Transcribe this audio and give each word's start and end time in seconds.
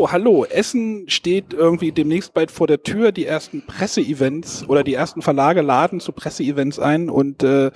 So, 0.00 0.10
hallo. 0.10 0.46
Essen 0.46 1.10
steht 1.10 1.52
irgendwie 1.52 1.92
demnächst 1.92 2.32
bald 2.32 2.50
vor 2.50 2.66
der 2.66 2.82
Tür. 2.82 3.12
Die 3.12 3.26
ersten 3.26 3.66
Presseevents 3.66 4.66
oder 4.66 4.82
die 4.82 4.94
ersten 4.94 5.20
Verlage 5.20 5.60
laden 5.60 6.00
zu 6.00 6.12
Presseevents 6.12 6.78
ein 6.78 7.10
und 7.10 7.42
äh, 7.42 7.70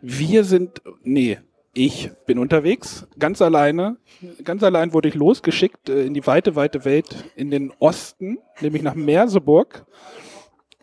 wir 0.00 0.44
sind, 0.44 0.80
nee, 1.02 1.36
ich 1.74 2.10
bin 2.24 2.38
unterwegs, 2.38 3.06
ganz 3.18 3.42
alleine. 3.42 3.98
Ganz 4.44 4.62
allein 4.62 4.94
wurde 4.94 5.08
ich 5.08 5.14
losgeschickt 5.14 5.90
äh, 5.90 6.06
in 6.06 6.14
die 6.14 6.26
weite, 6.26 6.56
weite 6.56 6.86
Welt, 6.86 7.26
in 7.36 7.50
den 7.50 7.70
Osten, 7.80 8.38
nämlich 8.62 8.80
nach 8.80 8.94
Merseburg. 8.94 9.84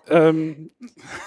Ähm, 0.07 0.69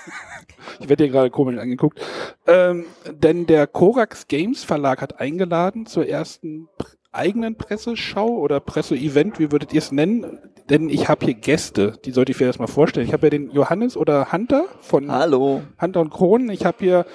ich 0.78 0.88
werde 0.88 1.02
hier 1.02 1.12
gerade 1.12 1.30
komisch 1.30 1.58
angeguckt. 1.58 2.00
Ähm, 2.46 2.84
denn 3.10 3.46
der 3.46 3.66
Korax 3.66 4.28
Games 4.28 4.62
Verlag 4.62 5.02
hat 5.02 5.18
eingeladen 5.18 5.86
zur 5.86 6.06
ersten 6.06 6.68
eigenen 7.12 7.56
Presseschau 7.56 8.28
oder 8.28 8.60
Presseevent, 8.60 9.38
wie 9.38 9.50
würdet 9.50 9.72
ihr 9.72 9.78
es 9.78 9.92
nennen? 9.92 10.38
Denn 10.68 10.90
ich 10.90 11.08
habe 11.08 11.24
hier 11.24 11.34
Gäste, 11.34 11.98
die 12.04 12.10
sollte 12.10 12.32
ich 12.32 12.40
mir 12.40 12.46
erstmal 12.46 12.68
vorstellen. 12.68 13.06
Ich 13.06 13.12
habe 13.12 13.26
ja 13.26 13.30
den 13.30 13.50
Johannes 13.50 13.96
oder 13.96 14.32
Hunter 14.32 14.66
von 14.80 15.10
Hallo. 15.10 15.62
Hunter 15.80 16.00
und 16.00 16.10
Kronen. 16.10 16.50
Ich 16.50 16.66
habe 16.66 16.76
hier 16.80 17.06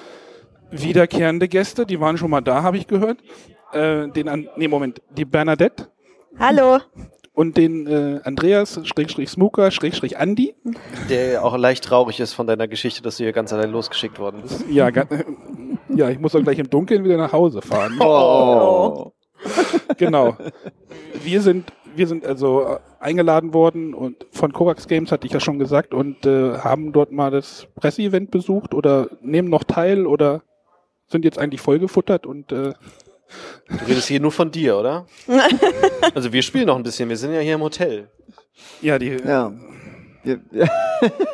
wiederkehrende 0.70 1.46
Gäste, 1.46 1.86
die 1.86 2.00
waren 2.00 2.18
schon 2.18 2.30
mal 2.30 2.40
da, 2.40 2.62
habe 2.62 2.76
ich 2.76 2.88
gehört. 2.88 3.18
Äh, 3.72 4.08
den 4.08 4.28
an, 4.28 4.48
nee, 4.56 4.68
Moment, 4.68 5.02
die 5.16 5.24
Bernadette 5.24 5.88
Hallo. 6.38 6.78
und 7.32 7.56
den 7.56 7.86
äh, 7.86 8.20
Andreas, 8.24 8.80
Schrägstrich 8.84 9.30
Smooker, 9.30 9.70
Schrägstrich 9.70 10.18
Andi. 10.18 10.54
Der 11.08 11.44
auch 11.44 11.56
leicht 11.56 11.84
traurig 11.84 12.18
ist 12.18 12.32
von 12.32 12.46
deiner 12.46 12.66
Geschichte, 12.66 13.02
dass 13.02 13.16
du 13.18 13.24
hier 13.24 13.32
ganz 13.32 13.52
allein 13.52 13.70
losgeschickt 13.70 14.18
worden 14.18 14.42
bist. 14.42 14.64
Ja, 14.68 14.90
ga, 14.90 15.06
ja, 15.94 16.08
ich 16.08 16.18
muss 16.18 16.34
auch 16.34 16.42
gleich 16.42 16.58
im 16.58 16.70
Dunkeln 16.70 17.04
wieder 17.04 17.16
nach 17.16 17.32
Hause 17.32 17.62
fahren. 17.62 18.00
Oh. 18.00 19.12
genau. 19.98 20.36
Wir 21.22 21.40
sind, 21.40 21.72
wir 21.94 22.06
sind 22.06 22.26
also 22.26 22.62
äh, 22.62 22.78
eingeladen 23.00 23.54
worden 23.54 23.94
und 23.94 24.26
von 24.30 24.52
Korax 24.52 24.88
Games 24.88 25.12
hatte 25.12 25.26
ich 25.26 25.32
ja 25.32 25.40
schon 25.40 25.58
gesagt 25.58 25.94
und 25.94 26.26
äh, 26.26 26.58
haben 26.58 26.92
dort 26.92 27.12
mal 27.12 27.30
das 27.30 27.66
Presseevent 27.76 28.30
besucht 28.30 28.74
oder 28.74 29.08
nehmen 29.20 29.48
noch 29.48 29.64
teil 29.64 30.06
oder 30.06 30.42
sind 31.06 31.24
jetzt 31.24 31.38
eigentlich 31.38 31.60
vollgefuttert 31.60 32.26
und 32.26 32.52
äh, 32.52 32.72
Du 33.68 33.84
redest 33.86 34.08
hier 34.08 34.20
nur 34.20 34.32
von 34.32 34.50
dir, 34.50 34.76
oder? 34.76 35.06
Also 36.14 36.32
wir 36.32 36.42
spielen 36.42 36.66
noch 36.66 36.76
ein 36.76 36.82
bisschen, 36.82 37.08
wir 37.08 37.16
sind 37.16 37.32
ja 37.32 37.40
hier 37.40 37.54
im 37.54 37.62
Hotel. 37.62 38.08
ja, 38.82 38.98
die 38.98 39.16
Ja. 39.26 39.52
Ja. 40.24 40.36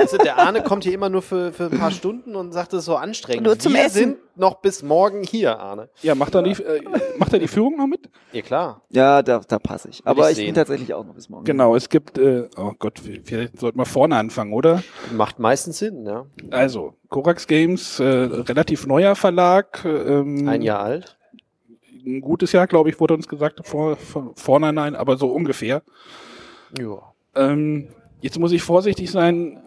Also 0.00 0.16
der 0.16 0.36
Arne 0.38 0.62
kommt 0.64 0.82
hier 0.82 0.94
immer 0.94 1.08
nur 1.10 1.22
für, 1.22 1.52
für 1.52 1.66
ein 1.66 1.78
paar 1.78 1.92
Stunden 1.92 2.34
und 2.34 2.50
sagt, 2.52 2.72
es 2.72 2.80
ist 2.80 2.84
so 2.86 2.96
anstrengend. 2.96 3.44
Nur 3.46 3.56
zum 3.58 3.74
wir 3.74 3.84
Essen. 3.84 3.92
sind 3.98 4.16
noch 4.34 4.60
bis 4.60 4.82
morgen 4.82 5.22
hier, 5.22 5.60
Arne. 5.60 5.90
Ja, 6.02 6.16
macht 6.16 6.34
er 6.34 6.42
die, 6.42 6.52
äh, 6.60 6.82
macht 7.18 7.32
er 7.32 7.38
die 7.38 7.46
Führung 7.46 7.76
noch 7.76 7.86
mit? 7.86 8.08
Ja, 8.32 8.42
klar. 8.42 8.82
ja, 8.88 9.22
da, 9.22 9.40
da 9.46 9.58
passe 9.60 9.90
ich. 9.90 10.02
Aber 10.04 10.28
ich 10.30 10.38
ich, 10.38 10.46
bin 10.46 10.54
tatsächlich 10.56 10.92
auch 10.94 11.04
noch 11.04 11.14
bis 11.14 11.28
morgen. 11.28 11.44
Genau, 11.44 11.76
es 11.76 11.88
gibt, 11.88 12.18
äh, 12.18 12.48
oh 12.56 12.72
Gott, 12.78 13.04
wir- 13.06 13.20
vielleicht 13.22 13.60
sollten 13.60 13.78
wir 13.78 13.84
vorne 13.86 14.16
anfangen, 14.16 14.52
oder? 14.54 14.82
Macht 15.12 15.38
meistens 15.38 15.78
Sinn, 15.78 16.04
ja. 16.04 16.26
Also, 16.50 16.94
Korax 17.08 17.46
Games, 17.46 18.00
äh, 18.00 18.04
relativ 18.04 18.86
neuer 18.88 19.14
Verlag. 19.14 19.84
Ähm, 19.84 20.48
Ein 20.48 20.62
Jahr 20.62 20.80
alt. 20.80 21.16
Ein 22.04 22.22
gutes 22.22 22.50
Jahr, 22.52 22.66
glaube 22.66 22.88
ich, 22.90 22.98
wurde 22.98 23.14
uns 23.14 23.28
gesagt, 23.28 23.60
vor, 23.68 23.94
vor, 23.96 24.32
vorne 24.34 24.72
nein, 24.72 24.96
aber 24.96 25.16
so 25.16 25.28
ungefähr. 25.28 25.82
Ja. 26.76 27.12
Ähm, 27.36 27.88
jetzt 28.20 28.38
muss 28.38 28.52
ich 28.52 28.62
vorsichtig 28.62 29.10
sein. 29.10 29.62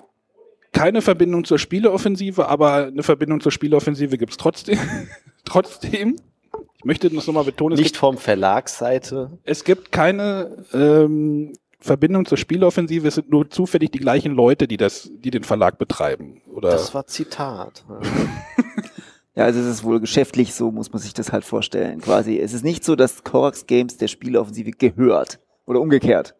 Keine 0.71 1.01
Verbindung 1.01 1.43
zur 1.43 1.59
Spieleoffensive, 1.59 2.47
aber 2.47 2.87
eine 2.87 3.03
Verbindung 3.03 3.41
zur 3.41 3.51
Spieleoffensive 3.51 4.17
gibt's 4.17 4.37
trotzdem. 4.37 4.79
trotzdem. 5.45 6.15
Ich 6.77 6.85
möchte 6.85 7.09
das 7.09 7.27
nochmal 7.27 7.43
betonen. 7.43 7.77
Nicht 7.77 7.95
vom 7.95 8.17
Verlagsseite. 8.17 9.37
Es 9.43 9.63
gibt 9.63 9.91
keine 9.91 10.65
ähm, 10.73 11.53
Verbindung 11.83 12.25
zur 12.25 12.37
Spieleoffensive, 12.37 13.07
es 13.07 13.15
sind 13.15 13.29
nur 13.29 13.49
zufällig 13.49 13.91
die 13.91 13.99
gleichen 13.99 14.33
Leute, 14.33 14.67
die 14.69 14.77
das, 14.77 15.11
die 15.13 15.31
den 15.31 15.43
Verlag 15.43 15.77
betreiben. 15.77 16.41
Oder 16.47 16.69
Das 16.69 16.93
war 16.93 17.05
Zitat. 17.07 17.83
Ja, 19.35 19.43
also 19.45 19.59
es 19.59 19.67
ist 19.67 19.83
wohl 19.83 19.99
geschäftlich, 19.99 20.53
so 20.53 20.71
muss 20.71 20.93
man 20.93 21.01
sich 21.01 21.13
das 21.13 21.33
halt 21.33 21.43
vorstellen. 21.43 21.99
Quasi. 21.99 22.39
Es 22.39 22.53
ist 22.53 22.63
nicht 22.63 22.85
so, 22.85 22.95
dass 22.95 23.25
Korax 23.25 23.67
Games 23.67 23.97
der 23.97 24.07
Spieleoffensive 24.07 24.71
gehört. 24.71 25.39
Oder 25.65 25.81
umgekehrt. 25.81 26.35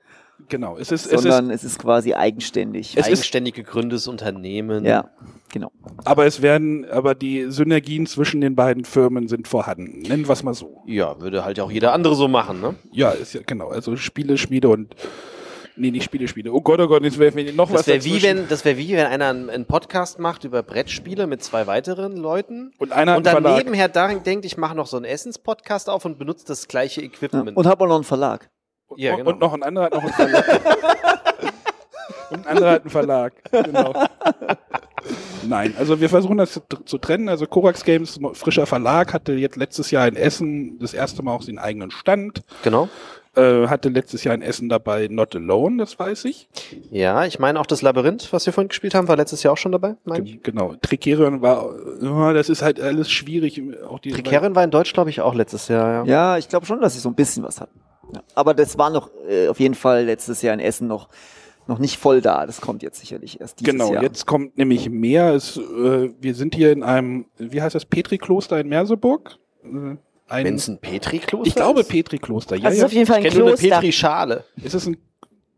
Genau. 0.50 0.78
Es 0.78 0.92
ist, 0.92 1.06
es 1.06 1.12
ist, 1.14 1.22
sondern 1.24 1.50
es 1.50 1.64
ist 1.64 1.80
quasi 1.80 2.14
eigenständig. 2.14 2.92
Es 2.96 3.02
ist- 3.02 3.14
Eigenständig 3.14 3.56
gegründetes 3.56 4.08
Unternehmen. 4.08 4.86
ja, 4.86 5.10
genau. 5.52 5.72
aber 6.06 6.26
es 6.26 6.42
werden, 6.42 6.86
aber 6.90 7.16
die 7.16 7.46
Synergien 7.52 8.06
zwischen 8.08 8.42
den 8.42 8.56
beiden 8.56 8.86
Firmen 8.86 9.28
sind 9.28 9.48
vorhanden. 9.48 10.02
Nennen 10.02 10.28
wir 10.28 10.34
es 10.34 10.44
mal 10.44 10.54
so. 10.54 10.84
Ja, 10.86 11.20
würde 11.22 11.44
halt 11.46 11.60
auch 11.60 11.72
jeder 11.72 11.94
andere 11.94 12.16
so 12.16 12.28
machen, 12.28 12.62
ne? 12.62 12.76
Ja, 12.92 13.12
ist 13.12 13.34
ja 13.34 13.42
genau. 13.46 13.70
Also 13.70 13.96
Spiele, 13.96 14.38
Schmiede 14.38 14.70
und 14.70 14.96
nee, 15.76 15.90
nicht 15.92 16.04
Spiele, 16.04 16.28
Schmiede. 16.28 16.54
Oh 16.54 16.62
Gott, 16.62 16.80
oh 16.80 16.88
Gott, 16.88 17.04
jetzt 17.04 17.18
wäre 17.18 17.34
mir 17.34 17.52
noch 17.54 17.70
was 17.72 17.82
Das 17.82 17.88
wäre 17.88 18.04
wie 18.04 18.10
dazwischen. 18.20 18.38
wenn, 18.40 18.48
das 18.48 18.64
wäre 18.66 18.78
wie 18.78 18.92
wenn 18.94 19.06
einer 19.08 19.30
einen, 19.30 19.66
Podcast 19.66 20.20
macht 20.20 20.44
über 20.44 20.62
Brettspiele 20.64 21.26
mit 21.28 21.44
zwei 21.44 21.66
weiteren 21.68 22.16
Leuten 22.18 22.72
und 22.78 22.92
einer 22.92 23.18
und 23.18 23.26
dann 23.26 23.42
Verlag. 23.42 23.58
nebenher 23.58 23.88
daran 23.90 24.24
denkt, 24.24 24.46
ich 24.46 24.58
mache 24.58 24.76
noch 24.76 24.86
so 24.88 24.98
einen 24.98 25.06
Essenspodcast 25.06 25.90
auf 25.90 26.06
und 26.06 26.20
benutze 26.20 26.46
das 26.46 26.68
gleiche 26.68 27.02
Ja. 27.02 27.08
Equipment. 27.08 27.58
Und 27.58 27.66
hab 27.66 27.82
auch 27.82 27.88
noch 27.88 27.96
einen 27.96 28.04
Verlag. 28.04 28.50
Ja, 28.98 29.12
Und- 29.14 29.18
genau. 29.20 29.30
Und 29.32 29.40
noch 29.40 29.54
ein 29.54 29.64
anderer 29.64 29.86
hat 29.86 29.94
noch 29.94 30.04
einen 30.04 30.14
Verlag. 30.14 30.46
und 32.32 32.40
ein 32.40 32.48
anderer 32.48 32.72
hat 32.72 32.82
einen 32.82 32.90
Verlag. 32.90 33.34
Genau. 33.52 33.94
Nein, 35.46 35.74
also 35.78 36.00
wir 36.00 36.10
versuchen 36.10 36.38
das 36.38 36.54
zu, 36.54 36.62
zu 36.86 36.98
trennen. 36.98 37.28
Also 37.30 37.46
Korax 37.46 37.84
Games, 37.84 38.20
frischer 38.34 38.66
Verlag, 38.66 39.14
hatte 39.14 39.34
jetzt 39.34 39.58
letztes 39.58 39.92
Jahr 39.92 40.08
in 40.08 40.16
Essen 40.16 40.80
das 40.80 40.94
erste 40.94 41.22
Mal 41.24 41.34
auch 41.34 41.42
seinen 41.42 41.60
eigenen 41.60 41.92
Stand. 41.92 42.42
genau. 42.64 42.90
Äh, 43.36 43.66
hatte 43.68 43.90
letztes 43.90 44.24
Jahr 44.24 44.36
in 44.36 44.44
Essen 44.44 44.70
dabei 44.70 45.08
Not 45.10 45.36
Alone, 45.36 45.78
das 45.78 45.98
weiß 45.98 46.26
ich. 46.26 46.48
Ja, 46.92 47.26
ich 47.26 47.40
meine 47.40 47.60
auch 47.60 47.66
das 47.66 47.82
Labyrinth, 47.82 48.32
was 48.32 48.46
wir 48.46 48.54
vorhin 48.54 48.68
gespielt 48.68 48.94
haben, 48.94 49.08
war 49.08 49.18
letztes 49.18 49.42
Jahr 49.42 49.54
auch 49.54 49.58
schon 49.58 49.72
dabei. 49.72 49.96
Mein 50.06 50.24
ich. 50.24 50.34
Ge- 50.34 50.52
Genau. 50.52 50.76
Tricerion 50.80 51.42
war, 51.42 51.68
ja, 52.00 52.32
das 52.34 52.48
ist 52.50 52.62
halt 52.62 52.80
alles 52.80 53.10
schwierig. 53.10 53.60
Auch 53.90 53.98
die, 53.98 54.12
Tricerion 54.12 54.54
war 54.54 54.64
in 54.64 54.70
Deutsch, 54.70 54.94
glaube 54.94 55.10
ich, 55.10 55.20
auch 55.22 55.34
letztes 55.34 55.68
Jahr. 55.68 56.06
Ja. 56.06 56.12
Ja, 56.34 56.38
ich 56.38 56.48
glaube 56.48 56.68
schon, 56.68 56.80
dass 56.80 56.94
sie 56.94 57.00
so 57.00 57.10
ein 57.10 57.16
bisschen 57.16 57.42
was 57.44 57.60
hatten. 57.60 57.80
Ja. 58.14 58.24
Aber 58.36 58.54
das 58.54 58.78
war 58.78 58.90
noch 58.90 59.10
äh, 59.28 59.48
auf 59.48 59.60
jeden 59.60 59.76
Fall 59.76 60.06
letztes 60.06 60.42
Jahr 60.42 60.54
in 60.54 60.60
Essen 60.60 60.88
noch, 60.88 61.10
noch 61.68 61.80
nicht 61.80 61.98
voll 61.98 62.22
da. 62.22 62.46
Das 62.46 62.62
kommt 62.62 62.84
jetzt 62.84 63.00
sicherlich 63.00 63.40
erst 63.42 63.60
dieses 63.60 63.72
Genau, 63.72 63.94
Jahr. 63.94 64.04
jetzt 64.04 64.26
kommt 64.26 64.58
nämlich 64.58 64.90
mehr. 64.90 65.34
Es, 65.34 65.58
äh, 65.58 66.10
wir 66.20 66.36
sind 66.36 66.56
hier 66.56 66.72
in 66.72 66.84
einem, 66.84 67.26
wie 67.38 67.62
heißt 67.62 67.76
das, 67.76 67.86
Petri-Kloster 67.86 68.60
in 68.60 68.68
Merseburg. 68.70 69.38
Äh, 69.64 69.98
ein, 70.30 70.46
Wenn 70.46 70.56
es 70.56 70.68
ein 70.68 70.80
Petri-Kloster 70.80 71.48
ich 71.48 71.56
glaube? 71.56 71.84
Petri-Kloster, 71.84 72.56
ja, 72.56 72.66
Also 72.66 72.70
es 72.70 72.76
ist 72.78 72.80
ja. 72.82 72.86
auf 72.88 72.94
jeden 72.94 73.06
Fall 73.08 73.20
Ich 73.20 73.26
ein 73.26 73.32
kenne 73.32 73.40
nur 73.40 73.48
eine 73.50 73.58
Kloster. 73.58 73.76
Petri-Schale. 73.76 74.44
Es 74.64 74.74
ist 74.74 74.88
ein 74.88 74.98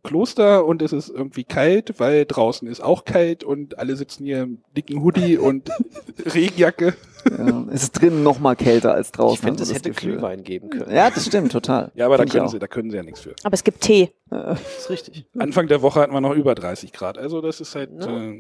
Kloster 0.04 0.66
und 0.66 0.82
es 0.84 0.94
ist 0.94 1.10
irgendwie 1.10 1.44
kalt, 1.44 2.00
weil 2.00 2.26
draußen 2.26 2.68
ist 2.68 2.80
auch 2.82 3.06
kalt 3.06 3.44
und 3.44 3.80
alle 3.80 3.96
sitzen 3.96 4.24
hier 4.26 4.44
im 4.44 4.62
dicken 4.78 5.02
Hoodie 5.02 5.38
und 5.38 5.70
Regenjacke. 6.34 6.94
Ja, 7.30 7.66
es 7.72 7.84
ist 7.84 7.92
drinnen 7.94 8.24
noch 8.24 8.40
mal 8.40 8.56
kälter 8.56 8.94
als 8.94 9.12
draußen. 9.12 9.36
Ich 9.36 9.42
finde, 9.42 9.64
es 9.64 9.74
hätte 9.74 9.90
Gefühl. 9.90 10.14
Glühwein 10.14 10.44
geben 10.44 10.70
können. 10.70 10.94
Ja, 10.94 11.10
das 11.10 11.26
stimmt, 11.26 11.52
total. 11.52 11.92
Ja, 11.96 12.06
aber 12.06 12.18
da 12.18 12.24
Find 12.24 12.34
können, 12.34 12.50
sie, 12.50 12.60
da 12.60 12.68
können 12.68 12.92
sie 12.92 12.98
ja 12.98 13.04
nichts 13.04 13.22
für. 13.22 13.34
Aber 13.44 13.54
es 13.54 13.64
gibt 13.64 13.82
Tee. 13.82 14.12
Das 14.30 14.60
ist 14.80 14.90
richtig. 14.90 15.26
Anfang 15.38 15.68
der 15.68 15.82
Woche 15.82 16.00
hatten 16.02 16.14
wir 16.14 16.22
noch 16.22 16.34
über 16.36 16.54
30 16.56 16.92
Grad. 16.94 17.18
Also 17.18 17.42
das 17.42 17.62
ist 17.62 17.76
halt, 17.76 17.90
Ja. 18.00 18.08
äh, 18.08 18.40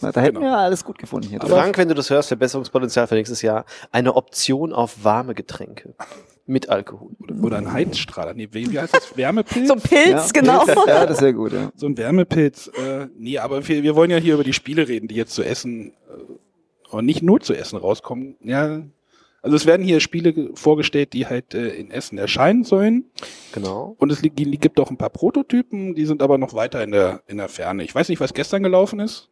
Na, 0.00 0.10
da 0.10 0.20
hätten 0.20 0.36
Genau. 0.36 0.46
wir 0.48 0.56
alles 0.58 0.84
gut 0.84 0.98
gefunden 0.98 1.28
hier. 1.28 1.40
Frank, 1.40 1.78
wenn 1.78 1.86
du 1.88 1.94
das 1.94 2.10
hörst, 2.10 2.26
Verbesserungspotenzial 2.28 3.06
für 3.06 3.14
nächstes 3.14 3.40
Jahr, 3.42 3.64
eine 3.92 4.16
Option 4.16 4.72
auf 4.72 5.04
warme 5.04 5.34
Getränke 5.34 5.94
mit 6.44 6.68
Alkohol. 6.70 7.10
oder 7.40 7.58
ein 7.58 7.72
Heizstrahler. 7.72 8.34
Nee, 8.34 8.48
wie 8.50 8.80
heißt 8.80 8.94
das? 8.96 9.16
Wärmepilz? 9.16 9.68
So 9.68 9.74
ein 9.74 9.80
Pilz, 9.80 10.32
ja, 10.34 10.40
genau. 10.40 10.66
Ja, 10.88 11.06
das 11.06 11.20
wäre 11.20 11.34
gut, 11.34 11.52
ja. 11.52 11.70
So 11.76 11.86
ein 11.86 11.96
Wärmepilz. 11.96 12.66
Äh, 12.68 13.06
nee, 13.16 13.38
aber 13.38 13.66
wir, 13.68 13.82
wir 13.84 13.94
wollen 13.94 14.10
ja 14.10 14.16
hier 14.16 14.34
über 14.34 14.42
die 14.42 14.52
Spiele 14.52 14.88
reden, 14.88 15.06
die 15.06 15.14
jetzt 15.14 15.34
zu 15.34 15.44
essen, 15.44 15.92
äh, 16.08 16.32
aber 16.92 17.02
nicht 17.02 17.22
nur 17.22 17.40
zu 17.40 17.54
essen 17.54 17.76
rauskommen. 17.78 18.36
Ja, 18.42 18.82
also 19.42 19.56
es 19.56 19.66
werden 19.66 19.84
hier 19.84 19.98
Spiele 20.00 20.32
ge- 20.32 20.50
vorgestellt, 20.54 21.12
die 21.14 21.26
halt 21.26 21.52
äh, 21.54 21.68
in 21.70 21.90
Essen 21.90 22.16
erscheinen 22.18 22.62
sollen. 22.64 23.06
Genau. 23.52 23.96
Und 23.98 24.12
es 24.12 24.22
gibt 24.22 24.78
auch 24.78 24.90
ein 24.90 24.96
paar 24.98 25.10
Prototypen, 25.10 25.94
die 25.96 26.06
sind 26.06 26.22
aber 26.22 26.38
noch 26.38 26.54
weiter 26.54 26.82
in 26.84 26.92
der, 26.92 27.22
in 27.26 27.38
der 27.38 27.48
Ferne. 27.48 27.82
Ich 27.82 27.92
weiß 27.94 28.08
nicht, 28.08 28.20
was 28.20 28.34
gestern 28.34 28.62
gelaufen 28.62 29.00
ist. 29.00 29.30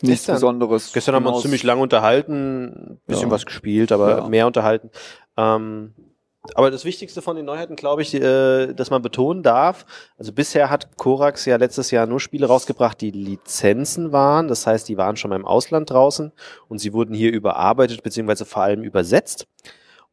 Nichts 0.00 0.20
Gestern- 0.22 0.36
Besonderes. 0.36 0.92
Gestern 0.92 1.14
haben 1.16 1.24
wir 1.24 1.28
uns 1.28 1.38
Hinaus. 1.38 1.42
ziemlich 1.42 1.62
lang 1.64 1.80
unterhalten, 1.80 2.64
ein 2.92 3.00
bisschen 3.06 3.28
Ja. 3.28 3.30
was 3.32 3.44
gespielt, 3.44 3.92
aber 3.92 4.18
Ja. 4.18 4.28
mehr 4.28 4.46
unterhalten. 4.46 4.90
Ähm, 5.36 5.92
aber 6.56 6.70
das 6.70 6.84
Wichtigste 6.84 7.22
von 7.22 7.36
den 7.36 7.44
Neuheiten, 7.44 7.76
glaube 7.76 8.02
ich, 8.02 8.14
äh, 8.14 8.72
dass 8.72 8.90
man 8.90 9.02
betonen 9.02 9.42
darf, 9.42 9.84
also 10.16 10.32
bisher 10.32 10.70
hat 10.70 10.96
Korax 10.96 11.44
ja 11.44 11.56
letztes 11.56 11.90
Jahr 11.90 12.06
nur 12.06 12.20
Spiele 12.20 12.46
rausgebracht, 12.46 13.00
die 13.00 13.10
Lizenzen 13.10 14.12
waren. 14.12 14.48
Das 14.48 14.66
heißt, 14.66 14.88
die 14.88 14.96
waren 14.96 15.16
schon 15.16 15.30
mal 15.30 15.36
im 15.36 15.44
Ausland 15.44 15.90
draußen 15.90 16.32
und 16.68 16.78
sie 16.78 16.92
wurden 16.92 17.14
hier 17.14 17.32
überarbeitet, 17.32 18.02
beziehungsweise 18.02 18.44
vor 18.44 18.62
allem 18.62 18.82
übersetzt. 18.82 19.46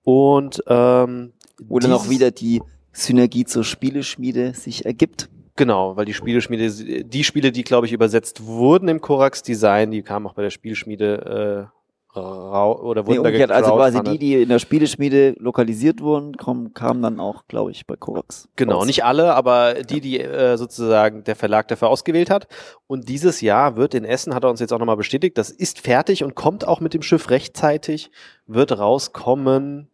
Und 0.04 0.64
ähm, 0.68 1.34
auch 1.70 1.80
dieses- 1.80 2.10
wieder 2.10 2.32
die 2.32 2.62
Synergie 2.92 3.46
zur 3.46 3.64
Spieleschmiede 3.64 4.54
sich 4.54 4.86
ergibt. 4.86 5.30
Genau, 5.58 5.96
weil 5.96 6.06
die 6.06 6.14
Spieleschmiede, 6.14 7.04
die 7.06 7.24
Spiele, 7.24 7.52
die, 7.52 7.64
glaube 7.64 7.88
ich, 7.88 7.94
übersetzt 7.94 8.46
wurden 8.46 8.90
im 8.90 9.00
Korax-Design, 9.00 9.92
die 9.92 10.02
kamen 10.02 10.28
auch 10.28 10.34
bei 10.34 10.42
der 10.42 10.50
Spielschmiede 10.50 11.70
äh, 11.72 11.76
oder 12.22 13.02
Nee, 13.02 13.08
wurden 13.08 13.24
da 13.24 13.30
umgekehrt, 13.30 13.52
also 13.52 13.76
quasi 13.76 14.02
die, 14.04 14.18
die 14.18 14.42
in 14.42 14.50
der 14.50 14.60
Spieleschmiede 14.60 15.36
lokalisiert 15.40 16.02
wurden, 16.02 16.38
kommen, 16.38 16.74
kamen 16.74 17.02
dann 17.02 17.20
auch, 17.20 17.48
glaube 17.48 17.72
ich, 17.72 17.86
bei 17.86 17.96
Kovacs. 17.96 18.50
Genau, 18.56 18.78
raus. 18.78 18.86
nicht 18.86 19.04
alle, 19.04 19.34
aber 19.34 19.76
die, 19.76 20.02
die 20.02 20.20
äh, 20.20 20.58
sozusagen 20.58 21.24
der 21.24 21.36
Verlag 21.36 21.68
dafür 21.68 21.90
ausgewählt 21.90 22.30
hat. 22.30 22.48
Und 22.88 23.10
dieses 23.10 23.42
Jahr 23.42 23.76
wird 23.76 23.94
in 23.94 24.06
Essen, 24.06 24.34
hat 24.34 24.44
er 24.44 24.50
uns 24.50 24.60
jetzt 24.60 24.74
auch 24.74 24.80
nochmal 24.80 24.98
bestätigt, 24.98 25.38
das 25.38 25.50
ist 25.50 25.80
fertig 25.80 26.24
und 26.24 26.36
kommt 26.36 26.68
auch 26.68 26.80
mit 26.80 26.94
dem 26.94 27.02
Schiff 27.02 27.30
rechtzeitig, 27.30 28.12
wird 28.48 28.78
rauskommen. 28.78 29.90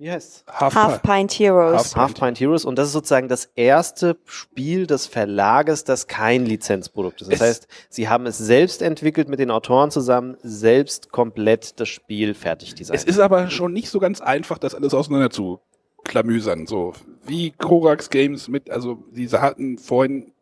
Wie 0.00 0.10
heißt's? 0.10 0.44
Half, 0.50 0.74
Half 0.74 1.02
Pint 1.02 1.32
Heroes. 1.38 1.94
Half- 1.94 2.14
Pint 2.14 2.40
Heroes 2.40 2.64
und 2.64 2.76
das 2.78 2.86
ist 2.86 2.94
sozusagen 2.94 3.28
das 3.28 3.50
erste 3.54 4.16
Spiel 4.24 4.86
des 4.86 5.06
Verlages, 5.06 5.84
das 5.84 6.06
kein 6.06 6.46
Lizenzprodukt 6.46 7.20
ist. 7.20 7.30
Das 7.30 7.40
Es- 7.40 7.46
heißt, 7.46 7.68
sie 7.90 8.08
haben 8.08 8.24
es 8.24 8.38
selbst 8.38 8.80
entwickelt 8.80 9.28
mit 9.28 9.38
den 9.38 9.50
Autoren 9.50 9.90
zusammen, 9.90 10.38
selbst 10.42 11.12
komplett 11.12 11.78
das 11.80 11.90
Spiel 11.90 12.32
fertig 12.32 12.70
Es 12.70 12.74
designt. 12.76 13.04
ist 13.04 13.18
aber 13.18 13.50
schon 13.50 13.74
nicht 13.74 13.90
so 13.90 13.98
ganz 14.00 14.22
einfach, 14.22 14.56
das 14.56 14.74
alles 14.74 14.94
auseinander 14.94 15.28
zu 15.28 15.60
klamüsern. 16.04 16.66
So 16.66 16.94
wie 17.26 17.50
Korax 17.50 18.08
Games 18.08 18.48
mit, 18.48 18.70
also 18.70 19.04
diese 19.10 19.42
hatten 19.42 19.76
vorhin, 19.76 20.32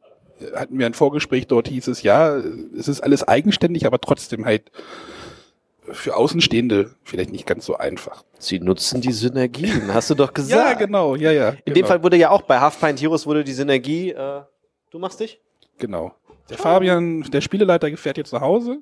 hatten 0.55 0.79
wir 0.79 0.87
ein 0.87 0.95
Vorgespräch, 0.95 1.49
dort 1.49 1.67
hieß 1.67 1.89
es, 1.89 2.03
ja, 2.05 2.37
es 2.37 2.87
ist 2.87 3.01
alles 3.01 3.27
eigenständig, 3.27 3.87
aber 3.87 4.01
trotzdem 4.01 4.45
halt 4.45 4.71
für 5.93 6.17
Außenstehende 6.17 6.95
vielleicht 7.05 7.31
nicht 7.33 7.47
ganz 7.47 7.65
so 7.67 7.77
einfach. 7.77 8.25
Sie 8.39 8.61
nutzen 8.61 9.01
die 9.01 9.13
Synergien, 9.13 9.93
hast 9.93 10.11
du 10.11 10.15
doch 10.15 10.29
Ja, 10.37 10.43
gesagt. 10.43 10.79
genau, 10.81 11.17
ja, 11.17 11.31
ja. 11.33 11.55
In 11.65 11.75
dem 11.75 11.87
Fall 11.87 12.03
wurde 12.03 12.17
ja 12.17 12.31
auch 12.31 12.43
bei 12.43 12.59
Half 12.61 12.81
Pint 12.81 13.01
Heroes 13.01 13.27
wurde 13.27 13.45
die 13.45 13.53
Synergie, 13.53 14.11
äh, 14.11 14.43
du 14.91 14.99
machst 14.99 15.21
dich? 15.21 15.41
Genau. 15.79 16.13
Der 16.51 16.59
Fabian, 16.59 17.23
der 17.23 17.41
Spieleleiter, 17.41 17.95
fährt 17.97 18.17
jetzt 18.17 18.33
nach 18.33 18.41
Hause. 18.41 18.79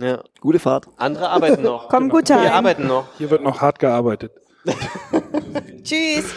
Ja. 0.00 0.22
Gute 0.40 0.58
Fahrt. 0.58 0.86
Andere 0.96 1.28
arbeiten 1.28 1.62
noch. 1.62 1.88
Komm 1.90 2.04
Genau. 2.04 2.14
gut 2.16 2.28
Wir 2.30 2.54
arbeiten 2.54 2.86
noch. 2.86 3.06
Hier 3.18 3.30
wird 3.30 3.42
noch 3.42 3.60
hart 3.60 3.78
gearbeitet. 3.78 4.32
Tschüss. 5.82 6.34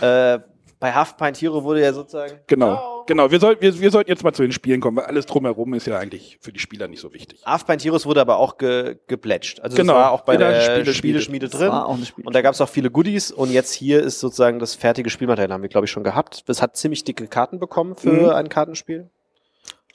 Äh, 0.00 0.38
bei 0.80 0.92
Half 0.92 1.16
Pint 1.16 1.36
Hero 1.40 1.62
wurde 1.62 1.82
ja 1.82 1.92
sozusagen. 1.92 2.38
Genau, 2.46 2.74
Ciao. 2.76 2.97
Genau. 3.08 3.32
Wir, 3.32 3.40
soll, 3.40 3.56
wir, 3.60 3.80
wir 3.80 3.90
sollten 3.90 4.08
jetzt 4.08 4.22
mal 4.22 4.32
zu 4.32 4.42
den 4.42 4.52
Spielen 4.52 4.80
kommen, 4.80 4.98
weil 4.98 5.06
alles 5.06 5.26
drumherum 5.26 5.74
ist 5.74 5.88
ja 5.88 5.98
eigentlich 5.98 6.38
für 6.40 6.52
die 6.52 6.60
Spieler 6.60 6.86
nicht 6.86 7.00
so 7.00 7.12
wichtig. 7.12 7.42
Pint 7.66 7.82
Heroes 7.84 8.06
wurde 8.06 8.20
aber 8.20 8.36
auch 8.38 8.56
ge 8.58 8.96
geplätscht. 9.08 9.58
Also 9.60 9.76
Genau, 9.76 9.94
das 9.94 10.02
war 10.04 10.12
auch 10.12 10.20
bei 10.20 10.36
der 10.36 10.84
der 10.84 10.92
Spieleschmiede. 10.92 11.48
Drin. 11.48 11.68
war 11.72 11.86
auch 11.86 11.94
eine 11.96 12.06
Spiel. 12.06 12.24
Und 12.24 12.32
da 12.36 12.40
gab 12.42 12.54
es 12.54 12.60
auch 12.60 12.68
viele 12.68 12.92
Goodies 12.92 13.32
und 13.32 13.50
jetzt 13.50 13.72
hier 13.72 14.00
ist 14.00 14.20
sozusagen 14.20 14.60
das 14.60 14.76
fertige 14.76 15.10
Spielmaterial, 15.10 15.52
haben 15.52 15.62
wir, 15.62 15.68
glaube 15.68 15.86
ich, 15.86 15.90
schon 15.90 16.04
gehabt. 16.04 16.44
Es 16.46 16.62
hat 16.62 16.76
ziemlich 16.76 17.02
dicke 17.02 17.26
Karten 17.26 17.58
bekommen 17.58 17.96
für 17.96 18.12
Mhm. 18.12 18.28
ein 18.30 18.48
Kartenspiel. 18.48 19.10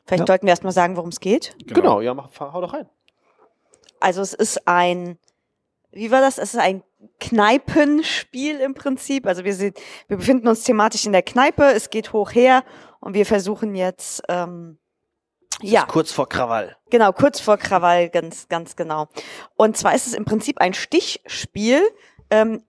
Vielleicht 0.06 0.22
Ja. 0.22 0.28
sollten 0.28 0.46
wir 0.46 0.52
erstmal 0.52 0.74
sagen, 0.74 0.98
worum 0.98 1.10
es 1.12 1.22
geht. 1.22 1.56
Genau, 1.66 2.02
ja, 2.02 2.14
mach, 2.14 2.30
hau 2.40 2.60
doch 2.60 2.74
rein. 2.74 2.90
Also 4.02 4.22
es 4.22 4.34
ist 4.34 4.68
ein, 4.68 5.18
wie 5.94 6.12
war 6.12 6.20
das? 6.20 6.38
Es 6.38 6.54
ist 6.54 6.60
ein 6.60 6.84
Kneipenspiel 7.20 8.60
im 8.60 8.74
Prinzip. 8.74 9.26
Also 9.28 9.44
wir 9.44 9.54
sind, 9.54 9.78
wir 10.08 10.18
befinden 10.18 10.48
uns 10.48 10.64
thematisch 10.64 11.06
in 11.06 11.12
der 11.14 11.22
Kneipe. 11.22 11.64
Es 11.64 11.90
geht 11.90 12.14
hoch 12.14 12.32
her 12.34 12.64
und 13.04 13.14
wir 13.14 13.26
versuchen 13.26 13.76
jetzt, 13.76 14.24
ähm, 14.30 14.78
ja, 15.62 15.86
kurz 15.86 16.12
vor 16.12 16.28
Krawall. 16.28 16.78
genau, 16.90 17.12
kurz 17.12 17.40
vor 17.40 17.58
Krawall, 17.58 18.10
ganz, 18.10 18.48
ganz 18.48 18.76
genau. 18.76 19.08
Und 19.56 19.78
zwar 19.78 19.94
ist 19.94 20.08
es 20.08 20.14
im 20.14 20.26
Prinzip 20.26 20.60
ein 20.60 20.74
Stichspiel, 20.74 21.82
ähm, 22.30 22.64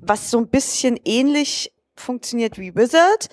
was 0.00 0.30
so 0.30 0.38
ein 0.38 0.48
bisschen 0.48 0.98
ähnlich 1.04 1.72
funktioniert 1.94 2.58
wie 2.58 2.74
Wizard 2.74 3.28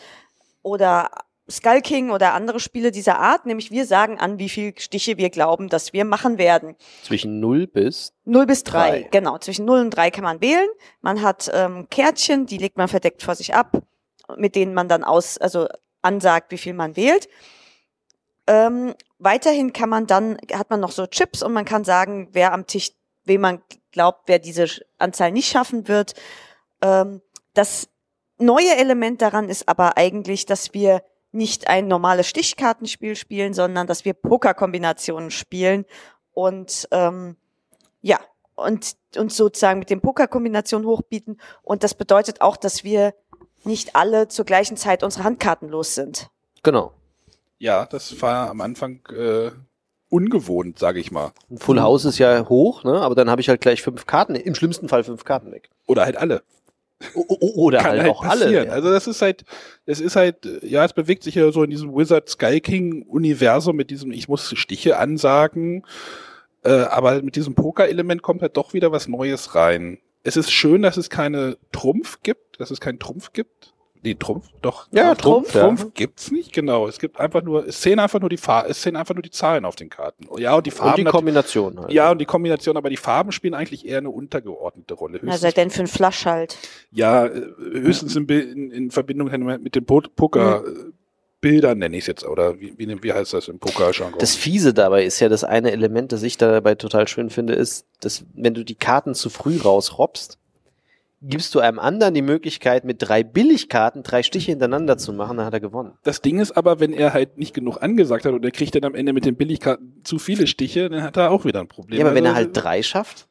oder 0.61 1.09
Skull 1.49 1.81
King 1.81 2.11
oder 2.11 2.33
andere 2.33 2.59
Spiele 2.59 2.91
dieser 2.91 3.19
Art. 3.19 3.45
Nämlich 3.45 3.71
wir 3.71 3.85
sagen 3.85 4.19
an, 4.19 4.39
wie 4.39 4.47
viel 4.47 4.73
Stiche 4.77 5.17
wir 5.17 5.29
glauben, 5.29 5.67
dass 5.67 5.91
wir 5.91 6.05
machen 6.05 6.37
werden. 6.37 6.75
Zwischen 7.03 7.39
0 7.41 7.67
bis 7.67 8.13
0 8.23 8.45
bis 8.45 8.63
3, 8.63 8.89
Drei. 8.89 9.07
genau. 9.11 9.37
Zwischen 9.39 9.65
0 9.65 9.81
und 9.81 9.89
3 9.89 10.11
kann 10.11 10.23
man 10.23 10.39
wählen. 10.39 10.69
Man 11.01 11.21
hat 11.21 11.51
ähm, 11.53 11.87
Kärtchen, 11.89 12.45
die 12.45 12.57
legt 12.57 12.77
man 12.77 12.87
verdeckt 12.87 13.21
vor 13.21 13.35
sich 13.35 13.53
ab, 13.53 13.81
mit 14.37 14.55
denen 14.55 14.73
man 14.73 14.87
dann 14.87 15.03
aus, 15.03 15.37
also 15.37 15.67
ansagt, 16.03 16.51
wie 16.51 16.57
viel 16.57 16.73
man 16.73 16.95
wählt. 16.95 17.27
Ähm, 18.45 18.93
weiterhin 19.19 19.73
kann 19.73 19.89
man 19.89 20.05
dann, 20.05 20.37
hat 20.53 20.69
man 20.69 20.79
noch 20.79 20.91
so 20.91 21.07
Chips 21.07 21.41
und 21.41 21.53
man 21.53 21.65
kann 21.65 21.83
sagen, 21.83 22.29
wer 22.33 22.53
am 22.53 22.67
Tisch, 22.67 22.91
wem 23.25 23.41
man 23.41 23.61
glaubt, 23.91 24.23
wer 24.27 24.39
diese 24.39 24.67
Anzahl 24.97 25.31
nicht 25.31 25.49
schaffen 25.49 25.87
wird. 25.87 26.13
Ähm, 26.81 27.21
das 27.53 27.87
neue 28.37 28.75
Element 28.75 29.21
daran 29.21 29.49
ist 29.49 29.69
aber 29.69 29.97
eigentlich, 29.97 30.45
dass 30.45 30.73
wir 30.73 31.03
nicht 31.31 31.67
ein 31.67 31.87
normales 31.87 32.27
Stichkartenspiel 32.27 33.15
spielen, 33.15 33.53
sondern 33.53 33.87
dass 33.87 34.05
wir 34.05 34.13
Pokerkombinationen 34.13 35.31
spielen 35.31 35.85
und 36.33 36.87
ähm, 36.91 37.37
ja, 38.01 38.19
und 38.55 38.95
uns 39.17 39.35
sozusagen 39.35 39.79
mit 39.79 39.89
den 39.89 40.01
Pokerkombinationen 40.01 40.87
hochbieten. 40.87 41.39
Und 41.63 41.83
das 41.83 41.95
bedeutet 41.95 42.41
auch, 42.41 42.57
dass 42.57 42.83
wir 42.83 43.15
nicht 43.65 43.95
alle 43.95 44.27
zur 44.27 44.45
gleichen 44.45 44.77
Zeit 44.77 45.03
unsere 45.03 45.23
Handkarten 45.23 45.69
los 45.69 45.95
sind. 45.95 46.29
Genau. 46.63 46.93
Ja, 47.59 47.85
das 47.85 48.21
war 48.21 48.49
am 48.49 48.61
Anfang 48.61 48.99
äh, 49.15 49.51
ungewohnt, 50.09 50.79
sage 50.79 50.99
ich 50.99 51.11
mal. 51.11 51.31
Ein 51.49 51.57
Full 51.57 51.81
House 51.81 52.05
ist 52.05 52.17
ja 52.19 52.47
hoch, 52.49 52.83
ne? 52.83 52.99
aber 53.01 53.15
dann 53.15 53.29
habe 53.29 53.41
ich 53.41 53.49
halt 53.49 53.61
gleich 53.61 53.81
fünf 53.81 54.05
Karten, 54.05 54.35
im 54.35 54.55
schlimmsten 54.55 54.89
Fall 54.89 55.03
fünf 55.03 55.23
Karten 55.23 55.51
weg. 55.51 55.69
Oder 55.87 56.03
halt 56.05 56.17
alle. 56.17 56.43
O- 57.15 57.63
Oder 57.65 57.79
Kann 57.79 57.91
halt, 57.91 58.01
halt 58.03 58.11
auch 58.11 58.23
passieren. 58.23 58.55
alle. 58.55 58.65
ja. 58.67 58.71
Also 58.71 58.89
das 58.91 59.07
ist 59.07 59.21
halt, 59.21 59.43
es 59.85 59.99
ist 59.99 60.15
halt, 60.15 60.37
ja, 60.61 60.85
es 60.85 60.93
bewegt 60.93 61.23
sich 61.23 61.35
ja 61.35 61.51
so 61.51 61.63
in 61.63 61.69
diesem 61.69 61.93
Wizard 61.95 62.29
Sky 62.29 62.61
King 62.61 63.03
Universum 63.07 63.75
mit 63.75 63.89
diesem, 63.89 64.11
ich 64.11 64.29
muss 64.29 64.53
Stiche 64.57 64.97
ansagen, 64.97 65.83
äh, 66.63 66.71
aber 66.83 67.21
mit 67.21 67.35
diesem 67.35 67.55
Poker-Element 67.55 68.21
kommt 68.21 68.41
halt 68.41 68.55
doch 68.55 68.73
wieder 68.73 68.91
was 68.93 69.07
Neues 69.09 69.53
rein. 69.55 69.97
Es 70.23 70.37
ist 70.37 70.51
schön, 70.51 70.81
dass 70.81 70.97
es 70.97 71.09
keine 71.09 71.57
Trumpf 71.71 72.19
gibt, 72.23 72.59
dass 72.59 72.71
es 72.71 72.79
keinen 72.79 72.99
Trumpf 72.99 73.33
gibt. 73.33 73.73
Nee, 74.05 74.15
Trumpf, 74.15 74.47
doch. 74.61 74.87
Ja, 74.91 75.15
Trumpf, 75.15 75.51
Trumpf, 75.51 75.55
ja. 75.55 75.61
Trumpf 75.61 75.93
gibt's 75.93 76.29
nicht, 76.29 76.51
genau. 76.51 76.87
Es 76.89 76.99
gibt 76.99 77.21
einfach 77.21 77.41
nur, 77.41 77.65
es 77.65 77.81
sehen 77.81 77.99
einfach 77.99 78.19
nur 78.19 78.27
die 78.29 78.35
Farben, 78.35 78.69
es 78.69 78.81
sehen 78.81 78.97
einfach 78.97 79.15
nur 79.15 79.21
die 79.21 79.29
Zahlen 79.31 79.63
auf 79.63 79.77
den 79.77 79.89
Karten. 79.89 80.27
Ja, 80.37 80.55
und 80.55 80.65
die 80.65 80.71
Farben. 80.71 80.91
Und 80.91 80.97
die 80.97 81.03
nat- 81.05 81.13
Kombination 81.13 81.79
halt. 81.79 81.91
ja, 81.93 82.11
und 82.11 82.17
die 82.19 82.25
Kombination, 82.25 82.75
aber 82.75 82.89
die 82.89 82.97
Farben 82.97 83.31
spielen 83.31 83.53
eigentlich 83.53 83.85
eher 83.85 83.99
eine 83.99 84.09
untergeordnete 84.09 84.93
Rolle. 84.93 85.19
Na, 85.21 85.31
Höchstens 85.31 85.41
sei 85.41 85.51
denn 85.51 85.69
für 85.69 85.81
ein 85.83 85.87
Flasch 85.87 86.25
halt. 86.25 86.57
ja, 86.91 87.25
äh, 87.27 87.41
höchstens 87.71 88.13
in, 88.17 88.27
in, 88.27 88.71
in 88.71 88.91
Verbindung 88.91 89.29
mit 89.61 89.75
den 89.75 89.85
Po- 89.85 90.01
Poker-Bildern 91.43 91.77
nenne 91.77 91.97
ich 91.97 92.03
es 92.03 92.07
jetzt, 92.07 92.25
oder 92.25 92.59
wie, 92.59 92.73
wie, 92.77 93.03
wie 93.03 93.13
heißt 93.13 93.33
das 93.33 93.47
im 93.47 93.59
Poker-Jargon? 93.59 94.19
Das 94.19 94.35
Fiese 94.35 94.73
dabei 94.73 95.03
ist 95.03 95.19
ja 95.19 95.29
das 95.29 95.43
eine 95.43 95.71
Element, 95.71 96.11
das 96.11 96.23
ich 96.23 96.37
dabei 96.37 96.75
total 96.75 97.07
schön 97.07 97.29
finde, 97.29 97.53
ist, 97.53 97.85
dass 97.99 98.25
wenn 98.33 98.53
du 98.53 98.63
die 98.63 98.75
Karten 98.75 99.13
zu 99.13 99.29
früh 99.29 99.57
rausrobbst, 99.57 100.37
gibst 101.21 101.55
du 101.55 101.59
einem 101.59 101.79
anderen 101.79 102.13
die 102.13 102.21
Möglichkeit, 102.21 102.83
mit 102.83 102.97
drei 102.99 103.23
Billigkarten 103.23 104.03
drei 104.03 104.23
Stiche 104.23 104.51
hintereinander 104.51 104.97
zu 104.97 105.13
machen, 105.13 105.37
dann 105.37 105.45
hat 105.45 105.53
er 105.53 105.61
gewonnen. 105.61 105.93
Das 106.03 106.21
Ding 106.21 106.39
ist 106.39 106.51
aber, 106.51 106.79
wenn 106.79 106.91
er 106.91 107.13
halt 107.13 107.37
nicht 107.37 107.53
genug 107.53 107.81
angesagt 107.81 108.25
hat 108.25 108.33
und 108.33 108.43
er 108.43 108.51
kriegt 108.51 108.75
dann 108.75 108.83
am 108.83 108.95
Ende 108.95 109.13
mit 109.13 109.25
den 109.25 109.35
Billigkarten 109.35 110.01
zu 110.03 110.19
viele 110.19 110.47
Stiche, 110.47 110.89
dann 110.89 111.01
hat 111.01 111.15
er 111.17 111.31
auch 111.31 111.45
wieder 111.45 111.61
ein 111.61 111.67
Problem. 111.67 111.99
Ja, 111.99 112.05
aber 112.05 112.15
wenn 112.15 112.25
er 112.25 112.31
Also, 112.31 112.45
halt 112.45 112.57
drei 112.57 112.83
schafft, 112.83 113.27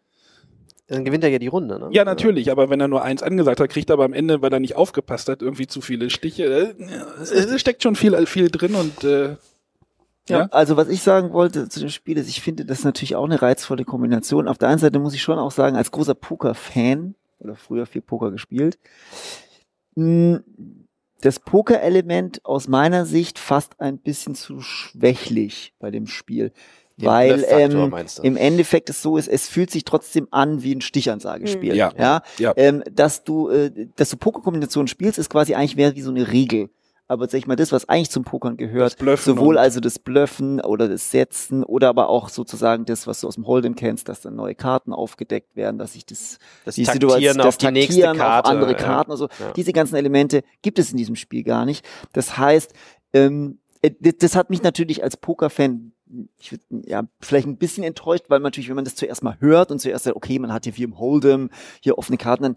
dann 0.89 1.05
gewinnt 1.05 1.25
er 1.25 1.31
ja 1.31 1.39
die 1.39 1.47
Runde, 1.47 1.79
ne? 1.79 1.89
Ja, 1.93 2.05
natürlich, 2.05 2.51
aber 2.51 2.69
wenn 2.69 2.81
er 2.81 2.89
nur 2.89 3.03
eins 3.03 3.23
angesagt 3.23 3.61
hat, 3.61 3.71
kriegt 3.71 3.89
er 3.91 3.95
aber 3.95 4.05
am 4.05 4.12
Ende, 4.12 4.43
weil 4.43 4.53
er 4.53 4.61
nicht 4.61 4.77
aufgepasst 4.77 5.29
hat, 5.29 5.41
irgendwie 5.43 5.67
zu 5.67 5.81
viele 5.81 6.11
Stiche. 6.11 6.45
Äh, 6.45 6.75
Es, 7.23 7.61
steckt 7.61 7.83
schon 7.83 7.97
viel, 7.97 8.27
viel 8.27 8.51
drin 8.51 8.75
und 8.75 9.05
äh, 9.05 9.37
Ja, 10.29 10.41
Ja. 10.41 10.49
also 10.51 10.77
was 10.77 10.89
ich 10.89 11.03
sagen 11.03 11.33
wollte 11.33 11.69
zu 11.69 11.81
dem 11.81 11.89
Spiel 11.89 12.19
ist, 12.19 12.29
ich 12.29 12.43
finde 12.43 12.65
das 12.65 12.85
natürlich 12.85 13.17
auch 13.17 13.25
eine 13.25 13.41
reizvolle 13.41 13.85
Kombination. 13.85 14.49
Auf 14.49 14.59
der 14.59 14.69
einen 14.69 14.79
Seite 14.79 14.99
muss 14.99 15.15
ich 15.15 15.23
schon 15.23 15.39
auch 15.39 15.51
sagen, 15.53 15.77
als 15.77 15.91
großer 15.91 16.15
Poker-Fan 16.15 17.15
oder 17.39 17.57
früher 17.57 17.87
viel 17.87 18.03
Poker 18.03 18.31
gespielt, 18.31 18.79
mh, 19.95 20.41
das 21.23 21.39
Poker-Element 21.39 22.45
aus 22.45 22.67
meiner 22.69 23.07
Sicht 23.07 23.39
fast 23.39 23.81
ein 23.81 23.99
bisschen 23.99 24.35
zu 24.35 24.61
schwächlich 24.61 25.73
bei 25.79 25.91
dem 25.91 26.07
Spiel. 26.09 26.53
Den 27.02 27.09
weil 27.11 27.44
ähm, 27.49 27.92
im 28.23 28.37
Endeffekt 28.37 28.88
es 28.90 29.02
so 29.02 29.16
ist, 29.16 29.28
es 29.28 29.49
fühlt 29.49 29.71
sich 29.71 29.85
trotzdem 29.85 30.28
an 30.30 30.62
wie 30.62 30.75
ein 30.75 30.80
Stichansagespiel. 30.80 31.73
Mhm. 31.73 31.76
Ja. 31.78 31.92
ja? 31.99 32.23
Ja. 32.38 32.52
Ähm, 32.56 32.82
dass 32.90 33.25
du, 33.25 33.49
äh, 33.50 33.71
dass 33.97 34.11
du 34.11 34.16
Pokerkombinationen 34.16 34.88
spielst, 34.88 35.18
ist 35.18 35.30
quasi 35.30 35.54
eigentlich 35.54 35.76
mehr 35.76 35.94
wie 35.94 36.02
so 36.02 36.11
eine 36.11 36.30
Regel. 36.32 36.71
Aber 37.09 37.28
sag 37.28 37.38
ich 37.38 37.47
mal, 37.47 37.56
das, 37.56 37.73
was 37.73 37.88
eigentlich 37.90 38.11
zum 38.11 38.25
Pokern 38.25 38.56
gehört, 38.56 38.97
sowohl 39.18 39.56
und- 39.56 39.61
also 39.61 39.80
das 39.80 39.99
Bluffen 39.99 40.61
oder 40.62 40.88
das 40.88 41.11
Setzen 41.11 41.62
oder 41.62 41.88
aber 41.90 42.09
auch 42.09 42.30
sozusagen 42.30 42.87
das, 42.87 43.06
was 43.06 43.21
du 43.21 43.26
aus 43.28 43.35
dem 43.35 43.44
Hold'em 43.44 43.75
kennst, 43.75 44.09
dass 44.09 44.23
dann 44.23 44.35
neue 44.35 44.54
Karten 44.54 44.94
aufgedeckt 44.94 45.54
werden, 45.54 45.76
dass 45.78 45.94
ich 45.94 46.06
das, 46.06 46.38
Das 46.64 46.76
die 46.76 46.85
Taktieren 46.85 47.11
Situation, 47.11 47.40
auf 47.40 47.47
das 47.47 47.59
die 47.59 47.71
nächste 47.71 48.00
Karte, 48.14 48.49
auf 48.49 48.50
andere 48.50 48.71
ja. 48.73 48.78
Karten, 48.78 49.11
also 49.11 49.28
Ja. 49.40 49.52
diese 49.54 49.73
ganzen 49.75 49.97
Elemente 49.97 50.42
gibt 50.62 50.78
es 50.78 50.90
in 50.92 50.97
diesem 50.97 51.16
Spiel 51.16 51.42
gar 51.42 51.66
nicht. 51.66 51.85
Das 52.14 52.38
heißt, 52.38 52.73
ähm, 53.12 53.59
äh, 53.82 53.90
das 54.00 54.35
hat 54.35 54.49
mich 54.49 54.62
natürlich 54.62 55.02
als 55.02 55.18
Pokerfan 55.18 55.91
ich 56.38 56.52
würd, 56.52 56.62
ja, 56.87 57.04
vielleicht 57.21 57.47
ein 57.47 57.57
bisschen 57.57 57.85
enttäuscht, 57.85 58.25
weil 58.28 58.40
natürlich, 58.40 58.69
wenn 58.69 58.76
man 58.76 58.85
das 58.85 58.95
zuerst 58.95 59.23
mal 59.23 59.37
hört 59.40 59.71
und 59.71 59.78
zuerst 59.81 60.04
sagt, 60.04 60.16
okay, 60.16 60.38
man 60.38 60.52
hat 60.52 60.64
hier 60.64 60.76
wie 60.76 60.85
im 60.85 60.97
Hold'em, 60.97 61.50
hier 61.81 61.99
offene 61.99 62.19
Karten, 62.19 62.42
dann 62.42 62.57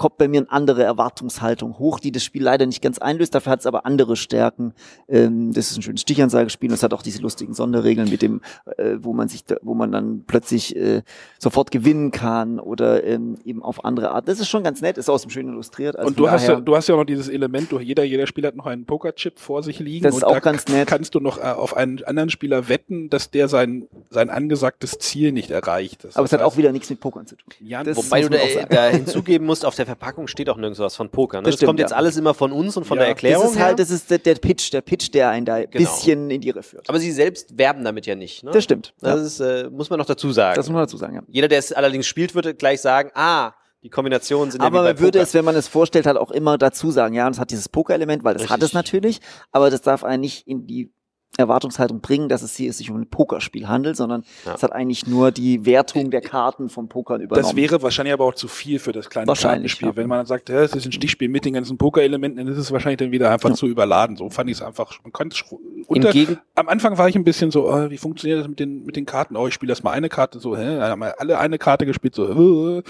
kommt 0.00 0.16
bei 0.16 0.28
mir 0.28 0.40
eine 0.40 0.50
andere 0.50 0.82
Erwartungshaltung 0.82 1.78
hoch, 1.78 2.00
die 2.00 2.10
das 2.10 2.24
Spiel 2.24 2.42
leider 2.42 2.64
nicht 2.64 2.80
ganz 2.80 2.98
einlöst. 2.98 3.34
Dafür 3.34 3.52
hat 3.52 3.60
es 3.60 3.66
aber 3.66 3.84
andere 3.84 4.16
Stärken. 4.16 4.72
Ähm, 5.08 5.52
das 5.52 5.70
ist 5.70 5.76
ein 5.76 5.82
schönes 5.82 6.00
Stichansagespiel 6.00 6.70
und 6.70 6.74
es 6.74 6.82
hat 6.82 6.94
auch 6.94 7.02
diese 7.02 7.20
lustigen 7.20 7.52
Sonderregeln 7.52 8.08
mit 8.08 8.22
dem, 8.22 8.40
äh, 8.78 8.96
wo 9.00 9.12
man 9.12 9.28
sich, 9.28 9.44
da, 9.44 9.56
wo 9.60 9.74
man 9.74 9.92
dann 9.92 10.24
plötzlich 10.26 10.74
äh, 10.74 11.02
sofort 11.38 11.70
gewinnen 11.70 12.12
kann 12.12 12.58
oder 12.58 13.04
ähm, 13.04 13.36
eben 13.44 13.62
auf 13.62 13.84
andere 13.84 14.12
Art. 14.12 14.26
Das 14.26 14.40
ist 14.40 14.48
schon 14.48 14.64
ganz 14.64 14.80
nett, 14.80 14.96
ist 14.96 15.10
außerdem 15.10 15.30
schön 15.32 15.48
illustriert. 15.48 15.96
Also 15.96 16.08
und 16.08 16.18
du 16.18 16.30
hast, 16.30 16.48
ja, 16.48 16.58
du 16.58 16.74
hast 16.74 16.88
ja 16.88 16.94
auch 16.94 17.00
noch 17.00 17.04
dieses 17.04 17.28
Element, 17.28 17.70
du, 17.70 17.78
jeder, 17.78 18.02
jeder 18.02 18.26
Spieler 18.26 18.48
hat 18.48 18.56
noch 18.56 18.64
einen 18.66 18.86
Pokerchip 18.86 19.38
vor 19.38 19.62
sich 19.62 19.80
liegen 19.80 20.04
Das 20.04 20.16
ist 20.16 20.22
und 20.22 20.28
auch 20.30 20.32
da 20.32 20.40
ganz 20.40 20.66
nett. 20.68 20.88
kannst 20.88 21.14
du 21.14 21.20
noch 21.20 21.36
äh, 21.36 21.42
auf 21.42 21.76
einen 21.76 22.02
anderen 22.04 22.30
Spieler 22.30 22.70
wetten, 22.70 23.10
dass 23.10 23.30
der 23.30 23.48
sein, 23.48 23.86
sein 24.08 24.30
angesagtes 24.30 24.98
Ziel 24.98 25.32
nicht 25.32 25.50
erreicht. 25.50 26.04
Das 26.04 26.16
aber 26.16 26.24
es 26.24 26.32
hat 26.32 26.40
auch 26.40 26.56
wieder 26.56 26.72
nichts 26.72 26.88
mit 26.88 27.00
Pokern 27.00 27.26
zu 27.26 27.36
tun. 27.36 27.52
Ja, 27.60 27.84
das- 27.84 27.98
Wobei 27.98 28.22
du 28.22 28.30
da, 28.30 28.38
da 28.70 28.88
hinzugeben 28.88 29.46
musst, 29.46 29.66
auf 29.66 29.74
der 29.74 29.89
Verpackung 29.90 30.26
steht 30.26 30.48
auch 30.50 30.56
nirgends 30.56 30.78
was 30.78 30.96
von 30.96 31.10
Poker. 31.10 31.38
Ne? 31.38 31.42
Das 31.44 31.52
Das, 31.52 31.58
stimmt, 31.58 31.68
kommt 31.68 31.80
jetzt 31.80 31.90
ja. 31.90 31.96
alles 31.96 32.16
immer 32.16 32.34
von 32.34 32.52
uns 32.52 32.76
und 32.76 32.84
von 32.84 32.96
Ja. 32.96 33.02
der 33.02 33.08
Erklärung 33.10 33.42
Das 33.44 33.52
ist 33.52 33.58
halt, 33.58 33.68
her. 33.68 33.76
das 33.76 33.90
ist 33.90 34.10
der, 34.10 34.18
der 34.18 34.34
Pitch, 34.36 34.72
der 34.72 34.80
Pitch, 34.80 35.12
der 35.12 35.30
einen 35.30 35.46
da 35.46 35.54
ein 35.54 35.70
Genau. 35.70 35.84
bisschen 35.90 36.30
in 36.30 36.40
die 36.40 36.48
Irre 36.48 36.62
führt. 36.62 36.88
Aber 36.88 36.98
sie 36.98 37.10
selbst 37.12 37.56
werben 37.58 37.84
damit 37.84 38.06
ja 38.06 38.14
nicht. 38.14 38.42
Ne? 38.44 38.50
Das 38.52 38.64
stimmt. 38.64 38.94
Das 39.00 39.20
ist, 39.20 39.40
äh, 39.40 39.68
muss 39.70 39.90
man 39.90 39.98
noch 39.98 40.06
dazu 40.06 40.30
sagen. 40.32 40.56
Das 40.56 40.66
muss 40.68 40.74
man 40.74 40.82
dazu 40.82 40.96
sagen, 40.96 41.14
ja. 41.16 41.22
Jeder, 41.28 41.48
der 41.48 41.58
es 41.58 41.72
allerdings 41.72 42.06
spielt, 42.06 42.34
würde 42.34 42.54
gleich 42.54 42.80
sagen, 42.80 43.10
ah, 43.14 43.52
die 43.82 43.88
Kombinationen 43.88 44.50
sind 44.50 44.60
Aber 44.60 44.78
ja 44.78 44.82
man 44.92 44.98
würde 44.98 45.18
Poker. 45.18 45.22
es, 45.22 45.34
wenn 45.34 45.44
man 45.44 45.56
es 45.56 45.66
vorstellt, 45.66 46.04
halt 46.06 46.18
auch 46.18 46.30
immer 46.30 46.58
dazu 46.58 46.90
sagen, 46.90 47.14
ja, 47.14 47.26
und 47.26 47.32
es 47.32 47.38
hat 47.40 47.50
dieses 47.50 47.68
Poker-Element, 47.68 48.22
weil 48.24 48.34
das 48.34 48.44
hat 48.50 48.58
es 48.58 48.64
Richtig. 48.64 48.74
natürlich, 48.74 49.20
aber 49.52 49.70
das 49.70 49.80
darf 49.80 50.04
einen 50.04 50.20
nicht 50.20 50.46
in 50.46 50.66
die 50.66 50.92
Erwartungshaltung 51.38 52.00
bringen, 52.00 52.28
dass 52.28 52.42
es 52.42 52.54
hier 52.56 52.72
sich 52.72 52.90
um 52.90 53.00
ein 53.00 53.06
Pokerspiel 53.08 53.68
handelt, 53.68 53.96
sondern 53.96 54.24
Ja. 54.44 54.54
es 54.54 54.62
hat 54.62 54.72
eigentlich 54.72 55.06
nur 55.06 55.30
die 55.30 55.64
Wertung 55.64 56.10
der 56.10 56.20
Karten 56.20 56.68
vom 56.68 56.88
Pokern 56.88 57.20
übernommen. 57.20 57.46
Das 57.46 57.56
wäre 57.56 57.82
wahrscheinlich 57.82 58.12
aber 58.12 58.24
auch 58.24 58.34
zu 58.34 58.48
viel 58.48 58.78
für 58.78 58.92
das 58.92 59.08
kleine 59.08 59.28
Wahrscheinlich, 59.28 59.72
Kartenspiel. 59.72 59.88
ja. 59.88 59.96
Wenn 59.96 60.08
man 60.08 60.18
dann 60.18 60.26
sagt, 60.26 60.48
ja, 60.48 60.60
es 60.62 60.74
ist 60.74 60.84
ein 60.86 60.92
Stichspiel 60.92 61.28
mit 61.28 61.44
den 61.44 61.54
ganzen 61.54 61.78
Pokerelementen, 61.78 62.44
dann 62.44 62.52
ist 62.52 62.58
es 62.58 62.70
wahrscheinlich 62.72 62.98
dann 62.98 63.10
wieder 63.12 63.30
einfach 63.30 63.48
Ja. 63.50 63.54
zu 63.54 63.66
überladen. 63.68 64.16
So 64.16 64.28
fand 64.28 64.50
ich 64.50 64.56
es 64.56 64.62
einfach. 64.62 64.92
Man 65.02 65.12
konnte 65.12 65.36
es 65.36 65.50
unter, 65.86 66.08
Im 66.08 66.12
Gegen 66.12 66.38
am 66.56 66.68
Anfang 66.68 66.98
war 66.98 67.08
ich 67.08 67.16
ein 67.16 67.24
bisschen 67.24 67.50
so, 67.50 67.70
äh, 67.70 67.90
wie 67.90 67.96
funktioniert 67.98 68.40
das 68.40 68.48
mit 68.48 68.60
den, 68.60 68.84
mit 68.84 68.96
den 68.96 69.06
Karten? 69.06 69.36
Oh, 69.36 69.46
ich 69.46 69.54
spiele 69.54 69.70
das 69.70 69.82
mal 69.82 69.92
eine 69.92 70.08
Karte, 70.08 70.38
so, 70.40 70.56
hä? 70.56 70.64
Dann 70.78 70.90
haben 70.90 71.00
wir 71.00 71.20
alle 71.20 71.38
eine 71.38 71.58
Karte 71.58 71.86
gespielt, 71.86 72.14
so, 72.14 72.78
äh, 72.78 72.82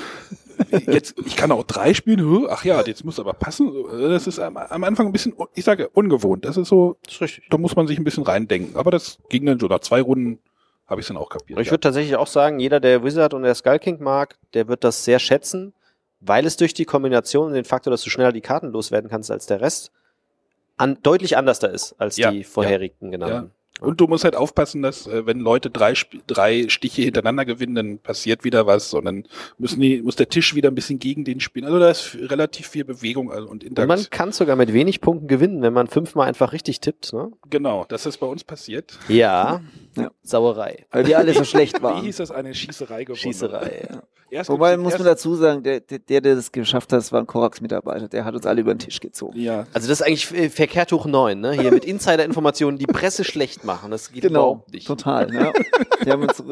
jetzt, 0.87 1.15
ich 1.25 1.37
kann 1.37 1.51
auch 1.53 1.65
drei 1.65 1.95
spielen, 1.95 2.47
ach 2.51 2.65
ja, 2.65 2.83
jetzt 2.85 3.05
muss 3.05 3.19
aber 3.19 3.33
passen. 3.33 3.69
Äh, 3.69 4.09
Das 4.09 4.27
ist 4.27 4.39
am, 4.39 4.57
am 4.57 4.85
Anfang 4.85 5.07
ein 5.07 5.13
bisschen, 5.13 5.35
ich 5.55 5.65
sage, 5.65 5.89
ungewohnt. 5.89 6.45
Das 6.45 6.57
ist 6.57 6.69
so, 6.69 6.97
das 7.05 7.15
ist 7.15 7.21
richtig. 7.23 7.45
da 7.51 7.57
muss 7.59 7.77
man 7.77 7.87
sich 7.87 7.97
ein 7.99 8.05
bisschen 8.05 8.25
reindenken. 8.31 8.77
Aber 8.77 8.91
das 8.91 9.19
ging 9.29 9.47
dann 9.47 9.61
so 9.61 9.67
nach 9.67 9.81
zwei 9.81 10.01
Runden, 10.01 10.39
habe 10.87 11.01
ich 11.01 11.05
es 11.05 11.09
dann 11.09 11.17
auch 11.17 11.29
kapiert. 11.29 11.57
Und 11.57 11.63
ich 11.63 11.69
ja. 11.69 11.73
würde 11.73 11.81
tatsächlich 11.81 12.17
auch 12.17 12.27
sagen, 12.27 12.59
jeder, 12.59 12.81
der 12.81 13.05
Wizard 13.05 13.35
und 13.35 13.43
der 13.43 13.55
Skull 13.55 13.79
King 13.79 14.03
mag, 14.03 14.37
der 14.55 14.69
wird 14.69 14.85
das 14.85 15.05
sehr 15.05 15.19
schätzen, 15.19 15.73
weil 16.21 16.47
es 16.47 16.57
durch 16.57 16.75
die 16.75 16.85
Kombination 16.85 17.49
und 17.49 17.55
den 17.55 17.65
Faktor, 17.65 17.91
dass 17.91 18.03
du 18.03 18.11
schneller 18.11 18.33
die 18.33 18.41
Karten 18.41 18.71
loswerden 18.71 19.09
kannst 19.09 19.31
als 19.31 19.47
der 19.47 19.61
Rest, 19.61 19.93
an, 20.77 20.99
deutlich 21.03 21.37
anders 21.37 21.59
da 21.59 21.69
ist 21.69 21.95
als 21.99 22.17
Ja, 22.17 22.31
die 22.31 22.45
vorherigen 22.45 23.11
genannten. 23.11 23.53
Und 23.81 24.01
du 24.01 24.07
musst 24.07 24.25
halt 24.25 24.37
aufpassen, 24.37 24.83
dass 24.83 25.07
äh, 25.07 25.27
wenn 25.27 25.41
Leute 25.41 25.71
drei, 25.71 25.95
drei 26.27 26.69
Stiche 26.69 27.03
hintereinander 27.03 27.45
gewinnen, 27.45 27.75
dann 27.75 27.99
passiert 27.99 28.45
wieder 28.45 28.67
was, 28.67 28.91
sondern 28.91 29.25
müssen 29.59 29.81
die, 29.81 30.03
muss 30.03 30.17
der 30.17 30.29
Tisch 30.29 30.55
wieder 30.55 30.71
ein 30.71 30.75
bisschen 30.75 30.99
gegen 30.99 31.25
den 31.25 31.41
spielen. 31.41 31.65
Also 31.67 31.79
da 31.79 31.91
ist 31.91 32.17
relativ 32.21 32.69
viel 32.69 32.85
Bewegung 32.85 33.31
also, 33.31 33.49
und 33.49 33.65
Und 33.65 33.77
man 33.77 33.83
Interaktion. 33.89 34.11
kann 34.11 34.33
sogar 34.33 34.57
mit 34.57 34.73
wenig 34.73 35.01
Punkten 35.01 35.29
gewinnen, 35.29 35.63
wenn 35.63 35.73
man 35.73 35.87
fünfmal 35.87 36.29
einfach 36.29 36.53
richtig 36.53 36.81
tippt. 36.81 37.13
Ne? 37.13 37.31
Genau, 37.49 37.85
das 37.89 38.07
ist 38.07 38.19
bei 38.19 38.27
uns 38.27 38.45
passiert. 38.45 38.99
Ja. 39.09 39.61
Ja. 39.97 40.11
Sauerei. 40.23 40.87
weil 40.91 41.07
wir 41.07 41.19
alle 41.19 41.35
so 41.35 41.45
schlecht 41.45 41.79
Wie 41.81 41.83
waren. 41.83 42.03
hieß 42.03 42.19
das? 42.19 42.31
Eine 42.31 42.55
Schießerei 42.55 43.05
gewonnen. 43.05 43.19
Schießerei. 43.19 43.89
Erst 44.31 44.49
Wobei 44.51 44.77
muss 44.77 44.93
man 44.95 45.05
dazu 45.05 45.35
sagen, 45.35 45.63
der, 45.63 45.81
der, 45.81 45.99
der 45.99 46.21
das 46.37 46.53
geschafft 46.53 46.93
hat, 46.93 46.99
das 46.99 47.11
war 47.13 47.21
ein 47.21 47.27
Korax-Mitarbeiter, 47.27 48.09
der 48.09 48.25
hat 48.25 48.35
uns 48.35 48.47
alle 48.47 48.61
über 48.61 48.73
den 48.75 48.79
Tisch 48.79 49.01
gezogen. 49.01 49.39
Ja, 49.39 49.67
Also 49.73 49.89
das 49.89 50.01
ist 50.01 50.03
eigentlich 50.07 50.33
äh, 50.33 50.49
verkehrt 50.51 50.93
hoch 50.93 51.07
neun, 51.07 51.41
ne? 51.41 51.53
Hier 51.53 51.73
mit 51.73 51.85
Insider-Informationen 51.85 52.79
die 52.79 52.87
Presse 52.87 53.25
schlecht 53.25 53.65
machen. 53.65 53.91
Das 53.91 54.13
geht 54.13 54.23
Genau, 54.23 54.53
überhaupt 54.53 54.73
nicht. 54.73 54.87
total. 54.87 55.35
Ja. 55.35 55.53
Die 56.05 56.11
haben 56.11 56.23
uns, 56.23 56.43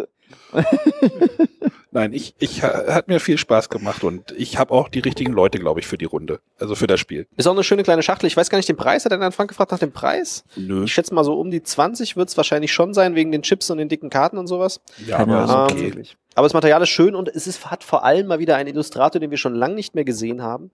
nein, 1.91 2.13
ich, 2.13 2.35
ich 2.39 2.63
ha- 2.63 2.93
hat 2.95 3.09
mir 3.09 3.21
viel 3.21 3.39
Spaß 3.39 3.69
gemacht 3.69 4.05
und 4.05 4.31
ich 4.33 4.59
habe 4.59 4.73
auch 4.73 4.89
die 4.89 4.99
richtigen 5.01 5.33
Leute, 5.33 5.59
glaube 5.59 5.81
ich, 5.81 5.87
für 5.87 5.99
die 5.99 6.05
Runde. 6.05 6.41
Also 6.59 6.75
für 6.75 6.87
das 6.87 7.01
Spiel. 7.01 7.27
Ist 7.37 7.47
auch 7.47 7.53
eine 7.53 7.65
schöne 7.65 7.83
kleine 7.83 8.03
Schachtel. 8.03 8.27
Ich 8.27 8.37
weiß 8.37 8.51
gar 8.51 8.59
nicht 8.59 8.69
den 8.69 8.77
Preis. 8.77 9.05
Hat 9.05 9.13
er 9.13 9.19
dann 9.19 9.33
Frank 9.33 9.49
gefragt 9.51 9.71
nach 9.73 9.79
dem 9.79 9.93
Preis? 9.93 10.45
Nö. 10.57 10.85
Ich 10.85 10.93
schätze 10.93 11.15
mal 11.15 11.25
so 11.25 11.39
um 11.39 11.51
die 11.51 11.63
20 11.63 12.17
wird 12.17 12.29
es 12.29 12.37
wahrscheinlich 12.37 12.73
schon 12.73 12.95
sein, 12.95 13.15
wegen 13.15 13.33
den 13.33 13.43
Chips 13.43 13.71
und 13.71 13.79
den 13.79 13.89
dicken 13.89 14.11
Karten 14.11 14.39
und 14.39 14.47
sowas. 14.47 14.81
Ja, 15.07 15.19
aber 15.19 15.45
ist 15.45 15.51
Ahnung, 15.51 15.73
okay. 15.73 15.81
wirklich. 15.87 16.17
Aber 16.35 16.47
das 16.47 16.55
Material 16.55 16.83
ist 16.83 16.91
schön 16.91 17.15
und 17.15 17.29
es 17.29 17.47
ist, 17.47 17.71
hat 17.71 17.83
vor 17.85 18.05
allem 18.05 18.27
mal 18.27 18.39
wieder 18.39 18.57
einen 18.57 18.69
Illustrator, 18.69 19.21
den 19.21 19.31
wir 19.31 19.39
schon 19.39 19.55
lange 19.55 19.75
nicht 19.75 19.95
mehr 19.95 20.05
gesehen 20.05 20.43
haben. 20.43 20.71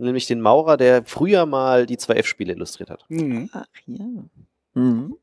Nämlich 0.00 0.26
den 0.26 0.40
Maurer, 0.40 0.76
der 0.76 1.02
früher 1.04 1.44
mal 1.44 1.84
die 1.86 1.96
2F-Spiele 1.96 2.52
illustriert 2.52 2.88
hat. 2.90 3.04
Mhm. 3.08 3.50
Ach 3.52 3.66
ja. 3.86 4.04
Mhm. 4.74 5.16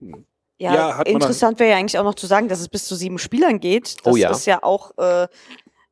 Ja, 0.58 0.74
Ja, 0.74 1.02
interessant 1.02 1.60
wäre 1.60 1.72
ja 1.72 1.78
eigentlich 1.78 1.98
auch 2.00 2.04
noch 2.04 2.16
zu 2.16 2.28
sagen, 2.28 2.48
dass 2.48 2.60
es 2.62 2.70
bis 2.70 2.86
zu 2.86 2.96
sieben 2.96 3.18
Spielern 3.18 3.60
geht. 3.60 3.98
Das 4.06 4.14
Oh 4.14 4.16
ja. 4.16 4.30
ist 4.32 4.46
ja 4.46 4.64
auch 4.64 4.98
äh, 4.98 5.28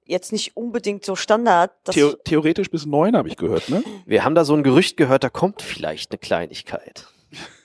jetzt 0.05 0.31
nicht 0.31 0.55
unbedingt 0.55 1.03
so 1.05 1.15
Standard. 1.15 1.71
dass- 1.83 1.95
Theo 1.95 2.13
theoretisch 2.23 2.69
bis 2.69 2.85
neun 2.85 3.15
habe 3.17 3.27
ich 3.27 3.35
gehört, 3.37 3.67
ne? 3.69 3.83
Wir 4.05 4.23
haben 4.23 4.35
da 4.35 4.45
so 4.45 4.53
ein 4.55 4.63
Gerücht 4.63 4.95
gehört, 4.97 5.23
da 5.23 5.29
kommt 5.29 5.61
vielleicht 5.61 6.11
eine 6.11 6.17
Kleinigkeit. 6.19 7.07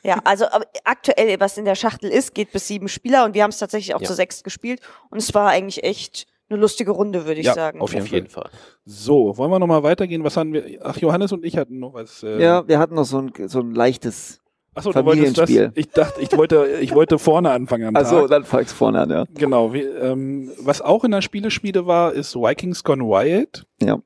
Ja, 0.03 0.19
also 0.25 0.47
aktuell, 0.85 1.39
was 1.41 1.59
in 1.59 1.65
der 1.67 1.75
Schachtel 1.75 2.11
ist, 2.11 2.35
geht 2.35 2.53
bis 2.53 2.67
sieben 2.69 2.89
Spieler 2.89 3.25
und 3.25 3.35
wir 3.35 3.43
haben 3.43 3.51
es 3.51 3.59
tatsächlich 3.59 3.95
auch 3.95 4.01
Ja. 4.01 4.07
zu 4.07 4.15
sechs 4.15 4.43
gespielt 4.43 4.81
und 5.11 5.19
es 5.19 5.35
war 5.35 5.49
eigentlich 5.51 5.85
echt 5.85 6.27
eine 6.51 6.59
lustige 6.59 6.93
Runde, 6.93 7.27
würde 7.27 7.41
ich 7.41 7.47
Ja, 7.47 7.55
sagen. 7.55 7.81
auf 7.83 7.93
jeden 7.93 8.05
Auf 8.07 8.11
jeden 8.13 8.29
Fall. 8.29 8.49
So, 8.87 9.37
wollen 9.37 9.51
wir 9.51 9.59
nochmal 9.59 9.83
weitergehen? 9.83 10.25
Was 10.25 10.37
haben 10.39 10.55
wir? 10.55 10.81
Ach, 10.83 10.97
Johannes 10.97 11.31
und 11.33 11.45
ich 11.45 11.59
hatten 11.59 11.79
noch 11.79 11.93
was. 11.93 12.23
Äh, 12.23 12.41
Ja, 12.43 12.67
wir 12.67 12.79
hatten 12.79 12.95
noch 12.95 13.05
so 13.05 13.19
ein, 13.19 13.33
so 13.49 13.61
ein 13.61 13.75
leichtes. 13.75 14.41
Achso, 14.79 14.93
du 14.93 15.05
wolltest 15.05 15.39
das. 15.39 15.51
Ich 15.75 15.91
dachte, 15.91 16.21
ich 16.21 16.37
wollte, 16.37 16.79
ich 16.81 16.95
wollte 16.95 17.19
vorne 17.19 17.51
anfangen 17.51 17.89
am 17.89 17.97
Also, 17.97 18.21
Tag. 18.23 18.31
dann 18.31 18.45
fang's 18.45 18.73
vorne 18.73 19.01
an, 19.01 19.11
ja. 19.11 19.25
Genau. 19.35 19.73
Wie, 19.75 19.83
ähm, 19.83 20.51
was 20.61 20.81
auch 20.81 21.05
in 21.05 21.11
der 21.11 21.21
Spieleschmiede 21.23 21.87
war, 21.87 22.13
ist 22.13 22.35
Vikings 22.35 22.85
Gone 22.85 23.05
Wild. 23.05 23.67
Ja. 23.83 23.99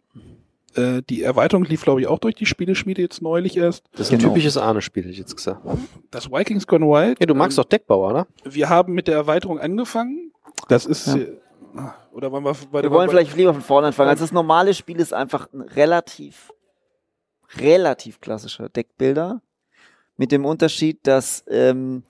Äh, 0.75 1.03
die 1.09 1.23
Erweiterung 1.23 1.65
lief, 1.65 1.83
glaube 1.83 2.01
ich, 2.01 2.07
auch 2.07 2.19
durch 2.19 2.35
die 2.35 2.47
Spieleschmiede 2.47 3.03
jetzt 3.03 3.21
neulich 3.23 3.57
erst. 3.57 3.85
Das 3.93 4.07
ist 4.09 4.13
ein 4.13 4.19
Genau. 4.19 4.31
typisches 4.31 4.57
Ahne-Spiel, 4.57 5.03
hätte 5.03 5.13
ich 5.13 5.19
jetzt 5.19 5.37
gesagt. 5.37 5.61
Das 6.11 6.31
Vikings 6.31 6.67
Gone 6.67 6.87
Wild. 6.87 7.21
Ja, 7.21 7.27
du 7.27 7.35
magst 7.35 7.59
ähm, 7.59 7.63
doch 7.63 7.69
Deckbauer, 7.69 8.11
oder? 8.11 8.27
Wir 8.45 8.69
haben 8.71 8.95
mit 8.95 9.07
der 9.09 9.15
Erweiterung 9.17 9.59
angefangen. 9.61 10.33
Das 10.69 10.87
ist. 10.87 11.09
Ja. 11.09 11.17
Äh, 11.17 11.27
oder 12.13 12.31
wollen 12.33 12.45
wir 12.45 12.55
bei 12.71 12.83
Wir 12.83 12.91
wollen 12.91 13.09
vielleicht 13.09 13.37
lieber 13.37 13.53
von 13.55 13.63
vorne 13.63 13.87
anfangen. 13.89 14.11
Also 14.11 14.25
das 14.25 14.33
normale 14.33 14.75
Spiel 14.75 15.01
ist 15.01 15.13
einfach 15.15 15.49
ein 15.53 15.63
relativ, 15.63 16.51
relativ 17.59 18.21
klassischer 18.21 18.69
Deckbilder. 18.69 19.41
Mit 20.17 20.33
dem 20.33 20.45
Unterschied, 20.45 21.07
dass 21.07 21.45
ähm, 21.49 22.03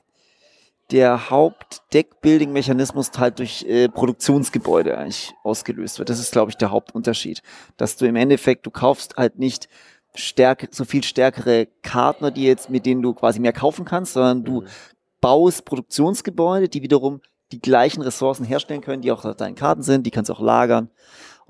der 0.91 1.31
Haupt-Deckbuilding-Mechanismus 1.31 3.11
halt 3.17 3.39
durch 3.39 3.65
äh, 3.65 3.89
Produktionsgebäude 3.89 4.99
eigentlich 4.99 5.33
ausgelöst 5.43 5.99
wird. 5.99 6.11
Das 6.11 6.19
ist, 6.19 6.33
glaube 6.33 6.51
ich, 6.51 6.57
der 6.57 6.71
Hauptunterschied. 6.71 7.43
Dass 7.77 7.97
du 7.97 8.07
im 8.07 8.17
Endeffekt, 8.17 8.67
du 8.67 8.71
kaufst 8.71 9.17
halt 9.17 9.39
nicht 9.39 9.69
stärke, 10.15 10.69
so 10.71 10.85
viel 10.85 11.03
stärkere 11.03 11.69
Karten, 11.83 12.35
die 12.35 12.45
jetzt, 12.45 12.69
mit 12.69 12.85
denen 12.85 13.01
du 13.01 13.15
quasi 13.15 13.41
mehr 13.41 13.55
kaufen 13.55 13.85
kannst, 13.85 14.13
sondern 14.13 14.45
du 14.45 14.61
Mhm. 14.63 14.67
baust 15.21 15.65
Produktionsgebäude, 15.65 16.69
die 16.69 16.83
wiederum 16.83 17.21
die 17.53 17.61
gleichen 17.61 18.03
Ressourcen 18.03 18.45
herstellen 18.45 18.81
können, 18.83 19.03
die 19.03 19.13
auch 19.13 19.25
auf 19.25 19.37
deinen 19.37 19.55
Karten 19.55 19.83
sind, 19.83 20.05
die 20.07 20.11
kannst 20.11 20.29
du 20.29 20.35
auch 20.35 20.41
lagern 20.41 20.91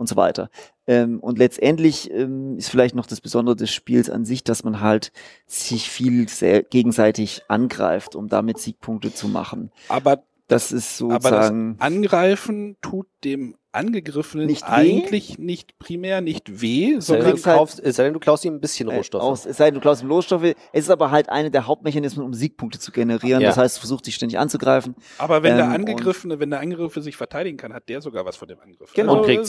und 0.03 0.09
so 0.09 0.17
weiter. 0.17 0.51
Ähm, 0.87 1.21
und 1.21 1.39
letztendlich 1.39 2.11
ähm, 2.11 2.59
ist 2.59 2.69
vielleicht 2.69 2.95
noch 2.95 3.07
das 3.07 3.21
Besondere 3.21 3.57
des 3.57 3.73
Spiels 3.73 4.11
an 4.11 4.25
sich, 4.25 4.43
dass 4.45 4.65
man 4.65 4.81
halt 4.81 5.13
sich 5.47 5.89
viel 5.89 6.29
sehr 6.29 6.65
gegenseitig 6.65 7.43
angreift, 7.49 8.17
um 8.17 8.29
damit 8.29 8.59
Siegpunkte 8.59 9.15
zu 9.15 9.29
machen. 9.29 9.71
Aber, 9.89 10.25
Das 10.53 10.71
ist 10.73 11.01
aber 11.03 11.15
das 11.19 11.23
sozusagen 11.23 11.77
Angreifen 11.79 12.77
tut 12.81 13.07
dem 13.25 13.57
Angegriffenen 13.75 14.47
Nicht 14.47 14.63
weh? 14.65 14.71
eigentlich 14.71 15.39
nicht 15.39 15.79
primär 15.79 16.21
nicht 16.21 16.61
weh, 16.61 16.95
Es 16.99 17.07
sei 17.07 17.17
denn, 17.17 17.23
sondern 17.25 17.37
du 17.37 17.45
halt- 17.47 17.57
kaufst, 17.59 17.81
es 17.81 17.97
sei 17.97 18.05
denn, 18.05 18.13
du 18.13 18.21
klaust 18.21 18.45
ihm 18.45 18.53
ein 18.55 18.61
bisschen 18.61 18.91
äh, 18.91 18.97
Rohstoffe. 18.97 19.23
aus, 19.23 19.47
es 19.47 19.57
sei 19.57 19.67
denn, 19.67 19.75
du 19.75 19.81
klaust 19.81 20.03
ihm 20.03 20.09
Losstoffe. 20.09 20.45
Es 20.45 20.85
ist 20.85 20.91
aber 20.91 21.11
halt 21.11 21.31
eine 21.31 21.51
der 21.51 21.67
Hauptmechanismen, 21.67 22.25
um 22.27 22.35
Siegpunkte 22.35 22.79
zu 22.79 22.93
generieren. 22.93 23.41
Ja. 23.41 23.49
Das 23.49 23.57
heißt, 23.57 23.77
du 23.77 23.81
versuchst 23.81 24.07
dich 24.07 24.15
ständig 24.15 24.39
anzugreifen. 24.39 24.95
Aber 25.17 25.43
wenn 25.43 25.57
der 25.57 25.65
Ähm, 25.67 25.73
Angegriffene, 25.73 26.39
wenn 26.39 26.51
der 26.51 26.61
Angegriffene 26.61 27.03
sich 27.03 27.17
verteidigen 27.17 27.57
kann, 27.57 27.73
hat 27.73 27.89
der 27.89 28.03
sogar 28.03 28.27
was 28.27 28.37
von 28.37 28.47
dem 28.49 28.61
Angriff. 28.61 28.93
Genau. 28.93 29.17
und 29.21 29.25
kriegt 29.25 29.41
das- 29.43 29.49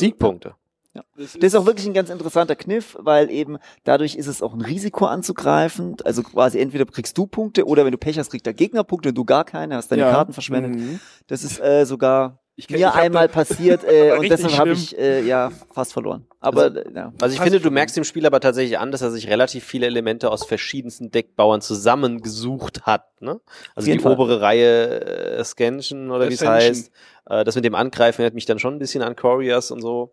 Siegpunkte. 0.94 1.22
Das 1.24 1.34
Das 1.34 1.44
ist 1.44 1.56
auch 1.56 1.66
wirklich 1.66 1.86
ein 1.88 1.94
ganz 1.94 2.10
interessanter 2.10 2.56
Kniff, 2.56 2.96
weil 3.00 3.30
eben 3.32 3.58
dadurch 3.84 4.16
ist 4.16 4.28
es 4.28 4.42
auch 4.42 4.54
ein 4.54 4.62
Risiko 4.62 5.06
anzugreifen. 5.06 5.98
Also 6.06 6.24
quasi 6.24 6.60
entweder 6.60 6.86
kriegst 6.86 7.18
du 7.18 7.26
Punkte 7.28 7.66
oder 7.66 7.86
wenn 7.86 7.92
du 7.92 7.98
Pech 7.98 8.18
hast, 8.20 8.30
kriegt 8.30 8.46
der 8.46 8.54
Gegner 8.54 8.84
Punkte 8.84 9.10
und 9.10 9.16
du 9.18 9.26
gar 9.26 9.44
keine, 9.46 9.76
hast 9.76 9.92
deine 9.92 10.04
Ja. 10.04 10.12
Karten 10.12 10.34
verschwendet. 10.34 10.76
Mhm. 10.76 11.00
Das 11.28 11.44
ist 11.44 11.60
äh, 11.60 11.86
sogar 11.86 12.40
Ich 12.56 12.68
kenn- 12.68 12.78
mir 12.78 12.94
einmal 12.94 13.28
da- 13.28 13.34
passiert 13.34 13.84
äh, 13.88 14.12
und 14.18 14.30
deshalb 14.30 14.58
habe 14.58 14.72
ich 14.74 14.98
äh, 14.98 15.22
ja 15.26 15.52
fast 15.74 15.94
verloren. 15.94 16.28
Aber 16.40 16.76
äh, 16.76 16.84
ja. 16.94 17.14
Also 17.22 17.34
ich 17.36 17.42
finde, 17.42 17.60
du 17.60 17.72
merkst 17.72 17.96
dem 17.98 18.04
Spiel 18.04 18.26
aber 18.28 18.40
tatsächlich 18.40 18.78
an, 18.78 18.92
dass 18.92 19.02
er 19.02 19.10
sich 19.12 19.28
relativ 19.30 19.64
viele 19.64 19.86
Elemente 19.88 20.30
aus 20.30 20.46
verschiedensten 20.46 21.10
Deckbauern 21.10 21.62
zusammengesucht 21.62 22.82
hat. 22.86 23.06
Ne? 23.22 23.40
Also 23.76 23.92
die 23.92 23.98
Fall. 24.00 24.14
obere 24.14 24.42
Reihe 24.42 25.38
äh, 25.38 25.44
Scansion 25.44 26.12
oder 26.12 26.30
wie 26.30 26.34
es 26.34 26.46
heißt. 26.46 26.92
Äh, 27.30 27.44
das 27.46 27.56
mit 27.56 27.64
dem 27.66 27.76
Angreifen 27.76 28.22
erinnert 28.22 28.36
mich 28.36 28.46
dann 28.46 28.60
schon 28.60 28.76
ein 28.76 28.80
bisschen 28.80 29.02
an 29.02 29.16
Couriers 29.16 29.72
und 29.72 29.82
so. 29.82 30.12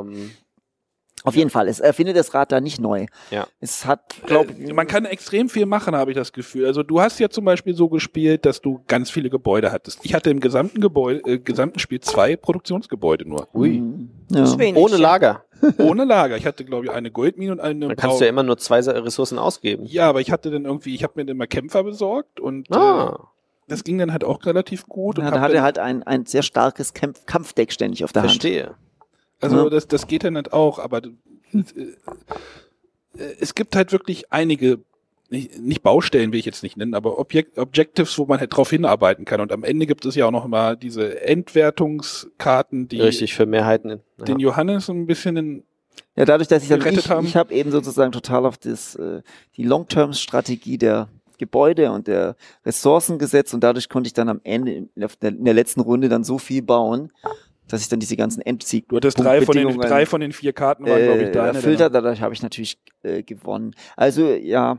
Ähm, 0.00 0.30
Auf 1.24 1.34
jeden 1.34 1.50
Fall. 1.50 1.66
Es 1.66 1.80
erfindet 1.80 2.16
das 2.16 2.34
Rad 2.34 2.52
da 2.52 2.60
nicht 2.60 2.80
neu. 2.80 3.06
Ja. 3.30 3.46
Es 3.58 3.84
hat, 3.84 4.14
glaube 4.26 4.52
Äh, 4.52 4.72
man 4.72 4.86
kann 4.86 5.04
extrem 5.06 5.48
viel 5.48 5.66
machen, 5.66 5.96
habe 5.96 6.12
ich 6.12 6.16
das 6.16 6.32
Gefühl. 6.32 6.66
Also 6.66 6.82
du 6.84 7.00
hast 7.00 7.18
ja 7.18 7.28
zum 7.30 7.44
Beispiel 7.44 7.74
so 7.74 7.88
gespielt, 7.88 8.44
dass 8.46 8.60
du 8.60 8.82
ganz 8.86 9.10
viele 9.10 9.28
Gebäude 9.28 9.72
hattest. 9.72 9.98
Ich 10.04 10.14
hatte 10.14 10.30
im 10.30 10.38
gesamten 10.40 10.80
Gebäude, 10.80 11.20
äh, 11.28 11.38
gesamten 11.38 11.78
Spiel 11.80 12.00
zwei 12.00 12.36
Produktionsgebäude 12.36 13.28
nur. 13.28 13.48
Ui. 13.54 13.82
Ja. 14.30 14.58
wenig, 14.58 14.80
Ohne. 14.80 14.96
Lager. 14.98 15.42
Ohne 15.78 16.04
Lager. 16.04 16.36
Ich 16.36 16.46
hatte, 16.46 16.64
glaube 16.64 16.84
ich, 16.84 16.90
eine 16.92 17.10
Goldmine 17.10 17.52
und 17.52 17.60
eine 17.60 17.88
Dann 17.88 17.96
kannst 17.96 18.20
du 18.20 18.24
ja 18.24 18.30
immer 18.30 18.42
nur 18.42 18.58
zwei 18.58 18.78
Ressourcen 18.80 19.38
ausgeben. 19.38 19.84
Ja, 19.86 20.08
aber 20.08 20.20
ich 20.20 20.30
hatte 20.30 20.50
dann 20.50 20.64
irgendwie, 20.66 20.94
ich 20.94 21.02
habe 21.02 21.14
mir 21.16 21.24
dann 21.24 21.34
immer 21.36 21.46
Kämpfer 21.46 21.82
besorgt 21.82 22.38
und 22.40 22.70
äh, 22.70 22.74
Ah, 22.76 23.28
das 23.66 23.82
ging 23.82 23.98
dann 23.98 24.12
halt 24.12 24.22
auch 24.22 24.44
relativ 24.46 24.86
gut. 24.86 25.18
und 25.18 25.24
Ja, 25.24 25.30
da 25.32 25.40
hat 25.40 25.48
dann, 25.48 25.56
er 25.56 25.62
halt 25.62 25.78
ein, 25.80 26.02
ein 26.04 26.24
sehr 26.26 26.42
starkes 26.42 26.94
Kampf 26.94 27.26
Kampfdeck 27.26 27.72
ständig 27.72 28.04
auf 28.04 28.12
der 28.12 28.22
Hand. 28.22 28.30
verstehe. 28.32 28.74
Also 29.40 29.64
Ja. 29.64 29.70
das, 29.70 29.86
das 29.88 30.06
geht 30.06 30.24
dann 30.24 30.36
halt 30.36 30.52
auch, 30.52 30.78
aber 30.78 31.02
äh, 31.04 31.10
es 33.40 33.54
gibt 33.54 33.76
halt 33.76 33.92
wirklich 33.92 34.32
einige, 34.32 34.78
nicht, 35.30 35.58
nicht 35.58 35.82
Baustellen 35.82 36.32
will 36.32 36.38
ich 36.38 36.44
jetzt 36.46 36.62
nicht 36.62 36.76
nennen, 36.76 36.94
aber 36.94 37.18
Objekt, 37.18 37.58
Objectives, 37.58 38.16
wo 38.18 38.26
man 38.26 38.38
halt 38.40 38.54
drauf 38.56 38.70
hinarbeiten 38.70 39.24
kann. 39.24 39.40
Und 39.40 39.52
am 39.52 39.64
Ende 39.64 39.86
gibt 39.86 40.04
es 40.06 40.14
ja 40.14 40.26
auch 40.26 40.30
noch 40.30 40.46
mal 40.46 40.76
diese 40.76 41.20
Endwertungskarten, 41.22 42.88
die 42.88 43.00
Richtig, 43.00 43.34
für 43.34 43.46
Mehrheiten. 43.46 44.00
den 44.18 44.38
Ja. 44.38 44.48
Johannes 44.50 44.88
ein 44.88 45.06
bisschen 45.06 45.36
in, 45.36 45.62
Ja, 46.16 46.24
dadurch, 46.24 46.48
dass 46.48 46.62
ich 46.62 46.68
dann 46.68 46.80
ich, 46.94 47.10
haben. 47.10 47.26
ich 47.26 47.36
habe 47.36 47.52
eben 47.54 47.70
sozusagen 47.70 48.12
total 48.12 48.46
auf 48.46 48.56
das, 48.58 48.94
äh, 48.96 49.22
die 49.56 49.64
Long-Term-Strategie 49.64 50.78
der 50.78 51.08
Gebäude 51.38 51.90
und 51.92 52.06
der 52.06 52.34
Ressourcen 52.64 53.18
gesetzt 53.18 53.52
und 53.52 53.60
dadurch 53.62 53.90
konnte 53.90 54.06
ich 54.08 54.14
dann 54.14 54.30
am 54.30 54.40
Ende 54.44 54.72
in 54.72 54.88
der, 54.96 55.10
in 55.22 55.44
der 55.44 55.52
letzten 55.52 55.80
Runde 55.80 56.08
dann 56.08 56.24
so 56.24 56.38
viel 56.38 56.62
bauen, 56.62 57.12
dass 57.68 57.80
ich 57.82 57.88
dann 57.88 58.00
diese 58.00 58.16
ganzen 58.16 58.40
Endsieg 58.42 58.88
du 58.88 58.96
hattest 58.96 59.18
drei 59.18 59.42
von 59.42 59.56
den, 59.56 59.76
drei 59.78 60.06
von 60.06 60.20
den 60.20 60.32
vier 60.32 60.52
Karten 60.52 60.86
waren, 60.86 61.02
glaube 61.02 61.22
ich, 61.22 61.28
äh, 61.28 61.32
deine. 61.32 61.78
hat. 61.78 61.94
Dadurch 61.94 62.20
habe 62.20 62.34
ich 62.34 62.42
natürlich 62.42 62.78
äh, 63.02 63.22
gewonnen. 63.22 63.74
Also 63.96 64.28
ja, 64.28 64.78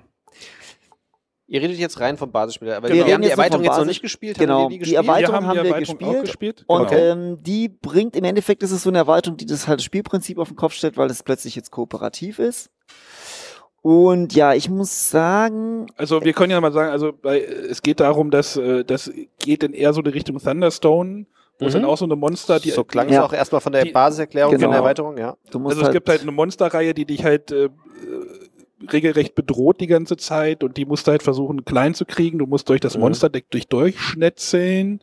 Ihr 1.50 1.62
redet 1.62 1.78
jetzt 1.78 2.02
rein 2.02 2.18
vom 2.18 2.30
Basisspiel, 2.30 2.72
aber 2.74 2.90
Wir 2.90 2.96
wir, 2.96 3.04
reden 3.06 3.14
haben 3.16 3.22
die 3.22 3.30
Erweiterung 3.30 3.64
jetzt 3.64 3.78
noch 3.78 3.86
nicht 3.86 4.02
gespielt. 4.02 4.38
genau, 4.38 4.64
Haben 4.66 4.72
wir 4.72 4.80
die, 4.80 4.84
die 4.84 4.92
gespielt? 4.92 5.06
Erweiterung 5.08 5.34
wir 5.34 5.38
haben, 5.38 5.48
haben 5.48 5.58
die 5.60 5.64
wir 5.64 5.76
Erweiterung 5.76 5.98
gespielt. 5.98 6.18
auch 6.18 6.22
gespielt. 6.26 6.64
Und 6.68 6.90
Genau. 6.90 7.02
ähm, 7.02 7.38
die 7.42 7.70
bringt 7.70 8.18
im 8.18 8.26
Endeffekt, 8.26 8.64
ist 8.64 8.72
es 8.72 8.84
so 8.84 8.90
eine 8.90 8.98
Erweiterung, 8.98 9.38
die 9.38 9.46
das 9.46 9.66
halt 9.66 9.80
das 9.80 9.86
Spielprinzip 9.86 10.40
auf 10.40 10.50
den 10.50 10.58
Kopf 10.58 10.74
stellt, 10.74 10.98
weil 10.98 11.10
es 11.10 11.24
plötzlich 11.24 11.56
jetzt 11.56 11.72
kooperativ 11.72 12.40
ist. 12.40 12.70
Und 13.82 14.34
ja, 14.36 14.54
ich 14.54 14.70
muss 14.70 15.10
sagen, 15.10 15.88
Also 15.96 16.22
wir 16.22 16.34
können 16.34 16.52
ja 16.52 16.60
mal 16.60 16.74
sagen, 16.74 16.92
also 16.92 17.14
bei, 17.14 17.40
es 17.42 17.82
geht 17.82 18.02
darum, 18.02 18.30
dass 18.30 18.58
äh, 18.58 18.84
das 18.84 19.10
geht 19.40 19.64
in 19.64 19.72
eher 19.72 19.94
so 19.94 20.02
die 20.02 20.10
Richtung 20.10 20.40
Thunderstone, 20.40 21.28
wo 21.60 21.66
es 21.66 21.74
Mhm. 21.74 21.82
dann 21.82 21.90
auch 21.90 21.98
so 21.98 22.06
eine 22.06 22.16
Monster, 22.16 22.60
die 22.60 22.72
so 22.72 22.84
klang 22.84 23.10
Ja. 23.10 23.20
es 23.20 23.26
auch 23.26 23.34
erstmal 23.34 23.62
von 23.62 23.74
der 23.74 23.84
Die- 23.84 23.92
Basiserklärung 23.92 24.54
Genau. 24.56 24.68
eine 24.70 24.78
Erweiterung, 24.78 25.18
ja. 25.18 25.36
du 25.52 25.60
musst 25.60 25.72
Also 25.74 25.82
es 25.82 25.86
halt, 25.88 25.94
gibt 25.96 26.10
halt 26.10 26.22
eine 26.22 26.32
Monsterreihe, 26.32 26.94
die 26.94 27.06
dich 27.06 27.24
halt 27.24 27.52
äh, 27.52 27.66
äh, 27.66 27.70
regelrecht 28.92 29.34
bedroht 29.34 29.82
die 29.82 29.88
ganze 29.88 30.18
Zeit 30.18 30.64
und 30.64 30.78
die 30.78 30.86
musst 30.86 31.08
du 31.08 31.12
halt 31.12 31.24
versuchen 31.24 31.66
klein 31.66 31.96
zu 31.96 32.06
kriegen. 32.06 32.38
Du 32.38 32.46
musst 32.46 32.70
durch 32.70 32.80
das 32.80 32.94
Mhm. 32.96 33.02
Monsterdeck 33.02 33.50
durch 33.50 33.68
durchschnetzeln. 33.68 35.02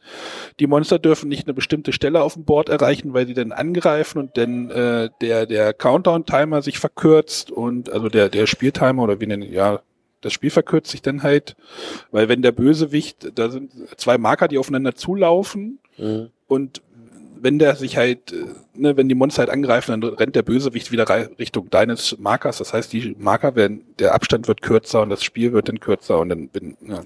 Die 0.60 0.66
Monster 0.68 1.00
dürfen 1.00 1.28
nicht 1.28 1.46
eine 1.46 1.54
bestimmte 1.54 1.92
Stelle 1.92 2.22
auf 2.22 2.34
dem 2.34 2.44
Board 2.44 2.68
erreichen, 2.68 3.14
weil 3.14 3.26
sie 3.26 3.34
dann 3.34 3.50
angreifen 3.50 4.18
und 4.18 4.36
dann 4.36 4.70
äh, 4.70 5.10
der 5.20 5.46
der 5.46 5.72
Countdown-Timer 5.74 6.62
sich 6.62 6.78
verkürzt 6.78 7.50
und 7.50 7.90
also 7.90 8.08
der 8.08 8.28
der 8.28 8.46
Spieltimer 8.46 9.02
oder 9.02 9.20
wie 9.20 9.26
nennen 9.26 9.42
ja 9.52 9.80
das 10.20 10.32
Spiel 10.32 10.50
verkürzt 10.50 10.90
sich 10.92 11.02
dann 11.02 11.22
halt, 11.22 11.54
weil 12.10 12.28
wenn 12.30 12.40
der 12.40 12.52
Bösewicht, 12.52 13.32
da 13.38 13.50
sind 13.50 13.72
zwei 13.98 14.16
Marker, 14.16 14.48
die 14.48 14.56
aufeinander 14.56 14.94
zulaufen 14.94 15.80
Mhm. 15.98 16.30
Und 16.46 16.82
wenn 17.44 17.58
der 17.58 17.76
sich 17.76 17.98
halt, 17.98 18.32
äh, 18.32 18.46
ne, 18.74 18.96
wenn 18.96 19.08
die 19.08 19.14
Monster 19.14 19.40
halt 19.40 19.50
angreifen, 19.50 20.00
dann 20.00 20.14
rennt 20.14 20.34
der 20.34 20.42
Bösewicht 20.42 20.90
wieder 20.90 21.06
Richtung 21.38 21.68
deines 21.68 22.16
Markers. 22.18 22.56
Das 22.56 22.72
heißt, 22.72 22.90
die 22.92 23.14
Marker 23.18 23.54
werden, 23.54 23.84
der 23.98 24.14
Abstand 24.14 24.48
wird 24.48 24.62
kürzer 24.62 25.02
und 25.02 25.10
das 25.10 25.22
Spiel 25.22 25.52
wird 25.52 25.68
dann 25.68 25.78
kürzer 25.78 26.18
und 26.20 26.30
dann 26.30 26.48
bin, 26.48 26.76
ja. 26.80 27.02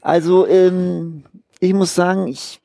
also 0.00 0.46
ähm, 0.48 1.22
ich 1.60 1.72
muss 1.72 1.94
sagen, 1.94 2.26
ich 2.26 2.60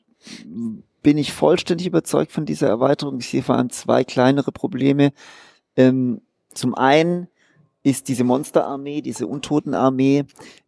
bin 1.04 1.16
nicht 1.16 1.32
vollständig 1.32 1.86
überzeugt 1.86 2.32
von 2.32 2.46
dieser 2.46 2.68
Erweiterung. 2.68 3.20
Ich 3.20 3.30
sehe 3.30 3.44
vor 3.44 3.56
allem 3.56 3.70
zwei 3.70 4.04
kleinere 4.04 4.52
Probleme. 4.52 5.14
Ähm, 5.78 6.22
zum 6.54 6.74
einen 6.74 7.28
ist 7.84 8.08
diese 8.08 8.24
Monsterarmee, 8.24 9.02
diese 9.02 9.28
Untotenarmee, 9.28 10.26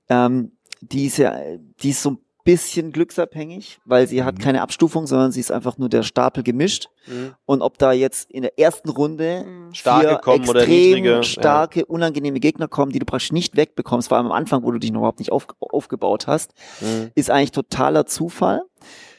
ähm, 0.08 0.52
die 0.82 1.08
ist 1.08 1.18
ja, 1.18 1.36
die 1.82 1.90
ist 1.90 2.04
so 2.04 2.12
ein 2.12 2.18
bisschen 2.44 2.92
glücksabhängig, 2.92 3.80
weil 3.86 4.08
sie 4.08 4.24
hat 4.24 4.36
Mhm. 4.38 4.42
keine 4.42 4.62
Abstufung, 4.62 5.08
sondern 5.08 5.32
sie 5.32 5.40
ist 5.40 5.52
einfach 5.52 5.78
nur 5.78 5.90
der 5.90 6.04
Stapel 6.04 6.44
gemischt. 6.44 6.88
Mhm. 7.08 7.34
Und 7.46 7.62
ob 7.62 7.78
da 7.78 7.92
jetzt 7.92 8.30
in 8.32 8.42
der 8.44 8.58
ersten 8.60 8.90
Runde 8.90 9.44
Mhm. 9.46 9.74
Starke 9.74 10.08
vier 10.10 10.18
kommen 10.18 10.50
oder 10.50 10.62
extrem 10.62 10.80
niedrige, 10.96 11.10
ja. 11.12 11.24
starke, 11.24 11.86
unangenehme 11.86 12.40
Gegner 12.40 12.68
kommen, 12.68 12.92
die 12.92 13.00
du 13.00 13.06
praktisch 13.06 13.32
nicht 13.32 13.56
wegbekommst, 13.56 14.08
vor 14.10 14.18
allem 14.18 14.28
am 14.28 14.32
Anfang, 14.32 14.64
wo 14.64 14.72
du 14.72 14.80
dich 14.80 14.92
noch 14.92 15.00
überhaupt 15.02 15.20
nicht 15.20 15.32
auf, 15.32 15.48
aufgebaut 15.60 16.28
hast, 16.28 16.54
Mhm. 16.82 17.12
ist 17.16 17.30
eigentlich 17.30 17.52
totaler 17.52 18.06
Zufall. 18.06 18.62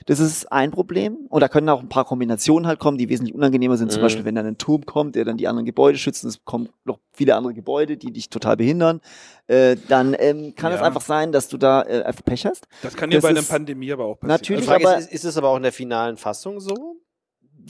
Das 0.07 0.21
ist 0.21 0.51
ein 0.53 0.71
Problem. 0.71 1.27
Und 1.29 1.41
da 1.41 1.49
können 1.49 1.69
auch 1.69 1.81
ein 1.81 1.88
paar 1.88 2.05
Kombinationen 2.05 2.67
halt 2.67 2.79
kommen, 2.79 2.99
die 2.99 3.09
wesentlich 3.09 3.35
unangenehmer 3.35 3.77
sind. 3.77 3.93
Zum 3.93 4.01
Mhm. 4.01 4.05
Beispiel, 4.05 4.25
wenn 4.25 4.35
dann 4.35 4.47
ein 4.47 4.59
Turm 4.59 4.85
kommt, 4.87 5.15
der 5.15 5.25
dann 5.25 5.37
die 5.37 5.49
anderen 5.49 5.67
Gebäude 5.67 5.99
schützt, 5.99 6.25
und 6.25 6.31
es 6.31 6.45
kommen 6.45 6.69
noch 6.85 6.99
viele 7.12 7.35
andere 7.37 7.55
Gebäude, 7.55 7.97
die 7.97 8.12
dich 8.12 8.29
total 8.31 8.57
behindern. 8.57 9.01
Äh, 9.47 9.77
dann 9.88 10.15
ähm, 10.19 10.55
kann 10.57 10.73
es 10.73 10.81
Ja. 10.81 10.87
einfach 10.87 11.03
sein, 11.03 11.33
dass 11.33 11.49
du 11.49 11.57
da 11.59 11.83
äh, 11.83 12.03
einfach 12.03 12.25
Pech 12.25 12.47
hast. 12.47 12.67
Das 12.83 12.95
kann 12.95 13.11
dir 13.11 13.17
Das 13.17 13.23
bei 13.23 13.29
einer 13.31 13.43
Pandemie 13.43 13.93
aber 13.93 14.05
auch 14.05 14.21
passieren. 14.21 14.29
Die 14.29 14.53
natürlich- 14.53 14.69
Also, 14.69 14.71
Frage 14.71 14.88
aber- 14.88 14.99
ist, 14.99 15.12
ist, 15.12 15.25
es 15.25 15.37
aber 15.37 15.49
auch 15.51 15.57
in 15.57 15.62
der 15.62 15.73
finalen 15.73 16.17
Fassung 16.17 16.61
so? 16.61 16.97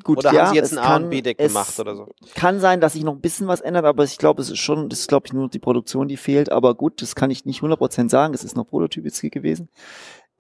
Gut, 0.05 0.19
Oder 0.19 0.33
ja, 0.33 0.41
haben 0.47 0.51
sie 0.51 0.57
jetzt 0.57 0.73
es 0.73 0.79
ein 0.79 0.83
A 0.83 0.97
und 0.97 1.03
kann- 1.03 1.11
B-Deck 1.11 1.37
es 1.39 1.49
gemacht 1.53 1.79
oder 1.79 1.95
so? 1.95 2.09
Kann 2.35 2.61
sein, 2.61 2.81
dass 2.81 2.95
sich 2.95 3.05
noch 3.05 3.13
ein 3.13 3.21
bisschen 3.21 3.47
was 3.47 3.61
ändert, 3.61 3.85
aber 3.85 4.05
ich 4.05 4.17
glaube, 4.17 4.41
es 4.41 4.49
ist 4.49 4.59
schon, 4.59 4.89
das 4.89 5.01
ist 5.01 5.09
glaube 5.09 5.27
ich 5.27 5.35
nur 5.35 5.49
die 5.51 5.59
Produktion, 5.59 6.09
die 6.09 6.17
fehlt. 6.17 6.51
Aber 6.51 6.75
gut, 6.75 7.03
das 7.03 7.15
kann 7.15 7.31
ich 7.31 7.45
nicht 7.45 7.61
100% 7.63 8.09
sagen. 8.11 8.33
Es 8.33 8.43
ist 8.43 8.57
noch 8.57 8.65
Prototyp 8.67 9.05
jetzt 9.05 9.21
hier 9.21 9.29
gewesen. 9.31 9.69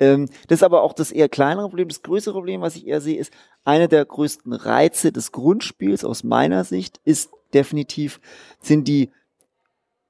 Ähm, 0.02 0.28
das 0.48 0.58
ist 0.58 0.62
aber 0.64 0.82
auch 0.82 0.94
das 0.94 1.12
eher 1.12 1.28
kleinere 1.28 1.68
Problem. 1.68 1.86
Das 1.86 2.02
größere 2.02 2.34
Problem, 2.34 2.60
was 2.60 2.74
ich 2.74 2.88
eher 2.88 3.00
sehe, 3.00 3.18
ist, 3.18 3.32
einer 3.64 3.86
der 3.86 4.04
größten 4.04 4.52
Reize 4.52 5.12
des 5.12 5.30
Grundspiels 5.30 6.04
aus 6.04 6.24
meiner 6.24 6.64
Sicht 6.64 7.00
ist 7.04 7.30
definitiv, 7.54 8.20
sind 8.60 8.88
die 8.88 9.10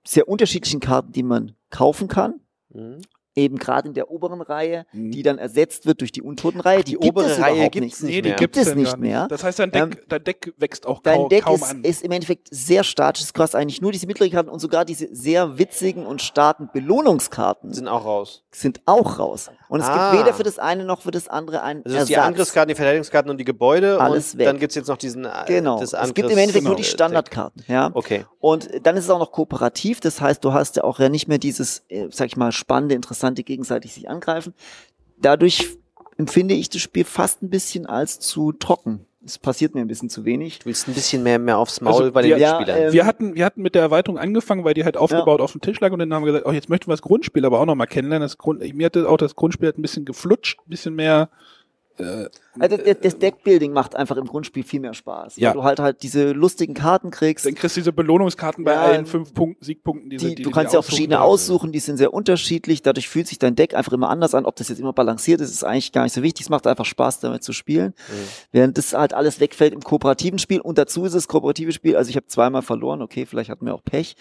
sehr 0.02 0.28
unterschiedlichen 0.28 0.80
Karten, 0.80 1.12
die 1.12 1.22
man 1.22 1.54
kaufen 1.68 2.08
kann. 2.08 2.40
Mhm. 2.70 3.02
Eben 3.34 3.56
gerade 3.58 3.88
in 3.88 3.94
der 3.94 4.10
oberen 4.10 4.42
Reihe, 4.42 4.84
Mhm. 4.92 5.10
die 5.10 5.22
dann 5.22 5.38
ersetzt 5.38 5.86
wird 5.86 6.00
durch 6.00 6.12
die 6.12 6.20
Untotenreihe. 6.22 6.78
Die, 6.84 6.92
die 6.92 6.98
gibt 6.98 7.04
obere 7.06 7.30
es 7.30 7.40
Reihe 7.40 7.54
überhaupt 7.54 7.72
gibt's 7.72 8.02
nicht. 8.02 8.14
nee, 8.14 8.20
die 8.22 8.28
mehr. 8.28 8.36
Gibt 8.36 8.54
gibt's 8.54 8.68
es 8.68 8.74
nicht 8.74 8.98
mehr. 8.98 9.26
Das 9.28 9.42
heißt, 9.42 9.58
dein 9.58 9.70
Deck, 9.70 9.82
Ähm, 9.82 9.90
dein 10.08 10.24
Deck 10.24 10.52
wächst 10.58 10.86
auch 10.86 11.00
Dein 11.02 11.16
kaum, 11.20 11.28
Deck 11.30 11.44
kaum 11.44 11.54
ist, 11.56 11.70
an. 11.70 11.82
ist 11.84 12.02
im 12.02 12.10
Endeffekt 12.12 12.48
sehr 12.50 12.84
statisch. 12.84 13.22
Es 13.24 13.32
kostet 13.32 13.60
eigentlich 13.60 13.80
nur 13.80 13.90
diese 13.92 14.06
mittlere 14.06 14.28
Karten 14.28 14.50
und 14.50 14.58
sogar 14.60 14.84
diese 14.84 15.08
sehr 15.14 15.58
witzigen 15.58 16.04
und 16.04 16.20
starken 16.20 16.68
Belohnungskarten 16.72 17.72
Sind 17.72 17.88
auch 17.88 18.04
raus. 18.04 18.42
sind 18.52 18.80
auch 18.86 19.18
raus. 19.18 19.50
Und 19.68 19.80
es 19.80 19.86
Ah. 19.88 20.10
gibt 20.12 20.22
weder 20.24 20.34
für 20.34 20.42
das 20.42 20.58
eine 20.58 20.84
noch 20.84 21.00
für 21.00 21.10
das 21.10 21.26
andere 21.28 21.62
einen 21.62 21.82
Also 21.84 21.96
es 21.96 22.02
ist 22.02 22.08
die 22.10 22.14
Ersatz. 22.14 22.28
Angriffskarten, 22.28 22.68
die 22.68 22.74
Verteidigungskarten 22.74 23.30
und 23.30 23.38
die 23.38 23.44
Gebäude 23.44 23.98
Alles 23.98 24.34
und 24.34 24.40
weg. 24.40 24.46
dann 24.46 24.58
gibt's 24.58 24.74
jetzt 24.74 24.88
noch 24.88 24.98
diesen 24.98 25.24
äh, 25.24 25.30
Genau. 25.46 25.80
das 25.80 25.94
Es 25.94 26.12
gibt 26.12 26.30
im 26.30 26.36
Endeffekt 26.36 26.64
nur 26.64 26.74
die 26.76 26.82
Angriffs- 26.82 26.90
Standardkarten. 26.92 27.64
Ja. 27.68 27.90
Okay. 27.94 28.26
Und 28.40 28.68
dann 28.82 28.96
ist 28.98 29.04
es 29.04 29.10
auch 29.10 29.18
noch 29.18 29.32
kooperativ. 29.32 30.00
Das 30.00 30.20
heißt, 30.20 30.44
du 30.44 30.52
hast 30.52 30.76
ja 30.76 30.84
auch 30.84 30.98
ja 30.98 31.08
nicht 31.08 31.28
mehr 31.28 31.38
dieses, 31.38 31.84
äh, 31.88 32.08
sag 32.10 32.26
ich 32.26 32.36
mal, 32.36 32.52
spannende, 32.52 32.94
interessante 32.94 33.21
gegenseitig 33.30 33.92
sich 33.94 34.08
angreifen. 34.10 34.54
Dadurch 35.18 35.76
empfinde 36.18 36.54
ich 36.54 36.68
das 36.70 36.82
Spiel 36.82 37.04
fast 37.04 37.42
ein 37.42 37.50
bisschen 37.50 37.86
als 37.86 38.20
zu 38.20 38.52
trocken. 38.52 39.06
Es 39.24 39.38
passiert 39.38 39.74
mir 39.74 39.80
ein 39.82 39.86
bisschen 39.86 40.08
zu 40.10 40.24
wenig. 40.24 40.58
Du 40.60 40.66
willst 40.66 40.88
ein 40.88 40.94
bisschen 40.94 41.22
mehr, 41.22 41.38
mehr 41.38 41.56
aufs 41.56 41.80
Maul 41.80 41.92
Also 42.02 42.12
bei 42.12 42.22
den 42.22 42.30
wir- 42.32 42.38
ja, 42.38 42.58
Mitspielern. 42.58 42.82
ähm, 42.88 42.92
wir 42.92 43.06
hatten, 43.06 43.34
wir 43.36 43.44
hatten 43.44 43.62
mit 43.62 43.76
der 43.76 43.82
Erweiterung 43.82 44.18
angefangen, 44.18 44.64
weil 44.64 44.74
die 44.74 44.84
halt 44.84 44.96
aufgebaut 44.96 45.40
auf 45.40 45.52
dem 45.52 45.60
Tisch 45.60 45.78
lag 45.78 45.92
und 45.92 46.00
dann 46.00 46.12
haben 46.12 46.24
wir 46.24 46.32
gesagt, 46.32 46.46
oh, 46.46 46.50
jetzt 46.52 46.68
möchten 46.68 46.88
wir 46.88 46.94
das 46.94 47.02
Grundspiel 47.02 47.44
aber 47.44 47.60
auch 47.60 47.64
noch 47.66 47.76
mal 47.76 47.86
kennenlernen. 47.86 48.24
Das 48.26 48.36
Grund, 48.36 48.60
mir 48.74 48.86
hatte 48.86 49.08
auch 49.08 49.16
das 49.18 49.36
Grundspiel 49.36 49.68
hat 49.68 49.78
ein 49.78 49.82
bisschen 49.82 50.04
geflutscht, 50.04 50.58
ein 50.66 50.70
bisschen 50.70 50.94
mehr, 50.94 51.30
äh, 51.98 52.28
Also 52.58 52.76
das, 52.76 52.96
das 53.02 53.18
Deckbuilding 53.18 53.72
macht 53.72 53.94
einfach 53.96 54.16
im 54.16 54.26
Grundspiel 54.26 54.62
viel 54.62 54.80
mehr 54.80 54.94
Spaß. 54.94 55.36
Ja. 55.36 55.48
Weil 55.50 55.54
du 55.54 55.62
halt 55.64 55.80
halt 55.80 56.02
diese 56.02 56.32
lustigen 56.32 56.74
Karten 56.74 57.10
kriegst. 57.10 57.44
dann 57.46 57.54
kriegst 57.54 57.76
du 57.76 57.80
diese 57.80 57.92
Belohnungskarten 57.92 58.64
bei 58.64 58.72
Ja, 58.72 58.82
allen 58.82 59.06
fünf 59.06 59.34
Punkten, 59.34 59.64
Siegpunkten, 59.64 60.10
die, 60.10 60.16
Die, 60.16 60.28
sie- 60.28 60.34
die 60.36 60.42
du 60.42 60.50
kannst 60.50 60.72
ja 60.72 60.78
auch 60.80 60.84
verschiedene 60.84 61.20
aussuchen, 61.20 61.72
die 61.72 61.78
sind 61.80 61.96
sehr 61.96 62.12
unterschiedlich. 62.12 62.82
Dadurch 62.82 63.08
fühlt 63.08 63.26
sich 63.28 63.38
dein 63.38 63.54
Deck 63.56 63.74
einfach 63.74 63.92
immer 63.92 64.10
anders 64.10 64.34
an. 64.34 64.44
Ob 64.46 64.56
das 64.56 64.68
jetzt 64.68 64.78
immer 64.80 64.92
balanciert 64.92 65.40
ist, 65.40 65.50
ist 65.50 65.64
eigentlich 65.64 65.92
gar 65.92 66.02
nicht 66.04 66.12
so 66.14 66.22
wichtig. 66.22 66.46
Es 66.46 66.50
macht 66.50 66.66
einfach 66.66 66.84
Spaß, 66.84 67.20
damit 67.20 67.42
zu 67.42 67.52
spielen. 67.52 67.94
Mhm. 68.08 68.28
Während 68.52 68.78
das 68.78 68.92
halt 68.94 69.14
alles 69.14 69.40
wegfällt 69.40 69.72
im 69.72 69.80
kooperativen 69.80 70.38
Spiel. 70.38 70.60
Und 70.60 70.78
dazu 70.78 71.04
ist 71.04 71.14
es 71.14 71.28
kooperative 71.28 71.72
Spiel. 71.72 71.96
Also 71.96 72.10
ich 72.10 72.16
habe 72.16 72.26
zweimal 72.26 72.62
verloren. 72.62 73.02
Okay, 73.02 73.26
vielleicht 73.26 73.50
hatten 73.50 73.66
wir 73.66 73.74
auch 73.74 73.84
Pech. 73.84 74.16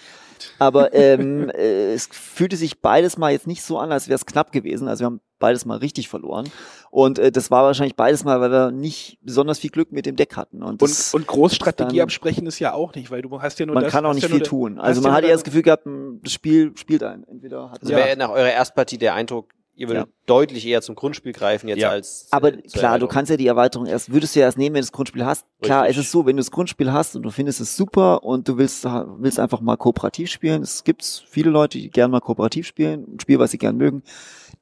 Aber 0.60 0.94
ähm, 0.94 1.50
äh, 1.50 1.94
es 1.94 2.08
fühlte 2.12 2.56
sich 2.58 2.80
beides 2.82 3.18
mal 3.18 3.32
jetzt 3.32 3.48
nicht 3.48 3.62
so 3.64 3.78
an, 3.80 3.92
als 3.92 4.08
wäre 4.08 4.16
es 4.16 4.26
knapp 4.26 4.52
gewesen. 4.52 4.88
Also 4.88 5.02
wir 5.02 5.06
haben 5.08 5.22
beides 5.42 5.66
mal 5.66 5.78
richtig 5.80 6.08
verloren. 6.08 6.50
Und 6.90 7.20
äh, 7.20 7.32
das 7.34 7.52
war 7.52 7.64
wahrscheinlich 7.66 7.98
beides 7.98 8.24
mal, 8.24 8.40
weil 8.40 8.52
wir 8.52 8.72
nicht 8.72 9.18
besonders 9.22 9.60
viel 9.60 9.70
Glück 9.70 9.92
mit 9.92 10.06
dem 10.06 10.16
Deck 10.16 10.38
hatten. 10.38 10.64
Und, 10.64 10.82
das, 10.82 11.14
Und, 11.14 11.22
und 11.22 11.28
Großstrategie 11.28 11.98
dann- 11.98 12.04
absprechen 12.04 12.48
ist 12.48 12.60
ja 12.60 12.74
auch 12.74 12.96
nicht, 12.96 13.12
weil 13.12 13.22
du 13.22 13.42
hast 13.42 13.60
ja 13.60 13.66
nur 13.66 13.76
man 13.76 13.84
das, 13.84 13.92
kann 13.92 14.06
auch 14.06 14.14
nicht 14.14 14.24
ja 14.24 14.30
viel 14.30 14.42
tun. 14.42 14.80
Also 14.80 15.02
ja 15.02 15.08
man 15.08 15.18
hat 15.18 15.24
ja 15.26 15.32
das 15.32 15.44
Gefühl 15.44 15.64
gehabt, 15.64 15.86
m, 15.86 16.22
das 16.24 16.32
Spiel 16.32 16.72
spielt 16.78 17.04
einen. 17.04 17.26
Entweder 17.28 17.72
hat 17.72 17.82
Also 17.82 17.94
wäre 17.94 18.16
nach 18.16 18.30
eurer 18.30 18.52
Erstpartie 18.52 18.98
der 18.98 19.16
Eindruck, 19.16 19.50
ihr 19.74 19.88
würdet 19.88 20.10
deutlich 20.28 20.68
eher 20.68 20.82
zum 20.82 20.96
Grundspiel 20.96 21.32
greifen 21.32 21.68
jetzt 21.70 21.80
Ja. 21.80 21.90
als. 21.90 22.28
Aber 22.30 22.54
äh, 22.54 22.62
klar, 22.62 23.00
du 23.00 23.08
kannst 23.08 23.32
ja 23.32 23.38
die 23.38 23.48
Erweiterung 23.48 23.88
erst, 23.88 24.12
würdest 24.12 24.36
du 24.36 24.40
ja 24.42 24.46
erst 24.46 24.58
nehmen, 24.58 24.76
wenn 24.76 24.82
du 24.82 24.86
das 24.86 24.92
Grundspiel 24.92 25.26
hast. 25.26 25.46
Klar, 25.62 25.84
Richtig. 25.84 25.98
es 25.98 26.06
ist 26.06 26.12
so, 26.12 26.26
wenn 26.26 26.36
du 26.36 26.42
das 26.42 26.52
Grundspiel 26.52 26.92
hast 26.92 27.16
und 27.16 27.24
du 27.24 27.32
findest 27.32 27.62
es 27.62 27.76
super 27.76 28.24
und 28.24 28.48
du 28.48 28.58
willst, 28.58 28.84
willst 28.84 29.40
einfach 29.40 29.62
mal 29.62 29.78
kooperativ 29.78 30.30
spielen, 30.30 30.62
es 30.62 30.84
gibt 30.84 31.04
viele 31.28 31.50
Leute, 31.50 31.80
die 31.80 31.90
gerne 31.90 32.12
mal 32.12 32.20
kooperativ 32.20 32.68
spielen, 32.68 33.06
ein 33.16 33.20
Spiel, 33.22 33.40
was 33.40 33.52
sie 33.52 33.58
gern 33.58 33.78
mögen, 33.78 34.04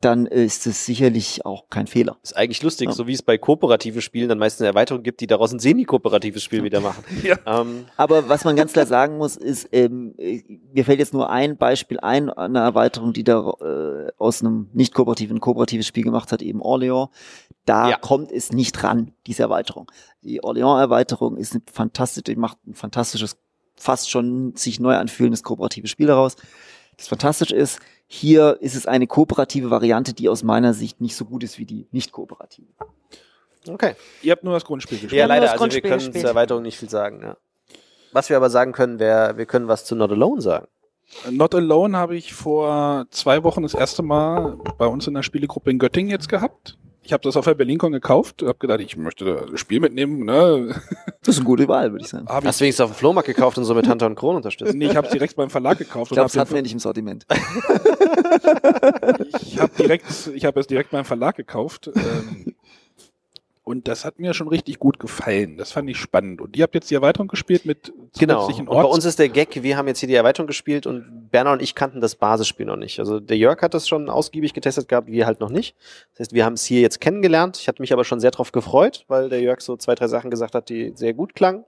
dann 0.01 0.27
äh, 0.27 0.45
ist 0.45 0.65
es 0.65 0.85
sicherlich 0.85 1.45
auch 1.45 1.69
kein 1.69 1.85
Fehler. 1.87 2.17
Ist 2.23 2.35
eigentlich 2.37 2.63
lustig, 2.63 2.87
Ja. 2.87 2.93
so 2.93 3.05
wie 3.07 3.13
es 3.13 3.21
bei 3.21 3.37
kooperativen 3.37 4.01
Spielen 4.01 4.29
dann 4.29 4.37
meistens 4.39 4.61
eine 4.61 4.69
Erweiterung 4.69 5.03
gibt, 5.03 5.19
die 5.21 5.27
daraus 5.27 5.51
ein 5.51 5.59
semi-kooperatives 5.59 6.41
Spiel 6.43 6.63
wieder 6.63 6.79
machen. 6.81 7.03
Ja. 7.23 7.37
Ähm, 7.45 7.85
Aber 7.97 8.29
was 8.29 8.45
man 8.45 8.55
ganz 8.55 8.71
klar 8.73 8.85
sagen 8.85 9.17
muss, 9.17 9.35
ist, 9.35 9.67
ähm, 9.73 10.13
äh, 10.17 10.41
mir 10.73 10.85
fällt 10.85 10.99
jetzt 10.99 11.13
nur 11.13 11.29
ein 11.29 11.57
Beispiel 11.57 11.99
ein, 11.99 12.29
eine 12.29 12.59
Erweiterung, 12.59 13.11
die 13.13 13.23
da 13.25 13.49
äh, 13.61 14.11
aus 14.17 14.41
einem 14.41 14.69
nicht 14.73 14.93
kooperativen 14.93 15.37
ein 15.37 15.41
kooperatives 15.41 15.85
Spiel 15.87 16.03
gemacht 16.03 16.31
hat, 16.31 16.41
eben 16.41 16.61
Orleans. 16.61 17.09
Da 17.65 17.89
Ja. 17.89 17.97
kommt 17.97 18.31
es 18.31 18.51
nicht 18.53 18.81
ran, 18.83 19.11
diese 19.27 19.43
Erweiterung. 19.43 19.91
Die 20.21 20.43
Orleans-Erweiterung 20.43 21.35
ist 21.37 21.53
eine 21.53 21.61
fantastische, 21.71 22.23
die 22.23 22.35
macht 22.35 22.57
ein 22.65 22.73
fantastisches, 22.73 23.37
fast 23.75 24.09
schon 24.09 24.55
sich 24.55 24.79
neu 24.79 24.95
anfühlendes 24.95 25.43
kooperatives 25.43 25.89
Spiel 25.91 26.07
daraus. 26.07 26.35
Das 26.97 27.07
fantastisch 27.07 27.51
ist, 27.51 27.79
hier 28.11 28.57
ist 28.59 28.75
es 28.75 28.87
eine 28.87 29.05
kooperative 29.05 29.69
Variante, 29.69 30.13
die 30.13 30.29
aus 30.29 30.41
meiner 30.41 30.73
Sicht 30.73 30.99
nicht 30.99 31.15
so 31.15 31.25
gut 31.25 31.43
ist 31.43 31.59
wie 31.59 31.65
die 31.65 31.87
nicht 31.91 32.11
kooperative. 32.11 32.67
okay. 33.67 33.93
Ihr 34.23 34.31
habt 34.31 34.43
nur 34.43 34.53
das 34.53 34.65
Grundspiel 34.65 34.97
gespielt. 34.97 35.19
Ja, 35.19 35.27
leider, 35.27 35.45
das 35.45 35.61
also 35.61 35.71
wir 35.71 35.81
können 35.81 35.93
gespielt. 35.93 36.21
zur 36.21 36.29
Erweiterung 36.29 36.63
nicht 36.63 36.79
viel 36.79 36.89
sagen. 36.89 37.21
Ja. 37.21 37.37
Was 38.11 38.29
wir 38.29 38.37
aber 38.37 38.49
sagen 38.49 38.71
können, 38.71 38.97
wäre, 38.97 39.37
wir 39.37 39.45
können 39.45 39.67
was 39.67 39.85
zu 39.85 39.95
Not 39.95 40.11
Alone 40.11 40.41
sagen. 40.41 40.67
Not 41.29 41.53
Alone 41.53 41.95
habe 41.95 42.15
ich 42.15 42.33
vor 42.33 43.05
zwei 43.11 43.43
Wochen 43.43 43.61
das 43.61 43.75
erste 43.75 44.01
Mal 44.01 44.57
bei 44.79 44.87
uns 44.87 45.05
in 45.05 45.13
der 45.13 45.21
Spielegruppe 45.21 45.69
in 45.69 45.77
Göttingen 45.77 46.09
jetzt 46.09 46.29
gehabt. 46.29 46.79
Ich 47.09 47.13
habe 47.13 47.23
das 47.23 47.35
auf 47.35 47.45
der 47.45 47.55
BerlinCon 47.55 47.91
gekauft, 47.91 48.43
habe 48.43 48.59
gedacht, 48.59 48.81
ich 48.81 48.95
möchte 48.95 49.47
das 49.49 49.59
Spiel 49.59 49.79
mitnehmen. 49.79 50.25
Ne? 50.25 50.79
Das 51.23 51.35
ist 51.35 51.39
eine 51.39 51.47
gute 51.47 51.67
Wahl, 51.67 51.91
würde 51.91 52.05
ich 52.05 52.09
sagen. 52.09 52.27
Hab 52.27 52.45
Hast 52.45 52.59
du 52.59 52.63
wenigstens 52.63 52.83
auf 52.85 52.91
dem 52.91 52.95
Flohmarkt 52.95 53.27
gekauft 53.27 53.57
und 53.57 53.65
so 53.65 53.73
mit 53.73 53.89
Hunter 53.89 54.05
und 54.05 54.15
Kron 54.15 54.35
unterstützt? 54.35 54.75
nee, 54.75 54.85
ich 54.85 54.95
habe 54.95 55.07
es 55.07 55.11
direkt 55.11 55.35
beim 55.35 55.49
Verlag 55.49 55.77
gekauft. 55.79 56.11
Ich 56.11 56.15
glaube, 56.15 56.27
das 56.27 56.37
hab 56.37 56.41
hatten 56.41 56.55
wir 56.55 56.61
nicht 56.61 56.71
im 56.71 56.79
Sortiment. 56.79 57.25
ich 59.41 59.59
habe 59.59 59.71
direkt, 59.77 60.05
ich 60.33 60.45
habe 60.45 60.59
es 60.59 60.67
direkt 60.67 60.91
beim 60.91 61.03
Verlag 61.03 61.35
gekauft. 61.35 61.89
Ähm, 61.93 62.55
und 63.69 63.87
das 63.87 64.03
hat 64.03 64.17
mir 64.17 64.33
schon 64.33 64.47
richtig 64.47 64.79
gut 64.79 64.97
gefallen. 64.99 65.55
Das 65.57 65.71
fand 65.71 65.87
ich 65.89 65.97
spannend. 65.97 66.41
Und 66.41 66.57
ihr 66.57 66.63
habt 66.63 66.73
jetzt 66.73 66.89
die 66.89 66.95
Erweiterung 66.95 67.27
gespielt 67.27 67.65
mit 67.67 67.93
Genau. 68.17 68.35
zusätzlichen 68.41 68.67
Und 68.67 68.75
bei 68.75 68.83
Orts. 68.83 68.95
uns 68.95 69.05
ist 69.05 69.19
der 69.19 69.29
Gag, 69.29 69.61
wir 69.61 69.77
haben 69.77 69.87
jetzt 69.87 69.99
hier 69.99 70.09
die 70.09 70.15
Erweiterung 70.15 70.47
gespielt 70.47 70.87
und 70.87 71.29
Berner 71.29 71.51
und 71.51 71.61
ich 71.61 71.75
kannten 71.75 72.01
das 72.01 72.15
Basisspiel 72.15 72.65
noch 72.65 72.77
nicht. 72.77 72.99
Also 72.99 73.19
der 73.19 73.37
Jörg 73.37 73.61
hat 73.61 73.75
das 73.75 73.87
schon 73.87 74.09
ausgiebig 74.09 74.53
getestet 74.55 74.87
gehabt, 74.87 75.07
wir 75.07 75.27
halt 75.27 75.39
noch 75.39 75.51
nicht. 75.51 75.75
Das 76.13 76.21
heißt, 76.21 76.33
wir 76.33 76.45
haben 76.45 76.53
es 76.53 76.65
hier 76.65 76.81
jetzt 76.81 76.99
kennengelernt. 76.99 77.57
Ich 77.57 77.67
hatte 77.67 77.81
mich 77.81 77.93
aber 77.93 78.03
schon 78.03 78.19
sehr 78.19 78.31
drauf 78.31 78.51
gefreut, 78.51 79.05
weil 79.07 79.29
der 79.29 79.39
Jörg 79.41 79.61
so 79.61 79.77
zwei, 79.77 79.93
drei 79.93 80.07
Sachen 80.07 80.31
gesagt 80.31 80.55
hat, 80.55 80.69
die 80.69 80.91
sehr 80.95 81.13
gut 81.13 81.35
klangen. 81.35 81.63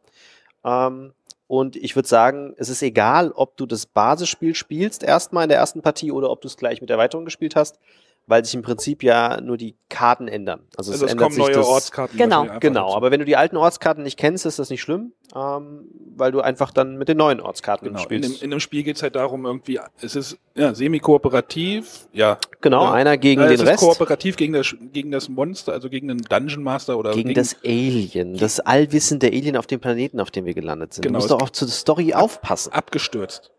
Ähm, 0.65 1.13
und 1.45 1.75
ich 1.75 1.95
würde 1.95 2.07
sagen, 2.07 2.53
es 2.57 2.69
ist 2.69 2.81
egal, 2.81 3.31
ob 3.31 3.57
du 3.57 3.65
das 3.65 3.85
Basisspiel 3.85 4.55
spielst, 4.55 5.03
erstmal 5.03 5.43
in 5.43 5.49
der 5.49 5.57
ersten 5.59 5.81
Partie, 5.81 6.11
oder 6.11 6.31
ob 6.31 6.41
du 6.41 6.47
es 6.47 6.57
gleich 6.57 6.81
mit 6.81 6.89
der 6.89 6.95
Erweiterung 6.95 7.25
gespielt 7.25 7.55
hast, 7.55 7.77
weil 8.27 8.45
sich 8.45 8.53
im 8.53 8.61
Prinzip 8.61 9.03
ja 9.03 9.41
nur 9.41 9.57
die 9.57 9.75
Karten 9.89 10.27
ändern. 10.27 10.61
Also, 10.77 10.91
also 10.93 11.05
es 11.05 11.11
ändert 11.11 11.23
kommen 11.25 11.35
sich 11.35 11.43
neue 11.45 11.53
das, 11.55 11.67
Ortskarten. 11.67 12.17
Genau. 12.17 12.47
Genau, 12.59 12.93
aber 12.95 13.11
wenn 13.11 13.19
du 13.19 13.25
die 13.25 13.35
alten 13.35 13.57
Ortskarten 13.57 14.03
nicht 14.03 14.17
kennst, 14.17 14.45
ist 14.45 14.57
das 14.59 14.69
nicht 14.69 14.81
schlimm, 14.81 15.11
ähm, 15.35 15.85
weil 16.15 16.31
du 16.31 16.39
einfach 16.41 16.71
dann 16.71 16.97
mit 16.97 17.09
den 17.09 17.17
neuen 17.17 17.41
Ortskarten 17.41 17.87
Genau. 17.89 17.99
In 18.03 18.07
dem, 18.09 18.23
spielst. 18.23 18.43
in 18.43 18.49
dem 18.51 18.59
Spiel 18.61 18.83
geht's 18.83 19.03
halt 19.03 19.15
darum, 19.15 19.45
irgendwie, 19.45 19.79
es 20.01 20.15
ist 20.15 20.37
ja, 20.55 20.73
semi-kooperativ, 20.73 22.07
ja. 22.13 22.37
genau, 22.61 22.85
Ja. 22.85 22.93
einer 22.93 23.17
gegen 23.17 23.41
Ja, 23.41 23.47
den 23.47 23.55
es 23.55 23.61
ist 23.61 23.67
Rest. 23.67 23.79
kooperativ 23.83 24.37
gegen 24.37 24.53
das, 24.53 24.75
gegen 24.93 25.11
das 25.11 25.27
Monster, 25.29 25.73
also 25.73 25.89
gegen 25.89 26.07
den 26.07 26.17
Dungeon 26.19 26.63
Master 26.63 26.97
oder 26.97 27.11
Gegen 27.11 27.33
das 27.33 27.55
Alien, 27.65 28.37
das 28.37 28.59
allwissende 28.59 29.27
Alien 29.27 29.57
auf 29.57 29.67
dem 29.67 29.79
Planeten, 29.81 30.19
auf 30.19 30.31
dem 30.31 30.45
wir 30.45 30.53
gelandet 30.53 30.93
sind. 30.93 31.01
Genau, 31.03 31.19
Du 31.19 31.23
musst 31.23 31.31
es- 31.31 31.37
doch 31.37 31.45
auch 31.45 31.49
zur 31.49 31.67
Story 31.67 32.13
aufpassen. 32.13 32.71
abgestürzt. 32.73 33.51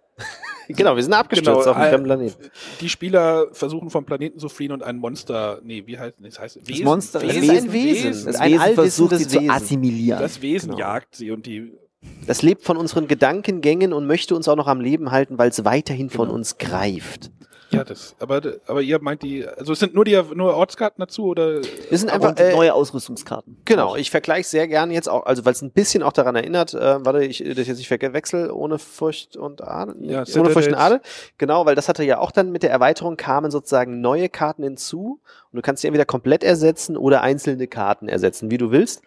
Genau, 0.77 0.97
wir 0.97 1.03
sind 1.03 1.13
abgestürzt 1.13 1.65
Genau, 1.65 1.71
auf 1.71 1.77
dem 1.77 1.83
äh, 1.83 1.89
fremden 1.91 2.05
Planeten. 2.05 2.51
Die 2.81 2.89
Spieler 2.89 3.47
versuchen 3.53 3.91
vom 3.91 4.05
Planeten 4.05 4.39
zu 4.39 4.49
fliehen 4.49 4.73
und 4.73 4.83
ein 4.83 4.97
Monster, 4.99 5.61
nee, 5.65 5.83
wie 5.87 5.99
heißt 5.99 6.15
das 6.19 6.39
heißt 6.39 6.59
Das 6.69 6.79
Monster, 6.81 7.21
Es 7.23 7.27
das 7.29 7.37
ist 7.37 7.43
Wesen, 7.43 7.57
ein 7.69 7.73
Wesen. 7.73 8.25
Das 8.27 8.37
ein 8.37 8.53
Wesen 8.53 8.75
versucht 8.75 9.13
allwissendes 9.13 9.19
sie 9.19 9.29
zu 9.29 9.41
Wesen. 9.43 9.51
assimilieren. 9.51 10.21
Das 10.21 10.43
Wesen 10.43 10.69
Genau. 10.71 10.79
jagt 10.81 11.15
sie 11.17 11.31
und 11.31 11.47
die 11.47 11.73
Das 12.27 12.43
lebt 12.43 12.63
von 12.65 12.77
unseren 12.77 13.07
Gedankengängen 13.09 13.93
und 13.93 14.07
möchte 14.07 14.35
uns 14.35 14.49
auch 14.49 14.57
noch 14.57 14.67
am 14.67 14.81
Leben 14.81 15.11
halten, 15.11 15.39
weil 15.39 15.51
es 15.51 15.65
weiterhin 15.65 16.11
von 16.11 16.27
Genau. 16.27 16.35
uns 16.35 16.59
greift. 16.59 17.31
Ja 17.73 17.85
das 17.85 18.15
aber 18.19 18.41
aber 18.67 18.83
ihr 18.83 19.01
meint 19.01 19.23
die 19.23 19.47
also 19.47 19.73
es 19.73 19.79
sind 19.79 19.95
nur 19.95 20.05
die 20.05 20.21
nur 20.35 20.55
Ortskarten 20.55 21.01
dazu 21.01 21.27
oder 21.27 21.63
Wir 21.63 21.99
sind 21.99 22.11
einfach, 22.11 22.37
äh, 22.37 22.53
neue 22.53 22.75
Ausrüstungskarten. 22.75 23.59
Genau, 23.65 23.97
ich 23.97 24.11
vergleiche 24.11 24.49
sehr 24.49 24.69
gerne 24.69 24.93
jetzt 24.95 25.09
auch, 25.09 25.27
also 25.27 25.45
weil 25.45 25.53
es 25.53 25.63
ein 25.63 25.71
bisschen 25.71 26.03
auch 26.03 26.13
daran 26.13 26.37
erinnert, 26.37 26.75
äh, 26.75 27.05
warte, 27.05 27.25
ich 27.25 27.39
das 27.39 27.67
jetzt 27.67 27.79
nicht 27.79 27.89
verwechsel, 27.89 28.51
ohne 28.51 28.79
Furcht 28.79 29.37
und 29.37 29.63
Adel, 29.63 29.97
Ja, 30.01 30.25
ohne 30.37 30.51
Furcht 30.51 30.69
und. 30.69 30.75
Adel, 30.75 31.01
genau, 31.39 31.67
weil 31.67 31.75
das 31.75 31.89
hatte 31.89 32.05
ja 32.05 32.19
auch 32.19 32.31
dann 32.31 32.51
mit 32.51 32.63
der 32.63 32.71
Erweiterung 32.71 33.17
kamen 33.17 33.51
sozusagen 33.51 34.01
neue 34.01 34.29
Karten 34.29 34.63
hinzu 34.63 35.21
und 35.51 35.57
du 35.57 35.63
kannst 35.63 35.83
die 35.83 35.87
entweder 35.87 36.05
komplett 36.05 36.45
ersetzen 36.45 36.97
oder 36.97 37.23
einzelne 37.23 37.67
Karten 37.67 38.09
ersetzen, 38.09 38.51
wie 38.51 38.59
du 38.59 38.71
willst. 38.71 39.03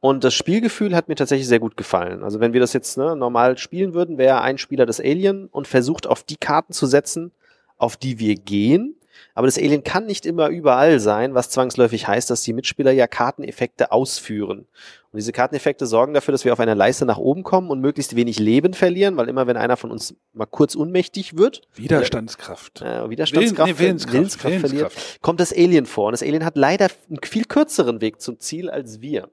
Und 0.00 0.24
das 0.24 0.34
Spielgefühl 0.34 0.94
hat 0.94 1.08
mir 1.08 1.16
tatsächlich 1.16 1.48
sehr 1.48 1.58
gut 1.58 1.76
gefallen. 1.76 2.22
Also 2.22 2.38
wenn 2.38 2.52
wir 2.52 2.60
das 2.60 2.72
jetzt 2.72 2.96
ne, 2.98 3.16
normal 3.16 3.58
spielen 3.58 3.94
würden, 3.94 4.18
wäre 4.18 4.40
ein 4.40 4.58
Spieler 4.58 4.86
das 4.86 5.00
Alien 5.00 5.48
und 5.50 5.66
versucht 5.66 6.06
auf 6.06 6.22
die 6.22 6.36
Karten 6.36 6.72
zu 6.72 6.86
setzen, 6.86 7.32
auf 7.78 7.96
die 7.96 8.18
wir 8.18 8.34
gehen. 8.36 8.94
Aber 9.34 9.46
das 9.46 9.56
Alien 9.58 9.82
kann 9.82 10.04
nicht 10.06 10.26
immer 10.26 10.48
überall 10.48 11.00
sein, 11.00 11.34
was 11.34 11.48
zwangsläufig 11.50 12.06
heißt, 12.06 12.28
dass 12.28 12.42
die 12.42 12.52
Mitspieler 12.52 12.90
ja 12.90 13.06
Karteneffekte 13.06 13.90
ausführen. 13.92 14.60
Und 14.60 15.16
diese 15.16 15.32
Karteneffekte 15.32 15.86
sorgen 15.86 16.12
dafür, 16.12 16.32
dass 16.32 16.44
wir 16.44 16.52
auf 16.52 16.60
einer 16.60 16.74
Leiste 16.74 17.06
nach 17.06 17.16
oben 17.16 17.42
kommen 17.42 17.70
und 17.70 17.80
möglichst 17.80 18.14
wenig 18.14 18.38
Leben 18.38 18.74
verlieren, 18.74 19.16
weil 19.16 19.28
immer 19.30 19.46
wenn 19.46 19.56
einer 19.56 19.78
von 19.78 19.90
uns 19.90 20.14
mal 20.34 20.44
kurz 20.44 20.76
ohnmächtig 20.76 21.36
wird, 21.38 21.62
Widerstandskraft. 21.74 22.82
äh, 22.82 23.08
Widerstandskraft, 23.08 23.56
Willen- 23.68 23.76
nee, 23.76 23.78
Willenskraft, 23.84 24.14
Willenskraft 24.14 24.54
verliert, 24.60 24.80
Willenskraft. 24.90 25.22
kommt 25.22 25.40
das 25.40 25.52
Alien 25.54 25.86
vor. 25.86 26.06
Und 26.06 26.12
das 26.12 26.22
Alien 26.22 26.44
hat 26.44 26.56
leider 26.58 26.88
einen 27.08 27.18
viel 27.24 27.44
kürzeren 27.46 28.02
Weg 28.02 28.20
zum 28.20 28.38
Ziel 28.38 28.68
als 28.68 29.00
wir. 29.00 29.30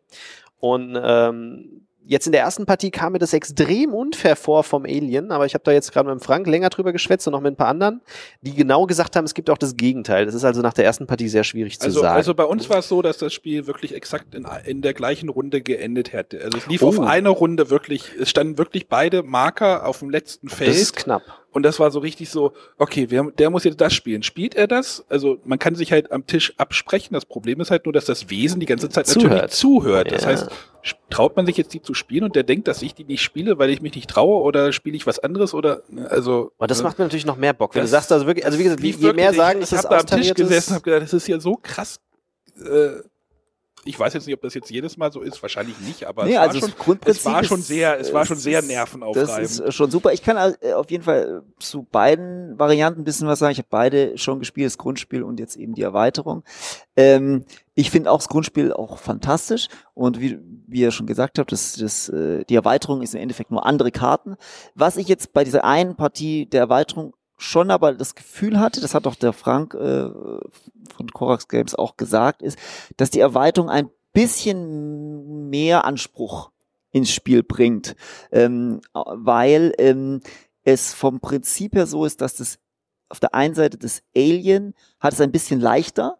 Und 0.62 0.98
ähm, 1.02 1.88
jetzt 2.06 2.26
in 2.26 2.32
der 2.32 2.42
ersten 2.42 2.66
Partie 2.66 2.92
kam 2.92 3.14
mir 3.14 3.20
das 3.20 3.34
extrem 3.34 3.94
unfair 3.94 4.36
vor 4.36 4.64
vom 4.64 4.84
Alien, 4.86 5.32
aber 5.32 5.46
ich 5.46 5.54
habe 5.54 5.64
da 5.64 5.72
jetzt 5.72 5.92
gerade 5.92 6.10
mit 6.10 6.20
dem 6.20 6.24
Frank 6.24 6.48
länger 6.48 6.70
drüber 6.70 6.92
geschwätzt 6.92 7.28
und 7.28 7.32
noch 7.34 7.42
mit 7.42 7.54
ein 7.54 7.56
paar 7.56 7.68
anderen, 7.68 8.02
die 8.42 8.54
genau 8.54 8.86
gesagt 8.86 9.16
haben, 9.16 9.26
es 9.26 9.34
gibt 9.34 9.50
auch 9.50 9.58
das 9.58 9.76
Gegenteil. 9.78 10.26
Das 10.26 10.36
ist 10.36 10.44
also 10.44 10.62
nach 10.62 10.74
der 10.74 10.86
ersten 10.86 11.08
Partie 11.08 11.30
sehr 11.30 11.44
schwierig 11.44 11.80
zu 11.80 11.86
Also, 11.86 12.02
sagen. 12.02 12.16
also 12.16 12.34
bei 12.34 12.44
uns 12.46 12.70
war 12.70 12.80
es 12.80 12.88
so, 12.90 13.02
dass 13.02 13.18
das 13.18 13.34
Spiel 13.34 13.68
wirklich 13.68 13.94
exakt 13.96 14.36
in, 14.36 14.46
in 14.66 14.82
der 14.82 14.94
gleichen 14.94 15.30
Runde 15.30 15.62
geendet 15.62 16.14
hätte. 16.14 16.42
Also 16.44 16.58
es 16.58 16.68
lief 16.68 16.82
Oh. 16.84 16.88
auf 16.90 17.00
eine 17.00 17.30
Runde 17.30 17.70
wirklich, 17.70 18.12
es 18.20 18.30
standen 18.30 18.58
wirklich 18.58 18.88
beide 18.88 19.24
Marker 19.24 19.86
auf 19.86 20.00
dem 20.00 20.10
letzten 20.10 20.48
das 20.48 20.58
Feld. 20.58 20.76
ist 20.76 20.96
knapp. 20.96 21.22
Und 21.54 21.64
das 21.64 21.80
war 21.80 21.92
so 21.92 22.00
richtig 22.00 22.30
so, 22.30 22.52
okay, 22.78 23.06
wer, 23.10 23.24
der 23.38 23.50
muss 23.50 23.64
jetzt 23.64 23.80
das 23.80 23.94
spielen. 23.94 24.24
Spielt 24.24 24.56
er 24.56 24.68
das? 24.68 25.06
Also 25.10 25.38
man 25.46 25.60
kann 25.60 25.76
sich 25.76 25.92
halt 25.92 26.12
am 26.12 26.26
Tisch 26.28 26.54
absprechen. 26.58 27.14
Das 27.14 27.26
Problem 27.26 27.62
ist 27.62 27.72
halt 27.72 27.86
nur, 27.86 27.94
dass 27.94 28.06
das 28.06 28.30
Wesen 28.30 28.60
die 28.60 28.66
ganze 28.66 28.90
Zeit 28.90 29.08
natürlich 29.08 29.30
Zuhört. 29.30 29.52
zuhört. 29.52 30.12
Das 30.12 30.24
Ja. 30.24 30.30
heißt, 30.30 30.50
traut 31.10 31.36
man 31.38 31.46
sich 31.46 31.56
jetzt 31.56 31.74
die 31.74 31.82
zu 31.82 31.94
spielen 31.94 32.24
und 32.26 32.36
der 32.36 32.44
denkt, 32.44 32.68
dass 32.68 32.82
ich 32.82 32.94
die 32.96 33.06
nicht 33.06 33.22
spiele, 33.22 33.58
weil 33.60 33.70
ich 33.70 33.82
mich 33.82 33.96
nicht 33.96 34.10
traue 34.10 34.42
oder 34.42 34.74
spiele 34.74 34.96
ich 34.98 35.08
was 35.08 35.20
anderes 35.20 35.54
oder 35.54 35.82
ne, 35.90 36.10
also. 36.10 36.52
Und 36.58 36.70
das 36.72 36.80
ne? 36.80 36.84
macht 36.86 36.98
mir 37.00 37.06
natürlich 37.06 37.26
noch 37.26 37.38
mehr 37.38 37.54
Bock. 37.54 37.76
Wenn 37.76 37.84
Das- 37.84 37.92
du 37.92 37.96
sagst, 37.98 38.12
also 38.12 38.26
wirklich, 38.26 38.46
also 38.46 38.60
wie 38.60 38.64
gesagt, 38.64 38.82
lief 38.82 39.00
je 39.00 39.14
mehr 39.14 39.34
sagen, 39.34 39.60
dass 39.62 39.72
ich 39.72 39.78
habe 39.78 39.90
da 39.90 40.00
am 40.00 40.06
Tisch 40.08 40.34
gesessen 40.34 40.74
habe 40.74 40.84
gedacht, 40.84 41.04
das 41.04 41.14
ist 41.14 41.28
ja 41.28 41.40
so 41.40 41.58
krass. 41.62 42.00
Äh, 42.60 43.02
ich 43.86 44.00
weiß 44.00 44.14
jetzt 44.14 44.26
nicht, 44.26 44.36
ob 44.36 44.42
das 44.42 44.54
jetzt 44.54 44.70
jedes 44.70 44.98
Mal 44.98 45.12
so 45.12 45.22
ist, 45.22 45.42
wahrscheinlich 45.42 45.80
nicht, 45.80 46.06
aber 46.06 46.26
Nee, 46.26 46.34
es, 46.34 46.38
also 46.38 46.62
war 46.62 46.70
das 46.70 46.86
schon, 46.86 47.00
es 47.06 47.26
war 47.26 47.44
schon 47.44 47.62
sehr, 47.62 48.00
es 48.00 48.14
war 48.14 48.26
schon 48.26 48.38
sehr 48.38 48.62
nervenaufreibend. 48.62 49.44
Das 49.44 49.60
ist 49.60 49.74
schon 49.74 49.92
super. 49.92 50.14
Ich 50.14 50.24
kann 50.24 50.56
äh, 50.62 50.74
auf 50.74 50.90
jeden 50.90 51.04
Fall 51.04 51.44
äh, 51.44 51.60
zu 51.60 51.84
beiden 51.84 52.58
Varianten 52.58 53.02
ein 53.02 53.04
bisschen 53.04 53.28
was 53.28 53.40
sagen. 53.40 53.52
Ich 53.52 53.58
habe 53.58 53.68
beide 53.70 54.18
schon 54.18 54.40
gespielt, 54.40 54.68
das 54.68 54.78
Grundspiel 54.78 55.24
und 55.24 55.40
jetzt 55.40 55.58
eben 55.58 55.74
die 55.74 55.82
Erweiterung. 55.82 56.44
Ähm, 56.96 57.46
ich 57.76 57.92
finde 57.92 58.12
auch 58.12 58.20
das 58.20 58.30
Grundspiel 58.30 58.72
auch 58.72 58.98
fantastisch 58.98 59.68
und 59.94 60.22
wie, 60.22 60.40
wie 60.68 60.82
ihr 60.82 60.92
schon 60.92 61.08
gesagt 61.08 61.40
habt, 61.40 61.52
das, 61.52 61.74
das, 61.74 62.08
äh, 62.10 62.46
die 62.46 62.56
Erweiterung 62.56 63.02
ist 63.02 63.16
im 63.16 63.22
Endeffekt 63.22 63.52
nur 63.52 63.66
andere 63.66 63.92
Karten. 63.92 64.36
Was 64.76 64.98
ich 64.98 65.08
jetzt 65.08 65.34
bei 65.34 65.44
dieser 65.44 65.66
einen 65.66 65.96
Partie 65.96 66.46
der 66.46 66.62
Erweiterung 66.62 67.14
schon 67.44 67.72
aber 67.72 67.94
das 67.94 68.16
Gefühl 68.16 68.60
hatte, 68.60 68.82
das 68.82 68.96
hat 68.96 69.06
auch 69.06 69.16
der 69.16 69.34
Frank 69.34 69.74
äh, 69.74 70.10
von 70.10 71.12
Korax 71.14 71.48
Games 71.48 71.76
auch 71.76 71.98
gesagt, 71.98 72.42
ist, 72.42 72.58
dass 72.98 73.10
die 73.10 73.20
Erweiterung 73.20 73.70
ein 73.70 73.90
bisschen 74.14 75.50
mehr 75.50 75.86
Anspruch 75.86 76.52
ins 76.92 77.12
Spiel 77.12 77.44
bringt, 77.44 77.96
ähm, 78.32 78.82
weil 78.94 79.74
ähm, 79.78 80.22
es 80.64 80.94
vom 80.94 81.20
Prinzip 81.20 81.76
her 81.76 81.88
so 81.88 82.06
ist, 82.06 82.22
dass 82.22 82.36
das 82.36 82.60
auf 83.10 83.20
der 83.20 83.34
einen 83.36 83.56
Seite 83.56 83.78
das 83.78 84.02
Alien 84.16 84.74
hat 85.00 85.14
es 85.14 85.22
ein 85.22 85.32
bisschen 85.32 85.60
leichter, 85.60 86.20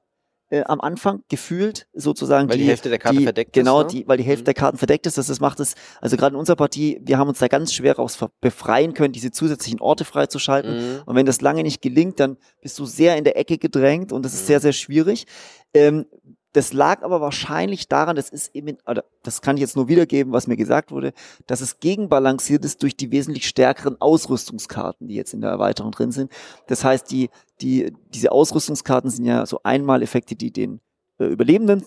äh, 0.54 0.64
am 0.66 0.80
Anfang 0.82 1.24
gefühlt 1.30 1.88
sozusagen 1.94 2.48
Weil 2.50 2.58
die 2.60 2.66
Hälfte 2.66 2.90
der 2.90 3.00
Karte 3.00 3.18
die, 3.18 3.24
verdeckt 3.24 3.58
ist, 3.58 3.60
genau 3.60 3.82
ne? 3.82 3.88
die 3.88 4.08
weil 4.08 4.18
die 4.18 4.24
Hälfte 4.24 4.44
Mhm. 4.44 4.46
der 4.46 4.54
Karten 4.54 4.78
verdeckt 4.78 5.06
ist 5.08 5.18
das, 5.18 5.28
das 5.28 5.40
macht 5.40 5.60
es 5.60 5.74
also 6.00 6.16
gerade 6.16 6.36
in 6.36 6.40
unserer 6.40 6.56
Partie 6.56 7.00
wir 7.04 7.18
haben 7.18 7.28
uns 7.30 7.40
da 7.40 7.48
ganz 7.48 7.74
schwer 7.74 7.96
raus 7.96 8.18
befreien 8.40 8.94
können 8.94 9.12
diese 9.14 9.32
zusätzlichen 9.32 9.80
Orte 9.82 10.06
freizuschalten 10.06 10.72
Mhm. 10.76 11.02
und 11.06 11.16
wenn 11.16 11.26
das 11.26 11.42
lange 11.42 11.64
nicht 11.64 11.82
gelingt 11.82 12.20
dann 12.20 12.38
bist 12.62 12.78
du 12.78 12.86
sehr 12.86 13.18
in 13.18 13.24
der 13.24 13.36
Ecke 13.38 13.58
gedrängt 13.58 14.12
und 14.12 14.24
das 14.24 14.34
ist 14.34 14.44
Mhm. 14.44 14.48
sehr 14.48 14.60
sehr 14.60 14.74
schwierig 14.74 15.26
ähm, 15.74 16.06
das 16.54 16.72
lag 16.72 17.02
aber 17.02 17.20
wahrscheinlich 17.20 17.88
daran, 17.88 18.16
das 18.16 18.30
ist 18.30 18.56
eben, 18.56 18.78
oder 18.88 19.04
das 19.24 19.42
kann 19.42 19.58
ich 19.58 19.62
jetzt 19.62 19.76
nur 19.76 19.88
wiedergeben, 19.88 20.34
was 20.34 20.48
mir 20.48 20.56
gesagt 20.56 20.92
wurde, 20.92 21.14
dass 21.48 21.62
es 21.62 21.80
gegenbalanciert 21.80 22.64
ist 22.64 22.82
durch 22.84 22.96
die 22.96 23.12
wesentlich 23.12 23.48
stärkeren 23.48 24.00
Ausrüstungskarten, 24.00 25.08
die 25.08 25.16
jetzt 25.16 25.34
in 25.34 25.42
der 25.42 25.50
Erweiterung 25.50 25.92
drin 25.92 26.12
sind. 26.12 26.32
Das 26.68 26.84
heißt, 26.84 27.10
die, 27.12 27.30
die, 27.62 27.92
diese 28.14 28.32
Ausrüstungskarten 28.32 29.10
sind 29.10 29.26
ja 29.26 29.46
so 29.46 29.62
Einmaleffekte, 29.64 30.36
die 30.36 30.52
den 30.52 30.80
äh, 31.20 31.26
Überlebenden, 31.26 31.84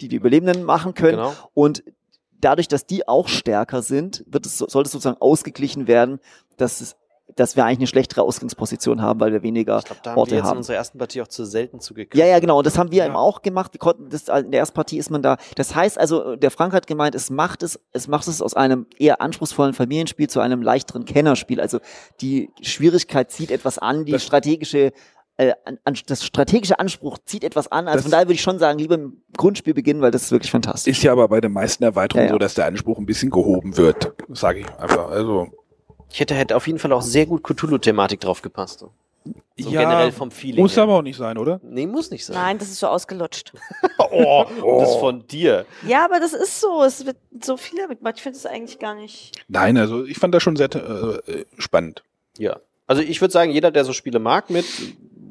die 0.00 0.08
die 0.08 0.16
Überlebenden 0.16 0.64
machen 0.64 0.94
können. 0.94 1.18
Genau. 1.18 1.34
Und 1.54 1.84
dadurch, 2.40 2.68
dass 2.68 2.86
die 2.86 3.06
auch 3.06 3.28
stärker 3.28 3.82
sind, 3.82 4.24
wird 4.26 4.46
es, 4.46 4.58
soll 4.58 4.84
es 4.84 4.90
sozusagen 4.90 5.20
ausgeglichen 5.20 5.86
werden, 5.86 6.18
dass 6.56 6.80
es, 6.80 6.96
dass 7.34 7.56
wir 7.56 7.64
eigentlich 7.64 7.78
eine 7.80 7.86
schlechtere 7.88 8.22
Ausgangsposition 8.22 9.02
haben, 9.02 9.18
weil 9.20 9.32
wir 9.32 9.42
weniger 9.42 9.78
Ich 9.78 9.84
glaube, 9.84 10.00
da 10.04 10.10
haben 10.12 10.18
Orte 10.18 10.30
wir 10.30 10.38
jetzt 10.38 10.44
haben. 10.46 10.52
in 10.52 10.58
unserer 10.58 10.76
ersten 10.76 10.96
Partie 10.98 11.20
auch 11.22 11.28
zu 11.28 11.44
selten 11.44 11.80
zugekriegt. 11.80 12.14
ja, 12.14 12.24
ja, 12.26 12.38
genau. 12.38 12.58
Und 12.58 12.66
das 12.66 12.78
haben 12.78 12.90
wir 12.92 12.98
Ja. 12.98 13.06
eben 13.06 13.16
auch 13.16 13.42
gemacht. 13.42 13.72
Wir 13.74 13.78
konnten 13.80 14.08
das, 14.08 14.28
in 14.28 14.52
der 14.52 14.60
ersten 14.60 14.74
Partie 14.74 14.96
ist 14.98 15.10
man 15.10 15.22
da. 15.22 15.36
Das 15.56 15.74
heißt 15.74 15.98
also, 15.98 16.36
der 16.36 16.50
Frank 16.50 16.72
hat 16.72 16.86
gemeint, 16.86 17.14
es 17.14 17.28
macht 17.28 17.62
es, 17.62 17.80
es 17.92 18.06
macht 18.08 18.28
es 18.28 18.40
aus 18.40 18.54
einem 18.54 18.86
eher 18.96 19.20
anspruchsvollen 19.20 19.74
Familienspiel 19.74 20.28
zu 20.30 20.40
einem 20.40 20.62
leichteren 20.62 21.04
Kennerspiel. 21.04 21.60
Also 21.60 21.80
die 22.20 22.50
Schwierigkeit 22.62 23.30
zieht 23.32 23.50
etwas 23.50 23.78
an, 23.78 24.04
die 24.04 24.12
Das- 24.12 24.22
strategische, 24.22 24.92
äh, 25.36 25.52
an, 25.84 25.98
das 26.06 26.24
strategische 26.24 26.78
Anspruch 26.78 27.18
zieht 27.26 27.42
etwas 27.44 27.70
an. 27.70 27.86
Also 27.88 27.96
Das- 27.96 28.02
von 28.04 28.12
daher 28.12 28.26
würde 28.26 28.34
ich 28.34 28.42
schon 28.42 28.58
sagen, 28.60 28.78
lieber 28.78 28.94
im 28.94 29.22
Grundspiel 29.36 29.74
beginnen, 29.74 30.00
weil 30.00 30.12
das 30.12 30.22
ist 30.22 30.30
wirklich 30.30 30.50
fantastisch. 30.52 30.96
Ist 30.96 31.02
ja 31.02 31.12
aber 31.12 31.28
bei 31.28 31.40
den 31.40 31.52
meisten 31.52 31.82
Erweiterungen 31.84 32.26
Ja, 32.28 32.30
ja. 32.30 32.34
so, 32.34 32.38
dass 32.38 32.54
der 32.54 32.66
Anspruch 32.66 32.98
ein 32.98 33.04
bisschen 33.06 33.30
gehoben 33.30 33.76
wird. 33.76 34.14
Sage 34.30 34.60
ich 34.60 34.66
einfach. 34.78 35.10
Also 35.10 35.48
Ich 36.10 36.20
hätte, 36.20 36.34
hätte 36.34 36.56
auf 36.56 36.66
jeden 36.66 36.78
Fall 36.78 36.92
auch 36.92 37.02
sehr 37.02 37.26
gut 37.26 37.42
Cthulhu-Thematik 37.42 38.20
drauf 38.20 38.42
gepasst. 38.42 38.80
So 38.80 38.92
ja, 39.56 39.80
generell 39.80 40.12
vom 40.12 40.30
Feeling. 40.30 40.62
muss 40.62 40.76
her. 40.76 40.84
aber 40.84 40.94
auch 40.94 41.02
nicht 41.02 41.16
sein, 41.16 41.38
oder? 41.38 41.60
Nee, 41.62 41.86
muss 41.86 42.10
nicht 42.10 42.24
sein. 42.24 42.36
Nein, 42.36 42.58
das 42.58 42.68
ist 42.68 42.78
so 42.78 42.88
ausgelutscht. 42.88 43.52
Oh, 44.08 44.46
das 44.78 44.96
von 44.96 45.26
dir. 45.26 45.66
Ja, 45.86 46.04
aber 46.04 46.20
das 46.20 46.32
ist 46.32 46.60
so. 46.60 46.82
Es 46.84 47.04
wird 47.04 47.16
so 47.42 47.56
viel 47.56 47.78
damit 47.80 47.98
gemacht. 47.98 48.14
Ich 48.16 48.22
finde 48.22 48.38
es 48.38 48.46
eigentlich 48.46 48.78
gar 48.78 48.94
nicht. 48.94 49.32
Nein, 49.48 49.76
also 49.76 50.04
ich 50.04 50.16
fand 50.18 50.34
das 50.34 50.42
schon 50.42 50.56
sehr 50.56 50.72
äh, 50.74 51.44
spannend. 51.58 52.02
Ja. 52.38 52.60
Also 52.86 53.02
ich 53.02 53.20
würde 53.20 53.32
sagen, 53.32 53.50
jeder, 53.50 53.70
der 53.70 53.84
so 53.84 53.92
Spiele 53.92 54.18
mag, 54.20 54.48
mit 54.48 54.64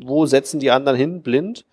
wo 0.02 0.26
setzen 0.26 0.60
die 0.60 0.72
anderen 0.72 0.98
hin, 0.98 1.22
blind 1.22 1.66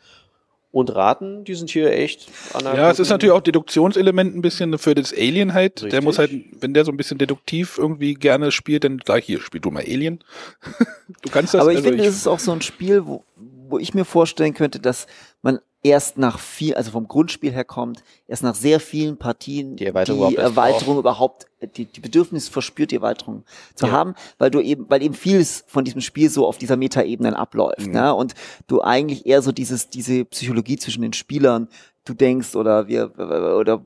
und 0.72 0.94
raten, 0.94 1.44
die 1.44 1.54
sind 1.54 1.70
hier 1.70 1.92
echt 1.92 2.28
an 2.54 2.64
Ja, 2.64 2.90
es 2.90 2.98
ist 2.98 3.10
natürlich 3.10 3.34
auch 3.34 3.42
Deduktionselement 3.42 4.34
ein 4.34 4.42
bisschen 4.42 4.78
für 4.78 4.94
das 4.94 5.12
Alien 5.12 5.52
halt. 5.52 5.80
Der 5.80 5.86
Richtig. 5.86 6.02
muss 6.02 6.18
halt, 6.18 6.32
wenn 6.60 6.72
der 6.72 6.84
so 6.86 6.90
ein 6.90 6.96
bisschen 6.96 7.18
deduktiv 7.18 7.76
irgendwie 7.78 8.14
gerne 8.14 8.50
spielt, 8.50 8.84
dann 8.84 8.96
gleich 8.96 9.26
hier, 9.26 9.40
spiel 9.40 9.60
du 9.60 9.70
mal 9.70 9.84
Alien. 9.84 10.24
du 11.22 11.30
kannst 11.30 11.52
das. 11.52 11.60
Aber 11.60 11.72
ich 11.72 11.78
also 11.78 11.90
finde, 11.90 12.04
es 12.04 12.16
ist 12.16 12.26
auch 12.26 12.38
so 12.38 12.52
ein 12.52 12.62
Spiel, 12.62 13.06
wo, 13.06 13.22
wo 13.68 13.78
ich 13.78 13.92
mir 13.92 14.06
vorstellen 14.06 14.54
könnte, 14.54 14.80
dass 14.80 15.06
man 15.42 15.60
erst 15.84 16.16
nach 16.16 16.38
viel, 16.38 16.74
also 16.74 16.92
vom 16.92 17.08
Grundspiel 17.08 17.52
her 17.52 17.64
kommt, 17.64 18.04
erst 18.28 18.42
nach 18.44 18.54
sehr 18.54 18.78
vielen 18.78 19.16
Partien 19.16 19.74
Die 19.76 19.86
Erweiterung 19.86 20.18
überhaupt 20.18 20.38
erst 20.38 20.56
Erweiterung 20.56 20.98
überhaupt, 20.98 21.46
die, 21.76 21.86
die 21.86 22.00
Bedürfnis 22.00 22.48
verspürt, 22.48 22.92
die 22.92 22.96
Erweiterung 22.96 23.44
zu 23.74 23.86
Ja. 23.86 23.92
haben, 23.92 24.14
weil 24.38 24.50
du 24.50 24.60
eben, 24.60 24.88
weil 24.88 25.02
eben 25.02 25.14
vieles 25.14 25.64
von 25.66 25.84
diesem 25.84 26.00
Spiel 26.00 26.30
so 26.30 26.46
auf 26.46 26.58
dieser 26.58 26.76
Metaebene 26.76 27.36
abläuft, 27.36 27.86
Mhm. 27.86 27.92
ne? 27.92 28.14
Und 28.14 28.34
du 28.68 28.80
eigentlich 28.80 29.26
eher 29.26 29.42
so 29.42 29.50
dieses, 29.50 29.88
diese 29.88 30.24
Psychologie 30.24 30.76
zwischen 30.76 31.02
den 31.02 31.12
Spielern, 31.12 31.68
du 32.04 32.14
denkst 32.14 32.54
oder 32.56 32.86
wir, 32.88 33.12
oder 33.18 33.84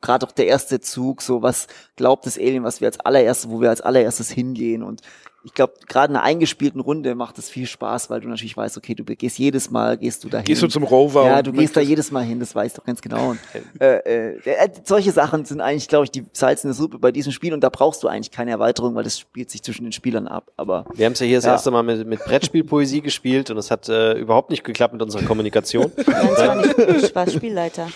gerade 0.00 0.26
auch 0.26 0.32
der 0.32 0.46
erste 0.46 0.80
Zug, 0.80 1.22
so 1.22 1.42
was 1.42 1.66
glaubt 1.96 2.26
das 2.26 2.38
Alien, 2.38 2.64
was 2.64 2.80
wir 2.80 2.88
als 2.88 3.00
allererstes, 3.00 3.50
wo 3.50 3.60
wir 3.60 3.70
als 3.70 3.80
allererstes 3.80 4.30
hingehen 4.30 4.82
und 4.82 5.02
ich 5.46 5.54
glaube, 5.54 5.74
gerade 5.86 6.10
in 6.12 6.16
einer 6.16 6.24
eingespielten 6.24 6.80
Runde 6.80 7.14
macht 7.14 7.38
es 7.38 7.48
viel 7.48 7.68
Spaß, 7.68 8.10
weil 8.10 8.20
du 8.20 8.26
natürlich 8.28 8.56
weißt, 8.56 8.76
okay, 8.76 8.96
du 8.96 9.04
gehst 9.04 9.38
jedes 9.38 9.70
Mal, 9.70 9.96
gehst 9.96 10.24
du 10.24 10.28
dahin. 10.28 10.44
Gehst 10.44 10.60
du 10.60 10.66
zum 10.66 10.82
Rover 10.82 11.24
ja, 11.24 11.40
du 11.40 11.52
gehst 11.52 11.76
da 11.76 11.80
jedes 11.80 12.10
Mal 12.10 12.24
hin, 12.24 12.40
das 12.40 12.52
weißt 12.52 12.76
du 12.76 12.80
doch 12.80 12.86
ganz 12.86 13.00
genau. 13.00 13.30
Und, 13.30 13.38
äh, 13.78 13.98
äh, 13.98 14.38
äh, 14.44 14.68
solche 14.82 15.12
Sachen 15.12 15.44
sind 15.44 15.60
eigentlich, 15.60 15.86
glaube 15.86 16.02
ich, 16.04 16.10
die 16.10 16.24
Salz 16.32 16.64
in 16.64 16.70
der 16.70 16.74
Suppe 16.74 16.98
bei 16.98 17.12
diesem 17.12 17.30
Spiel 17.30 17.54
und 17.54 17.60
da 17.60 17.68
brauchst 17.68 18.02
du 18.02 18.08
eigentlich 18.08 18.32
keine 18.32 18.50
Erweiterung, 18.50 18.96
weil 18.96 19.04
das 19.04 19.20
spielt 19.20 19.52
sich 19.52 19.62
zwischen 19.62 19.84
den 19.84 19.92
Spielern 19.92 20.26
ab. 20.26 20.50
Aber 20.56 20.84
Wir 20.94 21.06
haben 21.06 21.12
es 21.12 21.20
ja 21.20 21.26
hier 21.26 21.38
das 21.38 21.44
Ja. 21.44 21.52
erste 21.52 21.70
Mal 21.70 21.84
mit, 21.84 22.04
mit 22.08 22.24
Brettspielpoesie 22.24 23.00
gespielt 23.00 23.48
und 23.48 23.56
es 23.56 23.70
hat 23.70 23.88
äh, 23.88 24.14
überhaupt 24.14 24.50
nicht 24.50 24.64
geklappt 24.64 24.94
mit 24.94 25.02
unserer 25.02 25.22
Kommunikation. 25.22 25.92
Nein, 25.96 26.28
war 26.36 26.54
nicht 26.88 27.04
ich 27.04 27.14
war 27.14 27.30
Spielleiter. 27.30 27.86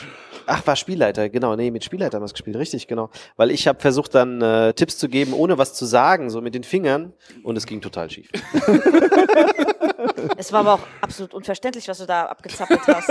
Ach, 0.53 0.67
war 0.67 0.75
Spielleiter, 0.75 1.29
genau. 1.29 1.55
Nee, 1.55 1.71
mit 1.71 1.85
Spielleiter 1.85 2.17
haben 2.17 2.23
wir 2.23 2.27
es 2.27 2.35
gespielt, 2.35 2.57
richtig, 2.57 2.89
genau. 2.89 3.09
Weil 3.37 3.53
ich 3.53 3.69
habe 3.69 3.81
versucht 3.81 4.17
dann 4.17 4.43
äh, 4.43 4.75
Tipps 4.75 4.99
zu 4.99 5.09
geben, 5.09 5.33
ohne 5.33 5.59
was 5.59 5.75
zu 5.75 5.87
sagen, 5.87 6.29
so 6.29 6.41
mit 6.41 6.57
den 6.57 6.65
Fingern 6.65 7.13
und 7.45 7.57
es 7.57 7.67
ging 7.67 7.81
total 7.81 8.11
schief. 8.11 8.29
Es 10.37 10.53
war 10.53 10.61
aber 10.61 10.75
auch 10.75 10.81
absolut 11.01 11.35
unverständlich, 11.35 11.87
was 11.87 11.99
du 11.99 12.07
da 12.07 12.27
abgezappelt 12.27 12.81
hast. 12.87 13.11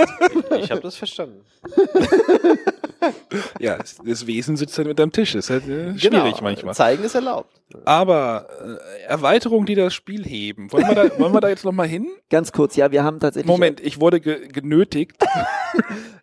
Ich 0.58 0.70
habe 0.70 0.80
das 0.80 0.96
verstanden. 0.96 1.44
Ja, 3.58 3.78
das- 3.78 4.26
Wesen 4.26 4.56
sitzt 4.56 4.78
dann 4.78 4.86
mit 4.86 5.00
am 5.00 5.12
Tisch. 5.12 5.32
Das 5.32 5.46
ist 5.46 5.50
halt 5.50 5.64
äh, 5.64 5.98
schwierig 5.98 6.02
Genau, 6.02 6.36
manchmal. 6.42 6.74
Zeigen 6.74 7.02
ist 7.04 7.14
erlaubt. 7.14 7.60
Aber 7.84 8.48
äh, 8.62 9.02
Erweiterungen, 9.08 9.66
die 9.66 9.74
das 9.74 9.94
Spiel 9.94 10.24
heben. 10.24 10.72
Wollen 10.72 10.88
wir 10.88 10.94
da, 10.94 11.10
wollen 11.18 11.32
wir 11.32 11.40
da 11.40 11.48
jetzt 11.48 11.64
nochmal 11.64 11.86
hin? 11.88 12.08
ganz 12.28 12.52
kurz, 12.52 12.76
ja, 12.76 12.92
wir 12.92 13.02
haben 13.02 13.18
tatsächlich. 13.18 13.48
Moment, 13.48 13.80
ich 13.80 14.00
wurde 14.00 14.20
ge 14.20 14.48
genötigt. 14.48 15.16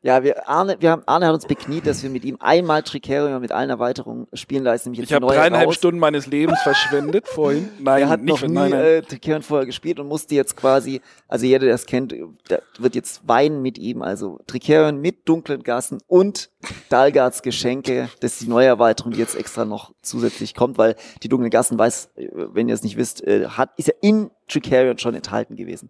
Ja, 0.04 0.24
wir, 0.24 0.48
Arne, 0.48 0.78
wir 0.80 0.92
haben, 0.92 1.02
Arne 1.06 1.26
hat 1.28 1.34
uns 1.34 1.48
bekniet, 1.48 1.86
dass 1.88 2.04
wir 2.04 2.10
mit 2.10 2.24
ihm 2.24 2.38
einmal 2.40 2.84
Tricerion 2.84 3.42
mit 3.42 3.52
allen 3.52 3.70
Erweiterungen 3.70 4.28
spielen 4.32 4.64
lassen. 4.64 4.94
Ich 4.94 5.12
habe 5.12 5.26
dreieinhalb 5.26 5.68
raus. 5.68 5.76
Stunden 5.76 6.00
meines 6.00 6.28
Lebens 6.28 6.62
verschwendet 6.62 7.28
vorhin. 7.28 7.68
Nein, 7.80 8.04
er 8.04 8.10
hat 8.10 8.22
nicht 8.22 8.42
noch 8.42 8.48
nie 8.48 8.54
nein, 8.54 8.72
nein. 8.72 8.80
Äh, 8.80 9.02
Tricerion 9.02 9.42
vorher 9.42 9.66
gespielt 9.66 10.00
und 10.00 10.08
musste 10.08 10.36
jetzt 10.36 10.56
quasi, 10.56 11.02
also 11.28 11.46
jeder, 11.46 11.66
der 11.66 11.76
es 11.76 11.86
kennt, 11.88 12.14
der 12.50 12.62
wird 12.78 12.96
jetzt 12.96 13.28
weinen 13.28 13.62
mit 13.62 13.78
ihm. 13.78 14.02
Also 14.02 14.40
Tricerion 14.48 15.02
mit 15.02 15.28
dunklen 15.28 15.64
Gassen 15.64 15.98
und 16.08 16.52
Dalgards 16.90 17.42
Geschenke. 17.42 18.10
Das 18.20 18.34
ist 18.34 18.42
die 18.42 18.48
neue 18.48 18.68
Erweiterung, 18.68 19.12
die 19.12 19.20
jetzt 19.20 19.36
extra 19.36 19.66
noch 19.66 19.94
zusätzlich 20.02 20.54
kommt, 20.56 20.78
weil 20.78 20.96
die 21.24 21.30
dunklen 21.30 21.50
Gassen 21.50 21.78
weiß, 21.78 22.10
wenn 22.16 22.68
ihr 22.70 22.76
es 22.76 22.84
nicht 22.84 22.98
wisst, 22.98 23.24
äh, 23.24 23.48
hat, 23.48 23.72
ist 23.78 23.88
ja 23.88 23.94
in 24.02 24.32
Tricerion 24.48 24.98
schon 24.98 25.16
enthalten 25.16 25.56
gewesen. 25.56 25.90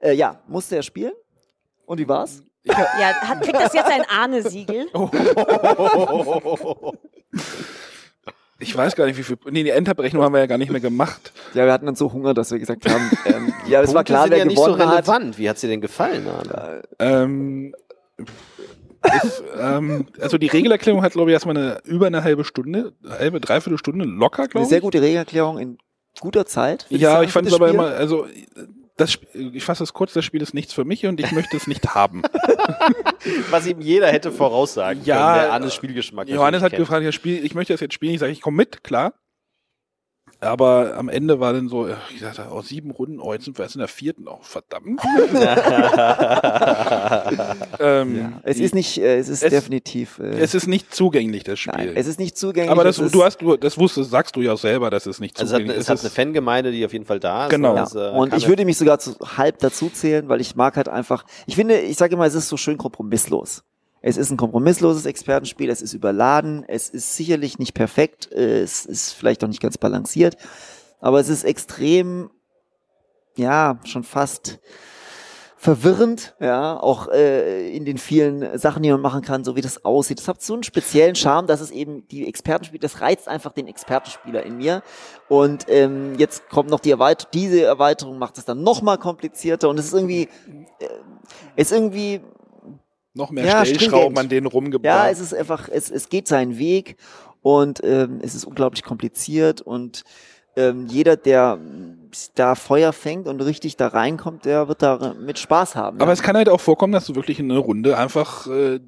Äh, 0.00 0.14
ja, 0.14 0.40
musste 0.46 0.76
er 0.76 0.82
spielen? 0.82 1.12
Und 1.86 1.98
wie 1.98 2.08
war's? 2.08 2.42
Ja, 2.64 2.74
hat, 2.76 3.40
kriegt 3.42 3.58
das 3.58 3.72
jetzt 3.72 3.90
ein 3.90 4.02
Ahne-Siegel? 4.08 4.86
Ich 8.62 8.76
weiß 8.76 8.94
gar 8.94 9.06
nicht, 9.06 9.16
wie 9.16 9.22
viel. 9.22 9.38
Nee, 9.50 9.62
die 9.64 9.70
Endabrechnung 9.70 10.22
haben 10.22 10.34
wir 10.34 10.40
ja 10.40 10.46
gar 10.46 10.58
nicht 10.58 10.70
mehr 10.70 10.82
gemacht. 10.82 11.32
Ja, 11.54 11.64
wir 11.64 11.72
hatten 11.72 11.86
dann 11.86 11.94
so 11.94 12.12
Hunger, 12.12 12.34
dass 12.34 12.50
wir 12.50 12.58
gesagt 12.58 12.86
haben, 12.90 13.10
ähm, 13.24 13.54
ja, 13.66 13.80
es 13.80 13.94
war 13.94 14.04
klar, 14.04 14.24
sind 14.24 14.32
wer 14.32 14.38
ja 14.38 14.44
nicht 14.44 14.58
so 14.58 14.64
gewonnen 14.64 14.86
hat. 14.86 15.08
relevant. 15.08 15.38
Wie 15.38 15.48
hat's 15.48 15.62
dir 15.62 15.68
denn 15.68 15.80
gefallen, 15.80 16.28
Arne? 16.28 16.82
Ähm, 16.98 17.74
ist, 19.22 19.42
ähm, 19.58 20.06
also 20.20 20.38
die 20.38 20.46
Regelerklärung 20.48 21.02
hat, 21.02 21.12
glaube 21.12 21.30
ich, 21.30 21.34
erstmal 21.34 21.56
eine, 21.56 21.80
über 21.84 22.06
eine 22.06 22.22
halbe 22.24 22.44
Stunde, 22.44 22.92
halbe, 23.08 23.40
dreiviertel 23.40 23.78
Stunde 23.78 24.04
locker, 24.04 24.42
Eine 24.42 24.48
glaube 24.48 24.64
ich. 24.64 24.68
sehr 24.70 24.80
gute 24.80 25.00
Regelerklärung 25.00 25.58
in 25.58 25.78
guter 26.20 26.46
Zeit. 26.46 26.86
Ja, 26.90 27.12
sagen, 27.12 27.24
ich 27.24 27.32
fand 27.32 27.48
es 27.48 27.54
aber 27.54 27.68
immer, 27.70 27.86
also 27.86 28.26
das, 28.96 29.18
ich 29.32 29.64
fasse 29.64 29.82
es 29.84 29.94
kurz, 29.94 30.12
das 30.12 30.24
Spiel 30.24 30.42
ist 30.42 30.52
nichts 30.52 30.74
für 30.74 30.84
mich 30.84 31.06
und 31.06 31.20
ich 31.20 31.32
möchte 31.32 31.56
es 31.56 31.66
nicht 31.66 31.94
haben. 31.94 32.22
Was 33.50 33.66
ihm 33.66 33.80
jeder 33.80 34.08
hätte 34.08 34.30
voraussagen 34.32 35.02
Ja, 35.04 35.16
können, 35.16 35.42
der 35.44 35.52
Arnes 35.52 35.74
Spielgeschmack 35.74 36.28
Johannes 36.28 36.62
hat 36.62 36.70
kennt. 36.72 36.80
gefragt, 36.80 37.04
ja, 37.04 37.12
Spiel, 37.12 37.42
ich 37.44 37.54
möchte 37.54 37.72
das 37.72 37.80
jetzt 37.80 37.94
spielen. 37.94 38.12
Ich 38.14 38.20
sage, 38.20 38.32
ich 38.32 38.40
komme 38.42 38.58
mit, 38.58 38.84
klar. 38.84 39.14
Aber 40.42 40.94
am 40.96 41.10
Ende 41.10 41.38
war 41.38 41.52
dann 41.52 41.68
so, 41.68 41.86
ich 42.14 42.20
dachte, 42.20 42.46
oh, 42.50 42.62
sieben 42.62 42.90
Runden, 42.90 43.20
oh, 43.20 43.34
jetzt 43.34 43.44
sind 43.44 43.58
wir 43.58 43.64
erst 43.64 43.74
in 43.74 43.80
der 43.80 43.88
vierten, 43.88 44.26
oh, 44.26 44.38
verdammt. 44.40 44.98
ähm, 47.80 48.18
Ja, 48.18 48.32
es 48.44 48.58
ist 48.58 48.74
nicht, 48.74 48.98
äh, 48.98 49.18
es 49.18 49.28
ist 49.28 49.42
Es- 49.42 49.50
definitiv. 49.50 50.18
Äh, 50.18 50.38
es 50.40 50.54
ist 50.54 50.66
nicht 50.66 50.94
zugänglich, 50.94 51.44
das 51.44 51.58
Spiel. 51.58 51.72
nein, 51.76 51.92
es 51.94 52.06
ist 52.06 52.18
nicht 52.18 52.36
zugänglich. 52.38 52.70
aber 52.70 52.84
das, 52.84 52.98
es 52.98 53.06
ist, 53.06 53.14
du 53.14 53.24
hast, 53.24 53.40
du, 53.42 53.56
das 53.56 53.78
wusstest, 53.78 54.10
sagst 54.10 54.36
du 54.36 54.40
ja 54.40 54.56
selber, 54.56 54.90
dass 54.90 55.06
es 55.06 55.20
nicht 55.20 55.38
Also 55.38 55.50
es 55.50 55.52
hat, 55.52 55.58
zugänglich 55.60 55.76
es 55.78 55.84
ist. 55.84 55.90
hat 55.90 56.00
eine 56.00 56.10
Fangemeinde, 56.10 56.72
die 56.72 56.84
auf 56.84 56.92
jeden 56.92 57.04
Fall 57.04 57.20
da 57.20 57.44
ist. 57.46 57.50
Genau. 57.50 57.74
ja. 57.74 57.80
Das, 57.82 57.94
äh, 57.94 58.10
und 58.10 58.34
ich 58.34 58.48
würde 58.48 58.64
mich 58.64 58.78
sogar 58.78 58.98
zu 58.98 59.16
halb 59.36 59.58
dazu 59.58 59.90
zählen, 59.90 60.28
weil 60.28 60.40
ich 60.40 60.56
mag 60.56 60.76
halt 60.76 60.88
einfach. 60.88 61.24
Ich 61.46 61.56
finde, 61.56 61.78
ich 61.80 61.96
sage 61.96 62.14
immer, 62.14 62.26
es 62.26 62.34
ist 62.34 62.48
so 62.48 62.56
schön 62.56 62.78
kompromisslos. 62.78 63.62
Es 64.02 64.16
ist 64.16 64.30
ein 64.30 64.36
kompromissloses 64.36 65.04
Expertenspiel, 65.04 65.68
es 65.68 65.82
ist 65.82 65.92
überladen, 65.92 66.64
es 66.66 66.88
ist 66.88 67.16
sicherlich 67.16 67.58
nicht 67.58 67.74
perfekt, 67.74 68.30
es 68.32 68.86
ist 68.86 69.12
vielleicht 69.12 69.44
auch 69.44 69.48
nicht 69.48 69.60
ganz 69.60 69.76
balanciert, 69.76 70.36
aber 71.00 71.20
es 71.20 71.28
ist 71.28 71.44
extrem, 71.44 72.30
ja, 73.36 73.78
schon 73.84 74.04
fast 74.04 74.58
verwirrend, 75.60 76.34
ja, 76.40 76.80
auch 76.80 77.08
äh, 77.08 77.68
in 77.76 77.84
den 77.84 77.98
vielen 77.98 78.58
Sachen, 78.58 78.82
die 78.82 78.90
man 78.90 79.02
machen 79.02 79.20
kann, 79.20 79.44
so 79.44 79.56
wie 79.56 79.60
das 79.60 79.84
aussieht. 79.84 80.18
Das 80.18 80.26
hat 80.26 80.40
so 80.40 80.54
einen 80.54 80.62
speziellen 80.62 81.14
Charme, 81.14 81.46
dass 81.46 81.60
es 81.60 81.70
eben 81.70 82.08
die 82.08 82.26
Expertenspieler, 82.26 82.80
das 82.80 83.02
reizt 83.02 83.28
einfach 83.28 83.52
den 83.52 83.68
Expertenspieler 83.68 84.42
in 84.42 84.56
mir. 84.56 84.82
Und 85.28 85.66
ähm, 85.68 86.14
jetzt 86.16 86.48
kommt 86.48 86.70
noch 86.70 86.80
die 86.80 86.90
Erweiterung, 86.90 87.30
diese 87.34 87.62
Erweiterung 87.62 88.18
macht 88.18 88.38
es 88.38 88.46
dann 88.46 88.62
noch 88.62 88.80
mal 88.80 88.96
komplizierter 88.96 89.68
und 89.68 89.78
es 89.78 89.84
ist 89.84 89.92
irgendwie, 89.92 90.30
äh, 90.78 90.88
es 91.56 91.70
ist 91.70 91.76
irgendwie 91.76 92.22
Noch 93.14 93.30
mehr 93.30 93.44
Ja, 93.44 93.64
Stellschrauben 93.64 94.16
an 94.18 94.28
denen 94.28 94.46
rumgebracht. 94.46 94.84
ja, 94.84 95.10
es 95.10 95.20
ist 95.20 95.34
einfach, 95.34 95.68
es, 95.68 95.90
es 95.90 96.08
geht 96.08 96.28
seinen 96.28 96.58
Weg 96.58 96.96
und 97.42 97.80
ähm, 97.82 98.20
es 98.22 98.34
ist 98.34 98.44
unglaublich 98.44 98.82
kompliziert 98.84 99.60
und 99.60 100.04
ähm, 100.56 100.86
jeder, 100.88 101.16
der 101.16 101.58
da 102.34 102.54
Feuer 102.54 102.92
fängt 102.92 103.26
und 103.28 103.40
richtig 103.40 103.76
da 103.76 103.88
reinkommt, 103.88 104.44
der 104.44 104.68
wird 104.68 104.82
da 104.82 105.14
mit 105.18 105.38
Spaß 105.38 105.76
haben. 105.76 105.98
Aber 106.00 106.10
ja. 106.10 106.12
es 106.12 106.22
kann 106.22 106.36
halt 106.36 106.48
auch 106.48 106.60
vorkommen, 106.60 106.92
dass 106.92 107.06
du 107.06 107.14
wirklich 107.14 107.38
in 107.38 107.50
einer 107.50 107.60
Runde 107.60 107.96
einfach 107.96 108.46
äh, 108.48 108.80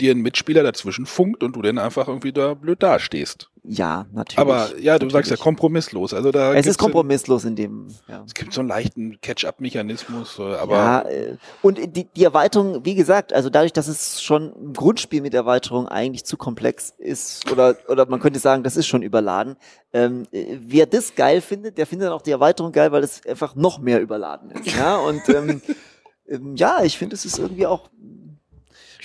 dir 0.00 0.12
ein 0.12 0.20
Mitspieler 0.20 0.62
dazwischen 0.62 1.06
funkt 1.06 1.42
und 1.42 1.54
du 1.54 1.62
dann 1.62 1.78
einfach 1.78 2.08
irgendwie 2.08 2.32
da 2.32 2.54
blöd 2.54 2.82
dastehst. 2.82 3.50
ja, 3.62 4.06
natürlich. 4.12 4.38
Aber 4.38 4.70
ja, 4.78 4.98
du 4.98 5.10
sagst 5.10 5.30
ja 5.30 5.34
natürlich. 5.34 5.40
kompromisslos. 5.40 6.14
Also 6.14 6.30
da 6.32 6.54
Es 6.54 6.66
ist 6.66 6.78
kompromisslos 6.78 7.44
in 7.44 7.56
dem. 7.56 7.88
Ja. 8.08 8.24
Es 8.26 8.34
gibt 8.34 8.52
so 8.52 8.60
einen 8.60 8.68
leichten 8.68 9.20
Catch-up-Mechanismus, 9.20 10.38
äh, 10.38 10.42
aber 10.42 10.76
ja, 10.76 11.02
äh, 11.02 11.36
und 11.62 11.78
die, 11.96 12.04
die 12.04 12.24
Erweiterung, 12.24 12.84
wie 12.84 12.94
gesagt, 12.94 13.32
also 13.32 13.50
dadurch, 13.50 13.72
dass 13.72 13.88
es 13.88 14.22
schon 14.22 14.52
ein 14.56 14.72
Grundspiel 14.72 15.20
mit 15.20 15.34
Erweiterung 15.34 15.86
eigentlich 15.86 16.24
zu 16.24 16.36
komplex 16.36 16.94
ist, 16.98 17.50
oder, 17.52 17.76
oder 17.88 18.06
man 18.06 18.20
könnte 18.20 18.40
sagen, 18.40 18.62
das 18.62 18.76
ist 18.76 18.86
schon 18.86 19.02
überladen, 19.02 19.56
ähm, 19.92 20.26
äh, 20.32 20.56
wer 20.60 20.86
das 20.86 21.14
geil 21.14 21.40
findet, 21.40 21.78
der 21.78 21.86
findet 21.86 22.06
dann 22.06 22.14
auch 22.14 22.22
die 22.22 22.30
Erweiterung 22.30 22.72
geil, 22.72 22.92
weil 22.92 23.02
es 23.02 23.26
einfach 23.26 23.54
noch 23.54 23.78
mehr 23.78 24.00
überladen 24.00 24.50
ist. 24.50 24.76
Ja, 24.76 24.96
und 24.96 25.28
ähm, 25.28 25.60
ähm, 26.28 26.56
ja, 26.56 26.82
ich 26.82 26.96
finde, 26.96 27.14
es 27.14 27.24
ist 27.24 27.38
irgendwie 27.38 27.66
auch. 27.66 27.90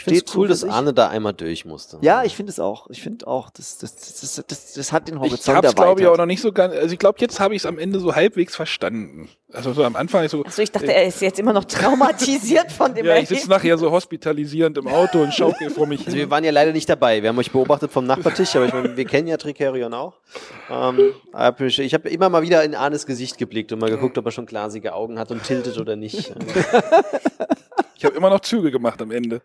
Ich 0.05 0.13
finde 0.13 0.19
steht 0.19 0.29
es 0.29 0.35
cool, 0.35 0.47
dass. 0.47 0.63
Arne 0.63 0.93
da 0.93 1.09
einmal 1.09 1.33
durch 1.33 1.65
musste. 1.65 1.97
Ja, 2.01 2.23
ich 2.23 2.35
finde 2.35 2.51
es 2.51 2.59
auch. 2.59 2.89
Ich 2.91 3.01
finde 3.01 3.25
auch, 3.25 3.49
das, 3.49 3.79
das, 3.79 3.95
das, 3.95 4.21
das, 4.21 4.45
das, 4.47 4.73
das 4.73 4.91
hat 4.91 5.07
den 5.07 5.15
ich 5.15 5.21
Horizont 5.21 5.57
habe 5.57 5.67
es 5.67 5.75
glaube 5.75 6.01
ich 6.01 6.07
auch 6.07 6.17
noch 6.17 6.27
nicht 6.27 6.41
so 6.41 6.51
ganz. 6.51 6.75
Also 6.75 6.93
ich 6.93 6.99
glaube, 6.99 7.17
jetzt 7.21 7.39
habe 7.39 7.55
ich 7.55 7.63
es 7.63 7.65
am 7.65 7.79
Ende 7.79 7.99
so 7.99 8.13
halbwegs 8.13 8.55
verstanden. 8.55 9.29
Also 9.51 9.73
so 9.73 9.83
am 9.83 9.95
Anfang 9.95 10.23
ich 10.25 10.31
so. 10.31 10.43
Also 10.43 10.61
ich 10.61 10.71
dachte, 10.71 10.93
er 10.93 11.05
ist 11.05 11.21
jetzt 11.21 11.39
immer 11.39 11.53
noch 11.53 11.63
traumatisiert 11.63 12.71
von 12.71 12.93
dem 12.93 13.05
Ja, 13.05 13.17
ich 13.17 13.29
sitze 13.29 13.49
nachher 13.49 13.77
so 13.77 13.89
hospitalisierend 13.89 14.77
im 14.77 14.87
Auto 14.87 15.21
und 15.21 15.33
schaukel 15.33 15.69
vor 15.71 15.87
mich 15.87 16.01
Also 16.01 16.11
hin. 16.11 16.19
wir 16.19 16.29
waren 16.29 16.43
ja 16.43 16.51
leider 16.51 16.71
nicht 16.71 16.89
dabei. 16.89 17.21
Wir 17.23 17.29
haben 17.29 17.39
euch 17.39 17.51
beobachtet 17.51 17.91
vom 17.91 18.05
Nachbartisch, 18.05 18.55
aber 18.55 18.65
ich 18.65 18.73
meine, 18.73 18.95
wir 18.95 19.05
kennen 19.05 19.27
ja 19.27 19.37
Tricerion 19.37 19.93
auch. 19.93 20.13
Ähm, 20.69 21.13
hab 21.33 21.61
ich 21.61 21.79
ich 21.79 21.93
habe 21.93 22.09
immer 22.09 22.29
mal 22.29 22.41
wieder 22.41 22.63
in 22.63 22.75
Arnes 22.75 23.05
Gesicht 23.05 23.37
geblickt 23.37 23.71
und 23.71 23.79
mal 23.79 23.89
geguckt, 23.89 24.17
ob 24.17 24.25
er 24.25 24.31
schon 24.31 24.45
glasige 24.45 24.93
Augen 24.93 25.17
hat 25.17 25.31
und 25.31 25.43
tiltet 25.43 25.77
oder 25.77 25.95
nicht. 25.95 26.33
Ich 27.97 28.05
habe 28.05 28.15
immer 28.15 28.29
noch 28.29 28.41
Züge 28.41 28.71
gemacht 28.71 29.01
am 29.01 29.11
Ende. 29.11 29.41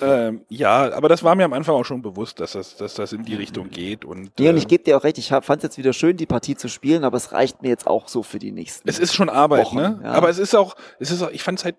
ähm, 0.00 0.42
ja, 0.48 0.92
aber 0.92 1.08
das 1.08 1.22
war 1.22 1.34
mir 1.34 1.44
am 1.44 1.52
Anfang 1.52 1.74
auch 1.74 1.84
schon 1.84 2.02
bewusst, 2.02 2.40
dass 2.40 2.52
das, 2.52 2.76
dass 2.76 2.94
das 2.94 3.12
in 3.12 3.24
die 3.24 3.34
Richtung 3.34 3.70
geht. 3.70 4.04
Und, 4.04 4.38
Nee, 4.38 4.48
und 4.48 4.56
äh, 4.56 4.58
ich 4.58 4.68
gebe 4.68 4.84
dir 4.84 4.96
auch 4.96 5.04
recht, 5.04 5.18
ich 5.18 5.28
fand 5.28 5.58
es 5.58 5.62
jetzt 5.62 5.78
wieder 5.78 5.92
schön, 5.92 6.16
die 6.16 6.26
Partie 6.26 6.56
zu 6.56 6.68
spielen, 6.68 7.04
aber 7.04 7.16
es 7.16 7.32
reicht 7.32 7.62
mir 7.62 7.68
jetzt 7.68 7.86
auch 7.86 8.08
so 8.08 8.22
für 8.22 8.38
die 8.38 8.52
nächsten. 8.52 8.88
Es 8.88 8.98
ist 8.98 9.14
schon 9.14 9.28
Arbeit, 9.28 9.66
Wochen, 9.66 9.76
ne? 9.76 10.00
ja. 10.02 10.12
Aber 10.12 10.28
es 10.28 10.38
ist 10.38 10.54
auch, 10.54 10.76
es 10.98 11.10
ist 11.10 11.22
auch, 11.22 11.30
ich 11.30 11.42
fand 11.42 11.58
es 11.58 11.64
halt, 11.64 11.76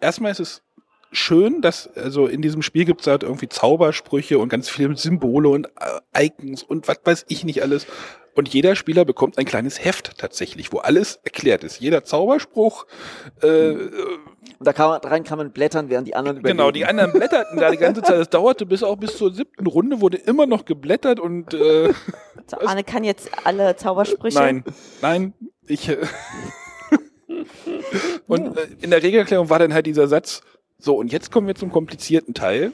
erstmal 0.00 0.30
ist 0.30 0.40
es 0.40 0.62
schön, 1.12 1.60
dass, 1.60 1.94
also 1.96 2.26
in 2.26 2.42
diesem 2.42 2.62
Spiel 2.62 2.84
gibt 2.84 3.02
es 3.02 3.06
halt 3.06 3.22
irgendwie 3.22 3.48
Zaubersprüche 3.48 4.38
und 4.38 4.48
ganz 4.48 4.68
viele 4.68 4.96
Symbole 4.96 5.48
und 5.50 5.68
äh, 6.14 6.26
Icons 6.26 6.62
und 6.62 6.88
was 6.88 7.00
weiß 7.04 7.26
ich 7.28 7.44
nicht 7.44 7.62
alles. 7.62 7.86
Und 8.34 8.48
jeder 8.48 8.76
Spieler 8.76 9.04
bekommt 9.04 9.36
ein 9.38 9.44
kleines 9.44 9.84
Heft 9.84 10.16
tatsächlich, 10.16 10.72
wo 10.72 10.78
alles 10.78 11.20
erklärt 11.22 11.64
ist. 11.64 11.80
Jeder 11.80 12.02
Zauberspruch, 12.04 12.86
äh, 13.42 13.74
Und 14.58 14.66
da 14.66 14.72
kann 14.72 14.88
man, 14.88 15.00
rein 15.00 15.24
kann 15.24 15.38
man 15.38 15.52
blättern, 15.52 15.88
während 15.88 16.08
die 16.08 16.14
anderen 16.14 16.38
überlegen. 16.38 16.58
genau, 16.58 16.70
die 16.70 16.84
anderen 16.84 17.12
blätterten 17.12 17.58
da 17.58 17.70
die 17.70 17.76
ganze 17.76 18.02
Zeit. 18.02 18.18
Es 18.20 18.28
dauerte 18.28 18.66
bis 18.66 18.82
auch 18.82 18.96
bis 18.96 19.16
zur 19.16 19.32
siebten 19.32 19.66
Runde, 19.66 20.00
wurde 20.00 20.16
immer 20.16 20.46
noch 20.46 20.64
geblättert 20.64 21.20
und 21.20 21.54
äh, 21.54 21.92
So, 22.46 22.58
Arne 22.66 22.84
kann 22.84 23.04
jetzt 23.04 23.30
alle 23.44 23.76
Zaubersprüche. 23.76 24.38
Nein, 24.38 24.64
nein, 25.00 25.34
ich. 25.66 25.88
Äh 25.88 25.98
und 28.26 28.56
äh, 28.56 28.66
in 28.80 28.90
der 28.90 29.02
Regelerklärung 29.02 29.48
war 29.48 29.58
dann 29.58 29.72
halt 29.72 29.86
dieser 29.86 30.08
Satz, 30.08 30.42
so, 30.78 30.96
und 30.96 31.12
jetzt 31.12 31.30
kommen 31.30 31.46
wir 31.46 31.54
zum 31.54 31.70
komplizierten 31.70 32.34
Teil. 32.34 32.72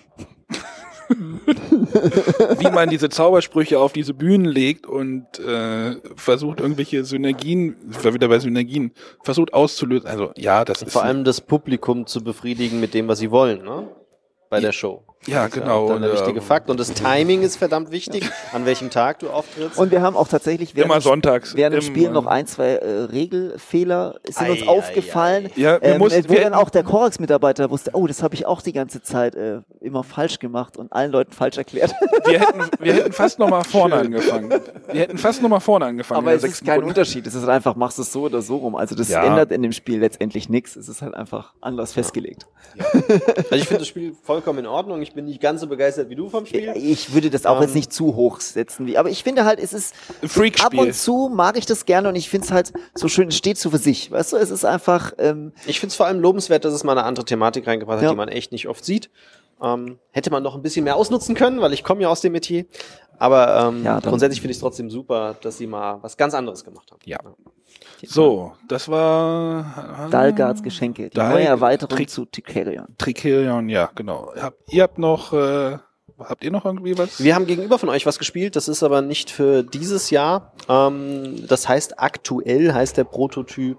Wie 2.58 2.70
man 2.70 2.90
diese 2.90 3.08
Zaubersprüche 3.08 3.78
auf 3.80 3.92
diese 3.92 4.14
Bühnen 4.14 4.44
legt 4.44 4.86
und 4.86 5.38
äh, 5.38 5.96
versucht, 6.16 6.60
irgendwelche 6.60 7.04
Synergien, 7.04 7.76
ich 7.90 8.04
war 8.04 8.14
wieder 8.14 8.28
bei 8.28 8.38
Synergien, 8.38 8.92
versucht 9.22 9.54
auszulösen. 9.54 10.08
Also, 10.08 10.32
ja, 10.36 10.64
das 10.64 10.82
ist. 10.82 10.92
Vor 10.92 11.04
allem 11.04 11.24
das 11.24 11.40
Publikum 11.40 12.06
zu 12.06 12.22
befriedigen 12.22 12.80
mit 12.80 12.94
dem, 12.94 13.08
was 13.08 13.18
sie 13.18 13.30
wollen, 13.30 13.64
ne? 13.64 13.88
Bei 14.50 14.60
der 14.60 14.72
Show. 14.72 15.04
Ja, 15.26 15.44
Das 15.46 15.54
ist 15.56 15.62
genau. 15.62 15.88
Dann 15.88 16.02
der 16.02 16.12
äh, 16.12 16.40
Fakt. 16.40 16.70
Und 16.70 16.78
das 16.80 16.92
Timing 16.92 17.42
ist 17.42 17.56
verdammt 17.56 17.90
wichtig, 17.90 18.28
an 18.52 18.64
welchem 18.66 18.90
Tag 18.90 19.18
du 19.18 19.28
auftrittst. 19.30 19.78
Und 19.78 19.90
wir 19.90 20.00
haben 20.02 20.16
auch 20.16 20.28
tatsächlich 20.28 20.74
während, 20.74 20.90
Immer 20.90 21.00
dem- 21.00 21.02
sonntags. 21.02 21.54
während 21.54 21.76
Im, 21.76 21.82
Spiel 21.82 22.06
äh, 22.08 22.10
noch 22.10 22.26
ein, 22.26 22.46
zwei 22.46 22.76
äh, 22.76 22.86
Regelfehler 23.04 24.16
sind 24.28 24.50
uns 24.50 24.62
Ei, 24.62 24.68
aufgefallen. 24.68 25.50
Ja, 25.56 25.80
wir 25.80 25.82
Ähm, 25.94 25.98
mussten, 25.98 26.28
wo 26.28 26.32
wir, 26.34 26.40
dann 26.42 26.54
auch 26.54 26.70
der 26.70 26.82
Korax-Mitarbeiter 26.84 27.70
wusste, 27.70 27.90
oh, 27.94 28.06
das 28.06 28.22
habe 28.22 28.34
ich 28.34 28.46
auch 28.46 28.62
die 28.62 28.72
ganze 28.72 29.02
Zeit 29.02 29.34
äh, 29.34 29.60
immer 29.80 30.04
falsch 30.04 30.38
gemacht 30.38 30.76
und 30.76 30.92
allen 30.92 31.12
Leuten 31.12 31.32
falsch 31.32 31.58
erklärt. 31.58 31.94
wir, 32.24 32.40
hätten, 32.40 32.60
wir 32.80 32.92
hätten 32.94 33.12
fast 33.12 33.38
noch 33.38 33.48
mal 33.50 33.64
vorne 33.64 33.96
angefangen. 33.96 34.50
Wir 34.92 35.00
hätten 35.02 35.18
fast 35.18 35.42
noch 35.42 35.48
mal 35.48 35.60
vorne 35.60 35.86
angefangen. 35.86 36.18
Aber 36.18 36.30
in 36.32 36.36
es 36.36 36.42
der 36.42 36.50
ist 36.50 36.64
kein 36.64 36.74
Runde. 36.76 36.88
Unterschied. 36.88 37.26
Es 37.26 37.34
ist 37.34 37.40
halt 37.42 37.50
einfach, 37.50 37.76
machst 37.76 37.98
du 37.98 38.02
es 38.02 38.12
so 38.12 38.22
oder 38.22 38.42
so 38.42 38.56
rum. 38.56 38.76
Also 38.76 38.94
das 38.94 39.08
Ja. 39.08 39.24
ändert 39.24 39.52
in 39.52 39.62
dem 39.62 39.72
Spiel 39.72 40.00
letztendlich 40.00 40.48
nichts. 40.48 40.76
Es 40.76 40.88
ist 40.88 41.02
halt 41.02 41.14
einfach 41.14 41.52
anders 41.60 41.92
festgelegt. 41.92 42.46
Also 42.78 43.54
ich 43.54 43.64
finde 43.64 43.80
das 43.80 43.88
Spiel 43.88 44.14
vollkommen 44.22 44.60
in 44.60 44.66
Ordnung. 44.66 45.02
Ich 45.02 45.07
bin 45.14 45.24
nicht 45.26 45.40
ganz 45.40 45.60
so 45.60 45.66
begeistert 45.66 46.08
wie 46.10 46.14
du 46.14 46.28
vom 46.28 46.46
Spiel. 46.46 46.72
Ich 46.76 47.12
würde 47.14 47.30
das 47.30 47.46
auch 47.46 47.56
Ähm, 47.56 47.62
jetzt 47.62 47.74
nicht 47.74 47.92
zu 47.92 48.14
hoch 48.16 48.40
setzen. 48.40 48.86
Wie, 48.86 48.96
aber 48.98 49.10
ich 49.10 49.22
finde 49.22 49.44
halt, 49.44 49.58
es 49.60 49.72
ist 49.72 49.94
ab 50.22 50.30
Freakspiel. 50.30 50.80
und 50.80 50.94
zu 50.94 51.30
mag 51.32 51.56
ich 51.58 51.66
das 51.66 51.84
gerne 51.86 52.08
und 52.08 52.16
ich 52.16 52.28
finde 52.30 52.46
es 52.46 52.50
halt 52.52 52.72
so 52.94 53.08
schön, 53.08 53.28
es 53.28 53.36
steht 53.36 53.58
so 53.58 53.70
für 53.70 53.78
sich. 53.78 54.10
Weißt 54.10 54.32
du, 54.32 54.36
es 54.36 54.50
ist 54.50 54.64
einfach, 54.64 55.12
ähm, 55.18 55.52
Ich 55.66 55.80
finde 55.80 55.90
es 55.92 55.96
vor 55.96 56.06
allem 56.06 56.20
lobenswert, 56.20 56.64
dass 56.64 56.74
es 56.74 56.84
mal 56.84 56.92
eine 56.92 57.04
andere 57.04 57.24
Thematik 57.24 57.66
reingebracht 57.66 57.96
hat, 57.98 58.04
Ja. 58.04 58.10
die 58.10 58.16
man 58.16 58.28
echt 58.28 58.52
nicht 58.52 58.68
oft 58.68 58.84
sieht. 58.84 59.10
Ähm, 59.62 59.98
hätte 60.12 60.30
man 60.30 60.42
noch 60.42 60.54
ein 60.54 60.62
bisschen 60.62 60.84
mehr 60.84 60.94
ausnutzen 60.96 61.34
können, 61.34 61.60
weil 61.60 61.72
ich 61.72 61.82
komme 61.82 62.02
ja 62.02 62.08
aus 62.08 62.20
dem 62.20 62.32
Metier. 62.32 62.64
Aber 63.18 63.68
ähm, 63.68 63.84
Ja, 63.84 63.98
grundsätzlich 63.98 64.40
finde 64.40 64.52
ich 64.52 64.58
es 64.58 64.60
trotzdem 64.60 64.90
super, 64.90 65.34
dass 65.42 65.58
sie 65.58 65.66
mal 65.66 65.98
was 66.02 66.16
ganz 66.16 66.34
anderes 66.34 66.64
gemacht 66.64 66.90
haben. 66.92 67.00
Ja. 67.04 67.18
So, 68.06 68.52
das 68.68 68.88
war 68.88 70.08
Dalgards 70.10 70.62
Geschenke, 70.62 71.04
die 71.10 71.16
Dal- 71.16 71.32
neue 71.32 71.44
Erweiterung 71.46 71.96
Trick- 71.96 72.10
zu 72.10 72.24
Tikerion. 72.26 72.86
Tricerion, 72.98 73.68
ja, 73.68 73.90
genau. 73.94 74.32
Hab, 74.40 74.54
ihr 74.70 74.82
habt 74.84 74.98
noch, 74.98 75.32
äh, 75.32 75.78
habt 76.20 76.44
ihr 76.44 76.50
noch 76.50 76.64
irgendwie 76.64 76.96
was? 76.96 77.22
Wir 77.22 77.34
haben 77.34 77.46
gegenüber 77.46 77.78
von 77.78 77.88
euch 77.88 78.06
was 78.06 78.18
gespielt, 78.18 78.56
das 78.56 78.68
ist 78.68 78.82
aber 78.82 79.02
nicht 79.02 79.30
für 79.30 79.62
dieses 79.62 80.10
Jahr. 80.10 80.52
Ähm, 80.68 81.46
das 81.48 81.68
heißt, 81.68 81.98
aktuell 81.98 82.72
heißt 82.72 82.96
der 82.96 83.04
Prototyp 83.04 83.78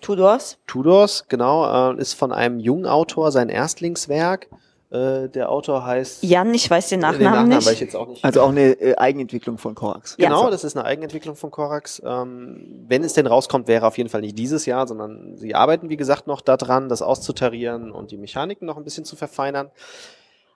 Tudors. 0.00 0.58
Tudors, 0.66 1.26
genau, 1.28 1.92
äh, 1.92 1.98
ist 2.00 2.14
von 2.14 2.32
einem 2.32 2.58
jungen 2.60 2.86
Autor, 2.86 3.32
sein 3.32 3.48
Erstlingswerk. 3.48 4.48
Äh, 4.94 5.28
der 5.28 5.50
Autor 5.50 5.84
heißt 5.84 6.22
Jan, 6.22 6.54
ich 6.54 6.70
weiß 6.70 6.90
den 6.90 7.00
den 7.00 7.10
Nachnamen 7.10 7.50
weiß 7.50 7.64
ich 7.64 7.70
nicht. 7.70 7.80
jetzt 7.80 7.96
auch 7.96 8.06
nicht. 8.06 8.24
Also 8.24 8.42
auch 8.42 8.50
eine 8.50 8.80
äh, 8.80 8.94
Eigenentwicklung 8.96 9.58
von 9.58 9.74
Korax. 9.74 10.14
Ja. 10.18 10.28
Genau, 10.28 10.50
das 10.50 10.62
ist 10.62 10.76
eine 10.76 10.86
Eigenentwicklung 10.86 11.34
von 11.34 11.50
Korax. 11.50 12.00
Ähm, 12.04 12.84
wenn 12.86 13.02
es 13.02 13.12
denn 13.12 13.26
rauskommt, 13.26 13.66
wäre 13.66 13.88
auf 13.88 13.98
jeden 13.98 14.08
Fall 14.08 14.20
nicht 14.20 14.38
dieses 14.38 14.66
Jahr, 14.66 14.86
sondern 14.86 15.36
sie 15.36 15.56
arbeiten, 15.56 15.88
wie 15.88 15.96
gesagt, 15.96 16.28
noch 16.28 16.40
daran, 16.40 16.88
das 16.88 17.02
auszutarieren 17.02 17.90
und 17.90 18.12
die 18.12 18.16
Mechaniken 18.16 18.66
noch 18.66 18.76
ein 18.76 18.84
bisschen 18.84 19.04
zu 19.04 19.16
verfeinern. 19.16 19.70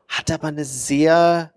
Hat 0.06 0.30
aber 0.30 0.48
eine 0.48 0.64
sehr 0.64 1.50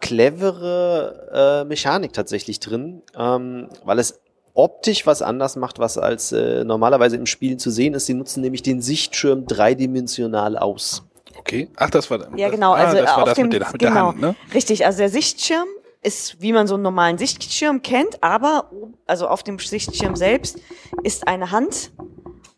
clevere 0.00 1.62
äh, 1.62 1.68
Mechanik 1.68 2.14
tatsächlich 2.14 2.58
drin, 2.58 3.02
ähm, 3.18 3.68
weil 3.84 3.98
es 3.98 4.20
optisch 4.54 5.06
was 5.06 5.20
anders 5.20 5.56
macht, 5.56 5.78
was 5.78 5.98
als 5.98 6.32
äh, 6.32 6.64
normalerweise 6.64 7.16
im 7.16 7.26
Spiel 7.26 7.58
zu 7.58 7.70
sehen 7.70 7.92
ist. 7.92 8.06
Sie 8.06 8.14
nutzen 8.14 8.40
nämlich 8.40 8.62
den 8.62 8.80
Sichtschirm 8.80 9.46
dreidimensional 9.46 10.56
aus. 10.56 11.02
Okay. 11.46 11.68
Ach, 11.76 11.90
das 11.90 12.10
war 12.10 12.18
Ja, 12.36 12.46
das, 12.48 12.50
genau, 12.54 12.72
Ah, 12.72 12.76
also 12.76 12.96
das 12.96 13.10
war 13.10 13.18
auf 13.18 13.24
das 13.24 13.34
dem, 13.36 13.48
mit, 13.48 13.52
der, 13.60 13.68
mit 13.70 13.78
genau, 13.78 13.92
der 13.94 14.02
Hand, 14.06 14.20
ne? 14.20 14.34
richtig, 14.54 14.86
also 14.86 14.98
der 14.98 15.10
Sichtschirm 15.10 15.66
ist, 16.02 16.40
wie 16.40 16.52
man 16.52 16.66
so 16.66 16.74
einen 16.74 16.82
normalen 16.82 17.18
Sichtschirm 17.18 17.82
kennt, 17.82 18.22
aber 18.22 18.70
also 19.06 19.28
auf 19.28 19.42
dem 19.42 19.58
Sichtschirm 19.58 20.16
selbst 20.16 20.58
ist 21.02 21.28
eine 21.28 21.50
Hand 21.50 21.92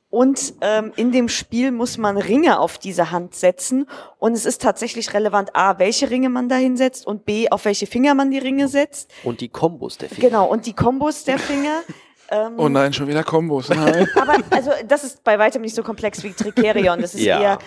und 0.09 0.55
ähm, 0.61 0.93
in 0.97 1.11
dem 1.13 1.29
Spiel 1.29 1.73
muss 1.73 1.99
man 1.99 2.17
Ringe 2.17 2.61
auf 2.61 2.79
diese 2.79 3.11
Hand 3.11 3.35
setzen 3.35 3.89
und 4.19 4.35
es 4.35 4.47
ist 4.47 4.63
tatsächlich 4.63 5.13
relevant, 5.15 5.55
a, 5.55 5.79
welche 5.79 6.09
Ringe 6.11 6.29
man 6.29 6.49
da 6.49 6.55
hinsetzt 6.57 7.07
und 7.07 7.25
b, 7.25 7.49
auf 7.51 7.65
welche 7.65 7.87
Finger 7.87 8.15
man 8.15 8.31
die 8.31 8.39
Ringe 8.39 8.69
setzt. 8.69 9.11
Und 9.25 9.41
die 9.41 9.49
Kombos 9.49 9.99
der 9.99 10.09
Finger. 10.09 10.29
Genau, 10.29 10.47
und 10.47 10.67
die 10.67 10.73
Kombos 10.75 11.25
der 11.25 11.39
Finger. 11.39 11.81
Ähm, 12.31 12.55
Oh 12.57 12.69
nein, 12.69 12.93
schon 12.93 13.07
wieder 13.07 13.23
Kombos. 13.25 13.69
Nein. 13.69 14.09
aber 14.21 14.37
also 14.51 14.71
das 14.87 15.05
ist 15.05 15.23
bei 15.25 15.39
weitem 15.39 15.63
nicht 15.63 15.75
so 15.75 15.83
komplex 15.83 16.23
wie 16.23 16.33
Tricerion. 16.33 17.01
Das 17.01 17.15
ist 17.15 17.23
Ja. 17.23 17.41
eher 17.41 17.59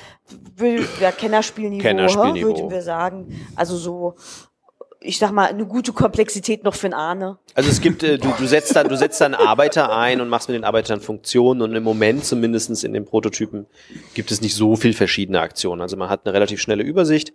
ja, 1.01 1.11
Kennerspielniveau, 1.11 1.81
Kennerspielniveau. 1.81 2.47
würden 2.49 2.69
wir 2.69 2.81
sagen. 2.81 3.47
Also 3.55 3.77
so 3.77 4.15
ich 5.01 5.17
sag 5.17 5.31
mal, 5.31 5.47
eine 5.47 5.65
gute 5.65 5.93
Komplexität 5.93 6.63
noch 6.63 6.75
für 6.75 6.87
einen 6.87 6.93
Arne. 6.93 7.37
Also 7.53 7.69
es 7.69 7.79
gibt, 7.79 8.03
äh, 8.03 8.17
du, 8.17 8.33
du 8.37 8.45
setzt 8.45 8.75
dann, 8.75 8.89
du 8.89 8.97
setzt 8.97 9.21
dann 9.21 9.33
Arbeiter 9.33 9.95
ein 9.95 10.19
und 10.19 10.27
machst 10.27 10.49
mit 10.49 10.55
den 10.55 10.65
Arbeitern 10.65 10.99
Funktionen 10.99 11.61
und 11.61 11.73
im 11.73 11.83
Moment 11.83 12.25
zumindestens 12.25 12.83
in 12.83 12.93
den 12.93 13.05
Prototypen 13.05 13.65
gibt 14.13 14.31
es 14.31 14.41
nicht 14.41 14.55
so 14.55 14.75
viel 14.75 14.93
verschiedene 14.93 15.39
Aktionen. 15.39 15.81
Also 15.81 15.95
man 15.95 16.09
hat 16.09 16.25
eine 16.25 16.33
relativ 16.33 16.59
schnelle 16.61 16.83
Übersicht 16.83 17.31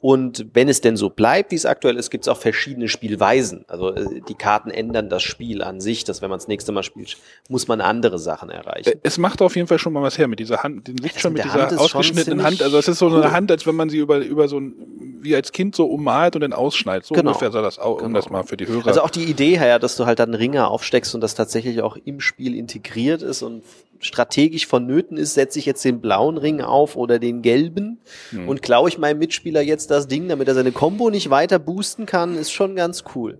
und 0.00 0.46
wenn 0.52 0.68
es 0.68 0.80
denn 0.82 0.96
so 0.96 1.08
bleibt, 1.08 1.50
wie 1.52 1.56
es 1.56 1.64
aktuell 1.64 1.96
ist, 1.96 2.10
gibt 2.10 2.24
es 2.24 2.28
auch 2.28 2.36
verschiedene 2.36 2.86
Spielweisen. 2.88 3.64
Also 3.66 3.94
äh, 3.94 4.20
die 4.28 4.34
Karten 4.34 4.70
ändern 4.70 5.08
das 5.08 5.22
Spiel 5.22 5.62
an 5.62 5.80
sich, 5.80 6.04
dass 6.04 6.20
wenn 6.22 6.28
man 6.30 6.38
das 6.38 6.48
nächste 6.48 6.70
Mal 6.70 6.82
spielt, 6.82 7.16
muss 7.48 7.66
man 7.66 7.80
andere 7.80 8.18
Sachen 8.18 8.50
erreichen. 8.50 8.90
Äh, 8.90 8.96
Es 9.02 9.16
macht 9.18 9.40
auf 9.42 9.56
jeden 9.56 9.68
Fall 9.68 9.78
schon 9.78 9.92
mal 9.94 10.02
was 10.02 10.18
her 10.18 10.28
mit 10.28 10.38
dieser 10.38 10.62
Hand, 10.62 10.86
den 10.88 10.96
Das 10.96 11.18
schon 11.20 11.32
mit 11.32 11.44
mit 11.44 11.52
dieser 11.52 11.68
Hand 11.68 11.78
ausgeschnittenen 11.78 12.42
Hand. 12.44 12.62
Also 12.62 12.76
es 12.78 12.88
ist 12.88 12.98
so 12.98 13.06
cool. 13.08 13.22
eine 13.22 13.32
Hand, 13.32 13.50
als 13.50 13.66
wenn 13.66 13.74
man 13.74 13.88
sie 13.88 13.98
über, 13.98 14.18
über 14.18 14.48
so 14.48 14.60
ein, 14.60 14.74
wie 15.22 15.34
als 15.34 15.50
Kind 15.52 15.74
so 15.74 15.86
ummalt 15.86 16.34
und 16.36 16.42
dann 16.42 16.52
ausschneidet. 16.52 17.06
So 17.06 17.14
Genau. 17.14 17.30
ungefähr 17.30 17.50
sah 17.50 17.62
das 17.62 17.78
auch, 17.78 17.96
um 17.96 18.08
Genau. 18.08 18.18
das 18.18 18.28
mal 18.30 18.42
für 18.44 18.56
die 18.58 18.68
Hörer. 18.68 18.86
Also 18.86 19.00
auch 19.00 19.10
die 19.10 19.24
Idee 19.24 19.58
her, 19.58 19.78
dass 19.78 19.96
du 19.96 20.04
halt 20.06 20.18
dann 20.18 20.34
Ringe 20.34 20.68
aufsteckst 20.68 21.14
und 21.14 21.20
das 21.22 21.34
tatsächlich 21.34 21.80
auch 21.80 21.96
im 22.04 22.20
Spiel 22.20 22.54
integriert 22.54 23.22
ist 23.22 23.42
und 23.42 23.62
strategisch 23.98 24.66
vonnöten 24.66 25.16
ist, 25.16 25.32
setze 25.34 25.58
ich 25.58 25.64
jetzt 25.64 25.82
den 25.82 26.02
blauen 26.02 26.36
Ring 26.36 26.60
auf 26.60 26.96
oder 26.96 27.18
den 27.18 27.40
gelben 27.40 27.98
Hm. 28.30 28.46
und 28.46 28.60
klaue 28.60 28.90
ich 28.90 28.98
meinem 28.98 29.18
Mitspieler 29.18 29.62
jetzt 29.62 29.85
das 29.86 30.08
Ding, 30.08 30.28
damit 30.28 30.48
er 30.48 30.54
seine 30.54 30.72
Combo 30.72 31.10
nicht 31.10 31.30
weiter 31.30 31.58
boosten 31.58 32.06
kann, 32.06 32.36
ist 32.36 32.50
schon 32.50 32.76
ganz 32.76 33.04
cool. 33.14 33.38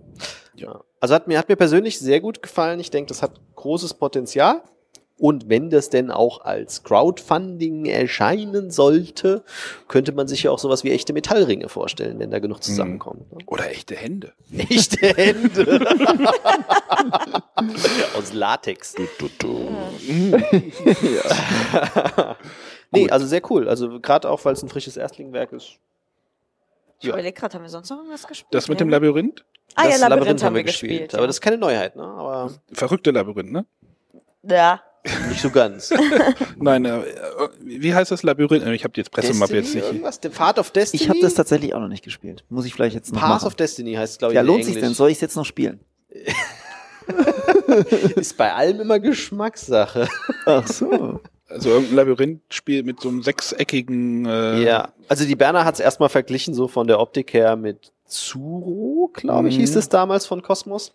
Ja. 0.55 0.81
Also 0.99 1.13
hat 1.13 1.27
mir, 1.27 1.37
hat 1.37 1.49
mir 1.49 1.55
persönlich 1.55 1.99
sehr 1.99 2.19
gut 2.19 2.41
gefallen. 2.41 2.79
Ich 2.79 2.89
denke, 2.89 3.09
das 3.09 3.21
hat 3.21 3.39
großes 3.55 3.95
Potenzial. 3.95 4.63
Und 5.19 5.49
wenn 5.49 5.71
das 5.71 5.89
denn 5.89 6.11
auch 6.11 6.41
als 6.41 6.83
Crowdfunding 6.83 7.85
erscheinen 7.85 8.69
sollte, 8.69 9.43
könnte 9.87 10.11
man 10.11 10.27
sich 10.27 10.43
ja 10.43 10.51
auch 10.51 10.59
sowas 10.59 10.83
wie 10.83 10.91
echte 10.91 11.11
Metallringe 11.11 11.69
vorstellen, 11.69 12.19
wenn 12.19 12.29
da 12.29 12.37
genug 12.37 12.61
zusammenkommt. 12.61 13.31
Ne? 13.31 13.39
Oder 13.47 13.71
echte 13.71 13.95
Hände. 13.95 14.33
Echte 14.55 15.07
Hände. 15.07 15.79
Aus 18.15 18.31
Latex. 18.33 18.93
nee, 22.91 23.09
also 23.09 23.25
sehr 23.25 23.41
cool. 23.49 23.67
Also 23.67 23.99
gerade 23.99 24.29
auch, 24.29 24.45
weil 24.45 24.53
es 24.53 24.61
ein 24.61 24.69
frisches 24.69 24.97
Erstlingswerk 24.97 25.51
ist. 25.51 25.79
Ich 26.99 27.05
Ja. 27.05 27.13
überlege 27.13 27.33
gerade, 27.39 27.55
haben 27.55 27.63
wir 27.63 27.69
sonst 27.69 27.89
noch 27.89 27.97
irgendwas 27.97 28.27
gespielt? 28.27 28.53
Das 28.53 28.67
mit 28.67 28.79
dem 28.79 28.87
Nee. 28.87 28.93
Labyrinth? 28.93 29.45
Ah 29.75 29.85
ja, 29.85 29.91
Das 29.91 30.01
Labyrinth, 30.09 30.43
haben 30.43 30.55
wir 30.55 30.63
gespielt. 30.63 31.13
Aber 31.13 31.23
ja. 31.23 31.27
das 31.27 31.37
ist 31.37 31.41
keine 31.41 31.57
Neuheit, 31.57 31.95
ne? 31.95 32.03
Aber 32.03 32.51
Verrückte 32.71 33.11
Labyrinth, 33.11 33.51
ne? 33.51 33.65
ja. 34.43 34.81
nicht 35.29 35.41
so 35.41 35.49
ganz. 35.51 35.93
Nein, 36.57 36.85
äh, 36.85 37.01
wie 37.61 37.93
heißt 37.93 38.11
das 38.11 38.23
Labyrinth? 38.23 38.65
Ich 38.67 38.83
habe 38.83 38.93
die 38.93 39.01
jetzt 39.01 39.11
Pressemappe 39.11 39.55
jetzt 39.55 39.73
nicht. 39.75 39.85
irgendwas? 39.85 40.19
The 40.21 40.29
Path 40.29 40.57
of 40.59 40.71
Destiny? 40.71 41.03
Ich 41.03 41.09
habe 41.09 41.19
das 41.21 41.33
tatsächlich 41.35 41.73
auch 41.75 41.79
noch 41.79 41.87
nicht 41.87 42.03
gespielt. 42.03 42.43
Muss 42.49 42.65
ich 42.65 42.73
vielleicht 42.73 42.95
jetzt 42.95 43.13
noch 43.13 43.21
Path 43.21 43.29
machen. 43.29 43.47
of 43.47 43.55
Destiny 43.55 43.93
heißt, 43.93 44.19
glaube 44.19 44.33
ich, 44.33 44.35
Ja, 44.35 44.41
lohnt 44.41 44.65
sich 44.65 44.79
denn? 44.79 44.93
Soll 44.93 45.09
ich 45.09 45.15
es 45.17 45.21
jetzt 45.21 45.35
noch 45.35 45.45
spielen? 45.45 45.79
Ist 48.15 48.37
bei 48.37 48.53
allem 48.53 48.81
immer 48.81 48.99
Geschmackssache. 48.99 50.07
Ach 50.45 50.67
so. 50.67 51.19
Also 51.49 51.69
irgendein 51.69 51.95
Labyrinthspiel 51.95 52.83
mit 52.83 52.99
so 52.99 53.09
einem 53.09 53.23
sechseckigen. 53.23 54.25
Äh, 54.25 54.63
Ja, 54.63 54.89
also 55.07 55.25
die 55.25 55.35
Berner 55.35 55.63
hat 55.65 55.75
es 55.75 55.79
erstmal 55.79 56.09
verglichen, 56.09 56.53
so 56.53 56.67
von 56.67 56.87
der 56.87 56.99
Optik 56.99 57.33
her 57.33 57.55
mit 57.55 57.91
Zuro, 58.05 59.09
glaube 59.13 59.49
ich, 59.49 59.55
Mhm. 59.55 59.61
hieß 59.61 59.75
es 59.77 59.89
damals 59.89 60.25
von 60.25 60.41
Cosmos. 60.41 60.93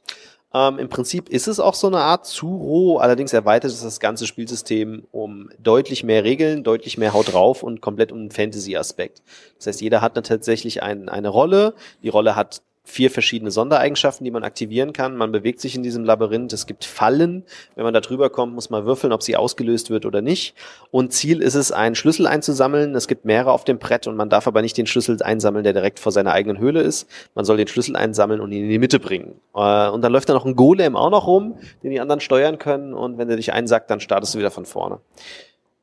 Ähm, 0.54 0.78
Im 0.78 0.90
Prinzip 0.90 1.30
ist 1.30 1.46
es 1.48 1.58
auch 1.60 1.72
so 1.74 1.86
eine 1.86 1.98
Art 2.00 2.26
Zuro, 2.26 2.98
allerdings 2.98 3.32
erweitert 3.32 3.70
es 3.70 3.82
das 3.82 4.00
ganze 4.00 4.26
Spielsystem 4.26 5.04
um 5.10 5.48
deutlich 5.58 6.04
mehr 6.04 6.24
Regeln, 6.24 6.62
deutlich 6.62 6.98
mehr 6.98 7.14
Haut 7.14 7.32
drauf 7.32 7.62
und 7.62 7.80
komplett 7.80 8.12
um 8.12 8.18
einen 8.18 8.30
Fantasy-Aspekt. 8.30 9.22
Das 9.56 9.66
heißt, 9.68 9.80
jeder 9.80 10.02
hat 10.02 10.14
dann 10.18 10.24
tatsächlich 10.24 10.82
ein, 10.82 11.08
eine 11.08 11.28
Rolle. 11.30 11.72
Die 12.02 12.10
Rolle 12.10 12.36
hat 12.36 12.60
vier 12.84 13.10
verschiedene 13.10 13.50
Sondereigenschaften, 13.50 14.24
die 14.24 14.30
man 14.30 14.42
aktivieren 14.42 14.92
kann. 14.92 15.16
Man 15.16 15.30
bewegt 15.30 15.60
sich 15.60 15.76
in 15.76 15.82
diesem 15.82 16.04
Labyrinth. 16.04 16.52
Es 16.52 16.66
gibt 16.66 16.84
Fallen. 16.84 17.44
Wenn 17.76 17.84
man 17.84 17.94
da 17.94 18.00
drüber 18.00 18.28
kommt, 18.28 18.54
muss 18.54 18.70
man 18.70 18.84
würfeln, 18.84 19.12
ob 19.12 19.22
sie 19.22 19.36
ausgelöst 19.36 19.90
wird 19.90 20.04
oder 20.04 20.20
nicht. 20.20 20.54
Und 20.90 21.12
Ziel 21.12 21.40
ist 21.40 21.54
es, 21.54 21.70
einen 21.70 21.94
Schlüssel 21.94 22.26
einzusammeln. 22.26 22.94
Es 22.94 23.06
gibt 23.06 23.24
mehrere 23.24 23.52
auf 23.52 23.64
dem 23.64 23.78
Brett 23.78 24.06
und 24.06 24.16
man 24.16 24.28
darf 24.28 24.46
aber 24.48 24.62
nicht 24.62 24.76
den 24.76 24.86
Schlüssel 24.86 25.22
einsammeln, 25.22 25.62
der 25.62 25.72
direkt 25.72 26.00
vor 26.00 26.10
seiner 26.12 26.32
eigenen 26.32 26.58
Höhle 26.58 26.82
ist. 26.82 27.08
Man 27.34 27.44
soll 27.44 27.56
den 27.56 27.68
Schlüssel 27.68 27.94
einsammeln 27.94 28.40
und 28.40 28.50
ihn 28.50 28.64
in 28.64 28.70
die 28.70 28.78
Mitte 28.78 28.98
bringen. 28.98 29.40
Äh, 29.54 29.88
Und 29.88 30.02
dann 30.02 30.12
läuft 30.12 30.28
da 30.28 30.34
noch 30.34 30.44
ein 30.44 30.56
Golem 30.56 30.96
auch 30.96 31.10
noch 31.10 31.26
rum, 31.26 31.58
den 31.82 31.92
die 31.92 32.00
anderen 32.00 32.20
steuern 32.20 32.58
können. 32.58 32.94
Und 32.94 33.16
wenn 33.16 33.28
der 33.28 33.36
dich 33.36 33.52
einsackt, 33.52 33.90
dann 33.90 34.00
startest 34.00 34.34
du 34.34 34.38
wieder 34.38 34.50
von 34.50 34.66
vorne. 34.66 34.98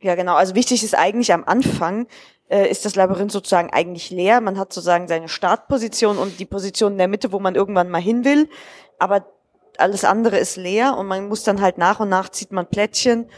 Ja, 0.01 0.15
genau. 0.15 0.35
Also 0.35 0.55
wichtig 0.55 0.83
ist 0.83 0.95
eigentlich 0.97 1.33
am 1.33 1.43
Anfang, 1.43 2.07
ist 2.49 2.85
das 2.85 2.95
Labyrinth 2.95 3.31
sozusagen 3.31 3.71
eigentlich 3.71 4.09
leer. 4.09 4.41
Man 4.41 4.57
hat 4.57 4.73
sozusagen 4.73 5.07
seine 5.07 5.29
Startposition 5.29 6.17
und 6.17 6.39
die 6.39 6.45
Position 6.45 6.93
in 6.93 6.97
der 6.97 7.07
Mitte, 7.07 7.31
wo 7.31 7.39
man 7.39 7.55
irgendwann 7.55 7.89
mal 7.89 8.01
hin 8.01 8.25
will. 8.25 8.49
Aber 8.97 9.25
alles 9.77 10.03
andere 10.03 10.37
ist 10.37 10.57
leer 10.57 10.97
und 10.97 11.07
man 11.07 11.27
muss 11.27 11.43
dann 11.43 11.61
halt 11.61 11.77
nach 11.77 11.99
und 11.99 12.09
nach 12.09 12.29
zieht 12.29 12.51
man 12.51 12.67
Plättchen 12.67 13.29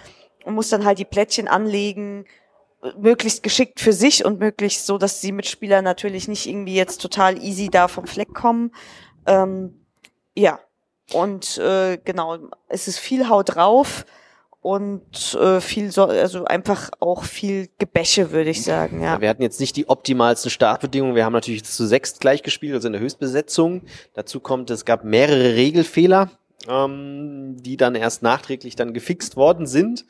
und 0.45 0.55
muss 0.55 0.69
dann 0.69 0.85
halt 0.85 0.97
die 0.99 1.05
Plättchen 1.05 1.47
anlegen, 1.47 2.25
äh, 2.81 2.91
möglichst 2.97 3.43
geschickt 3.43 3.79
für 3.79 3.93
sich 3.93 4.25
und 4.25 4.39
möglichst 4.39 4.85
so, 4.85 4.97
dass 4.97 5.21
die 5.21 5.31
Mitspieler 5.31 5.81
natürlich 5.81 6.27
nicht 6.27 6.47
irgendwie 6.47 6.75
jetzt 6.75 7.01
total 7.01 7.41
easy 7.41 7.69
da 7.69 7.87
vom 7.87 8.07
Fleck 8.07 8.33
kommen. 8.33 8.73
Ähm, 9.25 9.85
ja. 10.35 10.59
Und 11.13 11.57
äh, 11.57 11.97
genau, 11.97 12.37
es 12.69 12.87
ist 12.87 12.97
viel 12.97 13.27
Haut 13.27 13.55
drauf 13.55 14.05
und 14.61 15.33
äh, 15.33 15.59
viel 15.59 15.91
so, 15.91 16.05
also 16.05 16.45
einfach 16.45 16.91
auch 16.99 17.23
viel 17.23 17.69
Gebäsche, 17.79 18.31
würde 18.31 18.51
ich 18.51 18.63
sagen, 18.63 19.01
ja. 19.01 19.19
Wir 19.19 19.27
hatten 19.29 19.41
jetzt 19.41 19.59
nicht 19.59 19.75
die 19.75 19.89
optimalsten 19.89 20.51
Startbedingungen. 20.51 21.15
Wir 21.15 21.25
haben 21.25 21.33
natürlich 21.33 21.63
zu 21.63 21.85
sechst 21.87 22.21
gleich 22.21 22.43
gespielt, 22.43 22.75
also 22.75 22.87
in 22.87 22.93
der 22.93 23.01
Höchstbesetzung. 23.01 23.81
Dazu 24.13 24.39
kommt, 24.39 24.69
es 24.69 24.85
gab 24.85 25.03
mehrere 25.03 25.55
Regelfehler, 25.55 26.29
ähm, 26.67 27.57
die 27.59 27.77
dann 27.77 27.95
erst 27.95 28.21
nachträglich 28.21 28.75
dann 28.75 28.93
gefixt 28.93 29.35
worden 29.35 29.65
sind, 29.65 30.05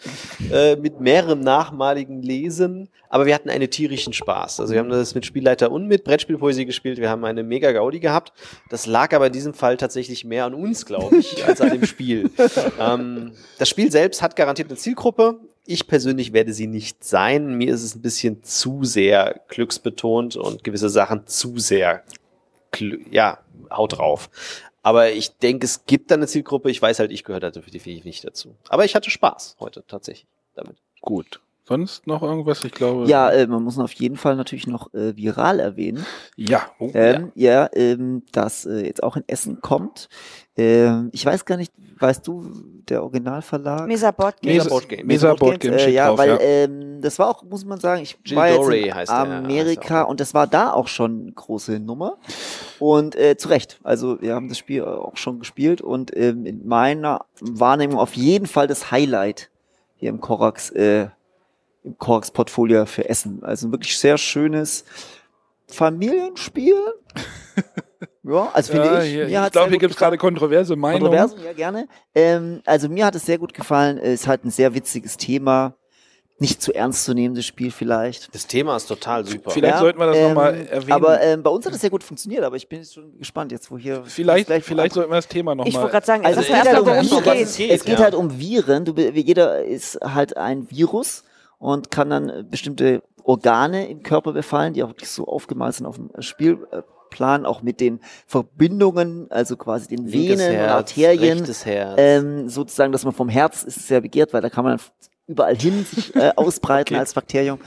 äh, 0.52 0.76
mit 0.76 1.00
mehrerem 1.00 1.40
nachmaligen 1.40 2.22
Lesen. 2.22 2.90
Aber 3.10 3.26
wir 3.26 3.36
hatten 3.36 3.50
einen 3.50 3.70
tierischen 3.70 4.14
Spaß. 4.14 4.60
Also 4.60 4.74
wir 4.74 4.80
haben 4.80 4.90
das 4.90 5.16
mit 5.16 5.26
Spielleiter 5.26 5.72
und 5.72 5.88
mit 5.88 6.04
Brettspielpoesie 6.04 6.66
gespielt. 6.66 6.98
Wir 6.98 7.10
haben 7.10 7.26
eine 7.26 7.44
mega 7.44 7.72
Gaudi 7.72 8.00
gehabt. 8.00 8.34
Das 8.70 8.86
lag 8.86 9.14
aber 9.14 9.28
in 9.28 9.34
diesem 9.34 9.54
Fall 9.54 9.78
tatsächlich 9.78 10.24
mehr 10.26 10.46
an 10.46 10.54
uns, 10.54 10.86
glaube 10.86 11.18
ich, 11.18 11.46
als 11.46 11.62
an 11.62 11.72
dem 11.72 11.86
Spiel. 11.86 12.32
ähm, 12.80 13.34
das 13.58 13.70
Spiel 13.70 13.92
selbst 13.92 14.22
hat 14.22 14.36
garantiert 14.36 14.70
eine 14.70 14.78
Zielgruppe. 14.78 15.40
Ich 15.66 15.88
persönlich 15.88 16.34
werde 16.34 16.54
sie 16.54 16.68
nicht 16.68 17.04
sein. 17.04 17.56
Mir 17.56 17.74
ist 17.74 17.84
es 17.84 17.96
ein 17.96 18.02
bisschen 18.02 18.44
zu 18.44 18.84
sehr 18.84 19.42
glücksbetont 19.48 20.36
und 20.36 20.64
gewisse 20.64 20.90
Sachen 20.90 21.28
zu 21.28 21.60
sehr, 21.60 22.04
ja, 23.12 23.40
haut 23.70 23.98
drauf. 23.98 24.30
Aber 24.84 25.12
ich 25.12 25.38
denke, 25.38 25.66
es 25.66 25.86
gibt 25.86 26.12
da 26.12 26.16
eine 26.16 26.28
Zielgruppe. 26.28 26.72
Ich 26.72 26.82
weiß 26.82 27.00
halt, 27.00 27.12
ich 27.12 27.24
gehöre 27.24 27.40
da 27.40 27.52
definitiv 27.52 28.04
nicht 28.04 28.26
dazu. 28.26 28.56
Aber 28.70 28.86
ich 28.86 28.96
hatte 28.96 29.10
Spaß 29.10 29.58
heute 29.60 29.84
tatsächlich 29.88 30.28
damit. 30.56 30.78
Gut. 31.02 31.40
Sonst 31.64 32.08
noch 32.08 32.24
irgendwas? 32.24 32.64
Ich 32.64 32.72
glaube. 32.72 33.06
Ja, 33.06 33.30
äh, 33.30 33.46
man 33.48 33.64
muss 33.64 33.78
auf 33.78 33.94
jeden 33.94 34.18
Fall 34.18 34.36
natürlich 34.36 34.68
noch 34.68 34.94
äh, 34.94 35.16
viral 35.16 35.60
erwähnen. 35.60 36.06
Ja. 36.36 36.72
Oh, 36.80 36.90
Ähm, 36.94 37.32
ja, 37.36 37.70
ähm, 37.74 38.24
das 38.32 38.66
äh, 38.66 38.86
jetzt 38.86 39.04
auch 39.04 39.16
in 39.16 39.24
Essen 39.28 39.62
kommt. 39.62 40.10
Ähm, 40.58 41.10
ich 41.14 41.26
weiß 41.26 41.46
gar 41.46 41.58
nicht, 41.58 41.72
weißt 42.00 42.28
du, 42.28 42.44
der 42.90 43.04
Originalverlag? 43.04 43.88
Mesa 43.88 44.12
Board 44.12 44.42
Game. 44.42 44.56
Mesa 44.56 44.70
Board 44.70 44.90
Game. 44.90 45.08
Mesa 45.08 45.34
Board 45.34 45.60
Game 45.60 45.74
äh, 45.74 45.90
ja, 45.90 46.08
drauf, 46.08 46.18
weil 46.18 46.30
ja. 46.30 46.40
Ähm, 46.40 47.00
das 47.00 47.20
war 47.20 47.30
auch, 47.30 47.44
muss 47.44 47.64
man 47.64 47.80
sagen, 47.80 48.02
ich 48.02 48.18
Jill 48.26 48.38
war 48.38 48.48
jetzt 48.50 48.58
Dorey 48.58 48.80
in 48.82 48.86
der, 48.86 48.96
er 48.96 49.10
Amerika 49.10 50.04
auch. 50.04 50.10
und 50.10 50.20
das 50.20 50.34
war 50.34 50.48
da 50.48 50.74
auch 50.74 50.88
schon 50.88 51.22
eine 51.22 51.32
große 51.32 51.80
Nummer. 51.80 52.18
Und 52.80 53.16
äh, 53.16 53.38
zu 53.38 53.50
Recht. 53.50 53.80
Also 53.84 54.22
wir 54.22 54.36
haben 54.36 54.50
das 54.50 54.58
Spiel 54.58 54.84
auch 54.84 55.16
schon 55.16 55.40
gespielt 55.40 55.82
und 55.82 56.16
ähm, 56.18 56.46
in 56.46 56.68
meiner 56.68 57.26
Wahrnehmung 57.40 58.00
auf 58.00 58.16
jeden 58.16 58.48
Fall 58.48 58.68
das 58.68 58.92
Highlight 58.92 59.50
hier 59.96 60.10
im 60.10 60.20
Korax, 60.20 60.72
äh, 60.72 61.08
im 61.84 61.98
Korax 61.98 62.32
Portfolio 62.32 62.86
für 62.86 63.08
Essen. 63.10 63.44
Also 63.44 63.68
ein 63.68 63.72
wirklich 63.72 63.98
sehr 63.98 64.18
schönes 64.18 64.86
Familienspiel. 65.68 66.76
ja, 68.24 68.50
also 68.54 68.72
finde 68.72 68.88
Ja, 68.88 69.02
ich. 69.04 69.10
hier, 69.12 69.26
Mir 69.28 69.46
ich 69.46 69.52
glaube, 69.52 69.70
hier 69.70 69.80
gibt 69.80 69.94
es 69.94 69.98
gerade 69.98 70.18
kontroverse 70.18 70.76
Meinungen. 70.76 71.04
Kontroversen, 71.12 71.44
ja 71.44 71.54
gerne. 71.54 71.88
Ähm, 72.14 72.62
also 72.66 72.90
mir 72.90 73.06
hat 73.06 73.16
es 73.16 73.26
sehr 73.26 73.38
gut 73.38 73.54
gefallen. 73.54 73.98
Es 73.98 74.22
ist 74.22 74.28
halt 74.28 74.46
ein 74.46 74.52
sehr 74.52 74.74
witziges 74.74 75.18
Thema. 75.18 75.76
Nicht 76.40 76.60
zu 76.60 76.74
ernst 76.74 77.06
zu 77.06 77.14
nehmendes 77.14 77.46
Spiel 77.46 77.70
vielleicht. 77.70 78.34
Das 78.34 78.48
Thema 78.48 78.76
ist 78.76 78.88
total 78.88 79.28
super. 79.28 79.52
Vielleicht 79.52 79.78
sollten 79.78 80.00
wir 80.00 80.08
das 80.08 80.18
noch 80.18 80.34
mal 80.34 80.56
erwähnen. 80.56 80.92
Aber 80.92 81.22
ähm, 81.22 81.44
bei 81.44 81.52
uns 81.52 81.68
hat 81.68 81.74
es 81.76 81.82
sehr 81.82 81.92
gut 81.92 82.04
funktioniert, 82.04 82.44
aber 82.44 82.56
ich 82.56 82.68
bin 82.68 82.80
jetzt 82.80 82.96
schon 82.96 83.16
gespannt, 83.20 83.52
jetzt 83.52 83.70
wo 83.70 83.78
hier. 83.78 84.02
vielleicht, 84.06 84.48
gleich 84.48 84.64
vielleicht 84.64 84.96
sollten 84.96 85.12
wir 85.12 85.18
das 85.18 85.28
Thema 85.28 85.52
Ich 85.52 85.58
wollte 85.58 85.72
nochmal. 85.74 85.92
gerade 85.92 86.06
sagen, 86.08 86.26
Also 86.26 86.40
also 86.40 86.52
es 86.52 86.58
geht, 86.58 86.66
erstmal, 86.66 86.96
halt 86.96 87.04
um 87.04 87.12
worum 87.12 87.26
Viren. 87.26 87.38
es 87.44 87.58
geht. 87.58 87.72
Es 87.72 87.84
geht 87.86 88.00
ja. 88.00 88.04
halt 88.06 88.16
um 88.16 88.40
Viren. 88.40 88.86
Du, 88.86 88.94
jeder 88.96 89.64
ist 89.64 90.00
halt 90.04 90.36
ein 90.36 90.68
Virus 90.72 91.24
und 91.62 91.92
kann 91.92 92.10
dann 92.10 92.30
äh, 92.30 92.44
bestimmte 92.44 93.04
Organe 93.24 93.88
im 93.88 94.02
Körper 94.04 94.34
befallen, 94.34 94.74
die 94.74 94.84
auch 94.84 94.90
wirklich 94.90 95.10
so 95.10 95.26
aufgemalt 95.28 95.76
sind 95.76 95.86
auf 95.86 95.96
dem 95.96 96.10
Spielplan, 96.20 97.46
auch 97.46 97.62
mit 97.62 97.80
den 97.80 98.00
Verbindungen, 98.26 99.30
also 99.30 99.56
quasi 99.56 99.88
den 99.96 100.06
Linkes 100.08 100.40
Venen 100.40 100.52
und 100.52 100.58
Herz, 100.58 100.72
Arterien. 100.72 101.38
rechtes 101.38 101.66
Herz. 101.66 101.94
Ähm, 101.98 102.50
sozusagen, 102.50 102.92
dass 102.92 103.06
man 103.06 103.14
vom 103.14 103.30
Herz 103.30 103.64
ist 103.64 103.88
sehr 103.88 104.02
begehrt, 104.02 104.34
weil 104.34 104.42
da 104.42 104.50
kann 104.50 104.66
man 104.66 104.80
überall 105.28 105.56
hin 105.56 105.86
sich 105.86 106.16
äh, 106.16 106.32
ausbreiten 106.36 106.96
Okay. 106.96 107.00
als 107.00 107.14
Bakterium. 107.14 107.60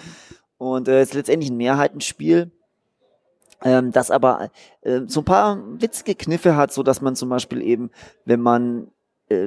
Und 0.59 0.89
äh, 0.89 1.01
es 1.01 1.11
ist 1.11 1.15
letztendlich 1.15 1.51
ein 1.51 1.57
Mehrheitenspiel. 1.57 2.51
ähm, 3.63 3.93
das 3.93 4.11
aber 4.11 4.51
äh, 4.83 5.03
so 5.07 5.21
ein 5.21 5.25
paar 5.25 5.59
witzige 5.81 6.17
Kniffe 6.17 6.57
hat, 6.57 6.73
so 6.73 6.83
dass 6.83 7.01
man 7.01 7.15
zum 7.17 7.29
Beispiel 7.29 7.63
eben, 7.63 7.91
wenn 8.25 8.41
man 8.41 8.89
äh, 8.89 8.91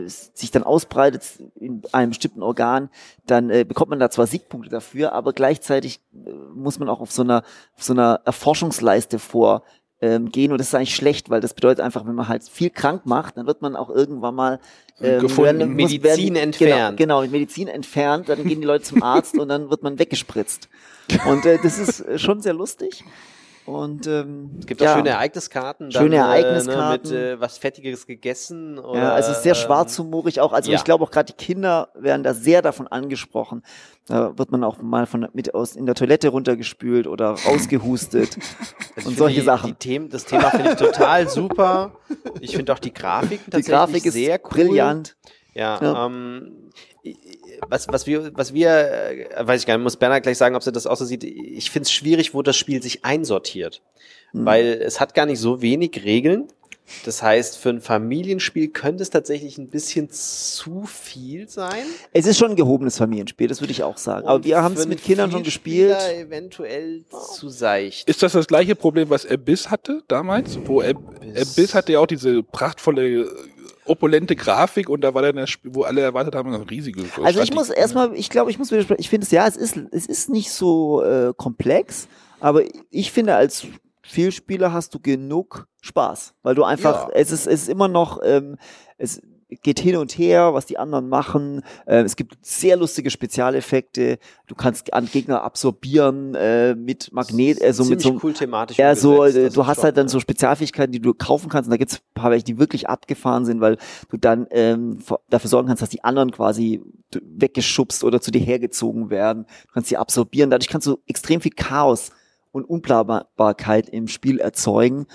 sich 0.08 0.52
dann 0.52 0.64
ausbreitet 0.64 1.24
in 1.60 1.84
einem 1.92 2.10
bestimmten 2.10 2.42
Organ, 2.42 2.90
dann 3.26 3.50
äh, 3.50 3.64
bekommt 3.64 3.90
man 3.92 4.00
da 4.00 4.10
zwar 4.10 4.26
Siegpunkte 4.28 4.70
dafür, 4.70 5.14
aber 5.14 5.34
gleichzeitig 5.34 6.00
äh, 6.26 6.32
muss 6.56 6.80
man 6.80 6.90
auch 6.90 7.00
auf 7.00 7.12
so 7.12 7.22
einer, 7.22 7.44
auf 7.76 7.84
so 7.84 7.94
einer 7.94 8.22
Erforschungsleiste 8.26 9.20
vor 9.20 9.64
ähm, 10.02 10.30
gehen 10.30 10.52
und 10.52 10.60
das 10.60 10.68
ist 10.68 10.76
eigentlich 10.76 10.96
schlecht, 10.96 11.30
weil 11.30 11.42
das 11.42 11.54
bedeutet 11.54 11.80
einfach, 11.84 12.06
wenn 12.06 12.16
man 12.16 12.28
halt 12.28 12.44
viel 12.48 12.70
krank 12.70 13.06
macht, 13.06 13.38
dann 13.38 13.48
wird 13.48 13.62
man 13.62 13.76
auch 13.76 13.90
irgendwann 13.90 14.36
mal 14.36 14.60
ähm, 15.00 15.22
Gefunden. 15.22 15.60
werden- 15.60 15.70
muss- 15.76 15.92
Medizin 15.92 16.34
werden, 16.36 16.36
entfernt. 16.36 16.98
Genau, 16.98 17.16
genau, 17.18 17.22
mit 17.22 17.32
Medizin 17.32 17.68
entfernt, 17.68 18.30
dann 18.30 18.44
gehen 18.44 18.62
die 18.62 18.68
Leute 18.68 18.84
zum 18.84 19.02
Arzt 19.04 19.38
und 19.38 19.48
dann 19.50 19.70
wird 19.70 19.84
man 19.84 19.98
weggespritzt. 20.00 20.70
Und 21.30 21.46
äh, 21.46 21.58
das 21.64 21.80
ist 21.80 22.02
äh, 22.02 22.20
schon 22.20 22.42
sehr 22.42 22.54
lustig. 22.54 23.04
Und 23.68 24.08
ähm, 24.08 24.52
Es 24.60 24.66
gibt 24.66 24.80
ja, 24.80 24.94
auch 24.94 24.98
schöne 24.98 25.10
Ereigniskarten. 25.10 25.92
Schöne 25.92 26.16
dann, 26.16 26.26
Ereigniskarten. 26.26 27.12
Äh, 27.12 27.14
ne, 27.14 27.30
mit 27.30 27.38
äh, 27.38 27.42
was 27.42 27.58
Fettiges 27.58 28.08
gegessen. 28.08 28.80
Oder, 28.80 29.00
Ja, 29.00 29.12
also 29.14 29.34
sehr 29.34 29.56
ähm, 29.56 29.62
schwarzhumorig 29.62 30.40
auch. 30.40 30.54
Also 30.54 30.72
ja. 30.72 30.78
ich 30.78 30.86
glaube 30.86 31.04
auch 31.04 31.12
gerade 31.12 31.34
die 31.34 31.46
Kinder 31.46 31.90
werden 31.94 32.24
da 32.24 32.34
sehr 32.34 32.62
davon 32.62 32.88
angesprochen. 32.88 33.64
Da 34.08 34.38
wird 34.38 34.52
man 34.52 34.64
auch 34.64 34.82
mal 34.82 35.06
von 35.06 35.28
mit 35.34 35.54
aus 35.54 35.76
in 35.76 35.86
der 35.86 35.96
Toilette 35.96 36.30
runtergespült 36.30 37.08
oder 37.08 37.32
rausgehustet 37.32 38.38
Also 38.96 39.10
und 39.10 39.18
solche 39.18 39.42
die, 39.42 39.46
Sachen. 39.46 39.72
Die 39.72 39.76
Themen, 39.76 40.10
das 40.10 40.24
Thema 40.24 40.50
finde 40.50 40.72
ich 40.72 40.78
total 40.78 41.28
super. 41.28 41.92
Ich 42.40 42.56
finde 42.56 42.72
auch 42.72 42.80
die 42.80 42.94
Grafik 42.94 43.42
Die 43.46 43.52
tatsächlich 43.52 43.68
Grafik 43.68 44.06
ist 44.06 44.14
sehr 44.14 44.40
cool. 44.46 44.50
brillant. 44.50 45.18
Ja, 45.54 45.82
Ja. 45.82 46.06
Ähm, 46.06 46.72
was, 47.70 47.88
was 47.88 48.08
wir, 48.08 48.32
was 48.36 48.54
wir, 48.54 48.70
äh, 48.70 49.48
weiß 49.48 49.62
ich 49.62 49.68
gar 49.68 49.78
nicht, 49.78 49.84
muss 49.84 49.98
Bernhard 49.98 50.24
gleich 50.24 50.38
sagen, 50.38 50.56
ob 50.56 50.64
sie 50.64 50.72
das 50.72 50.88
auch 50.88 50.98
so 50.98 51.06
sieht. 51.06 51.24
Ich 51.24 51.72
finde 51.72 51.86
es 51.86 51.92
schwierig, 51.92 52.34
wo 52.34 52.42
das 52.42 52.56
Spiel 52.56 52.82
sich 52.82 53.06
einsortiert. 53.06 53.82
Hm. 54.32 54.46
Weil 54.46 54.82
es 54.82 55.00
hat 55.00 55.14
gar 55.14 55.26
nicht 55.26 55.40
so 55.40 55.62
wenig 55.62 56.04
Regeln. 56.04 56.48
Das 57.04 57.22
heißt, 57.22 57.58
für 57.58 57.70
ein 57.70 57.82
Familienspiel 57.82 58.70
könnte 58.70 59.04
es 59.04 59.10
tatsächlich 59.10 59.58
ein 59.58 59.68
bisschen 59.68 60.10
zu 60.10 60.86
viel 60.86 61.50
sein. 61.50 61.84
Es 62.14 62.26
ist 62.26 62.38
schon 62.38 62.52
ein 62.52 62.56
gehobenes 62.56 62.98
Familienspiel, 62.98 63.50
das 63.50 63.60
würde 63.60 63.72
ich 63.72 63.84
auch 63.84 63.98
sagen. 63.98 64.26
Aber 64.26 64.38
Und 64.38 64.46
wir 64.46 64.62
haben 64.62 64.76
es 64.76 64.88
mit 64.88 65.04
Kindern 65.04 65.30
schon 65.30 65.44
gespielt. 65.44 65.98
Eventuell 66.16 67.04
zu 67.36 67.50
seicht. 67.50 68.08
Ist 68.08 68.24
das 68.24 68.32
das 68.32 68.48
gleiche 68.48 68.76
Problem, 68.76 69.10
was 69.10 69.26
Abyss 69.26 69.70
hatte 69.70 70.02
damals? 70.08 70.58
Wo 70.64 70.80
Ab 70.80 70.96
Abyss. 71.22 71.52
Abyss 71.52 71.76
hatte 71.76 71.92
ja 71.92 72.00
auch 72.00 72.08
diese 72.08 72.42
prachtvolle, 72.42 73.30
opulente 73.90 74.36
Grafik 74.36 74.90
und 74.90 75.02
da 75.02 75.14
war 75.14 75.22
dann 75.22 75.36
das 75.36 75.50
Spiel, 75.50 75.72
wo 75.74 75.84
alle 75.84 76.02
erwartet 76.02 76.36
haben, 76.36 76.54
ein 76.54 76.62
riesiges. 76.64 77.06
Also 77.24 77.42
ich 77.42 77.54
muss 77.54 77.70
erstmal, 77.70 78.14
ich 78.16 78.30
glaube, 78.30 78.52
ich 78.52 78.60
muss 78.60 78.72
widersprechen. 78.72 79.00
Ich 79.02 79.10
finde 79.10 79.26
es 79.26 79.32
ja, 79.32 79.48
es 79.48 79.56
ist, 79.58 79.78
es 79.92 80.06
ist 80.06 80.30
nicht 80.30 80.52
so 80.52 81.04
äh, 81.04 81.34
komplex, 81.36 82.08
aber 82.40 82.62
ich 82.90 83.12
finde, 83.12 83.36
als 83.36 83.68
Vielspieler 84.04 84.72
hast 84.72 84.94
du 84.94 85.00
genug 85.00 85.68
Spaß, 85.82 86.34
weil 86.44 86.56
du 86.56 86.64
einfach, 86.64 87.10
Ja. 87.10 87.14
es 87.14 87.32
ist, 87.32 87.48
es 87.48 87.64
ist 87.64 87.70
immer 87.70 87.88
noch, 87.88 88.20
ähm, 88.24 88.58
es 88.98 89.22
geht 89.50 89.80
hin 89.80 89.96
und 89.96 90.12
her, 90.18 90.54
was 90.54 90.66
die 90.66 90.78
anderen 90.78 91.08
machen. 91.08 91.64
Äh, 91.86 92.02
es 92.02 92.16
gibt 92.16 92.38
sehr 92.42 92.76
lustige 92.76 93.10
Spezialeffekte. 93.10 94.20
Du 94.48 94.56
kannst 94.56 94.94
an 94.94 95.06
Gegner 95.06 95.42
absorbieren 95.44 96.36
äh, 96.36 96.76
mit 96.76 97.14
Magnet, 97.14 97.62
also 97.62 97.86
mit 97.86 98.02
so 98.02 98.20
cool 98.22 98.34
thematisch. 98.34 98.78
ja, 98.78 98.96
so, 98.96 99.24
äh, 99.24 99.50
du 99.50 99.66
hast 99.66 99.78
schon, 99.78 99.84
halt 99.86 99.98
dann 99.98 100.08
ja. 100.08 100.10
so 100.10 100.20
Spezialfähigkeiten, 100.20 100.92
die 100.92 101.00
du 101.00 101.14
kaufen 101.14 101.50
kannst. 101.50 101.68
Und 101.68 101.72
da 101.72 101.78
gibt's 101.78 101.96
ein 101.96 102.14
paar 102.14 102.32
welche, 102.32 102.46
die 102.46 102.60
wirklich 102.60 102.90
abgefahren 102.90 103.46
sind, 103.46 103.62
weil 103.62 103.78
du 104.10 104.18
dann 104.18 104.48
ähm, 104.52 105.00
dafür 105.30 105.50
sorgen 105.50 105.68
kannst, 105.68 105.82
dass 105.82 105.90
die 105.90 106.04
anderen 106.04 106.32
quasi 106.32 106.82
weggeschubst 107.14 108.04
oder 108.04 108.20
zu 108.20 108.32
dir 108.32 108.42
hergezogen 108.42 109.10
werden. 109.10 109.46
Du 109.68 109.74
kannst 109.74 109.90
sie 109.90 109.98
absorbieren. 109.98 110.50
Dadurch 110.50 110.70
kannst 110.70 110.88
du 110.88 110.98
extrem 111.08 111.40
viel 111.40 111.54
Chaos 111.54 112.12
und 112.52 112.66
Unplanbarkeit 112.66 113.88
im 113.90 114.08
Spiel 114.08 114.40
erzeugen. 114.40 115.08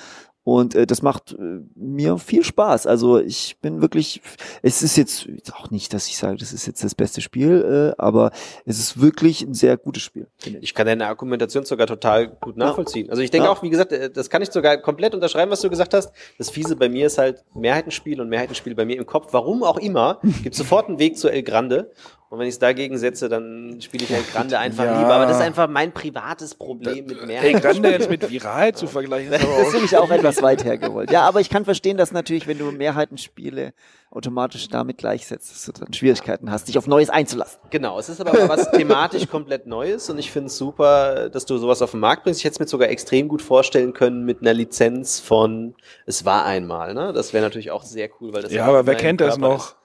Und 0.45 0.74
äh, 0.74 0.86
das 0.86 1.03
macht 1.03 1.32
äh, 1.38 1.61
mir 1.76 2.18
viel 2.18 2.43
Spaß. 2.43 2.86
Also 2.88 3.18
ich 3.20 3.59
bin 3.61 3.80
wirklich, 3.80 4.20
es 4.62 4.82
ist 4.82 4.97
jetzt 4.97 5.28
auch 5.55 5.70
nicht, 5.70 5.95
dass 5.95 6.09
ich 6.09 6.16
sage, 6.16 6.36
das 6.36 6.53
ist 6.53 6.66
jetzt 6.66 6.82
das 6.82 6.97
beste 6.97 7.20
Spiel, 7.20 7.93
äh, 7.97 8.03
aber 8.03 8.32
es 8.64 8.80
ist 8.80 9.01
wirklich 9.01 9.43
ein 9.43 9.55
sehr 9.55 9.76
gutes 9.76 10.03
Spiel. 10.03 10.26
ich. 10.45 10.57
Ich 10.61 10.74
kann 10.74 10.86
deine 10.86 11.07
Argumentation 11.07 11.64
sogar 11.64 11.86
total 11.86 12.28
gut 12.28 12.57
nachvollziehen. 12.57 13.09
Also 13.11 13.22
ich 13.22 13.30
denke 13.30 13.47
Ja. 13.47 13.53
auch, 13.53 13.62
wie 13.62 13.70
gesagt, 13.70 13.93
äh, 13.93 14.11
das 14.11 14.30
kann 14.30 14.43
ich 14.43 14.51
sogar 14.51 14.78
komplett 14.78 15.14
unterschreiben, 15.14 15.51
was 15.53 15.61
du 15.61 15.70
gesagt 15.70 15.95
hast. 15.95 16.12
Das 16.38 16.51
Fiese 16.51 16.74
bei 16.74 16.88
mir 16.88 17.07
ist 17.07 17.18
halt 17.18 17.45
Mehrheitenspiel 17.55 18.20
und 18.20 18.28
Mehrheitenspiel 18.28 18.74
bei 18.74 18.84
mir 18.84 18.97
im 18.97 19.07
Kopf. 19.07 19.28
Warum 19.32 19.62
auch 19.62 19.78
immer, 19.78 20.18
gibt 20.43 20.57
sofort 20.57 20.88
einen 20.88 20.99
Weg 20.99 21.18
zu 21.18 21.28
El 21.28 21.43
Grande. 21.45 21.93
Und 22.33 22.39
wenn 22.39 22.47
ich 22.47 22.55
es 22.55 22.59
dagegen 22.59 22.97
setze, 22.97 23.28
dann 23.28 23.78
spiele 23.83 24.05
ich 24.05 24.11
El 24.11 24.22
Grande 24.22 24.59
einfach 24.59 24.85
Ja. 24.85 24.99
lieber. 24.99 25.12
Aber 25.16 25.26
das 25.26 25.37
ist 25.37 25.43
einfach 25.43 25.68
mein 25.68 25.93
privates 25.93 26.55
Problem 26.55 27.05
mit 27.05 27.20
Ey, 27.20 27.26
Mehrheiten. 27.26 27.61
Grande 27.61 27.91
jetzt 27.91 28.09
mit 28.09 28.26
Viral 28.30 28.74
zu 28.74 28.87
vergleichen, 28.87 29.35
ist 29.35 29.43
aber 29.45 29.53
Das 29.53 29.61
auch 29.64 29.66
ist 29.66 29.72
nämlich 29.74 29.97
auch 29.99 30.11
etwas 30.11 30.41
weit 30.41 30.64
hergeholt. 30.64 31.11
Ja, 31.11 31.24
aber 31.28 31.41
ich 31.43 31.51
kann 31.51 31.66
verstehen, 31.66 31.99
dass 31.99 32.11
natürlich, 32.11 32.47
wenn 32.47 32.57
du 32.57 32.72
Mehrheitenspiele 32.72 33.74
automatisch 34.11 34.66
damit 34.70 34.97
gleichsetzt, 34.97 35.51
dass 35.53 35.66
du 35.66 35.72
dann 35.72 35.93
Schwierigkeiten 35.93 36.51
hast, 36.51 36.68
dich 36.68 36.78
auf 36.78 36.87
Neues 36.87 37.11
einzulassen. 37.11 37.61
Genau, 37.68 37.99
es 37.99 38.09
ist 38.09 38.18
aber 38.22 38.49
was 38.49 38.70
thematisch 38.70 39.28
komplett 39.28 39.66
Neues 39.66 40.09
und 40.09 40.18
ich 40.18 40.30
finde 40.30 40.47
es 40.47 40.57
super, 40.57 41.28
dass 41.28 41.45
du 41.45 41.59
sowas 41.59 41.83
auf 41.83 41.91
den 41.91 42.01
Markt 42.01 42.22
bringst. 42.24 42.41
Ich 42.41 42.45
hätte 42.47 42.55
es 42.55 42.61
mir 42.61 42.66
sogar 42.66 42.89
extrem 42.89 43.28
gut 43.28 43.43
vorstellen 43.43 43.93
können 43.93 44.24
mit 44.24 44.41
einer 44.41 44.55
Lizenz 44.55 45.20
von 45.20 45.74
Es 46.07 46.24
war 46.24 46.47
einmal, 46.47 46.95
ne? 46.95 47.12
Das 47.12 47.35
wäre 47.35 47.45
natürlich 47.45 47.70
auch 47.72 47.83
sehr 47.83 48.09
cool, 48.22 48.33
weil 48.33 48.41
das 48.41 48.53
Ja, 48.55 48.64
auch 48.64 48.68
aber 48.68 48.87
wer 48.87 48.95
kennt 48.95 49.20
das 49.20 49.35
Körper 49.39 49.49
noch? 49.55 49.66
Ist. 49.66 49.76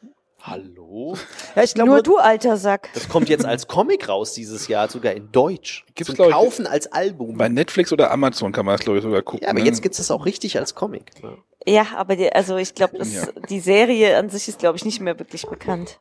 Hallo? 0.48 1.18
Ja, 1.56 1.64
ich 1.64 1.74
glaube, 1.74 1.90
Nur 1.92 2.02
du, 2.04 2.18
alter 2.18 2.56
Sack. 2.56 2.90
Das 2.94 3.10
kommt 3.10 3.28
jetzt 3.28 3.46
als 3.46 3.68
Comic 3.68 4.08
raus 4.08 4.32
dieses 4.34 4.68
Jahr, 4.70 4.88
sogar 4.90 5.12
in 5.14 5.30
Deutsch. 5.32 5.86
Gibt's, 5.94 6.08
Zum 6.08 6.16
glaub 6.16 6.30
ich, 6.30 6.34
Kaufen 6.36 6.66
als 6.66 6.88
Album. 6.92 7.38
Bei 7.38 7.50
Netflix 7.50 7.92
oder 7.92 8.12
Amazon 8.12 8.54
kann 8.54 8.66
man 8.66 8.76
das, 8.76 8.82
glaube 8.86 9.00
ich, 9.00 9.04
sogar 9.04 9.22
gucken. 9.24 9.44
Ja, 9.44 9.50
aber 9.50 9.60
ne? 9.60 9.66
jetzt 9.66 9.82
gibt 9.82 10.00
es 10.00 10.10
auch 10.10 10.26
richtig 10.26 10.58
als 10.58 10.74
Comic. 10.74 11.12
Ja. 11.22 11.34
Ja, 11.70 11.86
aber 11.98 12.16
die, 12.16 12.32
also 12.32 12.56
ich 12.56 12.74
glaube, 12.76 12.98
Ja. 13.04 13.28
die 13.50 13.60
Serie 13.60 14.18
an 14.18 14.30
sich 14.30 14.48
ist, 14.48 14.60
glaube 14.60 14.78
ich, 14.78 14.86
nicht 14.86 15.02
mehr 15.02 15.20
wirklich 15.20 15.46
bekannt. 15.46 16.00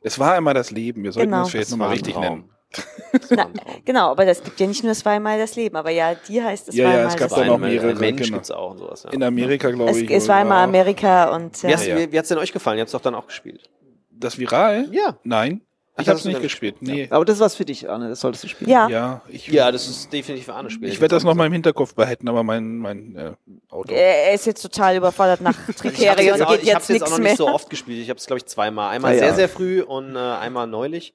Es 0.00 0.18
war 0.20 0.34
einmal 0.34 0.54
das 0.54 0.70
Leben. 0.70 1.02
Wir 1.02 1.10
sollten 1.10 1.30
Genau. 1.30 1.42
das 1.42 1.50
vielleicht 1.50 1.64
Das 1.66 1.70
nochmal 1.72 1.88
richtig 1.90 2.16
nennen. 2.16 2.48
Na, 3.30 3.48
genau, 3.84 4.10
aber 4.10 4.24
das 4.24 4.42
gibt 4.42 4.58
ja 4.60 4.66
nicht 4.66 4.82
nur 4.84 4.94
zweimal 4.94 5.38
das 5.38 5.56
Leben, 5.56 5.76
aber 5.76 5.90
ja, 5.90 6.14
die 6.14 6.42
heißt 6.42 6.68
es 6.68 6.74
Ja, 6.74 6.84
ja, 6.84 6.90
zweimal 6.92 7.06
es 7.08 7.16
gab 7.16 7.28
das 7.28 7.38
da 7.38 7.44
noch 7.44 7.52
Leben. 7.60 7.64
Ein- 7.64 7.70
mehrere, 7.70 7.90
Ein 7.90 7.98
Mensch 7.98 8.22
genau. 8.22 8.36
gibt's 8.36 8.50
auch 8.50 8.70
und 8.72 8.78
sowas. 8.78 9.02
Ja. 9.04 9.10
In 9.10 9.22
Amerika, 9.22 9.70
glaube 9.70 9.90
Es, 9.90 9.96
ich. 9.98 10.10
es 10.10 10.28
war 10.28 10.36
einmal 10.36 10.58
auch. 10.60 10.64
Amerika 10.68 11.34
und 11.34 11.62
Wie, 11.62 11.66
ja. 11.68 11.72
hast, 11.74 11.86
Ja. 11.86 11.98
wie, 11.98 12.12
wie 12.12 12.18
hat's 12.18 12.28
denn 12.28 12.38
euch 12.38 12.52
gefallen? 12.52 12.78
Ihr 12.78 12.82
habt's 12.82 12.92
doch 12.92 13.00
dann 13.00 13.14
auch 13.14 13.26
gespielt. 13.26 13.68
Das 14.10 14.38
Viral? 14.38 14.88
Ja. 14.92 15.18
Nein. 15.24 15.60
Ich 15.98 16.08
habe 16.08 16.18
es 16.18 16.24
nicht 16.24 16.36
dann 16.36 16.42
gespielt. 16.42 16.76
Nee. 16.80 17.06
aber 17.10 17.22
das 17.26 17.38
was 17.38 17.54
für 17.54 17.66
dich, 17.66 17.90
Arne, 17.90 18.08
das 18.08 18.20
solltest 18.20 18.42
du 18.44 18.48
spielen. 18.48 18.70
ja. 18.70 18.88
Ja, 18.88 19.20
ich, 19.28 19.46
Ja, 19.48 19.70
das 19.70 19.86
ist 19.88 20.10
definitiv 20.10 20.46
für 20.46 20.54
Arne 20.54 20.70
spielen. 20.70 20.90
ich 20.90 20.98
werde 21.02 21.14
das 21.14 21.22
noch 21.22 21.34
mal 21.34 21.44
im 21.46 21.52
Hinterkopf 21.52 21.94
behalten, 21.94 22.28
aber 22.30 22.42
mein, 22.42 22.78
mein 22.78 23.14
äh, 23.14 23.32
Auto. 23.68 23.92
Er 23.92 24.32
ist 24.32 24.46
jetzt 24.46 24.62
total 24.62 24.96
überfordert 24.96 25.42
nach 25.42 25.54
habe 25.58 25.74
Trickeria 25.74 26.18
jetzt, 26.18 26.36
und 26.40 26.46
auch, 26.46 26.52
geht 26.52 26.62
ich 26.62 26.74
hab's 26.74 26.88
jetzt 26.88 27.00
jetzt 27.00 27.02
auch 27.02 27.06
nichts 27.08 27.10
noch 27.10 27.18
mehr. 27.18 27.32
nicht 27.32 27.36
so 27.38 27.46
oft 27.48 27.68
gespielt. 27.68 27.98
Ich 28.02 28.08
habe 28.08 28.16
es, 28.18 28.26
glaube 28.26 28.38
ich, 28.38 28.46
zweimal. 28.46 28.88
Einmal 28.90 29.10
Ah, 29.12 29.14
ja. 29.16 29.20
sehr, 29.20 29.34
sehr 29.34 29.48
früh 29.50 29.82
und 29.82 30.16
äh, 30.16 30.18
einmal 30.18 30.66
neulich. 30.66 31.12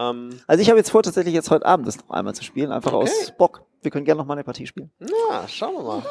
Ähm, 0.00 0.30
Also 0.46 0.62
ich 0.62 0.68
habe 0.70 0.78
jetzt 0.78 0.90
vor, 0.90 1.02
tatsächlich 1.02 1.34
jetzt 1.34 1.50
heute 1.50 1.66
Abend 1.66 1.86
das 1.86 1.98
noch 1.98 2.10
einmal 2.10 2.34
zu 2.34 2.42
spielen, 2.42 2.72
einfach 2.72 2.92
Okay. 2.92 3.04
aus 3.04 3.32
Bock. 3.36 3.62
Wir 3.82 3.90
können 3.90 4.04
gerne 4.04 4.18
noch 4.18 4.26
mal 4.26 4.34
eine 4.34 4.44
Partie 4.44 4.66
spielen. 4.66 4.90
na, 4.98 5.46
schauen 5.48 5.74
wir 5.74 5.82
mal. 5.82 6.02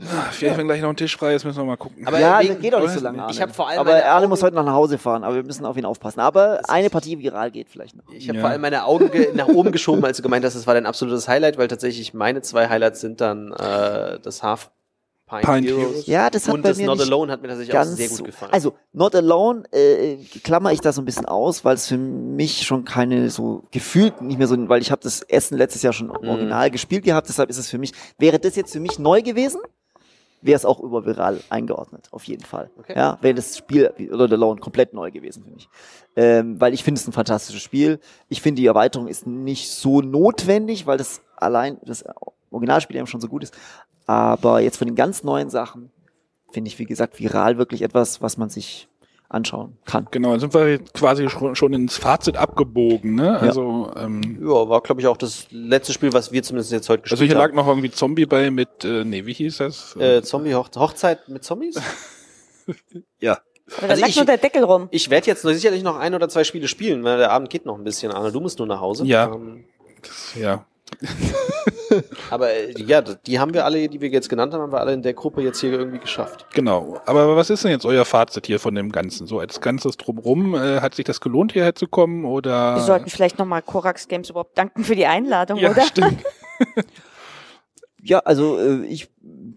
Ah, 0.00 0.30
Vielleicht, 0.30 0.56
wenn 0.56 0.66
gleich 0.66 0.80
noch 0.80 0.88
ein 0.88 0.96
Tisch 0.96 1.16
frei 1.16 1.34
ist, 1.34 1.44
müssen 1.44 1.58
wir 1.58 1.64
mal 1.64 1.76
gucken. 1.76 2.06
Aber 2.06 2.18
ja, 2.18 2.40
wegen- 2.40 2.54
das 2.54 2.62
geht 2.62 2.74
auch 2.74 2.80
nicht 2.80 2.92
so 2.92 3.00
lange. 3.00 3.20
Arne. 3.22 3.30
Ich 3.32 3.40
hab 3.42 3.54
vor 3.54 3.68
allem 3.68 3.78
aber 3.80 3.92
Arne 4.04 4.16
Augen- 4.22 4.28
muss 4.30 4.42
heute 4.42 4.56
noch 4.56 4.64
nach 4.64 4.72
Hause 4.72 4.96
fahren, 4.98 5.22
aber 5.22 5.34
wir 5.36 5.42
müssen 5.44 5.66
auf 5.66 5.76
ihn 5.76 5.84
aufpassen. 5.84 6.20
Aber 6.20 6.60
eine 6.68 6.88
Partie 6.90 7.18
viral 7.18 7.50
geht 7.50 7.68
vielleicht 7.68 7.94
noch. 7.96 8.04
Ich 8.12 8.26
habe 8.28 8.38
Ja. 8.38 8.42
vor 8.42 8.50
allem 8.50 8.62
meine 8.62 8.84
Augen 8.86 9.10
ge 9.10 9.32
nach 9.34 9.48
oben 9.48 9.70
geschoben, 9.70 10.02
als 10.04 10.16
du 10.16 10.22
gemeint 10.22 10.44
hast, 10.46 10.54
das 10.56 10.66
war 10.66 10.72
dein 10.74 10.86
absolutes 10.86 11.28
Highlight, 11.28 11.58
weil 11.58 11.68
tatsächlich 11.68 12.14
meine 12.14 12.40
zwei 12.42 12.68
Highlights 12.68 13.00
sind 13.02 13.20
dann 13.20 13.52
äh, 13.52 14.18
das 14.20 14.42
Half 14.42 14.70
Pint, 15.40 15.44
Pint 15.44 15.66
Heroes. 15.66 15.82
Heroes. 15.90 16.06
Ja, 16.06 16.30
das 16.30 16.46
hat 16.46 16.54
und 16.54 16.62
bei 16.62 16.68
das 16.68 16.78
mir 16.78 16.86
Not 16.86 16.98
nicht 16.98 17.06
Alone 17.08 17.32
hat 17.32 17.42
mir 17.42 17.48
tatsächlich 17.48 17.76
auch 17.76 17.84
sehr 17.84 18.08
gut 18.08 18.24
gefallen. 18.24 18.52
Also, 18.52 18.74
Not 18.92 19.14
Alone 19.14 19.64
äh, 19.72 20.16
klammer 20.44 20.72
ich 20.72 20.80
da 20.80 20.92
so 20.92 21.02
ein 21.02 21.04
bisschen 21.04 21.26
aus, 21.26 21.64
weil 21.64 21.74
es 21.74 21.86
für 21.88 21.98
mich 21.98 22.62
schon 22.66 22.84
keine 22.84 23.30
so 23.30 23.62
gefühlt 23.70 24.20
nicht 24.22 24.38
mehr 24.38 24.46
so, 24.48 24.56
weil 24.68 24.82
ich 24.82 24.90
habe 24.90 25.02
das 25.02 25.22
Essen 25.22 25.56
letztes 25.58 25.82
Jahr 25.82 25.92
schon 25.92 26.08
Mhm. 26.08 26.28
original 26.28 26.70
gespielt 26.70 27.04
gehabt, 27.04 27.28
deshalb 27.28 27.50
ist 27.50 27.58
es 27.58 27.68
für 27.68 27.78
mich, 27.78 27.92
wäre 28.18 28.38
das 28.38 28.56
jetzt 28.56 28.72
für 28.72 28.80
mich 28.80 28.98
neu 28.98 29.22
gewesen, 29.22 29.60
wäre 30.42 30.56
es 30.56 30.64
auch 30.64 30.80
über 30.80 31.06
viral 31.06 31.40
eingeordnet, 31.50 32.08
auf 32.10 32.24
jeden 32.24 32.44
Fall. 32.44 32.70
Okay. 32.78 32.94
Ja, 32.96 33.16
wäre 33.20 33.34
das 33.34 33.56
Spiel 33.56 33.92
Not 34.10 34.32
Alone 34.32 34.60
komplett 34.60 34.92
neu 34.92 35.10
gewesen 35.12 35.44
für 35.44 35.50
mich. 35.50 35.68
Ähm, 36.16 36.60
weil 36.60 36.74
ich 36.74 36.82
finde 36.82 37.00
es 37.00 37.06
ein 37.06 37.12
fantastisches 37.12 37.62
Spiel. 37.62 38.00
Ich 38.28 38.42
finde 38.42 38.60
die 38.60 38.66
Erweiterung 38.66 39.06
ist 39.08 39.26
nicht 39.26 39.70
so 39.70 40.00
notwendig, 40.02 40.86
weil 40.86 40.98
das 40.98 41.22
allein 41.36 41.78
das 41.84 42.04
Originalspiel 42.52 42.96
eben 42.96 43.06
schon 43.06 43.20
so 43.20 43.28
gut 43.28 43.42
ist. 43.42 43.54
Aber 44.06 44.60
jetzt 44.60 44.76
von 44.76 44.86
den 44.86 44.96
ganz 44.96 45.22
neuen 45.24 45.50
Sachen 45.50 45.90
finde 46.50 46.68
ich, 46.68 46.78
wie 46.78 46.84
gesagt, 46.84 47.18
viral 47.20 47.58
wirklich 47.58 47.82
etwas, 47.82 48.20
was 48.22 48.36
man 48.36 48.48
sich 48.50 48.88
anschauen 49.28 49.78
kann. 49.86 50.06
Genau, 50.10 50.32
dann 50.32 50.40
sind 50.40 50.52
wir 50.52 50.78
quasi 50.92 51.26
schon, 51.30 51.54
schon 51.56 51.72
ins 51.72 51.96
Fazit 51.96 52.36
abgebogen, 52.36 53.14
ne? 53.14 53.38
Also, 53.40 53.90
ähm, 53.96 54.38
ja, 54.42 54.68
war 54.68 54.82
glaube 54.82 55.00
ich 55.00 55.06
auch 55.06 55.16
das 55.16 55.46
letzte 55.50 55.94
Spiel, 55.94 56.12
was 56.12 56.32
wir 56.32 56.42
zumindest 56.42 56.70
jetzt 56.72 56.90
heute 56.90 57.02
gespielt 57.04 57.18
also 57.22 57.24
hier 57.24 57.34
lag 57.38 57.48
haben. 57.48 57.56
noch 57.56 57.66
irgendwie 57.66 57.90
Zombie 57.90 58.26
bei 58.26 58.50
mit, 58.50 58.84
äh, 58.84 59.04
nee, 59.06 59.24
wie 59.24 59.32
hieß 59.32 59.56
das? 59.58 59.96
Äh, 59.96 60.20
Zombie 60.22 60.50
-Hoch 60.54 60.68
Hochzeit 60.76 61.30
mit 61.30 61.42
Zombies? 61.44 61.76
ja. 63.20 63.38
Aber 63.78 63.86
da 63.86 63.88
Also 63.92 64.00
lag 64.02 64.08
ich- 64.10 64.16
nur 64.16 64.24
der 64.26 64.36
Deckel 64.36 64.64
rum. 64.64 64.88
Ich 64.90 65.08
werde 65.08 65.26
jetzt 65.28 65.44
noch 65.46 65.52
sicherlich 65.52 65.82
noch 65.82 65.96
ein 65.98 66.14
oder 66.14 66.28
zwei 66.28 66.44
Spiele 66.44 66.68
spielen, 66.68 67.02
weil 67.02 67.16
der 67.16 67.30
Abend 67.30 67.48
geht 67.48 67.64
noch 67.64 67.78
ein 67.78 67.84
bisschen, 67.84 68.12
Arne. 68.12 68.32
Du 68.32 68.40
musst 68.40 68.58
nur 68.58 68.68
nach 68.68 68.80
Hause. 68.80 69.06
Ja. 69.06 69.32
Ähm, 69.32 69.64
Das, 70.02 70.34
ja. 70.34 70.66
Aber 72.30 72.50
äh, 72.50 72.72
ja, 72.80 73.00
die 73.00 73.38
haben 73.38 73.54
wir 73.54 73.64
alle, 73.64 73.88
die 73.88 74.00
wir 74.00 74.08
jetzt 74.08 74.28
genannt 74.28 74.52
haben, 74.52 74.62
haben 74.62 74.72
wir 74.72 74.80
alle 74.80 74.92
in 74.92 75.02
der 75.02 75.14
Gruppe 75.14 75.42
jetzt 75.42 75.60
hier 75.60 75.72
irgendwie 75.72 75.98
geschafft. 75.98 76.46
Genau. 76.54 77.00
Aber 77.06 77.36
was 77.36 77.50
ist 77.50 77.64
denn 77.64 77.70
jetzt 77.70 77.84
euer 77.84 78.04
Fazit 78.04 78.46
hier 78.46 78.58
von 78.58 78.74
dem 78.74 78.92
Ganzen? 78.92 79.26
So 79.26 79.38
als 79.38 79.60
Ganzes 79.60 79.96
drumrum, 79.96 80.54
äh, 80.54 80.80
hat 80.80 80.94
sich 80.94 81.04
das 81.04 81.20
gelohnt, 81.20 81.52
hierher 81.52 81.74
zu 81.74 81.86
kommen 81.86 82.24
oder? 82.24 82.76
Wir 82.76 82.82
sollten 82.82 83.10
vielleicht 83.10 83.38
nochmal 83.38 83.62
Korax 83.62 84.08
Games 84.08 84.30
überhaupt 84.30 84.56
danken 84.56 84.84
für 84.84 84.96
die 84.96 85.06
Einladung, 85.06 85.58
ja, 85.58 85.70
oder? 85.70 85.82
stimmt. 85.82 86.22
Ja, 88.04 88.18
also 88.18 88.58
äh, 88.58 88.84
ich 88.86 89.10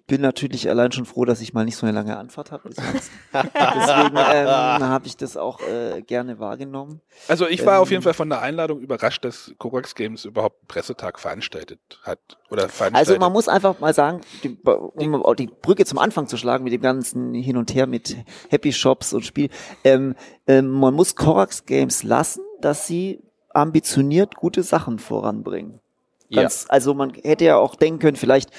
bin 0.07 0.21
natürlich 0.21 0.69
allein 0.69 0.91
schon 0.91 1.05
froh, 1.05 1.25
dass 1.25 1.41
ich 1.41 1.53
mal 1.55 1.65
nicht 1.65 1.77
so 1.77 1.87
eine 1.87 1.95
lange 1.95 2.15
Anfahrt 2.15 2.51
habe. 2.51 2.69
Deswegen 3.33 4.15
ähm, 4.15 4.83
habe 4.83 5.07
ich 5.07 5.17
das 5.17 5.35
auch 5.35 5.59
äh, 5.61 6.03
gerne 6.03 6.37
wahrgenommen. 6.37 7.01
Also 7.27 7.47
ich 7.47 7.65
war 7.65 7.77
Ähm, 7.77 7.81
auf 7.81 7.89
jeden 7.89 8.03
Fall 8.03 8.13
von 8.13 8.29
der 8.29 8.41
Einladung 8.41 8.81
überrascht, 8.81 9.25
dass 9.25 9.51
Korax 9.57 9.95
Games 9.95 10.25
überhaupt 10.25 10.61
einen 10.61 10.67
Pressetag 10.67 11.19
veranstaltet 11.19 11.79
hat. 12.03 12.19
Oder 12.51 12.69
veranstaltet. 12.69 12.95
Also 12.95 13.17
man 13.19 13.33
muss 13.33 13.47
einfach 13.47 13.79
mal 13.79 13.95
sagen, 13.95 14.21
die, 14.43 14.55
um 14.63 15.25
auch 15.25 15.33
die 15.33 15.47
Brücke 15.47 15.85
zum 15.85 15.97
Anfang 15.97 16.27
zu 16.27 16.37
schlagen 16.37 16.63
mit 16.63 16.73
dem 16.73 16.81
ganzen 16.81 17.33
Hin 17.33 17.57
und 17.57 17.73
Her 17.73 17.87
mit 17.87 18.15
Happy 18.49 18.71
Shops 18.71 19.11
und 19.13 19.25
Spiel, 19.25 19.49
ähm, 19.83 20.13
ähm, 20.45 20.69
man 20.69 20.93
muss 20.93 21.15
Korax 21.15 21.65
Games 21.65 22.03
lassen, 22.03 22.43
dass 22.61 22.85
sie 22.85 23.23
ambitioniert 23.55 24.35
gute 24.35 24.61
Sachen 24.61 24.99
voranbringen. 24.99 25.79
Ganz, 26.33 26.65
Also 26.69 26.93
man 26.93 27.13
hätte 27.23 27.45
ja 27.45 27.57
auch 27.57 27.75
denken 27.75 27.99
können, 27.99 28.17
vielleicht 28.17 28.49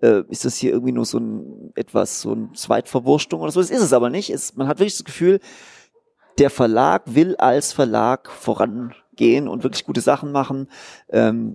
äh, 0.00 0.22
ist 0.28 0.44
das 0.44 0.56
hier 0.56 0.72
irgendwie 0.72 0.92
nur 0.92 1.04
so 1.04 1.18
ein 1.18 1.72
etwas 1.74 2.20
so 2.20 2.32
ein 2.32 2.54
Zweitverwurstung 2.54 3.40
oder 3.40 3.50
so. 3.50 3.60
Das 3.60 3.70
ist 3.70 3.82
es 3.82 3.92
aber 3.92 4.10
nicht. 4.10 4.30
Es, 4.30 4.54
man 4.56 4.68
hat 4.68 4.78
wirklich 4.78 4.96
das 4.96 5.04
Gefühl, 5.04 5.40
der 6.38 6.50
Verlag 6.50 7.02
will 7.06 7.34
als 7.36 7.72
Verlag 7.72 8.30
vorangehen 8.30 9.48
und 9.48 9.62
wirklich 9.64 9.84
gute 9.84 10.00
Sachen 10.00 10.32
machen. 10.32 10.68
Ähm, 11.10 11.54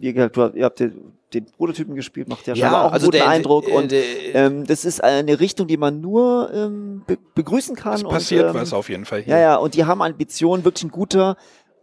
wie 0.00 0.12
gesagt, 0.12 0.36
du, 0.36 0.46
ihr 0.54 0.64
habt 0.64 0.80
den, 0.80 1.12
den 1.32 1.46
Prototypen 1.46 1.94
gespielt, 1.94 2.28
macht 2.28 2.46
ja, 2.46 2.54
scheinbar 2.56 2.84
auch 2.86 2.92
einen 2.92 3.00
guten 3.04 3.12
der- 3.12 3.28
Eindruck. 3.28 3.68
äh, 3.68 3.72
und 3.72 3.92
der- 3.92 4.34
ähm, 4.34 4.66
das 4.66 4.84
ist 4.84 5.02
eine 5.02 5.38
Richtung, 5.40 5.66
die 5.68 5.76
man 5.76 6.00
nur 6.00 6.50
ähm, 6.52 7.02
be 7.06 7.16
begrüßen 7.34 7.76
kann. 7.76 7.94
es 7.94 8.02
passiert 8.04 8.44
und, 8.50 8.56
ähm, 8.56 8.60
was 8.62 8.72
auf 8.72 8.88
jeden 8.88 9.04
Fall 9.04 9.22
hier. 9.22 9.34
Ja, 9.36 9.40
ja, 9.40 9.56
und 9.56 9.74
die 9.74 9.84
haben 9.84 10.02
Ambitionen, 10.02 10.64
wirklich 10.64 10.84
ein 10.84 10.90
guter 10.90 11.36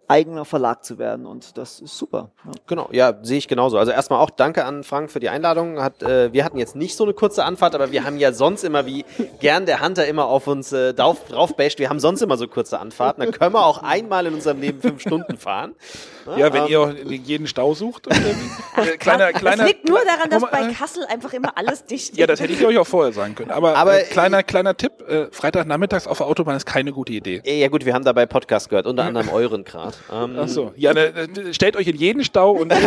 eigener 0.08 0.46
Verlag 0.46 0.84
zu 0.84 0.98
werden 0.98 1.26
und 1.26 1.58
das 1.58 1.80
ist 1.80 1.98
super. 1.98 2.32
Ja. 2.46 2.52
Genau, 2.68 2.90
ja, 2.92 3.14
sehe 3.22 3.38
ich 3.38 3.48
genauso. 3.48 3.78
Also 3.78 3.92
erstmal 3.92 4.20
auch 4.20 4.30
danke 4.30 4.66
an 4.66 4.84
Frank 4.84 5.12
für 5.12 5.20
die 5.20 5.30
Einladung. 5.30 5.82
Hat, 5.82 6.04
äh, 6.04 6.34
wir 6.34 6.44
hatten 6.44 6.58
jetzt 6.58 6.76
nicht 6.76 6.96
so 6.96 7.04
eine 7.04 7.14
kurze 7.14 7.46
Anfahrt, 7.46 7.76
aber 7.76 7.92
wir 7.92 8.04
haben 8.04 8.18
ja 8.18 8.34
sonst 8.34 8.64
immer, 8.64 8.86
wie 8.86 9.06
gern 9.40 9.66
der 9.66 9.82
Hunter 9.82 10.06
immer 10.06 10.26
auf 10.26 10.48
uns 10.48 10.72
äh, 10.72 10.94
drauf, 10.94 11.26
drauf 11.28 11.56
basht, 11.56 11.80
wir 11.80 11.90
haben 11.90 12.00
sonst 12.00 12.22
immer 12.22 12.38
so 12.38 12.48
kurze 12.48 12.80
Anfahrten. 12.80 13.24
Da 13.26 13.32
können 13.32 13.54
wir 13.54 13.66
auch 13.66 13.82
einmal 13.82 14.26
in 14.26 14.34
unserem 14.34 14.60
Leben 14.60 14.82
fünf 14.82 15.02
Stunden 15.02 15.38
fahren. 15.38 15.76
Ja, 16.38 16.54
wenn 16.54 16.64
ähm, 16.64 16.70
ihr 16.70 16.80
auch 16.82 16.94
jeden 17.10 17.48
Stau 17.48 17.74
sucht. 17.74 18.08
Äh, 18.08 18.98
kleiner, 18.98 19.34
kleiner, 19.34 19.64
es 19.64 19.70
liegt 19.70 19.88
nur 19.88 20.00
daran, 20.06 20.30
dass 20.30 20.42
bei 20.50 20.70
äh, 20.70 20.74
Kassel 20.74 21.06
einfach 21.06 21.34
immer 21.34 21.58
alles 21.58 21.86
dicht 21.86 22.12
ist. 22.12 22.18
Ja, 22.18 22.28
das 22.28 22.40
hätte 22.40 22.54
ich 22.54 22.66
euch 22.66 22.78
auch 22.78 22.88
vorher 22.88 23.14
sagen 23.14 23.36
können. 23.36 23.52
Aber, 23.52 23.76
Aber, 23.76 24.00
äh, 24.02 24.04
kleiner, 24.04 24.44
kleiner 24.44 24.76
Tipp, 24.76 24.94
äh, 25.08 25.28
Freitagnachmittags 25.32 26.08
auf 26.08 26.18
der 26.18 26.28
Autobahn 26.28 26.56
ist 26.56 26.66
keine 26.66 26.92
gute 26.92 27.14
Idee. 27.14 27.42
äh, 27.46 27.62
Ja 27.62 27.68
gut, 27.68 27.86
wir 27.86 27.94
haben 27.94 28.06
dabei 28.06 28.26
Podcast 28.26 28.70
gehört, 28.70 28.88
unter 28.88 29.04
anderem 29.04 29.30
euren 29.30 29.64
gerade. 29.64 29.96
Ähm, 30.12 30.38
Ach 30.40 30.48
so. 30.48 30.74
Ja, 30.76 30.94
ne, 30.94 31.08
äh, 31.08 31.54
stellt 31.54 31.76
euch 31.76 31.88
in 31.88 31.98
jeden 31.98 32.24
Stau 32.24 32.52
und 32.52 32.74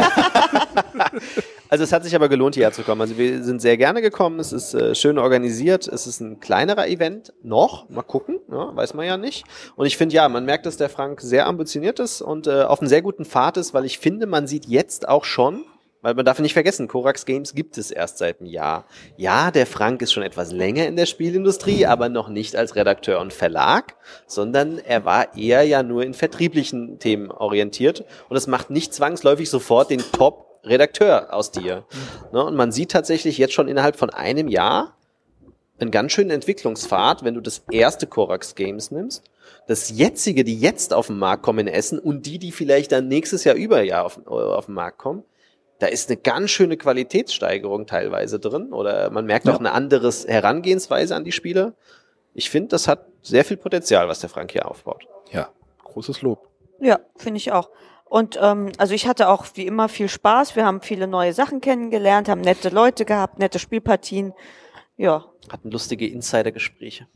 Also 1.68 1.84
es 1.84 1.92
hat 1.92 2.04
sich 2.04 2.14
aber 2.14 2.28
gelohnt, 2.28 2.54
hierher 2.54 2.72
zu 2.72 2.82
kommen. 2.82 3.00
Also 3.00 3.18
wir 3.18 3.42
sind 3.42 3.60
sehr 3.60 3.76
gerne 3.76 4.00
gekommen. 4.00 4.38
Es 4.38 4.52
ist 4.52 4.72
äh, 4.74 4.94
schön 4.94 5.18
organisiert. 5.18 5.88
Es 5.88 6.06
ist 6.06 6.20
ein 6.20 6.38
kleinerer 6.40 6.86
Event 6.86 7.32
noch. 7.42 7.88
Mal 7.88 8.02
gucken, 8.02 8.38
ja, 8.50 8.74
weiß 8.74 8.94
man 8.94 9.04
ja 9.04 9.16
nicht. 9.16 9.44
Und 9.74 9.86
ich 9.86 9.96
finde 9.96 10.14
ja, 10.14 10.28
man 10.28 10.44
merkt, 10.44 10.66
dass 10.66 10.76
der 10.76 10.88
Frank 10.88 11.20
sehr 11.20 11.46
ambitioniert 11.46 11.98
ist 11.98 12.22
und 12.22 12.46
äh, 12.46 12.62
auf 12.62 12.80
einem 12.80 12.88
sehr 12.88 13.02
guten 13.02 13.24
Pfad 13.26 13.56
ist, 13.56 13.74
weil 13.74 13.84
ich 13.84 13.98
finde, 13.98 14.26
man 14.26 14.46
sieht 14.46 14.66
jetzt 14.66 15.08
auch 15.08 15.24
schon, 15.24 15.64
weil 16.06 16.14
man 16.14 16.24
darf 16.24 16.38
nicht 16.38 16.52
vergessen, 16.52 16.86
Korax 16.86 17.26
Games 17.26 17.54
gibt 17.54 17.78
es 17.78 17.90
erst 17.90 18.18
seit 18.18 18.40
einem 18.40 18.48
Jahr. 18.48 18.84
Ja, 19.16 19.50
der 19.50 19.66
Frank 19.66 20.02
ist 20.02 20.12
schon 20.12 20.22
etwas 20.22 20.52
länger 20.52 20.86
in 20.86 20.94
der 20.94 21.06
Spielindustrie, 21.06 21.84
aber 21.86 22.08
noch 22.08 22.28
nicht 22.28 22.54
als 22.54 22.76
Redakteur 22.76 23.18
und 23.18 23.32
Verlag, 23.32 23.96
sondern 24.26 24.78
er 24.78 25.04
war 25.04 25.36
eher 25.36 25.64
ja 25.64 25.82
nur 25.82 26.04
in 26.04 26.14
vertrieblichen 26.14 27.00
Themen 27.00 27.30
orientiert. 27.32 28.04
Und 28.28 28.34
das 28.34 28.46
macht 28.46 28.70
nicht 28.70 28.94
zwangsläufig 28.94 29.50
sofort 29.50 29.90
den 29.90 29.98
Top-Redakteur 30.12 31.34
aus 31.34 31.50
dir. 31.50 31.84
Ne? 32.32 32.44
Und 32.44 32.54
man 32.54 32.70
sieht 32.70 32.92
tatsächlich 32.92 33.36
jetzt 33.38 33.54
schon 33.54 33.66
innerhalb 33.66 33.96
von 33.96 34.10
einem 34.10 34.46
Jahr 34.46 34.96
einen 35.78 35.90
ganz 35.90 36.12
schönen 36.12 36.30
Entwicklungspfad, 36.30 37.24
wenn 37.24 37.34
du 37.34 37.40
das 37.40 37.62
erste 37.70 38.06
Korax 38.06 38.54
Games 38.54 38.90
nimmst, 38.90 39.24
das 39.66 39.90
jetzige, 39.90 40.44
die 40.44 40.58
jetzt 40.58 40.94
auf 40.94 41.08
den 41.08 41.18
Markt 41.18 41.42
kommen 41.42 41.60
in 41.60 41.68
Essen 41.68 41.98
und 41.98 42.26
die, 42.26 42.38
die 42.38 42.52
vielleicht 42.52 42.92
dann 42.92 43.08
nächstes 43.08 43.44
Jahr 43.44 43.56
Überjahr 43.56 44.04
auf, 44.04 44.18
äh, 44.26 44.30
auf 44.30 44.66
den 44.66 44.74
Markt 44.74 44.98
kommen, 44.98 45.24
da 45.78 45.86
ist 45.86 46.08
eine 46.08 46.16
ganz 46.16 46.50
schöne 46.50 46.76
Qualitätssteigerung 46.76 47.86
teilweise 47.86 48.38
drin 48.38 48.72
oder 48.72 49.10
man 49.10 49.26
merkt 49.26 49.48
auch 49.48 49.58
eine 49.58 49.72
andere 49.72 50.10
Herangehensweise 50.10 51.14
an 51.14 51.24
die 51.24 51.32
Spiele. 51.32 51.74
Ich 52.32 52.50
finde, 52.50 52.68
das 52.68 52.88
hat 52.88 53.06
sehr 53.22 53.44
viel 53.44 53.56
Potenzial, 53.56 54.08
was 54.08 54.20
der 54.20 54.30
Frank 54.30 54.52
hier 54.52 54.70
aufbaut. 54.70 55.06
ja, 55.30 55.50
großes 55.84 56.22
Lob. 56.22 56.48
Ja, 56.80 57.00
finde 57.16 57.38
ich 57.38 57.52
auch. 57.52 57.70
Und 58.04 58.38
ähm, 58.40 58.70
also 58.78 58.94
ich 58.94 59.08
hatte 59.08 59.28
auch 59.28 59.46
wie 59.54 59.66
immer 59.66 59.88
viel 59.88 60.08
Spaß. 60.08 60.54
Wir 60.54 60.64
haben 60.64 60.80
viele 60.80 61.06
neue 61.06 61.32
Sachen 61.32 61.60
kennengelernt, 61.60 62.28
haben 62.28 62.40
nette 62.40 62.68
Leute 62.68 63.04
gehabt, 63.04 63.38
nette 63.38 63.58
Spielpartien. 63.58 64.32
Ja, 64.96 65.26
Hatten 65.50 65.70
lustige 65.70 66.06
Insider-Gespräche. 66.06 67.06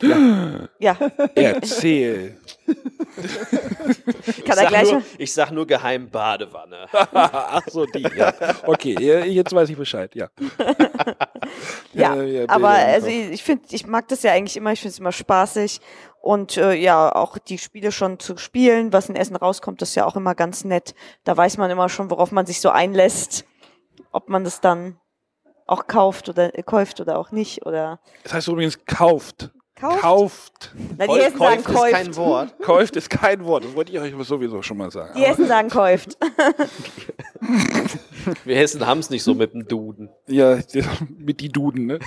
Ja, 0.00 0.96
Erzähl. 1.34 2.36
kann 4.46 4.58
er 4.58 4.66
gleich. 4.66 4.92
nur, 4.92 5.02
ich 5.16 5.32
sag 5.32 5.50
nur 5.50 5.66
geheim 5.66 6.08
Badewanne. 6.08 6.86
Ach 6.92 7.62
so, 7.68 7.84
die, 7.86 8.06
ja. 8.16 8.32
Okay, 8.64 8.96
ja, 9.00 9.24
jetzt 9.24 9.52
weiß 9.52 9.68
ich 9.70 9.76
Bescheid, 9.76 10.14
ja. 10.14 10.28
Ja, 11.92 12.22
ja, 12.22 12.44
aber 12.48 12.68
also 12.68 13.08
ich, 13.08 13.30
ich 13.30 13.42
finde, 13.42 13.64
ich 13.70 13.86
mag 13.86 14.06
das 14.08 14.22
ja 14.22 14.32
eigentlich 14.32 14.56
immer, 14.56 14.72
ich 14.72 14.80
finde 14.80 14.92
es 14.92 14.98
immer 15.00 15.12
spaßig 15.12 15.80
und 16.20 16.56
äh, 16.56 16.74
ja, 16.74 17.14
auch 17.14 17.38
die 17.38 17.58
Spiele 17.58 17.90
schon 17.90 18.18
zu 18.18 18.36
spielen, 18.36 18.92
was 18.92 19.08
in 19.08 19.16
Essen 19.16 19.36
rauskommt, 19.36 19.82
das 19.82 19.90
ist 19.90 19.94
ja 19.94 20.06
auch 20.06 20.16
immer 20.16 20.34
ganz 20.34 20.64
nett. 20.64 20.94
Da 21.24 21.36
weiß 21.36 21.56
man 21.56 21.70
immer 21.70 21.88
schon, 21.88 22.10
worauf 22.10 22.32
man 22.32 22.46
sich 22.46 22.60
so 22.60 22.70
einlässt, 22.70 23.44
ob 24.12 24.28
man 24.28 24.44
das 24.44 24.60
dann 24.60 24.98
auch 25.66 25.86
kauft 25.86 26.28
oder 26.28 26.56
äh, 26.58 26.62
kauft 26.62 27.00
oder 27.00 27.18
auch 27.18 27.30
nicht 27.30 27.66
oder 27.66 28.00
Das 28.24 28.32
heißt 28.34 28.48
übrigens 28.48 28.84
kauft. 28.84 29.50
Kauft. 29.80 30.00
Kauft. 30.00 30.74
Na, 30.98 31.06
die 31.06 31.12
Hessen 31.20 31.38
sagen 31.38 31.64
Käuft 31.64 31.86
ist 31.86 31.92
kein. 31.92 32.16
Wort. 32.16 32.58
Kauft 32.62 32.96
ist 32.96 33.10
kein 33.10 33.44
Wort. 33.44 33.64
Das 33.64 33.74
wollte 33.74 33.92
ich 33.92 33.98
euch 34.00 34.14
sowieso 34.26 34.62
schon 34.62 34.76
mal 34.76 34.90
sagen. 34.90 35.12
Die 35.16 35.22
Hessen 35.24 35.46
sagen 35.46 35.68
kauft. 35.68 36.16
Wir 38.44 38.56
Hessen 38.56 38.86
haben 38.86 38.98
es 39.00 39.10
nicht 39.10 39.22
so 39.22 39.34
mit 39.34 39.54
dem 39.54 39.66
Duden. 39.68 40.10
Ja, 40.26 40.58
mit 41.18 41.40
die 41.40 41.48
Duden, 41.48 41.86
ne? 41.86 41.98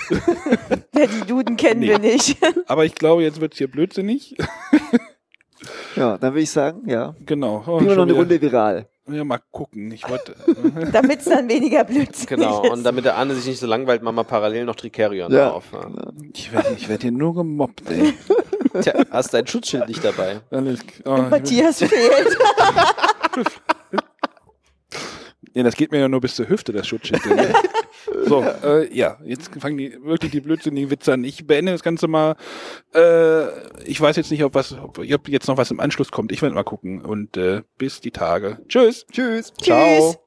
Ja, 0.94 1.06
die 1.06 1.26
Duden 1.26 1.56
kennen 1.56 1.80
Nee. 1.80 1.88
wir 1.88 1.98
nicht. 1.98 2.36
Aber 2.66 2.84
ich 2.84 2.94
glaube, 2.94 3.22
jetzt 3.22 3.40
wird 3.40 3.52
es 3.52 3.58
hier 3.58 3.70
blödsinnig. 3.70 4.36
Ja, 5.96 6.18
dann 6.18 6.32
würde 6.32 6.42
ich 6.42 6.50
sagen, 6.50 6.88
ja. 6.88 7.14
Genau. 7.24 7.62
Oh, 7.66 7.78
Gehen 7.78 7.88
wir 7.88 7.94
noch 7.96 8.02
eine 8.02 8.12
wieder- 8.12 8.20
Runde 8.20 8.40
viral. 8.40 8.88
Ja, 9.08 9.24
mal 9.24 9.40
gucken. 9.50 9.90
Ich 9.90 10.08
wollte. 10.08 10.34
Damit 10.92 11.20
es 11.20 11.24
dann 11.26 11.48
weniger 11.48 11.84
blödsinnig 11.84 12.26
Genau. 12.28 12.62
ist. 12.62 12.70
Und 12.70 12.84
damit 12.84 13.04
der 13.04 13.16
Anne 13.16 13.34
sich 13.34 13.46
nicht 13.46 13.58
so 13.60 13.66
langweilt, 13.66 14.02
machen 14.02 14.14
wir 14.16 14.24
parallel 14.24 14.64
noch 14.64 14.76
Tricerion 14.76 15.32
Ja. 15.32 15.50
drauf. 15.50 15.64
Ja. 15.72 15.88
ich 16.32 16.52
werde 16.52 16.74
ich 16.76 16.88
werd 16.88 17.02
hier 17.02 17.10
nur 17.12 17.34
gemobbt, 17.34 17.82
ey. 17.90 18.14
Tja, 18.80 18.94
hast 19.10 19.34
dein 19.34 19.46
Schutzschild 19.46 19.88
nicht 19.88 20.04
dabei. 20.04 20.40
Alles, 20.50 20.80
oh, 21.04 21.16
Matthias 21.28 21.78
fehlt. 21.78 22.38
ja, 25.54 25.62
das 25.62 25.76
geht 25.76 25.92
mir 25.92 26.00
ja 26.00 26.08
nur 26.08 26.20
bis 26.20 26.34
zur 26.34 26.48
Hüfte, 26.48 26.72
das 26.72 26.86
Schutzschild. 26.86 27.24
Ne? 27.26 27.52
so, 28.26 28.42
äh, 28.42 28.94
ja, 28.94 29.18
jetzt 29.24 29.50
fangen 29.60 29.76
die 29.76 29.96
wirklich 30.02 30.32
die 30.32 30.40
blödsinnigen 30.40 30.90
Witze 30.90 31.12
an. 31.12 31.24
Ich 31.24 31.46
beende 31.46 31.72
das 31.72 31.82
Ganze 31.82 32.08
mal. 32.08 32.36
Äh, 32.94 33.82
ich 33.84 34.00
weiß 34.00 34.16
jetzt 34.16 34.30
nicht, 34.30 34.44
ob 34.44 34.54
was, 34.54 34.72
ob, 34.72 34.98
ob 34.98 35.28
jetzt 35.28 35.48
noch 35.48 35.56
was 35.56 35.70
im 35.70 35.80
Anschluss 35.80 36.10
kommt. 36.10 36.32
Ich 36.32 36.42
werde 36.42 36.54
mal 36.54 36.64
gucken. 36.64 37.02
Und 37.02 37.36
äh, 37.36 37.62
bis 37.78 38.00
die 38.00 38.10
Tage. 38.10 38.58
Tschüss. 38.68 39.06
Tschüss. 39.12 39.52
Tschüss. 39.60 40.18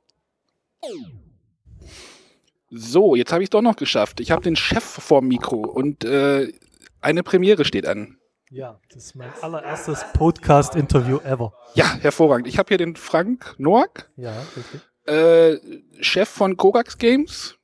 So, 2.69 3.15
jetzt 3.15 3.31
habe 3.31 3.41
ich 3.41 3.47
es 3.47 3.51
doch 3.51 3.61
noch 3.61 3.75
geschafft. 3.75 4.19
Ich 4.19 4.31
habe 4.31 4.41
den 4.41 4.55
Chef 4.55 4.83
vorm 4.83 5.27
Mikro 5.27 5.57
und 5.57 6.03
äh, 6.03 6.51
eine 7.01 7.23
Premiere 7.23 7.65
steht 7.65 7.87
an. 7.87 8.17
Ja, 8.51 8.79
das 8.93 9.05
ist 9.05 9.15
mein 9.15 9.31
allererstes 9.41 10.05
Podcast-Interview 10.13 11.17
ever. 11.19 11.53
Ja, 11.73 11.95
hervorragend. 11.95 12.47
Ich 12.47 12.59
habe 12.59 12.67
hier 12.67 12.77
den 12.77 12.95
Frank 12.95 13.55
Noack, 13.57 14.09
Ja, 14.17 14.33
richtig. 14.55 14.81
Äh, 15.05 15.57
Chef 15.99 16.29
von 16.29 16.57
Korax 16.57 16.97
Games. 16.97 17.55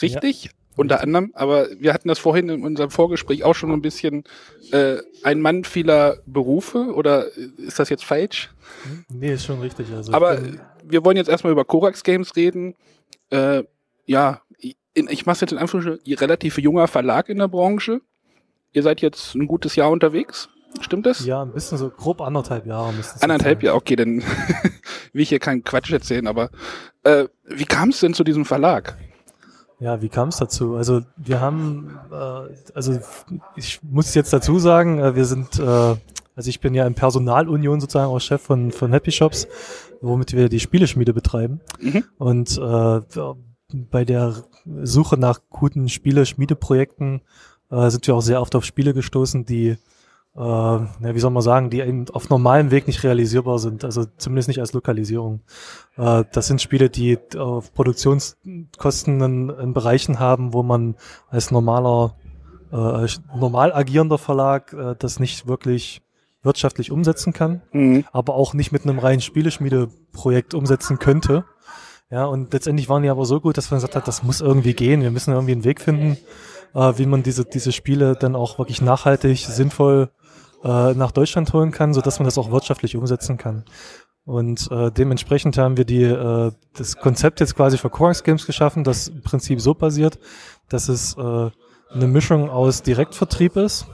Richtig? 0.00 0.50
Unter 0.76 1.00
anderem, 1.00 1.30
aber 1.32 1.68
wir 1.78 1.94
hatten 1.94 2.08
das 2.08 2.18
vorhin 2.18 2.50
in 2.50 2.62
unserem 2.62 2.90
Vorgespräch 2.90 3.44
auch 3.44 3.54
schon 3.54 3.72
ein 3.72 3.80
bisschen 3.80 4.24
äh, 4.72 4.98
ein 5.22 5.40
Mann 5.40 5.64
vieler 5.64 6.18
Berufe 6.26 6.92
oder 6.92 7.28
ist 7.32 7.78
das 7.78 7.88
jetzt 7.88 8.04
falsch? 8.04 8.50
Nee, 9.08 9.32
ist 9.32 9.46
schon 9.46 9.62
richtig. 9.62 9.86
Also 9.94 10.12
Aber 10.12 10.38
wir 10.84 11.02
wollen 11.02 11.16
jetzt 11.16 11.30
erstmal 11.30 11.52
über 11.54 11.64
Korax 11.64 12.02
Games 12.02 12.36
reden. 12.36 12.74
Äh, 13.30 13.62
ja, 14.04 14.42
ich, 14.58 14.76
ich 14.92 15.24
mache 15.24 15.40
jetzt 15.40 15.52
in 15.52 15.56
Anführungsstrichen 15.56 16.04
ihr 16.04 16.20
relativ 16.20 16.58
junger 16.58 16.88
Verlag 16.88 17.30
in 17.30 17.38
der 17.38 17.48
Branche. 17.48 18.02
Ihr 18.72 18.82
seid 18.82 19.00
jetzt 19.00 19.34
ein 19.34 19.46
gutes 19.46 19.76
Jahr 19.76 19.90
unterwegs. 19.90 20.50
Stimmt 20.82 21.06
das? 21.06 21.24
Ja, 21.24 21.40
ein 21.40 21.52
bisschen 21.52 21.78
so 21.78 21.88
grob 21.88 22.20
anderthalb 22.20 22.66
Jahre 22.66 22.92
müsste 22.92 23.16
es 23.16 23.22
Anderthalb. 23.22 23.62
Jahre, 23.62 23.76
okay, 23.76 23.96
dann 23.96 24.22
will 25.16 25.22
ich 25.22 25.30
hier 25.30 25.38
keinen 25.38 25.64
Quatsch 25.64 25.90
erzählen, 25.90 26.26
aber 26.26 26.50
äh, 27.02 27.24
wie 27.44 27.64
kam 27.64 27.88
es 27.88 28.00
denn 28.00 28.14
zu 28.14 28.22
diesem 28.22 28.44
Verlag? 28.44 28.96
Ja, 29.78 30.00
wie 30.00 30.08
kam 30.08 30.28
es 30.28 30.36
dazu? 30.36 30.76
Also 30.76 31.02
wir 31.16 31.40
haben, 31.40 31.98
äh, 32.10 32.54
also 32.74 32.98
ich 33.56 33.80
muss 33.82 34.14
jetzt 34.14 34.32
dazu 34.32 34.58
sagen, 34.58 34.98
äh, 34.98 35.16
wir 35.16 35.24
sind, 35.24 35.58
äh, 35.58 35.62
also 35.62 36.48
ich 36.48 36.60
bin 36.60 36.74
ja 36.74 36.86
in 36.86 36.94
Personalunion 36.94 37.80
sozusagen 37.80 38.10
auch 38.10 38.20
Chef 38.20 38.42
von, 38.42 38.72
von 38.72 38.92
Happy 38.92 39.10
Shops, 39.10 39.48
womit 40.00 40.32
wir 40.32 40.48
die 40.48 40.60
Spieleschmiede 40.60 41.12
betreiben. 41.12 41.60
Mhm. 41.80 42.04
Und 42.18 42.58
äh, 42.58 43.00
bei 43.90 44.04
der 44.04 44.44
Suche 44.82 45.18
nach 45.18 45.40
guten 45.50 45.88
Spieleschmiedeprojekten 45.88 47.22
äh, 47.70 47.90
sind 47.90 48.06
wir 48.06 48.14
auch 48.14 48.22
sehr 48.22 48.40
oft 48.40 48.54
auf 48.54 48.64
Spiele 48.64 48.94
gestoßen, 48.94 49.44
die, 49.44 49.76
äh, 50.36 50.38
na, 50.38 51.14
wie 51.14 51.18
soll 51.18 51.30
man 51.30 51.42
sagen, 51.42 51.70
die 51.70 51.80
eben 51.80 52.04
auf 52.10 52.28
normalem 52.28 52.70
Weg 52.70 52.86
nicht 52.86 53.02
realisierbar 53.02 53.58
sind, 53.58 53.84
also 53.84 54.04
zumindest 54.18 54.48
nicht 54.48 54.60
als 54.60 54.74
Lokalisierung. 54.74 55.40
Äh, 55.96 56.24
das 56.32 56.46
sind 56.46 56.60
Spiele, 56.60 56.90
die 56.90 57.18
auf 57.38 57.72
Produktionskosten 57.72 59.20
in, 59.22 59.48
in 59.50 59.72
Bereichen 59.72 60.18
haben, 60.18 60.52
wo 60.52 60.62
man 60.62 60.96
als 61.30 61.50
normaler, 61.50 62.16
äh, 62.70 63.06
normal 63.34 63.72
agierender 63.72 64.18
Verlag 64.18 64.72
äh, 64.74 64.94
das 64.98 65.20
nicht 65.20 65.46
wirklich 65.46 66.02
wirtschaftlich 66.42 66.92
umsetzen 66.92 67.32
kann 67.32 67.62
Mhm. 67.72 68.04
aber 68.12 68.34
auch 68.34 68.54
nicht 68.54 68.70
mit 68.72 68.84
einem 68.84 69.00
reinen 69.00 69.20
Spieleschmiedeprojekt 69.20 70.54
umsetzen 70.54 70.98
könnte. 70.98 71.44
Ja, 72.08 72.26
und 72.26 72.52
letztendlich 72.52 72.88
waren 72.88 73.02
die 73.02 73.08
aber 73.08 73.24
so 73.24 73.40
gut, 73.40 73.56
dass 73.56 73.70
man 73.72 73.78
gesagt 73.78 73.96
hat, 73.96 74.06
das 74.06 74.22
muss 74.22 74.40
irgendwie 74.40 74.74
gehen. 74.74 75.02
Wir 75.02 75.10
müssen 75.10 75.32
irgendwie 75.32 75.52
einen 75.52 75.64
Weg 75.64 75.80
finden, 75.80 76.16
äh, 76.72 76.92
wie 76.98 77.06
man 77.06 77.24
diese, 77.24 77.44
diese 77.44 77.72
Spiele 77.72 78.14
dann 78.14 78.36
auch 78.36 78.58
wirklich 78.58 78.80
nachhaltig, 78.80 79.38
sinnvoll 79.40 80.10
äh, 80.66 80.94
nach 80.94 81.12
Deutschland 81.12 81.52
holen 81.52 81.70
kann, 81.70 81.94
so 81.94 82.00
dass 82.00 82.18
man 82.18 82.24
das 82.24 82.38
auch 82.38 82.50
wirtschaftlich 82.50 82.96
umsetzen 82.96 83.36
kann. 83.36 83.64
Und 84.24 84.68
äh, 84.72 84.90
dementsprechend 84.90 85.56
haben 85.56 85.76
wir 85.76 85.84
die, 85.84 86.02
äh, 86.02 86.50
das 86.76 86.96
Konzept 86.96 87.38
jetzt 87.40 87.54
quasi 87.54 87.78
für 87.78 87.90
Corax 87.90 88.24
Games 88.24 88.44
geschaffen, 88.46 88.82
das 88.82 89.06
im 89.08 89.22
Prinzip 89.22 89.60
so 89.60 89.74
basiert, 89.74 90.18
dass 90.68 90.88
es 90.88 91.16
äh, 91.16 91.20
eine 91.94 92.06
Mischung 92.08 92.50
aus 92.50 92.82
Direktvertrieb 92.82 93.54
ist, 93.56 93.86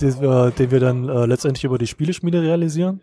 die, 0.00 0.18
wir- 0.20 0.50
den 0.52 0.70
wir 0.70 0.80
dann 0.80 1.08
äh, 1.08 1.26
letztendlich 1.26 1.64
über 1.64 1.76
die 1.76 1.86
Spieleschmiede 1.86 2.40
realisieren 2.40 3.02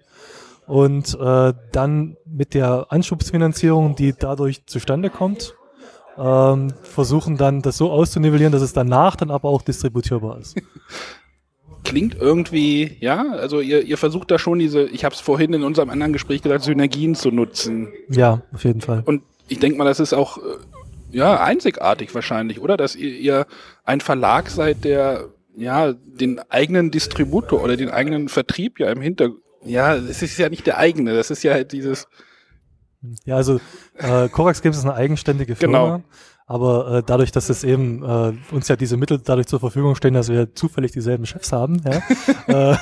und 0.66 1.14
äh, 1.20 1.54
dann 1.72 2.18
mit 2.26 2.56
der 2.56 2.88
Anschubsfinanzierung, 2.90 3.96
die 3.96 4.14
dadurch 4.18 4.66
zustande 4.66 5.12
kommt, 5.12 5.54
ähm, 6.18 6.74
versuchen 6.82 7.38
dann 7.38 7.62
das 7.62 7.78
so 7.78 7.92
auszunivellieren, 7.92 8.52
dass 8.52 8.62
es 8.64 8.74
danach 8.74 9.16
dann 9.16 9.30
aber 9.30 9.50
auch 9.50 9.62
distributierbar 9.62 10.40
ist. 10.40 10.56
Klingt 11.84 12.16
irgendwie, 12.16 12.98
ja, 13.00 13.32
also 13.32 13.60
ihr, 13.60 13.84
ihr 13.84 13.98
versucht 13.98 14.32
da 14.32 14.40
schon 14.40 14.60
diese, 14.60 14.84
ich 14.84 15.04
habe 15.04 15.14
es 15.14 15.22
vorhin 15.22 15.54
in 15.54 15.64
unserem 15.64 15.90
anderen 15.90 16.14
Gespräch 16.14 16.42
gesagt, 16.42 16.64
Synergien 16.64 17.16
zu 17.16 17.32
nutzen. 17.32 17.90
Ja, 18.10 18.42
auf 18.54 18.64
jeden 18.64 18.82
Fall. 18.82 19.04
Und 19.06 19.24
ich 19.48 19.60
denke 19.60 19.78
mal, 19.78 19.86
das 19.86 20.00
ist 20.00 20.14
auch 20.14 20.38
äh, 20.38 20.42
ja 21.12 21.44
einzigartig 21.44 22.14
wahrscheinlich, 22.16 22.62
oder? 22.62 22.78
Dass 22.78 22.96
ihr, 22.96 23.10
ihr 23.10 23.46
ein 23.84 24.02
Verlag 24.02 24.50
seid, 24.50 24.84
der 24.86 25.30
ja 25.56 25.94
den 25.94 26.40
eigenen 26.50 26.92
Distributor 26.92 27.62
oder 27.64 27.78
den 27.78 27.90
eigenen 27.90 28.30
Vertrieb 28.30 28.80
ja 28.80 28.92
im 28.92 29.02
Hintergrund. 29.02 29.42
Ja, 29.66 29.96
es 29.96 30.22
ist 30.22 30.38
ja 30.38 30.50
nicht 30.50 30.68
der 30.68 30.78
eigene, 30.78 31.16
das 31.16 31.32
ist 31.32 31.44
ja 31.44 31.54
halt 31.54 31.72
dieses. 31.72 32.08
Ja, 33.26 33.36
also 33.36 33.60
äh, 33.98 34.30
Corax 34.30 34.62
Games 34.62 34.78
ist 34.78 34.86
eine 34.86 34.94
eigenständige 34.94 35.56
Firma. 35.56 35.98
Genau. 35.98 36.04
Aber 36.46 36.92
äh, 36.92 37.04
dadurch, 37.06 37.32
dass 37.32 37.50
es 37.50 37.64
eben 37.64 38.04
äh, 38.04 38.34
uns 38.54 38.68
ja 38.68 38.76
diese 38.76 38.98
Mittel 38.98 39.20
dadurch 39.24 39.48
zur 39.48 39.60
Verfügung 39.60 39.96
stehen, 39.96 40.14
dass 40.14 40.30
wir 40.30 40.54
zufällig 40.56 40.92
dieselben 40.92 41.26
Chefs 41.26 41.52
haben, 41.52 41.82
ja, 41.86 42.02
äh, 42.74 42.78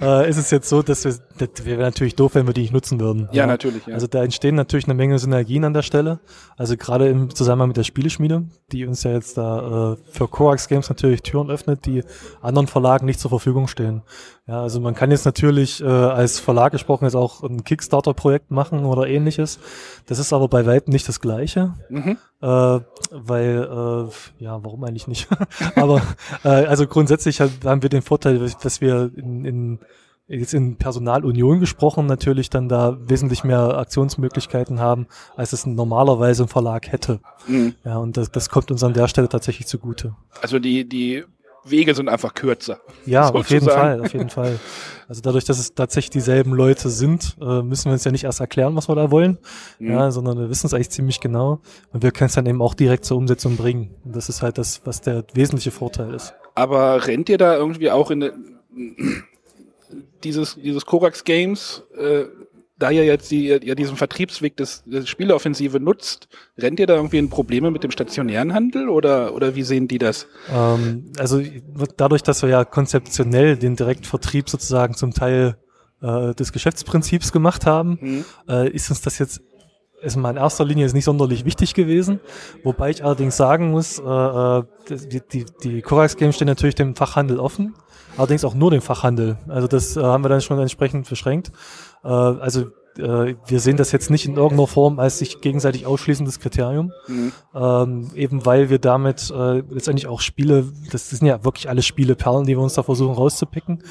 äh, 0.00 0.30
ist 0.30 0.36
es 0.36 0.50
jetzt 0.50 0.68
so, 0.68 0.82
dass 0.82 1.04
wir, 1.04 1.14
das 1.38 1.64
wäre 1.64 1.82
natürlich 1.82 2.14
doof, 2.14 2.34
wenn 2.34 2.46
wir 2.46 2.54
die 2.54 2.62
nicht 2.62 2.72
nutzen 2.72 3.00
würden. 3.00 3.28
Ja, 3.32 3.46
natürlich. 3.46 3.86
Ja. 3.86 3.94
Also 3.94 4.06
da 4.06 4.22
entstehen 4.22 4.54
natürlich 4.54 4.86
eine 4.86 4.94
Menge 4.94 5.18
Synergien 5.18 5.64
an 5.64 5.74
der 5.74 5.82
Stelle. 5.82 6.20
Also 6.56 6.76
gerade 6.76 7.08
im 7.08 7.34
Zusammenhang 7.34 7.68
mit 7.68 7.76
der 7.76 7.84
Spieleschmiede, 7.84 8.44
die 8.72 8.86
uns 8.86 9.02
ja 9.02 9.12
jetzt 9.12 9.36
da 9.36 9.94
äh, 9.94 9.96
für 10.10 10.28
Coax 10.28 10.68
Games 10.68 10.88
natürlich 10.88 11.22
Türen 11.22 11.50
öffnet, 11.50 11.84
die 11.84 12.04
anderen 12.40 12.68
Verlagen 12.68 13.06
nicht 13.06 13.20
zur 13.20 13.30
Verfügung 13.30 13.66
stehen. 13.66 14.02
Ja, 14.46 14.62
also 14.62 14.80
man 14.80 14.94
kann 14.94 15.10
jetzt 15.10 15.26
natürlich 15.26 15.82
äh, 15.82 15.86
als 15.86 16.38
Verlag 16.38 16.72
gesprochen 16.72 17.04
jetzt 17.04 17.16
auch 17.16 17.42
ein 17.42 17.64
Kickstarter-Projekt 17.64 18.50
machen 18.50 18.84
oder 18.84 19.06
ähnliches. 19.06 19.58
Das 20.06 20.18
ist 20.18 20.32
aber 20.32 20.48
bei 20.48 20.64
weitem 20.64 20.92
nicht 20.92 21.08
das 21.08 21.20
Gleiche. 21.20 21.74
mhm. 21.90 22.16
Äh, 22.40 22.46
weil, 23.10 23.64
äh, 23.64 24.42
ja, 24.42 24.62
warum 24.64 24.84
eigentlich 24.84 25.08
nicht? 25.08 25.28
Aber 25.76 26.02
äh, 26.44 26.48
also 26.48 26.86
grundsätzlich 26.86 27.40
haben 27.40 27.52
haben 27.64 27.82
wir 27.82 27.88
den 27.90 28.02
Vorteil, 28.02 28.50
dass 28.62 28.80
wir 28.80 29.10
in, 29.16 29.44
in 29.44 29.78
jetzt 30.28 30.52
in 30.52 30.76
Personalunion 30.76 31.58
gesprochen 31.58 32.06
natürlich 32.06 32.50
dann 32.50 32.68
da 32.68 32.98
wesentlich 33.00 33.44
mehr 33.44 33.78
Aktionsmöglichkeiten 33.78 34.78
haben, 34.78 35.06
als 35.36 35.52
es 35.52 35.64
normalerweise 35.64 36.44
ein 36.44 36.48
Verlag 36.48 36.92
hätte. 36.92 37.20
Mhm. 37.46 37.74
Ja, 37.84 37.96
und 37.96 38.16
das, 38.16 38.30
das 38.30 38.50
kommt 38.50 38.70
uns 38.70 38.84
an 38.84 38.92
der 38.92 39.08
Stelle 39.08 39.28
tatsächlich 39.28 39.66
zugute. 39.66 40.14
Also 40.42 40.58
die, 40.58 40.86
die 40.86 41.24
Wege 41.70 41.94
sind 41.94 42.08
einfach 42.08 42.34
kürzer. 42.34 42.80
Ja, 43.06 43.28
auf 43.34 43.48
jeden 43.50 43.64
Sozusagen. 43.64 43.98
Fall, 43.98 44.00
auf 44.06 44.12
jeden 44.12 44.30
Fall. 44.30 44.58
Also 45.08 45.22
dadurch, 45.22 45.44
dass 45.44 45.58
es 45.58 45.74
tatsächlich 45.74 46.10
dieselben 46.10 46.52
Leute 46.52 46.90
sind, 46.90 47.36
äh, 47.40 47.62
müssen 47.62 47.86
wir 47.86 47.92
uns 47.92 48.04
ja 48.04 48.10
nicht 48.12 48.24
erst 48.24 48.40
erklären, 48.40 48.76
was 48.76 48.88
wir 48.88 48.94
da 48.94 49.10
wollen, 49.10 49.38
Mhm. 49.78 49.90
ja, 49.92 50.10
sondern 50.10 50.38
wir 50.38 50.50
wissen 50.50 50.66
es 50.66 50.74
eigentlich 50.74 50.90
ziemlich 50.90 51.20
genau 51.20 51.60
und 51.92 52.02
wir 52.02 52.10
können 52.10 52.26
es 52.28 52.34
dann 52.34 52.46
eben 52.46 52.60
auch 52.60 52.74
direkt 52.74 53.04
zur 53.06 53.16
Umsetzung 53.16 53.56
bringen. 53.56 53.94
Und 54.04 54.14
das 54.16 54.28
ist 54.28 54.42
halt 54.42 54.58
das, 54.58 54.82
was 54.84 55.00
der 55.00 55.24
wesentliche 55.34 55.70
Vorteil 55.70 56.12
ist. 56.14 56.34
Aber 56.54 57.06
rennt 57.06 57.28
ihr 57.28 57.38
da 57.38 57.56
irgendwie 57.56 57.90
auch 57.90 58.10
in 58.10 58.30
dieses, 60.24 60.56
dieses 60.56 60.84
Korax 60.84 61.24
Games, 61.24 61.82
äh, 61.96 62.24
da 62.78 62.90
ihr 62.90 63.04
jetzt 63.04 63.30
die, 63.30 63.48
ihr 63.48 63.74
diesen 63.74 63.96
Vertriebsweg 63.96 64.56
des, 64.56 64.84
des 64.84 65.08
Spieleoffensive 65.08 65.80
nutzt, 65.80 66.28
rennt 66.56 66.78
ihr 66.78 66.86
da 66.86 66.94
irgendwie 66.94 67.18
in 67.18 67.28
Probleme 67.28 67.70
mit 67.70 67.82
dem 67.82 67.90
stationären 67.90 68.54
Handel 68.54 68.88
oder, 68.88 69.34
oder 69.34 69.54
wie 69.54 69.62
sehen 69.64 69.88
die 69.88 69.98
das? 69.98 70.26
Ähm, 70.52 71.12
also 71.18 71.42
dadurch, 71.96 72.22
dass 72.22 72.42
wir 72.42 72.48
ja 72.48 72.64
konzeptionell 72.64 73.56
den 73.56 73.76
Direktvertrieb 73.76 74.48
sozusagen 74.48 74.94
zum 74.94 75.12
Teil 75.12 75.56
äh, 76.00 76.34
des 76.34 76.52
Geschäftsprinzips 76.52 77.32
gemacht 77.32 77.66
haben, 77.66 77.98
Hm? 78.00 78.24
äh, 78.48 78.70
ist 78.70 78.90
uns 78.90 79.00
das 79.00 79.18
jetzt 79.18 79.42
ist 80.00 80.16
mal 80.16 80.30
in 80.30 80.36
erster 80.36 80.64
Linie 80.64 80.84
jetzt 80.84 80.94
nicht 80.94 81.04
sonderlich 81.04 81.44
wichtig 81.44 81.74
gewesen. 81.74 82.20
Wobei 82.62 82.90
ich 82.90 83.04
allerdings 83.04 83.36
sagen 83.36 83.70
muss, 83.72 83.98
äh, 83.98 84.02
äh, 84.02 84.62
die, 84.88 85.20
die, 85.20 85.46
die 85.64 85.82
Corax 85.82 86.16
Games 86.16 86.36
stehen 86.36 86.46
natürlich 86.46 86.76
dem 86.76 86.94
Fachhandel 86.94 87.40
offen, 87.40 87.74
allerdings 88.16 88.44
auch 88.44 88.54
nur 88.54 88.70
dem 88.70 88.80
Fachhandel. 88.80 89.38
Also 89.48 89.66
das 89.66 89.96
äh, 89.96 90.02
haben 90.02 90.22
wir 90.24 90.28
dann 90.28 90.40
schon 90.40 90.58
entsprechend 90.60 91.08
beschränkt. 91.08 91.50
Äh, 92.04 92.08
also 92.08 92.66
äh, 92.98 93.34
wir 93.46 93.60
sehen 93.60 93.76
das 93.76 93.92
jetzt 93.92 94.10
nicht 94.10 94.26
in 94.26 94.36
irgendeiner 94.36 94.66
Form 94.66 94.98
als 94.98 95.18
sich 95.18 95.40
gegenseitig 95.40 95.86
ausschließendes 95.86 96.40
Kriterium, 96.40 96.92
Hm? 97.06 97.32
ähm, 97.54 98.10
eben 98.14 98.44
weil 98.44 98.70
wir 98.70 98.78
damit 98.78 99.30
äh, 99.30 99.58
letztendlich 99.70 100.06
auch 100.08 100.20
Spiele, 100.20 100.64
das 100.90 101.08
sind 101.10 101.26
ja 101.26 101.44
wirklich 101.44 101.68
alle 101.68 101.82
Spiele 101.82 102.16
Perlen, 102.16 102.44
die 102.44 102.56
wir 102.56 102.62
uns 102.62 102.74
da 102.74 102.82
versuchen 102.82 103.14
rauszupicken 103.14 103.82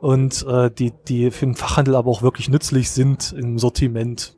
und 0.00 0.44
äh, 0.48 0.70
die, 0.70 0.92
die 1.06 1.30
für 1.30 1.46
den 1.46 1.54
Fachhandel 1.54 1.94
aber 1.94 2.10
auch 2.10 2.22
wirklich 2.22 2.48
nützlich 2.48 2.90
sind 2.90 3.32
im 3.38 3.58
Sortiment. 3.58 4.36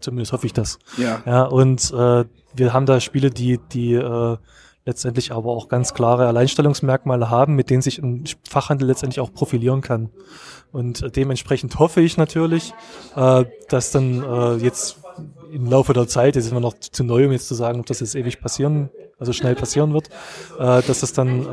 Zumindest 0.00 0.32
hoffe 0.32 0.46
ich 0.46 0.52
das. 0.52 0.78
Ja. 0.98 1.22
Ja, 1.24 1.44
und 1.44 1.92
äh, 1.92 2.24
wir 2.54 2.72
haben 2.72 2.86
da 2.86 3.00
Spiele, 3.00 3.30
die, 3.30 3.58
die 3.72 3.94
äh, 3.94 4.36
letztendlich 4.84 5.32
aber 5.32 5.50
auch 5.50 5.68
ganz 5.68 5.94
klare 5.94 6.26
Alleinstellungsmerkmale 6.26 7.30
haben, 7.30 7.54
mit 7.54 7.70
denen 7.70 7.82
sich 7.82 7.98
ein 7.98 8.24
Fachhandel 8.48 8.88
letztendlich 8.88 9.20
auch 9.20 9.32
profilieren 9.32 9.80
kann. 9.80 10.10
Und 10.72 11.02
äh, 11.02 11.10
dementsprechend 11.10 11.78
hoffe 11.78 12.00
ich 12.00 12.16
natürlich, 12.16 12.74
äh, 13.16 13.44
dass 13.68 13.90
dann 13.90 14.22
äh, 14.22 14.54
jetzt 14.56 14.98
im 15.52 15.66
Laufe 15.66 15.92
der 15.92 16.08
Zeit, 16.08 16.36
jetzt 16.36 16.46
sind 16.46 16.54
wir 16.54 16.60
noch 16.60 16.74
zu 16.78 17.04
neu, 17.04 17.26
um 17.26 17.32
jetzt 17.32 17.48
zu 17.48 17.54
sagen, 17.54 17.80
ob 17.80 17.86
das 17.86 18.00
jetzt 18.00 18.14
ewig 18.14 18.40
passieren, 18.40 18.88
also 19.18 19.34
schnell 19.34 19.54
passieren 19.54 19.92
wird, 19.92 20.08
dass 20.58 21.02
es 21.02 21.12
dann 21.12 21.46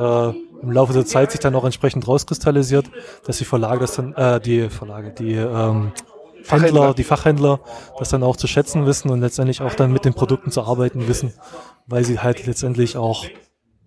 im 0.61 0.71
Laufe 0.71 0.93
der 0.93 1.05
Zeit 1.05 1.32
sich 1.32 1.39
dann 1.39 1.55
auch 1.55 1.63
entsprechend 1.63 2.07
rauskristallisiert, 2.07 2.89
dass 3.25 3.38
die 3.38 3.45
Verlage 3.45 3.82
das 3.82 3.95
dann, 3.95 4.13
äh, 4.13 4.39
die 4.39 4.69
Verlage, 4.69 5.11
die 5.11 5.34
ähm, 5.34 5.91
Fachhändler. 6.43 6.82
Händler, 6.82 6.93
die 6.93 7.03
Fachhändler 7.03 7.59
das 7.97 8.09
dann 8.09 8.23
auch 8.23 8.38
zu 8.38 8.47
schätzen 8.47 8.86
wissen 8.86 9.09
und 9.09 9.19
letztendlich 9.21 9.61
auch 9.61 9.73
dann 9.73 9.91
mit 9.91 10.05
den 10.05 10.13
Produkten 10.13 10.51
zu 10.51 10.63
arbeiten 10.63 11.07
wissen, 11.07 11.34
weil 11.90 12.04
sie 12.04 12.20
halt 12.20 12.46
letztendlich 12.46 12.96
auch 12.96 13.26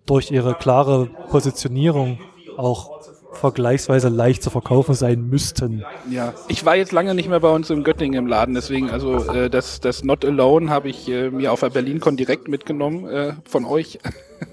durch 0.05 0.31
ihre 0.31 0.53
klare 0.53 1.07
Positionierung 1.29 2.19
auch 2.57 3.01
vergleichsweise 3.33 4.09
leicht 4.09 4.43
zu 4.43 4.49
verkaufen 4.49 4.93
sein 4.93 5.27
müssten. 5.27 5.83
Ja, 6.09 6.33
ich 6.47 6.65
war 6.65 6.75
jetzt 6.75 6.91
lange 6.91 7.15
nicht 7.15 7.29
mehr 7.29 7.39
bei 7.39 7.49
uns 7.49 7.69
in 7.69 7.83
Göttingen 7.83 8.19
im 8.19 8.27
Laden, 8.27 8.53
deswegen 8.53 8.91
also 8.91 9.31
äh, 9.33 9.49
das 9.49 9.79
das 9.79 10.03
Not 10.03 10.23
Alone 10.23 10.69
habe 10.69 10.89
ich 10.89 11.09
äh, 11.09 11.31
mir 11.31 11.51
auf 11.51 11.61
der 11.61 11.69
BerlinCon 11.69 12.15
direkt 12.15 12.47
mitgenommen 12.47 13.07
äh, 13.07 13.33
von 13.45 13.65
euch. 13.65 13.99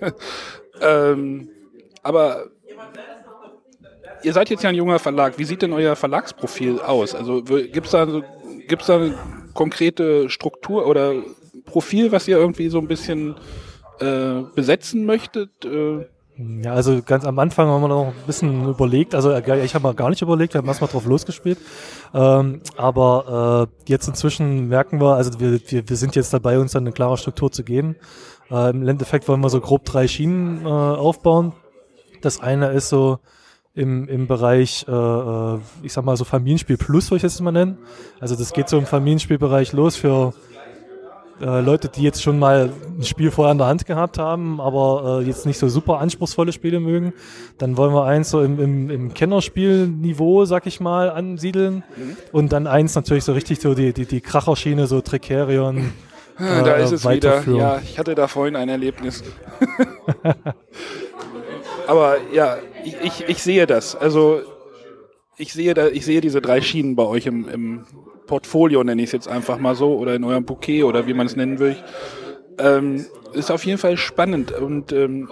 ähm, 0.80 1.50
aber 2.02 2.46
ihr 4.22 4.32
seid 4.32 4.48
jetzt 4.50 4.62
ja 4.62 4.70
ein 4.70 4.76
junger 4.76 4.98
Verlag. 4.98 5.38
Wie 5.38 5.44
sieht 5.44 5.62
denn 5.62 5.72
euer 5.72 5.96
Verlagsprofil 5.96 6.80
aus? 6.80 7.14
Also 7.14 7.42
gibt's 7.42 7.90
da 7.90 8.06
gibt's 8.66 8.86
da 8.86 8.96
eine 8.96 9.14
konkrete 9.52 10.30
Struktur 10.30 10.86
oder 10.86 11.14
Profil, 11.70 12.12
was 12.12 12.28
ihr 12.28 12.36
irgendwie 12.36 12.68
so 12.68 12.78
ein 12.78 12.88
bisschen 12.88 13.34
äh, 14.00 14.42
besetzen 14.54 15.06
möchtet? 15.06 15.64
Äh, 15.64 16.06
Ja, 16.62 16.72
also 16.72 17.02
ganz 17.04 17.26
am 17.26 17.38
Anfang 17.38 17.68
haben 17.68 17.82
wir 17.82 17.88
noch 17.88 18.06
ein 18.08 18.26
bisschen 18.26 18.66
überlegt, 18.66 19.14
also 19.14 19.30
äh, 19.30 19.64
ich 19.64 19.74
habe 19.74 19.82
mal 19.82 19.94
gar 19.94 20.08
nicht 20.08 20.22
überlegt, 20.22 20.54
wir 20.54 20.58
haben 20.58 20.68
erstmal 20.68 20.90
drauf 20.90 21.04
losgespielt. 21.04 21.58
Ähm, 22.14 22.62
aber 22.76 23.68
äh, 23.68 23.90
jetzt 23.90 24.08
inzwischen 24.08 24.68
merken 24.68 25.00
wir, 25.00 25.16
also 25.16 25.38
wir, 25.38 25.60
wir, 25.70 25.88
wir 25.88 25.96
sind 25.96 26.16
jetzt 26.16 26.32
dabei, 26.32 26.58
uns 26.58 26.72
dann 26.72 26.84
eine 26.84 26.92
klare 26.92 27.18
Struktur 27.18 27.52
zu 27.52 27.62
geben. 27.62 27.96
Äh, 28.50 28.70
Im 28.70 28.88
Endeffekt 28.88 29.28
wollen 29.28 29.42
wir 29.42 29.50
so 29.50 29.60
grob 29.60 29.84
drei 29.84 30.08
Schienen 30.08 30.64
äh, 30.64 30.68
aufbauen. 30.68 31.52
Das 32.22 32.40
eine 32.40 32.72
ist 32.72 32.88
so 32.88 33.18
im, 33.74 34.08
im 34.08 34.26
Bereich, 34.26 34.86
äh, 34.88 34.92
äh 34.92 35.58
ich 35.82 35.92
sag 35.92 36.04
mal 36.04 36.16
so 36.16 36.24
Familienspiel 36.24 36.76
Plus, 36.76 37.10
würde 37.10 37.16
ich 37.16 37.22
das 37.22 37.40
mal 37.40 37.52
nennen. 37.52 37.78
Also 38.18 38.34
das 38.34 38.52
geht 38.52 38.68
so 38.68 38.78
im 38.78 38.86
Familienspielbereich 38.86 39.72
los 39.72 39.96
für 39.96 40.32
äh, 41.40 41.60
Leute, 41.60 41.88
die 41.88 42.02
jetzt 42.02 42.22
schon 42.22 42.38
mal 42.38 42.70
ein 42.98 43.04
Spiel 43.04 43.30
vorher 43.30 43.52
in 43.52 43.58
der 43.58 43.66
Hand 43.66 43.86
gehabt 43.86 44.18
haben, 44.18 44.60
aber 44.60 45.20
äh, 45.20 45.26
jetzt 45.26 45.46
nicht 45.46 45.58
so 45.58 45.68
super 45.68 45.98
anspruchsvolle 45.98 46.52
Spiele 46.52 46.80
mögen, 46.80 47.12
dann 47.58 47.76
wollen 47.76 47.92
wir 47.92 48.04
eins 48.04 48.30
so 48.30 48.42
im, 48.42 48.60
im, 48.60 48.90
im 48.90 49.14
Kennerspielniveau, 49.14 50.44
sag 50.44 50.66
ich 50.66 50.80
mal, 50.80 51.10
ansiedeln. 51.10 51.82
Mhm. 51.96 52.16
Und 52.32 52.52
dann 52.52 52.66
eins 52.66 52.94
natürlich 52.94 53.24
so 53.24 53.32
richtig 53.32 53.60
so 53.60 53.74
die, 53.74 53.92
die, 53.92 54.06
die 54.06 54.20
Kracherschiene, 54.20 54.86
so 54.86 55.00
Tricerion. 55.00 55.92
Äh, 56.40 56.64
da 56.64 56.76
ist 56.76 56.90
es 56.90 57.06
wieder. 57.06 57.42
Ja, 57.50 57.82
ich 57.84 57.98
hatte 57.98 58.14
da 58.14 58.26
vorhin 58.26 58.56
ein 58.56 58.70
Erlebnis. 58.70 59.22
aber 61.86 62.16
ja, 62.32 62.56
ich, 62.82 62.96
ich, 63.02 63.28
ich 63.28 63.42
sehe 63.42 63.66
das. 63.66 63.94
Also 63.94 64.40
ich 65.36 65.52
sehe 65.52 65.74
da, 65.74 65.88
ich 65.88 66.04
sehe 66.04 66.22
diese 66.22 66.40
drei 66.40 66.62
Schienen 66.62 66.96
bei 66.96 67.04
euch 67.04 67.26
im, 67.26 67.46
im 67.46 67.84
Portfolio, 68.30 68.84
nenne 68.84 69.02
ich 69.02 69.08
es 69.08 69.12
jetzt 69.12 69.26
einfach 69.26 69.58
mal 69.58 69.74
so, 69.74 69.96
oder 69.96 70.14
in 70.14 70.22
eurem 70.22 70.44
Bouquet 70.44 70.84
oder 70.84 71.08
wie 71.08 71.14
man 71.14 71.26
es 71.26 71.34
nennen 71.34 71.58
will. 71.58 71.74
Ähm, 72.58 73.04
ist 73.32 73.50
auf 73.50 73.66
jeden 73.66 73.78
Fall 73.78 73.96
spannend 73.96 74.52
und 74.52 74.92
ähm, 74.92 75.28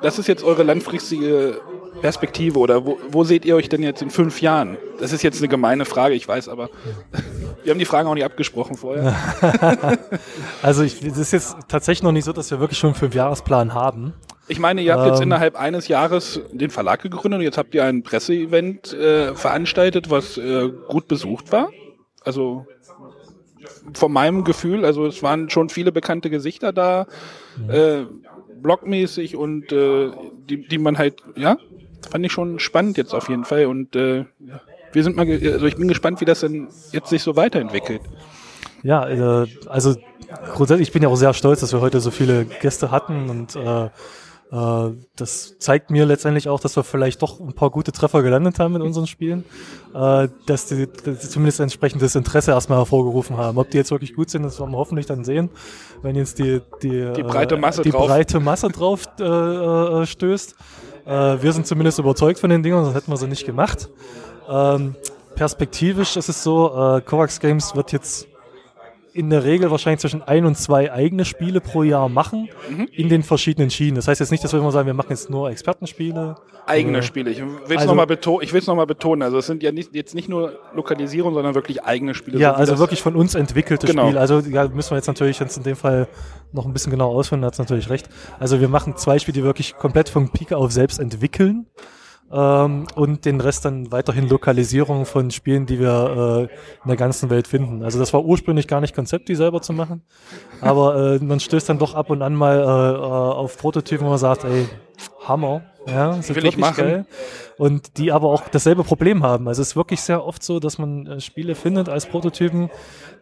das 0.00 0.20
ist 0.20 0.28
jetzt 0.28 0.44
eure 0.44 0.62
langfristige 0.62 1.60
Perspektive 2.00 2.60
oder 2.60 2.86
wo, 2.86 2.98
wo 3.08 3.24
seht 3.24 3.44
ihr 3.44 3.56
euch 3.56 3.68
denn 3.68 3.82
jetzt 3.82 4.00
in 4.00 4.10
fünf 4.10 4.40
Jahren? 4.40 4.76
Das 5.00 5.12
ist 5.12 5.22
jetzt 5.22 5.38
eine 5.38 5.48
gemeine 5.48 5.84
Frage, 5.84 6.14
ich 6.14 6.28
weiß, 6.28 6.48
aber 6.48 6.70
wir 7.64 7.72
haben 7.72 7.80
die 7.80 7.84
Fragen 7.84 8.08
auch 8.08 8.14
nicht 8.14 8.24
abgesprochen 8.24 8.76
vorher. 8.76 9.12
also 10.62 10.84
es 10.84 11.02
ist 11.02 11.32
jetzt 11.32 11.56
tatsächlich 11.66 12.04
noch 12.04 12.12
nicht 12.12 12.26
so, 12.26 12.32
dass 12.32 12.48
wir 12.52 12.60
wirklich 12.60 12.78
schon 12.78 12.90
einen 12.90 12.96
Fünfjahresplan 12.96 13.74
haben. 13.74 14.14
Ich 14.46 14.60
meine, 14.60 14.82
ihr 14.82 14.94
habt 14.94 15.06
jetzt 15.06 15.18
ähm. 15.18 15.24
innerhalb 15.24 15.56
eines 15.56 15.88
Jahres 15.88 16.40
den 16.52 16.70
Verlag 16.70 17.02
gegründet 17.02 17.38
und 17.38 17.44
jetzt 17.44 17.58
habt 17.58 17.74
ihr 17.74 17.84
ein 17.84 18.04
Presseevent 18.04 18.92
äh, 18.92 19.34
veranstaltet, 19.34 20.10
was 20.10 20.38
äh, 20.38 20.68
gut 20.88 21.08
besucht 21.08 21.50
war. 21.50 21.70
Also 22.22 22.66
von 23.94 24.12
meinem 24.12 24.44
Gefühl, 24.44 24.84
also 24.84 25.06
es 25.06 25.22
waren 25.22 25.50
schon 25.50 25.68
viele 25.68 25.92
bekannte 25.92 26.30
Gesichter 26.30 26.72
da, 26.72 27.06
mhm. 27.56 27.70
äh, 27.70 28.06
blogmäßig 28.60 29.36
und 29.36 29.72
äh, 29.72 30.10
die, 30.48 30.66
die 30.66 30.78
man 30.78 30.98
halt, 30.98 31.22
ja, 31.36 31.56
fand 32.10 32.24
ich 32.24 32.32
schon 32.32 32.58
spannend 32.58 32.96
jetzt 32.96 33.14
auf 33.14 33.28
jeden 33.28 33.44
Fall 33.44 33.66
und 33.66 33.96
äh, 33.96 34.24
wir 34.92 35.04
sind 35.04 35.16
mal, 35.16 35.26
also 35.28 35.66
ich 35.66 35.76
bin 35.76 35.88
gespannt, 35.88 36.20
wie 36.20 36.24
das 36.24 36.40
denn 36.40 36.68
jetzt 36.92 37.10
sich 37.10 37.22
so 37.22 37.36
weiterentwickelt. 37.36 38.02
Ja, 38.82 39.08
äh, 39.08 39.46
also 39.66 39.96
grundsätzlich, 40.54 40.88
ich 40.88 40.92
bin 40.92 41.02
ja 41.02 41.08
auch 41.08 41.16
sehr 41.16 41.34
stolz, 41.34 41.60
dass 41.60 41.72
wir 41.72 41.80
heute 41.80 42.00
so 42.00 42.10
viele 42.10 42.44
Gäste 42.44 42.90
hatten 42.90 43.30
und 43.30 43.56
äh, 43.56 43.90
das 44.50 45.58
zeigt 45.58 45.90
mir 45.90 46.06
letztendlich 46.06 46.48
auch, 46.48 46.58
dass 46.58 46.74
wir 46.74 46.82
vielleicht 46.82 47.22
doch 47.22 47.38
ein 47.38 47.52
paar 47.52 47.70
gute 47.70 47.92
Treffer 47.92 48.22
gelandet 48.22 48.58
haben 48.58 48.74
in 48.74 48.82
unseren 48.82 49.06
Spielen, 49.06 49.44
äh, 49.94 50.28
dass 50.46 50.66
die, 50.66 50.88
dass 50.88 51.20
die 51.20 51.28
zumindest 51.28 51.60
entsprechendes 51.60 52.16
Interesse 52.16 52.50
erstmal 52.50 52.78
hervorgerufen 52.78 53.36
haben. 53.36 53.58
Ob 53.58 53.70
die 53.70 53.76
jetzt 53.76 53.92
wirklich 53.92 54.14
gut 54.14 54.28
sind, 54.28 54.42
das 54.42 54.58
werden 54.58 54.72
wir 54.72 54.78
hoffentlich 54.78 55.06
dann 55.06 55.24
sehen, 55.24 55.50
wenn 56.02 56.16
jetzt 56.16 56.40
die, 56.40 56.60
die, 56.82 57.12
die 57.14 57.22
breite 57.22 57.56
Masse 57.56 57.82
die 57.82 57.90
drauf, 57.90 58.08
breite 58.08 58.40
Masse 58.40 58.68
drauf 58.68 59.04
äh, 59.20 60.06
stößt. 60.06 60.56
wir 61.06 61.52
sind 61.52 61.66
zumindest 61.66 61.98
überzeugt 61.98 62.40
von 62.40 62.50
den 62.50 62.62
Dingen, 62.62 62.84
sonst 62.84 62.96
hätten 62.96 63.10
wir 63.12 63.16
sie 63.16 63.28
nicht 63.28 63.46
gemacht. 63.46 63.88
Ähm, 64.48 64.96
perspektivisch 65.36 66.16
ist 66.16 66.28
es 66.28 66.42
so, 66.42 66.96
äh, 66.96 67.00
Kovacs 67.02 67.38
Games 67.40 67.76
wird 67.76 67.92
jetzt 67.92 68.26
in 69.12 69.30
der 69.30 69.44
Regel 69.44 69.70
wahrscheinlich 69.70 70.00
zwischen 70.00 70.22
ein 70.22 70.44
und 70.44 70.56
zwei 70.56 70.92
eigene 70.92 71.24
Spiele 71.24 71.60
pro 71.60 71.82
Jahr 71.82 72.08
machen 72.08 72.48
mhm. 72.70 72.88
in 72.92 73.08
den 73.08 73.22
verschiedenen 73.22 73.70
Schienen. 73.70 73.96
Das 73.96 74.08
heißt 74.08 74.20
jetzt 74.20 74.30
nicht, 74.30 74.42
dass 74.44 74.52
wir 74.52 74.60
immer 74.60 74.72
sagen, 74.72 74.86
wir 74.86 74.94
machen 74.94 75.10
jetzt 75.10 75.30
nur 75.30 75.50
Expertenspiele. 75.50 76.36
Eigene 76.66 76.98
äh, 76.98 77.02
Spiele. 77.02 77.30
Ich 77.30 77.40
will 77.40 77.48
es 77.68 77.76
also, 77.76 77.88
nochmal 77.88 78.06
beto 78.06 78.40
noch 78.40 78.86
betonen. 78.86 79.22
Also 79.22 79.38
es 79.38 79.46
sind 79.46 79.62
ja 79.62 79.72
nicht, 79.72 79.94
jetzt 79.94 80.14
nicht 80.14 80.28
nur 80.28 80.58
Lokalisierung, 80.74 81.34
sondern 81.34 81.54
wirklich 81.54 81.82
eigene 81.82 82.14
Spiele. 82.14 82.38
Ja, 82.38 82.52
so 82.52 82.58
also 82.58 82.78
wirklich 82.78 83.02
von 83.02 83.16
uns 83.16 83.34
entwickelte 83.34 83.86
genau. 83.86 84.06
Spiele. 84.06 84.20
Also 84.20 84.40
ja, 84.40 84.68
müssen 84.68 84.90
wir 84.90 84.96
jetzt 84.96 85.08
natürlich 85.08 85.40
jetzt 85.40 85.56
in 85.56 85.62
dem 85.62 85.76
Fall 85.76 86.08
noch 86.52 86.66
ein 86.66 86.72
bisschen 86.72 86.90
genau 86.90 87.10
ausführen, 87.10 87.42
da 87.42 87.48
hat 87.48 87.58
natürlich 87.58 87.90
recht. 87.90 88.08
Also 88.38 88.60
wir 88.60 88.68
machen 88.68 88.96
zwei 88.96 89.18
Spiele, 89.18 89.34
die 89.34 89.44
wirklich 89.44 89.76
komplett 89.76 90.08
von 90.08 90.30
Pika 90.30 90.56
auf 90.56 90.72
selbst 90.72 90.98
entwickeln 90.98 91.66
ähm, 92.32 92.86
und 92.94 93.24
den 93.24 93.40
Rest 93.40 93.64
dann 93.64 93.90
weiterhin 93.90 94.28
Lokalisierung 94.28 95.04
von 95.04 95.30
Spielen, 95.30 95.66
die 95.66 95.80
wir 95.80 96.48
äh, 96.48 96.82
in 96.84 96.88
der 96.88 96.96
ganzen 96.96 97.30
Welt 97.30 97.48
finden. 97.48 97.82
Also 97.82 97.98
das 97.98 98.12
war 98.12 98.24
ursprünglich 98.24 98.68
gar 98.68 98.80
nicht 98.80 98.94
Konzept, 98.94 99.28
die 99.28 99.34
selber 99.34 99.62
zu 99.62 99.72
machen, 99.72 100.02
aber 100.60 101.14
äh, 101.14 101.24
man 101.24 101.40
stößt 101.40 101.68
dann 101.68 101.78
doch 101.78 101.94
ab 101.94 102.10
und 102.10 102.22
an 102.22 102.34
mal 102.34 102.58
äh, 102.58 102.62
äh 102.62 103.30
auf 103.40 103.56
Prototypen, 103.58 104.06
wo 104.06 104.10
man 104.10 104.18
sagt, 104.18 104.44
ey, 104.44 104.66
Hammer, 105.26 105.62
ja, 105.86 106.08
das 106.08 106.30
ist 106.30 106.36
Will 106.36 106.44
wirklich 106.44 106.76
geil. 106.76 107.06
Und 107.56 107.98
die 107.98 108.12
aber 108.12 108.28
auch 108.28 108.48
dasselbe 108.48 108.84
Problem 108.84 109.22
haben. 109.22 109.48
Also 109.48 109.62
es 109.62 109.68
ist 109.68 109.76
wirklich 109.76 110.00
sehr 110.00 110.24
oft 110.24 110.42
so, 110.42 110.60
dass 110.60 110.78
man 110.78 111.06
äh, 111.06 111.20
Spiele 111.20 111.54
findet 111.54 111.88
als 111.88 112.06
Prototypen, 112.06 112.70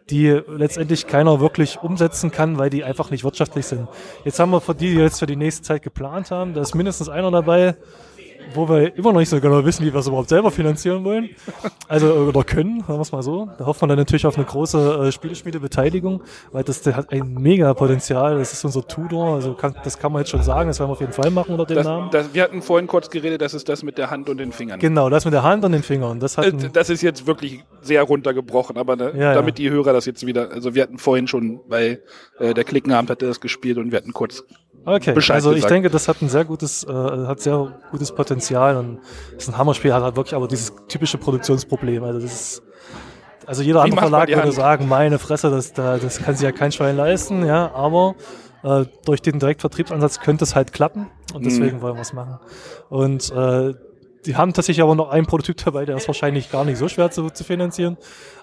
die 0.09 0.27
letztendlich 0.47 1.07
keiner 1.07 1.39
wirklich 1.39 1.79
umsetzen 1.81 2.31
kann, 2.31 2.57
weil 2.57 2.69
die 2.69 2.83
einfach 2.83 3.11
nicht 3.11 3.23
wirtschaftlich 3.23 3.65
sind. 3.65 3.87
Jetzt 4.25 4.39
haben 4.39 4.51
wir 4.51 4.61
für 4.61 4.75
die, 4.75 4.91
die 4.91 4.99
jetzt 4.99 5.19
für 5.19 5.25
die 5.25 5.35
nächste 5.35 5.63
Zeit 5.63 5.83
geplant 5.83 6.31
haben, 6.31 6.53
da 6.53 6.61
ist 6.61 6.75
mindestens 6.75 7.09
einer 7.09 7.31
dabei, 7.31 7.75
wo 8.53 8.67
wir 8.67 8.95
immer 8.95 9.13
noch 9.13 9.19
nicht 9.19 9.29
so 9.29 9.39
genau 9.39 9.63
wissen, 9.65 9.85
wie 9.85 9.93
wir 9.93 9.99
es 9.99 10.07
überhaupt 10.07 10.29
selber 10.29 10.51
finanzieren 10.51 11.03
wollen. 11.03 11.29
Also, 11.87 12.13
oder 12.13 12.43
können, 12.43 12.81
sagen 12.81 12.93
wir 12.93 13.01
es 13.01 13.11
mal 13.11 13.23
so. 13.23 13.49
Da 13.57 13.65
hofft 13.65 13.81
man 13.81 13.89
dann 13.89 13.97
natürlich 13.97 14.25
auf 14.25 14.35
eine 14.35 14.45
große 14.45 15.07
äh, 15.07 15.11
Spieleschmiede-Beteiligung, 15.11 16.21
weil 16.51 16.63
das 16.63 16.85
hat 16.85 17.11
ein 17.11 17.33
mega 17.33 17.73
Potenzial. 17.73 18.37
Das 18.37 18.53
ist 18.53 18.63
unser 18.65 18.87
Tudor, 18.87 19.35
also 19.35 19.53
kann, 19.53 19.75
das 19.83 19.97
kann 19.97 20.11
man 20.11 20.21
jetzt 20.21 20.29
schon 20.29 20.43
sagen, 20.43 20.67
das 20.69 20.79
werden 20.79 20.89
wir 20.89 20.93
auf 20.93 21.01
jeden 21.01 21.13
Fall 21.13 21.31
machen 21.31 21.51
unter 21.51 21.65
dem 21.65 21.77
das, 21.77 21.85
Namen. 21.85 22.09
Das, 22.11 22.33
wir 22.33 22.43
hatten 22.43 22.61
vorhin 22.61 22.87
kurz 22.87 23.09
geredet, 23.09 23.41
das 23.41 23.53
ist 23.53 23.69
das 23.69 23.83
mit 23.83 23.97
der 23.97 24.09
Hand 24.09 24.29
und 24.29 24.37
den 24.37 24.51
Fingern. 24.51 24.79
Genau, 24.79 25.09
das 25.09 25.25
mit 25.25 25.33
der 25.33 25.43
Hand 25.43 25.65
und 25.65 25.71
den 25.71 25.83
Fingern. 25.83 26.19
Das, 26.19 26.37
hatten, 26.37 26.59
äh, 26.59 26.69
das 26.71 26.89
ist 26.89 27.01
jetzt 27.01 27.27
wirklich 27.27 27.63
sehr 27.81 28.03
runtergebrochen, 28.03 28.77
aber 28.77 28.95
ne, 28.95 29.13
ja, 29.17 29.33
damit 29.33 29.59
ja. 29.59 29.63
die 29.63 29.71
Hörer 29.71 29.93
das 29.93 30.05
jetzt 30.05 30.25
wieder, 30.25 30.51
also 30.51 30.75
wir 30.75 30.83
hatten 30.83 30.97
vorhin 30.97 31.27
schon, 31.27 31.61
weil 31.67 32.03
äh, 32.39 32.53
der 32.53 32.63
Klickenabend 32.63 33.09
hatte 33.09 33.25
das 33.25 33.39
gespielt 33.39 33.77
und 33.77 33.91
wir 33.91 33.97
hatten 33.97 34.13
kurz 34.13 34.43
Okay, 34.85 35.13
Bescheid 35.13 35.35
also 35.35 35.51
ich 35.51 35.65
denke, 35.65 35.89
das 35.89 36.07
hat 36.07 36.21
ein 36.21 36.29
sehr 36.29 36.45
gutes, 36.45 36.83
äh, 36.83 36.91
hat 36.91 37.41
sehr 37.41 37.73
gutes 37.91 38.11
Potenzial 38.13 38.77
und 38.77 38.99
ist 39.37 39.49
ein 39.49 39.57
Hammerspiel, 39.57 39.93
hat 39.93 40.03
halt 40.03 40.15
wirklich 40.15 40.35
aber 40.35 40.47
dieses 40.47 40.73
typische 40.87 41.17
Produktionsproblem. 41.17 42.03
Also 42.03 42.19
das 42.21 42.33
ist, 42.33 42.63
also 43.45 43.61
jeder 43.61 43.81
andere 43.81 43.99
Verlag 43.99 44.29
würde 44.29 44.51
sagen, 44.51 44.87
meine 44.87 45.19
Fresse, 45.19 45.49
das, 45.49 45.73
das 45.73 46.19
kann 46.19 46.35
sich 46.35 46.43
ja 46.43 46.51
kein 46.51 46.71
Schwein 46.71 46.95
leisten, 46.95 47.45
ja, 47.45 47.71
aber 47.73 48.15
äh, 48.63 48.85
durch 49.05 49.21
den 49.21 49.39
Direktvertriebsansatz 49.39 50.19
könnte 50.19 50.43
es 50.43 50.55
halt 50.55 50.73
klappen 50.73 51.07
und 51.33 51.45
deswegen 51.45 51.77
mhm. 51.77 51.81
wollen 51.81 51.95
wir 51.95 52.01
es 52.01 52.13
machen. 52.13 52.39
Und 52.89 53.31
äh, 53.31 53.73
die 54.25 54.35
haben 54.35 54.53
tatsächlich 54.53 54.83
aber 54.83 54.95
noch 54.95 55.09
einen 55.09 55.25
Prototyp 55.25 55.57
dabei, 55.63 55.85
der 55.85 55.97
ist 55.97 56.07
wahrscheinlich 56.07 56.51
gar 56.51 56.65
nicht 56.65 56.77
so 56.77 56.87
schwer 56.87 57.11
zu, 57.11 57.29
zu 57.29 57.43
finanzieren, 57.43 57.97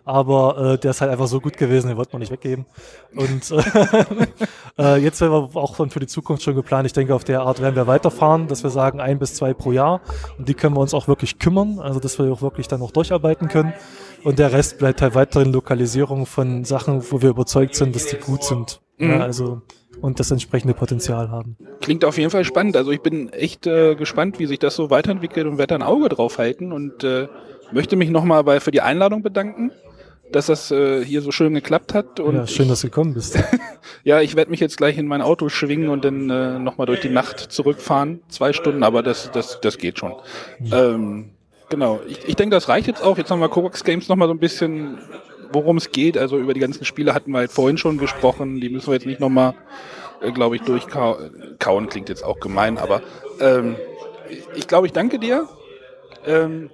aber 0.04 0.74
äh, 0.74 0.78
der 0.78 0.92
ist 0.92 1.00
halt 1.00 1.10
einfach 1.10 1.26
so 1.26 1.40
gut 1.40 1.56
gewesen, 1.56 1.88
den 1.88 1.96
wollten 1.96 2.12
wir 2.12 2.18
nicht 2.18 2.32
weggeben. 2.32 2.66
Und 3.14 3.50
äh, 4.78 4.96
jetzt 4.96 5.20
werden 5.20 5.32
wir 5.32 5.56
auch 5.56 5.76
für 5.76 6.00
die 6.00 6.06
Zukunft 6.06 6.42
schon 6.42 6.54
geplant. 6.54 6.86
Ich 6.86 6.92
denke, 6.92 7.14
auf 7.14 7.24
der 7.24 7.42
Art 7.42 7.60
werden 7.60 7.76
wir 7.76 7.86
weiterfahren, 7.86 8.48
dass 8.48 8.62
wir 8.62 8.70
sagen 8.70 9.00
ein 9.00 9.18
bis 9.18 9.34
zwei 9.34 9.52
pro 9.52 9.72
Jahr 9.72 10.00
und 10.38 10.48
die 10.48 10.54
können 10.54 10.74
wir 10.74 10.80
uns 10.80 10.94
auch 10.94 11.08
wirklich 11.08 11.38
kümmern, 11.38 11.78
also 11.80 12.00
dass 12.00 12.18
wir 12.18 12.32
auch 12.32 12.42
wirklich 12.42 12.68
dann 12.68 12.80
noch 12.80 12.90
durcharbeiten 12.90 13.48
können. 13.48 13.72
Und 14.24 14.38
der 14.38 14.52
Rest 14.52 14.78
bleibt 14.78 15.02
halt 15.02 15.14
weiterhin 15.14 15.52
Lokalisierung 15.52 16.26
von 16.26 16.64
Sachen, 16.64 17.04
wo 17.10 17.22
wir 17.22 17.28
überzeugt 17.30 17.74
sind, 17.74 17.94
dass 17.94 18.06
die 18.06 18.16
gut 18.16 18.42
sind. 18.42 18.80
Mhm. 18.98 19.10
Ja, 19.10 19.20
also 19.20 19.62
und 20.06 20.20
das 20.20 20.30
entsprechende 20.30 20.72
Potenzial 20.72 21.30
haben. 21.30 21.56
Klingt 21.80 22.04
auf 22.04 22.16
jeden 22.16 22.30
Fall 22.30 22.44
spannend. 22.44 22.76
Also 22.76 22.92
ich 22.92 23.00
bin 23.00 23.32
echt 23.32 23.66
äh, 23.66 23.96
gespannt, 23.96 24.38
wie 24.38 24.46
sich 24.46 24.60
das 24.60 24.76
so 24.76 24.88
weiterentwickelt 24.88 25.46
und 25.46 25.58
werde 25.58 25.74
ein 25.74 25.82
Auge 25.82 26.08
drauf 26.08 26.38
halten 26.38 26.72
und 26.72 27.02
äh, 27.02 27.26
möchte 27.72 27.96
mich 27.96 28.08
nochmal 28.10 28.44
bei, 28.44 28.60
für 28.60 28.70
die 28.70 28.80
Einladung 28.80 29.24
bedanken, 29.24 29.72
dass 30.30 30.46
das 30.46 30.70
äh, 30.70 31.04
hier 31.04 31.22
so 31.22 31.32
schön 31.32 31.54
geklappt 31.54 31.92
hat. 31.92 32.20
Und 32.20 32.36
ja, 32.36 32.46
schön, 32.46 32.66
ich, 32.66 32.70
dass 32.70 32.82
du 32.82 32.86
gekommen 32.86 33.14
bist. 33.14 33.36
ja, 34.04 34.20
ich 34.20 34.36
werde 34.36 34.52
mich 34.52 34.60
jetzt 34.60 34.76
gleich 34.76 34.96
in 34.96 35.08
mein 35.08 35.22
Auto 35.22 35.48
schwingen 35.48 35.88
und 35.88 36.04
dann 36.04 36.30
äh, 36.30 36.60
nochmal 36.60 36.86
durch 36.86 37.00
die 37.00 37.08
Nacht 37.08 37.40
zurückfahren. 37.40 38.20
Zwei 38.28 38.52
Stunden, 38.52 38.84
aber 38.84 39.02
das, 39.02 39.32
das, 39.32 39.60
das 39.60 39.76
geht 39.76 39.98
schon. 39.98 40.14
Mhm. 40.60 40.72
Ähm, 40.72 41.30
genau. 41.68 42.00
Ich, 42.06 42.28
ich 42.28 42.36
denke, 42.36 42.54
das 42.54 42.68
reicht 42.68 42.86
jetzt 42.86 43.02
auch. 43.02 43.18
Jetzt 43.18 43.32
haben 43.32 43.40
wir 43.40 43.48
Kovacs 43.48 43.82
Games 43.82 44.08
nochmal 44.08 44.28
so 44.28 44.34
ein 44.34 44.38
bisschen 44.38 44.98
worum 45.52 45.76
es 45.76 45.90
geht. 45.90 46.18
Also 46.18 46.38
über 46.38 46.54
die 46.54 46.60
ganzen 46.60 46.84
Spiele 46.84 47.14
hatten 47.14 47.30
wir 47.32 47.38
halt 47.38 47.52
vorhin 47.52 47.78
schon 47.78 47.98
gesprochen. 47.98 48.60
Die 48.60 48.68
müssen 48.68 48.88
wir 48.88 48.94
jetzt 48.94 49.06
nicht 49.06 49.20
nochmal, 49.20 49.54
äh, 50.20 50.32
glaube 50.32 50.56
ich, 50.56 50.62
durchkauen. 50.62 51.88
Klingt 51.88 52.08
jetzt 52.08 52.24
auch 52.24 52.40
gemein, 52.40 52.78
aber 52.78 53.02
ähm, 53.40 53.76
ich 54.54 54.66
glaube, 54.66 54.86
ich 54.86 54.92
danke 54.92 55.18
dir. 55.18 55.48
Ähm, 56.24 56.70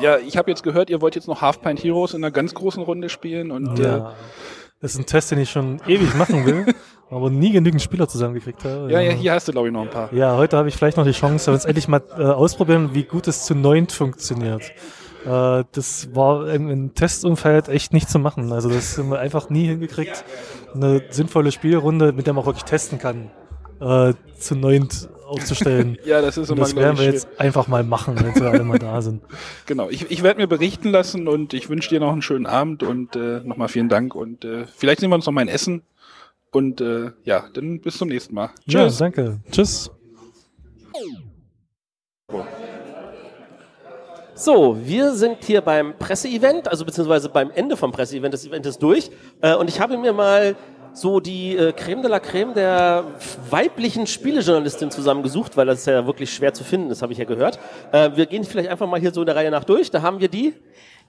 ja, 0.00 0.18
ich 0.18 0.36
habe 0.36 0.50
jetzt 0.50 0.62
gehört, 0.62 0.90
ihr 0.90 1.00
wollt 1.00 1.14
jetzt 1.14 1.28
noch 1.28 1.40
Half 1.40 1.62
Pint 1.62 1.82
Heroes 1.82 2.14
in 2.14 2.24
einer 2.24 2.32
ganz 2.32 2.54
großen 2.54 2.82
Runde 2.82 3.08
spielen 3.08 3.50
und 3.50 3.78
ja. 3.78 4.10
Äh, 4.10 4.12
das 4.80 4.92
ist 4.92 4.98
ein 4.98 5.06
Test, 5.06 5.30
den 5.30 5.38
ich 5.38 5.50
schon 5.50 5.80
ewig 5.86 6.14
machen 6.14 6.44
will. 6.44 6.66
aber 7.10 7.30
nie 7.30 7.52
genügend 7.52 7.80
Spieler 7.80 8.08
zusammengekriegt 8.08 8.64
habe. 8.64 8.90
Ja, 8.90 9.00
ja, 9.00 9.12
hier 9.12 9.32
hast 9.32 9.46
du, 9.46 9.52
glaube 9.52 9.68
ich, 9.68 9.72
noch 9.72 9.82
ein 9.82 9.90
paar. 9.90 10.12
Ja, 10.12 10.36
heute 10.36 10.56
habe 10.56 10.68
ich 10.68 10.76
vielleicht 10.76 10.96
noch 10.96 11.04
die 11.04 11.12
Chance, 11.12 11.52
uns 11.52 11.64
endlich 11.64 11.86
mal 11.86 12.02
äh, 12.18 12.22
ausprobieren, 12.22 12.90
wie 12.92 13.04
gut 13.04 13.28
es 13.28 13.44
zu 13.44 13.54
neunt 13.54 13.92
funktioniert. 13.92 14.72
Äh, 15.24 15.64
das 15.72 16.14
war 16.14 16.48
im, 16.48 16.68
im 16.70 16.94
Testumfeld 16.94 17.68
echt 17.68 17.92
nicht 17.92 18.10
zu 18.10 18.18
machen. 18.18 18.52
Also 18.52 18.68
das 18.68 18.98
haben 18.98 19.10
wir 19.10 19.18
einfach 19.18 19.50
nie 19.50 19.66
hingekriegt, 19.66 20.24
eine 20.74 21.02
sinnvolle 21.10 21.52
Spielrunde, 21.52 22.12
mit 22.12 22.26
der 22.26 22.34
man 22.34 22.42
auch 22.42 22.46
wirklich 22.46 22.64
testen 22.64 22.98
kann, 22.98 23.30
äh, 23.80 24.14
zu 24.38 24.54
neunt 24.54 25.08
aufzustellen. 25.26 25.98
Ja, 26.04 26.20
das 26.20 26.36
ist 26.36 26.50
immer, 26.50 26.60
das 26.60 26.76
werden 26.76 26.98
wir 26.98 27.06
jetzt 27.06 27.28
einfach 27.38 27.66
mal 27.68 27.82
machen, 27.82 28.16
wenn 28.20 28.34
wir 28.34 28.50
alle 28.50 28.64
mal 28.64 28.78
da 28.78 29.00
sind. 29.00 29.22
Genau, 29.66 29.88
ich, 29.88 30.10
ich 30.10 30.22
werde 30.22 30.40
mir 30.40 30.46
berichten 30.46 30.90
lassen 30.90 31.28
und 31.28 31.54
ich 31.54 31.68
wünsche 31.68 31.88
dir 31.88 32.00
noch 32.00 32.12
einen 32.12 32.22
schönen 32.22 32.46
Abend 32.46 32.82
und 32.82 33.16
äh, 33.16 33.40
nochmal 33.40 33.68
vielen 33.68 33.88
Dank 33.88 34.14
und 34.14 34.44
äh, 34.44 34.66
vielleicht 34.76 35.00
sehen 35.00 35.10
wir 35.10 35.14
uns 35.16 35.26
noch 35.26 35.32
mal 35.32 35.42
in 35.42 35.48
Essen 35.48 35.82
und 36.50 36.80
äh, 36.80 37.12
ja, 37.24 37.48
dann 37.52 37.80
bis 37.80 37.98
zum 37.98 38.08
nächsten 38.08 38.34
Mal. 38.34 38.50
Ja, 38.66 38.84
Tschüss. 38.84 38.98
danke. 38.98 39.40
Tschüss. 39.50 39.90
So, 44.36 44.76
wir 44.84 45.12
sind 45.12 45.44
hier 45.44 45.60
beim 45.60 45.96
Presseevent, 45.96 46.66
also 46.66 46.84
beziehungsweise 46.84 47.28
beim 47.28 47.52
Ende 47.54 47.76
vom 47.76 47.92
Presseevent. 47.92 48.34
Das 48.34 48.44
Event 48.44 48.66
ist 48.66 48.82
durch. 48.82 49.08
Äh, 49.40 49.54
und 49.54 49.68
ich 49.68 49.78
habe 49.78 49.96
mir 49.96 50.12
mal 50.12 50.56
so 50.92 51.20
die 51.20 51.56
äh, 51.56 51.72
Creme 51.72 52.02
de 52.02 52.10
la 52.10 52.18
Creme 52.18 52.52
der 52.52 53.04
weiblichen 53.48 54.08
Spielejournalistin 54.08 54.90
zusammengesucht, 54.90 55.56
weil 55.56 55.66
das 55.66 55.78
ist 55.80 55.86
ja 55.86 56.04
wirklich 56.04 56.34
schwer 56.34 56.52
zu 56.52 56.64
finden, 56.64 56.88
das 56.88 57.00
habe 57.00 57.12
ich 57.12 57.18
ja 57.20 57.24
gehört. 57.24 57.60
Äh, 57.92 58.10
wir 58.16 58.26
gehen 58.26 58.42
vielleicht 58.42 58.70
einfach 58.70 58.88
mal 58.88 58.98
hier 58.98 59.12
so 59.12 59.20
in 59.20 59.26
der 59.26 59.36
Reihe 59.36 59.52
nach 59.52 59.62
durch. 59.62 59.92
Da 59.92 60.02
haben 60.02 60.18
wir 60.18 60.28
die. 60.28 60.52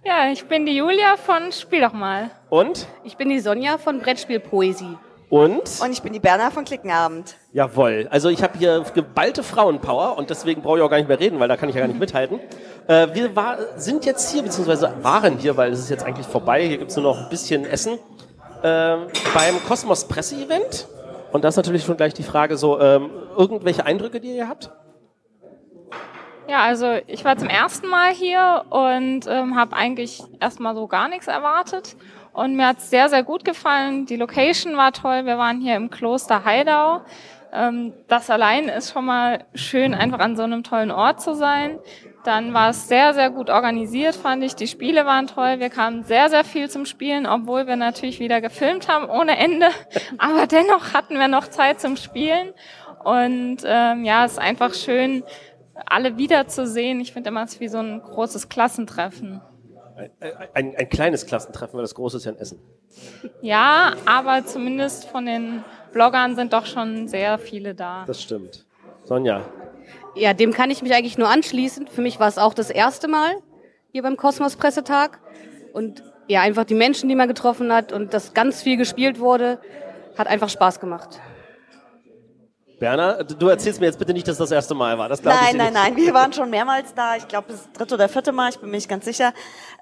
Ja, 0.06 0.32
ich 0.32 0.46
bin 0.46 0.68
die 0.68 0.78
Julia 0.78 1.18
von 1.18 1.52
Spiel 1.52 1.82
doch 1.82 1.94
mal. 1.94 2.30
Und? 2.52 2.88
Ich 3.04 3.18
bin 3.18 3.30
die 3.30 3.40
Sonja 3.40 3.80
von 3.80 4.02
Brettspielpoesie. 4.02 4.98
Und? 5.30 5.82
Und 5.82 5.92
ich 5.92 6.02
bin 6.02 6.14
die 6.14 6.20
Berna 6.20 6.52
von 6.52 6.66
Klickenabend. 6.66 7.36
Jawohl. 7.52 8.08
Also 8.12 8.30
ich 8.30 8.44
habe 8.44 8.58
hier 8.58 8.84
geballte 8.94 9.44
Frauenpower 9.44 10.18
und 10.18 10.30
deswegen 10.30 10.62
brauche 10.62 10.78
ich 10.78 10.84
auch 10.84 10.90
gar 10.90 10.98
nicht 10.98 11.08
mehr 11.08 11.20
reden, 11.20 11.40
weil 11.40 11.48
da 11.48 11.58
kann 11.58 11.70
ich 11.70 11.76
ja 11.76 11.82
gar 11.82 11.88
nicht 11.88 12.00
mithalten. 12.00 12.40
Äh, 12.88 13.08
wir 13.14 13.36
war, 13.36 13.58
sind 13.76 14.06
jetzt 14.06 14.32
hier, 14.32 14.44
beziehungsweise 14.44 14.94
waren 15.02 15.38
hier, 15.38 15.58
weil 15.58 15.72
es 15.72 15.80
ist 15.80 15.90
jetzt 15.90 16.06
eigentlich 16.06 16.28
vorbei. 16.28 16.68
Hier 16.68 16.78
gibt's 16.78 16.96
nur 16.96 17.04
noch 17.04 17.24
ein 17.24 17.30
bisschen 17.30 17.66
Essen. 17.66 17.98
Ähm, 18.64 19.08
beim 19.34 19.64
Kosmos 19.68 20.08
Presse-Event. 20.08 20.88
Und 21.32 21.44
das 21.44 21.54
ist 21.54 21.58
natürlich 21.58 21.84
schon 21.84 21.98
gleich 21.98 22.14
die 22.14 22.24
Frage 22.24 22.56
so, 22.56 22.80
ähm, 22.80 23.10
irgendwelche 23.36 23.86
Eindrücke, 23.86 24.20
die 24.20 24.36
ihr 24.36 24.48
habt? 24.48 24.72
Ja, 26.48 26.64
also 26.64 27.00
ich 27.08 27.26
war 27.26 27.38
zum 27.38 27.50
ersten 27.50 27.88
Mal 27.88 28.14
hier 28.14 28.66
und 28.70 29.26
ähm, 29.28 29.56
habe 29.56 29.76
eigentlich 29.76 30.24
erstmal 30.40 30.76
so 30.76 30.88
gar 30.88 31.10
nichts 31.10 31.28
erwartet. 31.28 31.96
Und 32.36 32.58
mir 32.58 32.68
hat's 32.68 32.90
sehr, 32.90 33.08
sehr 33.08 33.24
gut 33.24 33.46
gefallen. 33.46 34.06
Die 34.06 34.18
Location 34.18 34.76
war 34.76 34.92
toll. 34.92 35.26
Wir 35.26 35.38
waren 35.38 35.62
hier 35.62 35.78
im 35.78 35.90
Kloster 35.90 36.44
Heidau. 36.44 37.00
Ähm, 37.54 37.94
das 38.10 38.30
allein 38.30 38.68
ist 38.68 38.92
schon 38.92 39.06
mal 39.06 39.46
schön, 39.54 39.94
einfach 39.94 40.20
an 40.20 40.36
so 40.36 40.44
einem 40.44 40.62
tollen 40.62 40.92
Ort 40.92 41.22
zu 41.22 41.34
sein. 41.34 41.80
Dann 42.26 42.54
war 42.54 42.72
es 42.72 42.90
sehr, 42.90 43.14
sehr 43.14 43.30
gut 43.30 43.50
organisiert, 43.50 44.16
fand 44.16 44.44
ich. 44.44 44.54
Die 44.54 44.68
Spiele 44.68 45.06
waren 45.06 45.28
toll. 45.28 45.60
Wir 45.60 45.70
kamen 45.70 46.04
sehr, 46.04 46.30
sehr 46.30 46.44
viel 46.44 46.70
zum 46.70 46.86
Spielen, 46.86 47.26
obwohl 47.26 47.68
wir 47.68 47.78
natürlich 47.78 48.20
wieder 48.20 48.42
gefilmt 48.42 48.90
haben 48.90 49.10
ohne 49.10 49.38
Ende. 49.38 49.70
Aber 50.18 50.46
dennoch 50.46 50.94
hatten 50.94 51.18
wir 51.18 51.30
noch 51.30 51.48
Zeit 51.48 51.80
zum 51.80 51.96
Spielen. 51.96 52.54
Und 53.06 53.60
ähm, 53.64 54.04
ja, 54.04 54.26
es 54.26 54.34
ist 54.34 54.40
einfach 54.40 54.74
schön, 54.74 55.24
alle 55.86 56.18
wiederzusehen. 56.18 57.00
Ich 57.00 57.14
finde 57.14 57.30
immer, 57.30 57.44
es 57.44 57.54
ist 57.54 57.60
wie 57.62 57.70
so 57.70 57.78
ein 57.78 58.02
großes 58.02 58.50
Klassentreffen. 58.50 59.42
Ein, 59.96 60.12
ein, 60.54 60.76
ein 60.76 60.90
kleines 60.90 61.26
Klassentreffen, 61.26 61.76
weil 61.76 61.84
das 61.84 61.96
große 61.96 62.18
ist 62.18 62.26
ja 62.26 62.32
in 62.32 62.38
Essen. 62.38 62.60
Ja, 63.42 63.94
aber 64.06 64.46
zumindest 64.46 65.06
von 65.06 65.26
den 65.26 65.64
Bloggern 65.94 66.36
sind 66.36 66.52
doch 66.54 66.66
schon 66.66 67.08
sehr 67.08 67.38
viele 67.38 67.74
da. 67.76 68.04
Das 68.06 68.22
stimmt. 68.22 68.66
Sonja. 69.06 69.46
Ja, 70.16 70.34
dem 70.34 70.52
kann 70.52 70.70
ich 70.70 70.82
mich 70.82 70.94
eigentlich 70.94 71.18
nur 71.18 71.30
anschließen. 71.30 71.88
Für 71.88 72.02
mich 72.02 72.20
war 72.20 72.28
es 72.28 72.38
auch 72.38 72.54
das 72.54 72.70
erste 72.70 73.08
Mal 73.08 73.36
hier 73.92 74.04
beim 74.04 74.18
Kosmos 74.18 74.58
Pressetag. 74.58 75.20
Und 75.74 76.04
ja, 76.28 76.42
einfach 76.42 76.66
die 76.66 76.74
Menschen, 76.74 77.08
die 77.08 77.16
man 77.16 77.28
getroffen 77.28 77.72
hat 77.72 77.94
und 77.94 78.14
dass 78.14 78.34
ganz 78.34 78.62
viel 78.62 78.78
gespielt 78.78 79.20
wurde, 79.20 79.60
hat 80.18 80.28
einfach 80.28 80.50
Spaß 80.50 80.80
gemacht. 80.80 81.22
Berner, 82.80 83.24
du 83.24 83.48
erzählst 83.48 83.80
mir 83.80 83.86
jetzt 83.88 84.00
bitte 84.00 84.12
nicht, 84.14 84.28
dass 84.28 84.38
das 84.38 84.52
erste 84.52 84.74
Mal 84.76 84.98
war. 84.98 85.08
Das 85.08 85.24
Nein, 85.24 85.36
ich 85.52 85.56
nein, 85.56 85.74
nicht. 85.74 85.74
nein, 85.74 85.96
wir 85.96 86.14
waren 86.14 86.34
schon 86.34 86.50
mehrmals 86.50 86.94
da. 86.94 87.16
Ich 87.16 87.28
glaube, 87.28 87.48
das 87.50 87.72
dritte 87.72 87.96
oder 87.96 88.10
vierte 88.10 88.32
Mal, 88.32 88.50
ich 88.50 88.60
bin 88.60 88.70
mir 88.70 88.76
nicht 88.76 88.90
ganz 88.90 89.06
sicher. 89.06 89.34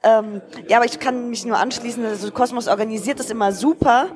Ähm, 0.03 0.41
ja, 0.67 0.77
aber 0.77 0.85
ich 0.85 0.99
kann 0.99 1.29
mich 1.29 1.45
nur 1.45 1.57
anschließen. 1.57 2.05
Also 2.05 2.31
Kosmos 2.31 2.67
organisiert 2.67 3.19
das 3.19 3.29
immer 3.29 3.51
super. 3.51 4.07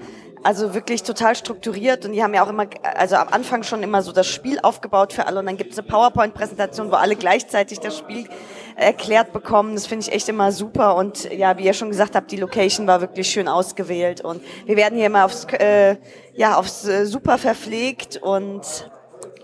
Also 0.43 0.73
wirklich 0.73 1.03
total 1.03 1.35
strukturiert 1.35 2.05
und 2.05 2.13
die 2.13 2.23
haben 2.23 2.33
ja 2.33 2.43
auch 2.43 2.49
immer, 2.49 2.67
also 2.95 3.15
am 3.15 3.29
Anfang 3.29 3.63
schon 3.63 3.81
immer 3.81 4.03
so 4.03 4.11
das 4.11 4.27
Spiel 4.27 4.59
aufgebaut 4.61 5.11
für 5.11 5.25
alle 5.25 5.39
und 5.39 5.47
dann 5.47 5.57
gibt 5.57 5.73
es 5.73 5.79
eine 5.79 5.87
PowerPoint-Präsentation, 5.87 6.91
wo 6.91 6.95
alle 6.95 7.15
gleichzeitig 7.15 7.79
das 7.79 7.97
Spiel 7.97 8.29
erklärt 8.75 9.33
bekommen. 9.33 9.73
Das 9.73 9.87
finde 9.87 10.05
ich 10.05 10.13
echt 10.13 10.29
immer 10.29 10.51
super 10.51 10.95
und 10.95 11.29
ja, 11.33 11.57
wie 11.57 11.63
ihr 11.63 11.73
schon 11.73 11.89
gesagt 11.89 12.15
habt, 12.15 12.31
die 12.31 12.37
Location 12.37 12.85
war 12.85 13.01
wirklich 13.01 13.27
schön 13.27 13.47
ausgewählt 13.47 14.21
und 14.21 14.41
wir 14.65 14.77
werden 14.77 14.95
hier 14.95 15.07
immer 15.07 15.25
aufs, 15.25 15.45
äh, 15.45 15.97
ja, 16.35 16.55
aufs 16.55 16.87
äh, 16.87 17.05
super 17.07 17.39
verpflegt 17.39 18.17
und 18.17 18.89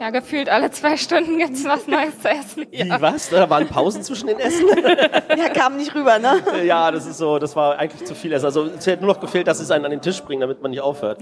Ja, 0.03 0.09
gefühlt 0.09 0.49
alle 0.49 0.69
zwei 0.69 0.97
Stunden 0.97 1.37
gibt's 1.37 1.63
was 1.63 1.87
Neues 1.87 2.19
zu 2.19 2.27
essen. 2.27 2.65
Wie, 2.69 2.89
was? 2.89 3.29
Da 3.29 3.49
waren 3.49 3.69
Pausen 3.69 4.03
zwischen 4.03 4.27
den 4.27 4.37
Essen? 4.37 4.67
ja, 5.37 5.47
kam 5.47 5.77
nicht 5.77 5.95
rüber, 5.95 6.19
ne? 6.19 6.41
ja, 6.65 6.91
das 6.91 7.05
ist 7.05 7.19
so, 7.19 7.39
das 7.39 7.55
war 7.55 7.77
eigentlich 7.77 8.03
zu 8.03 8.13
viel 8.13 8.33
Essen. 8.33 8.43
Also 8.43 8.65
es 8.65 8.85
hätte 8.85 9.01
nur 9.01 9.13
noch 9.13 9.21
gefehlt, 9.21 9.47
dass 9.47 9.59
sie 9.59 9.63
es 9.63 9.71
einen 9.71 9.85
an 9.85 9.91
den 9.91 10.01
Tisch 10.01 10.21
bringen, 10.21 10.41
damit 10.41 10.61
man 10.61 10.71
nicht 10.71 10.81
aufhört. 10.81 11.19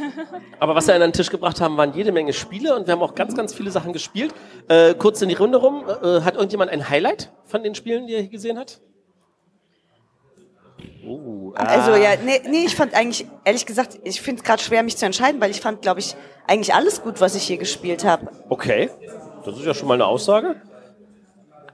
Aber 0.58 0.74
was 0.74 0.86
sie 0.86 0.92
einen 0.92 1.02
an 1.02 1.10
den 1.10 1.12
Tisch 1.12 1.28
gebracht 1.28 1.60
haben, 1.60 1.76
waren 1.76 1.92
jede 1.92 2.12
Menge 2.12 2.32
Spiele 2.32 2.74
und 2.74 2.86
wir 2.86 2.94
haben 2.94 3.02
auch 3.02 3.14
ganz, 3.14 3.36
ganz 3.36 3.52
viele 3.52 3.70
Sachen 3.70 3.92
gespielt. 3.92 4.32
Äh, 4.68 4.94
kurz 4.94 5.20
in 5.20 5.28
die 5.28 5.34
Runde 5.34 5.58
rum, 5.58 5.84
äh, 5.86 6.22
hat 6.22 6.36
irgendjemand 6.36 6.70
ein 6.70 6.88
Highlight 6.88 7.30
von 7.44 7.62
den 7.62 7.74
Spielen, 7.74 8.06
die 8.06 8.14
er 8.14 8.20
hier 8.22 8.30
gesehen 8.30 8.58
hat? 8.58 8.80
Uh, 11.06 11.52
Also 11.54 11.92
ah. 11.92 11.96
ja, 11.96 12.10
nee, 12.24 12.40
nee, 12.48 12.64
ich 12.66 12.74
fand 12.74 12.94
eigentlich, 12.94 13.26
ehrlich 13.44 13.66
gesagt, 13.66 13.98
ich 14.04 14.20
finde 14.20 14.40
es 14.40 14.44
gerade 14.44 14.62
schwer, 14.62 14.82
mich 14.82 14.96
zu 14.96 15.06
entscheiden, 15.06 15.40
weil 15.40 15.50
ich 15.50 15.60
fand, 15.60 15.82
glaube 15.82 16.00
ich, 16.00 16.14
eigentlich 16.46 16.74
alles 16.74 17.02
gut, 17.02 17.20
was 17.20 17.34
ich 17.34 17.44
hier 17.44 17.58
gespielt 17.58 18.04
habe. 18.04 18.28
Okay, 18.48 18.90
das 19.44 19.56
ist 19.58 19.66
ja 19.66 19.74
schon 19.74 19.88
mal 19.88 19.94
eine 19.94 20.06
Aussage. 20.06 20.56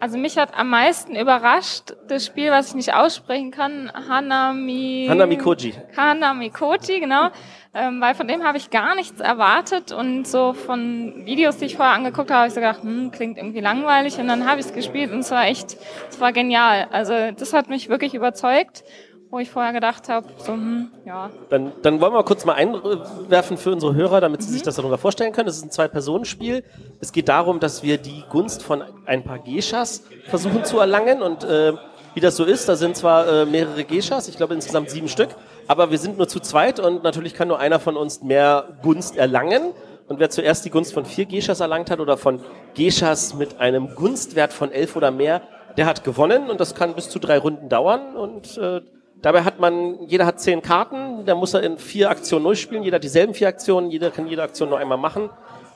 Also 0.01 0.17
mich 0.17 0.39
hat 0.39 0.55
am 0.57 0.71
meisten 0.71 1.15
überrascht 1.15 1.95
das 2.09 2.25
Spiel, 2.25 2.51
was 2.51 2.69
ich 2.69 2.75
nicht 2.75 2.95
aussprechen 2.95 3.51
kann, 3.51 3.93
Hanami... 3.93 5.07
Hanami 5.11 5.37
Koji. 5.37 5.75
Hanami 5.95 6.49
Koji, 6.49 7.01
genau. 7.01 7.29
Ähm, 7.75 8.01
weil 8.01 8.15
von 8.15 8.27
dem 8.27 8.43
habe 8.43 8.57
ich 8.57 8.71
gar 8.71 8.95
nichts 8.95 9.21
erwartet 9.21 9.93
und 9.93 10.27
so 10.27 10.55
von 10.55 11.27
Videos, 11.27 11.59
die 11.59 11.67
ich 11.67 11.77
vorher 11.77 11.95
angeguckt 11.95 12.31
habe, 12.31 12.39
habe 12.39 12.49
ich 12.49 12.55
so 12.55 12.61
gedacht, 12.61 12.83
hm, 12.83 13.11
klingt 13.11 13.37
irgendwie 13.37 13.61
langweilig 13.61 14.19
und 14.19 14.27
dann 14.27 14.49
habe 14.49 14.59
ich 14.59 14.67
es 14.67 14.73
gespielt 14.73 15.13
und 15.13 15.21
es 15.21 15.31
war 15.31 15.45
echt, 15.45 15.77
es 16.09 16.19
war 16.19 16.33
genial. 16.33 16.89
Also 16.91 17.13
das 17.37 17.53
hat 17.53 17.69
mich 17.69 17.91
wirklich 17.91 18.15
überzeugt, 18.15 18.83
wo 19.31 19.39
ich 19.39 19.51
vorher 19.51 19.73
gedacht 19.73 20.09
habe, 20.09 20.27
so, 20.39 20.53
hm, 20.53 20.91
ja, 21.05 21.31
Dann, 21.51 21.73
dann 21.83 22.01
wollen 22.01 22.13
wir 22.13 22.25
kurz 22.25 22.45
mal 22.45 22.55
einwerfen 22.55 23.57
für 23.57 23.71
unsere 23.71 23.95
Hörer, 23.95 24.21
damit 24.21 24.43
sie 24.43 24.51
sich 24.51 24.63
das 24.63 24.75
darüber 24.75 24.99
vorstellen 24.99 25.33
können. 25.33 25.49
Es 25.49 25.59
ist 25.59 25.65
ein 25.65 25.71
Zwei-Personen-Spiel. 25.71 26.65
Es 27.01 27.13
geht 27.13 27.29
darum, 27.29 27.61
dass 27.61 27.85
wir 27.85 27.99
die 27.99 28.25
Gunst 28.29 28.63
von 28.63 28.83
ein 29.07 29.23
paar 29.23 29.39
Geishas 29.39 30.03
versuchen 30.27 30.65
zu 30.65 30.81
erlangen. 30.81 31.23
Und 31.23 31.45
äh, 31.45 31.75
wie 32.15 32.21
das 32.21 32.37
so 32.37 32.45
ist, 32.45 32.69
da 32.69 32.75
sind 32.75 32.97
zwar 32.97 33.29
äh, 33.29 33.47
mehrere 33.47 33.85
Geishas, 33.85 34.27
ich 34.27 34.37
glaube 34.37 34.55
insgesamt 34.55 34.91
sieben 34.91 35.09
Stück, 35.09 35.31
aber 35.69 35.93
wir 35.93 35.99
sind 35.99 36.19
nur 36.19 36.27
zu 36.27 36.41
zweit 36.41 36.81
und 36.81 37.05
natürlich 37.05 37.35
kann 37.35 37.47
nur 37.47 37.61
einer 37.61 37.79
von 37.79 37.97
uns 37.97 38.23
mehr 38.23 38.79
Gunst 38.83 39.17
erlangen. 39.17 39.73
Und 40.09 40.19
wer 40.19 40.29
zuerst 40.29 40.65
die 40.65 40.71
Gunst 40.71 40.93
von 40.93 41.05
vier 41.05 41.27
Geishas 41.27 41.61
erlangt 41.61 41.89
hat 41.89 42.01
oder 42.01 42.17
von 42.17 42.41
Geishas 42.77 43.35
mit 43.35 43.61
einem 43.61 43.95
Gunstwert 43.95 44.53
von 44.53 44.73
elf 44.73 44.97
oder 44.97 45.13
mehr, 45.13 45.43
der 45.77 45.87
hat 45.87 46.03
gewonnen 46.03 46.51
und 46.51 46.59
das 46.59 46.75
kann 46.75 46.95
bis 46.95 47.09
zu 47.09 47.21
drei 47.21 47.39
Runden 47.39 47.69
dauern 47.69 48.17
und 48.17 48.59
äh, 48.59 48.81
Dabei 49.23 49.43
hat 49.43 49.61
man, 49.61 50.07
jeder 50.07 50.25
hat 50.25 50.41
zehn 50.41 50.63
Karten, 50.63 51.27
da 51.27 51.35
muss 51.35 51.53
er 51.53 51.63
in 51.63 51.77
vier 51.77 52.09
Aktionen 52.09 52.45
durchspielen, 52.45 52.83
jeder 52.83 52.97
hat 52.97 53.05
dieselben 53.05 53.35
vier 53.35 53.49
Aktionen, 53.49 53.91
jeder 53.91 54.11
kann 54.11 54.27
jede 54.27 54.43
Aktion 54.43 54.71
nur 54.71 54.79
einmal 54.79 54.97
machen 54.97 55.29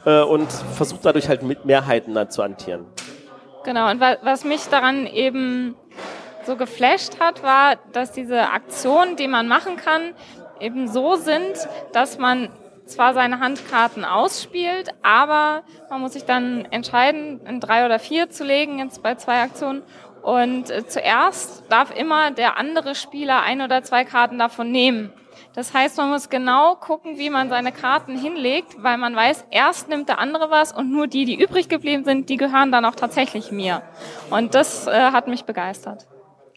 äh, 0.06 0.22
und 0.22 0.50
versucht 0.50 1.04
dadurch 1.04 1.28
halt 1.28 1.42
mit 1.42 1.66
Mehrheiten 1.66 2.14
dann 2.14 2.30
zu 2.30 2.42
hantieren. 2.42 2.86
Genau, 3.64 3.90
und 3.90 4.00
wa 4.00 4.16
was 4.22 4.44
mich 4.44 4.66
daran 4.68 5.06
eben 5.06 5.74
so 6.46 6.56
geflasht 6.56 7.20
hat, 7.20 7.42
war, 7.42 7.76
dass 7.92 8.12
diese 8.12 8.50
Aktionen, 8.50 9.16
die 9.16 9.28
man 9.28 9.46
machen 9.46 9.76
kann, 9.76 10.14
eben 10.60 10.88
so 10.88 11.16
sind, 11.16 11.68
dass 11.92 12.18
man 12.18 12.48
zwar 12.86 13.14
seine 13.14 13.40
Handkarten 13.40 14.04
ausspielt, 14.04 14.90
aber 15.02 15.62
man 15.90 16.00
muss 16.00 16.12
sich 16.12 16.24
dann 16.24 16.66
entscheiden, 16.70 17.40
in 17.46 17.60
drei 17.60 17.86
oder 17.86 17.98
vier 17.98 18.30
zu 18.30 18.44
legen, 18.44 18.78
jetzt 18.78 19.02
bei 19.02 19.14
zwei 19.14 19.40
Aktionen. 19.40 19.82
Und 20.24 20.70
äh, 20.70 20.86
zuerst 20.86 21.64
darf 21.68 21.94
immer 21.94 22.30
der 22.30 22.56
andere 22.56 22.94
Spieler 22.94 23.42
ein 23.42 23.60
oder 23.60 23.82
zwei 23.82 24.04
Karten 24.04 24.38
davon 24.38 24.70
nehmen. 24.70 25.12
Das 25.54 25.74
heißt, 25.74 25.98
man 25.98 26.08
muss 26.08 26.30
genau 26.30 26.76
gucken, 26.76 27.18
wie 27.18 27.28
man 27.28 27.50
seine 27.50 27.72
Karten 27.72 28.16
hinlegt, 28.16 28.82
weil 28.82 28.96
man 28.96 29.14
weiß, 29.14 29.44
erst 29.50 29.90
nimmt 29.90 30.08
der 30.08 30.18
andere 30.18 30.50
was 30.50 30.72
und 30.72 30.90
nur 30.90 31.08
die, 31.08 31.26
die 31.26 31.40
übrig 31.40 31.68
geblieben 31.68 32.04
sind, 32.04 32.30
die 32.30 32.38
gehören 32.38 32.72
dann 32.72 32.86
auch 32.86 32.94
tatsächlich 32.94 33.52
mir. 33.52 33.82
Und 34.30 34.54
das 34.54 34.86
äh, 34.86 34.92
hat 34.92 35.28
mich 35.28 35.44
begeistert. 35.44 36.06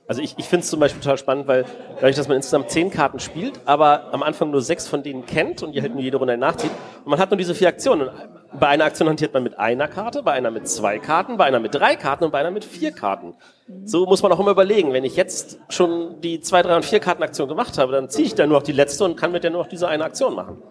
Also 0.10 0.22
ich, 0.22 0.36
ich 0.38 0.46
finde 0.46 0.64
es 0.64 0.70
zum 0.70 0.80
Beispiel 0.80 1.02
total 1.02 1.18
spannend, 1.18 1.48
weil 1.48 1.66
dadurch, 1.96 2.16
dass 2.16 2.30
man 2.30 2.38
insgesamt 2.38 2.72
zehn 2.72 2.90
Karten 2.90 3.20
spielt, 3.20 3.60
aber 3.66 4.14
am 4.14 4.24
Anfang 4.24 4.52
nur 4.52 4.62
sechs 4.62 4.88
von 4.88 5.04
denen 5.04 5.26
kennt 5.26 5.64
und 5.64 5.74
die 5.74 5.82
halt 5.82 5.94
nur 5.94 6.02
jede 6.02 6.16
Runde 6.16 6.38
nachzieht. 6.38 6.72
Und 7.04 7.12
man 7.12 7.20
hat 7.20 7.30
nur 7.30 7.38
diese 7.38 7.54
vier 7.54 7.68
Aktionen. 7.68 8.08
Und 8.08 8.60
bei 8.60 8.68
einer 8.68 8.86
Aktion 8.86 9.10
hantiert 9.10 9.34
man 9.34 9.44
mit 9.44 9.60
einer 9.60 9.90
Karte, 9.90 10.24
bei 10.24 10.32
einer 10.32 10.50
mit 10.50 10.70
zwei 10.70 10.98
Karten, 10.98 11.36
bei 11.36 11.44
einer 11.44 11.60
mit 11.60 11.76
drei 11.76 11.98
Karten 11.98 12.24
und 12.24 12.32
bei 12.32 12.40
einer 12.40 12.52
mit 12.52 12.64
vier 12.64 12.94
Karten. 12.94 13.34
So 13.84 14.06
muss 14.06 14.24
man 14.24 14.32
auch 14.32 14.40
immer 14.40 14.52
überlegen, 14.52 14.94
wenn 14.94 15.04
ich 15.04 15.18
jetzt 15.18 15.60
schon 15.68 16.22
die 16.22 16.40
zwei, 16.40 16.62
drei 16.62 16.78
und 16.78 16.86
vier 16.86 17.02
Karten 17.02 17.22
Aktion 17.22 17.50
gemacht 17.50 17.78
habe, 17.78 17.92
dann 17.92 18.10
ziehe 18.10 18.28
ich 18.28 18.36
dann 18.36 18.48
nur 18.48 18.60
noch 18.60 18.66
die 18.66 18.72
letzte 18.72 19.04
und 19.04 19.18
kann 19.18 19.34
mit 19.34 19.44
der 19.44 19.52
nur 19.52 19.64
noch 19.64 19.70
diese 19.70 19.90
eine 19.90 20.06
Aktion 20.06 20.36
machen. 20.36 20.62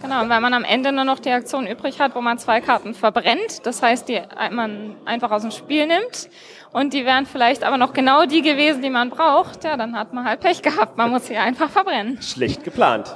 Genau, 0.00 0.22
und 0.22 0.28
weil 0.28 0.40
man 0.40 0.54
am 0.54 0.62
Ende 0.62 0.92
nur 0.92 1.04
noch 1.04 1.18
die 1.18 1.30
Aktion 1.30 1.66
übrig 1.66 1.98
hat, 1.98 2.14
wo 2.14 2.20
man 2.20 2.38
zwei 2.38 2.60
Karten 2.60 2.94
verbrennt, 2.94 3.66
das 3.66 3.82
heißt, 3.82 4.08
die 4.08 4.20
man 4.52 4.94
einfach 5.04 5.32
aus 5.32 5.42
dem 5.42 5.50
Spiel 5.50 5.88
nimmt 5.88 6.28
und 6.72 6.92
die 6.92 7.04
wären 7.04 7.26
vielleicht 7.26 7.64
aber 7.64 7.78
noch 7.78 7.92
genau 7.92 8.26
die 8.26 8.42
gewesen, 8.42 8.82
die 8.82 8.90
man 8.90 9.10
braucht, 9.10 9.64
ja, 9.64 9.76
dann 9.76 9.98
hat 9.98 10.12
man 10.12 10.24
halt 10.24 10.40
Pech 10.40 10.62
gehabt. 10.62 10.96
Man 10.96 11.10
muss 11.10 11.26
sie 11.26 11.36
einfach 11.36 11.70
verbrennen. 11.70 12.20
Schlecht 12.20 12.64
geplant. 12.64 13.14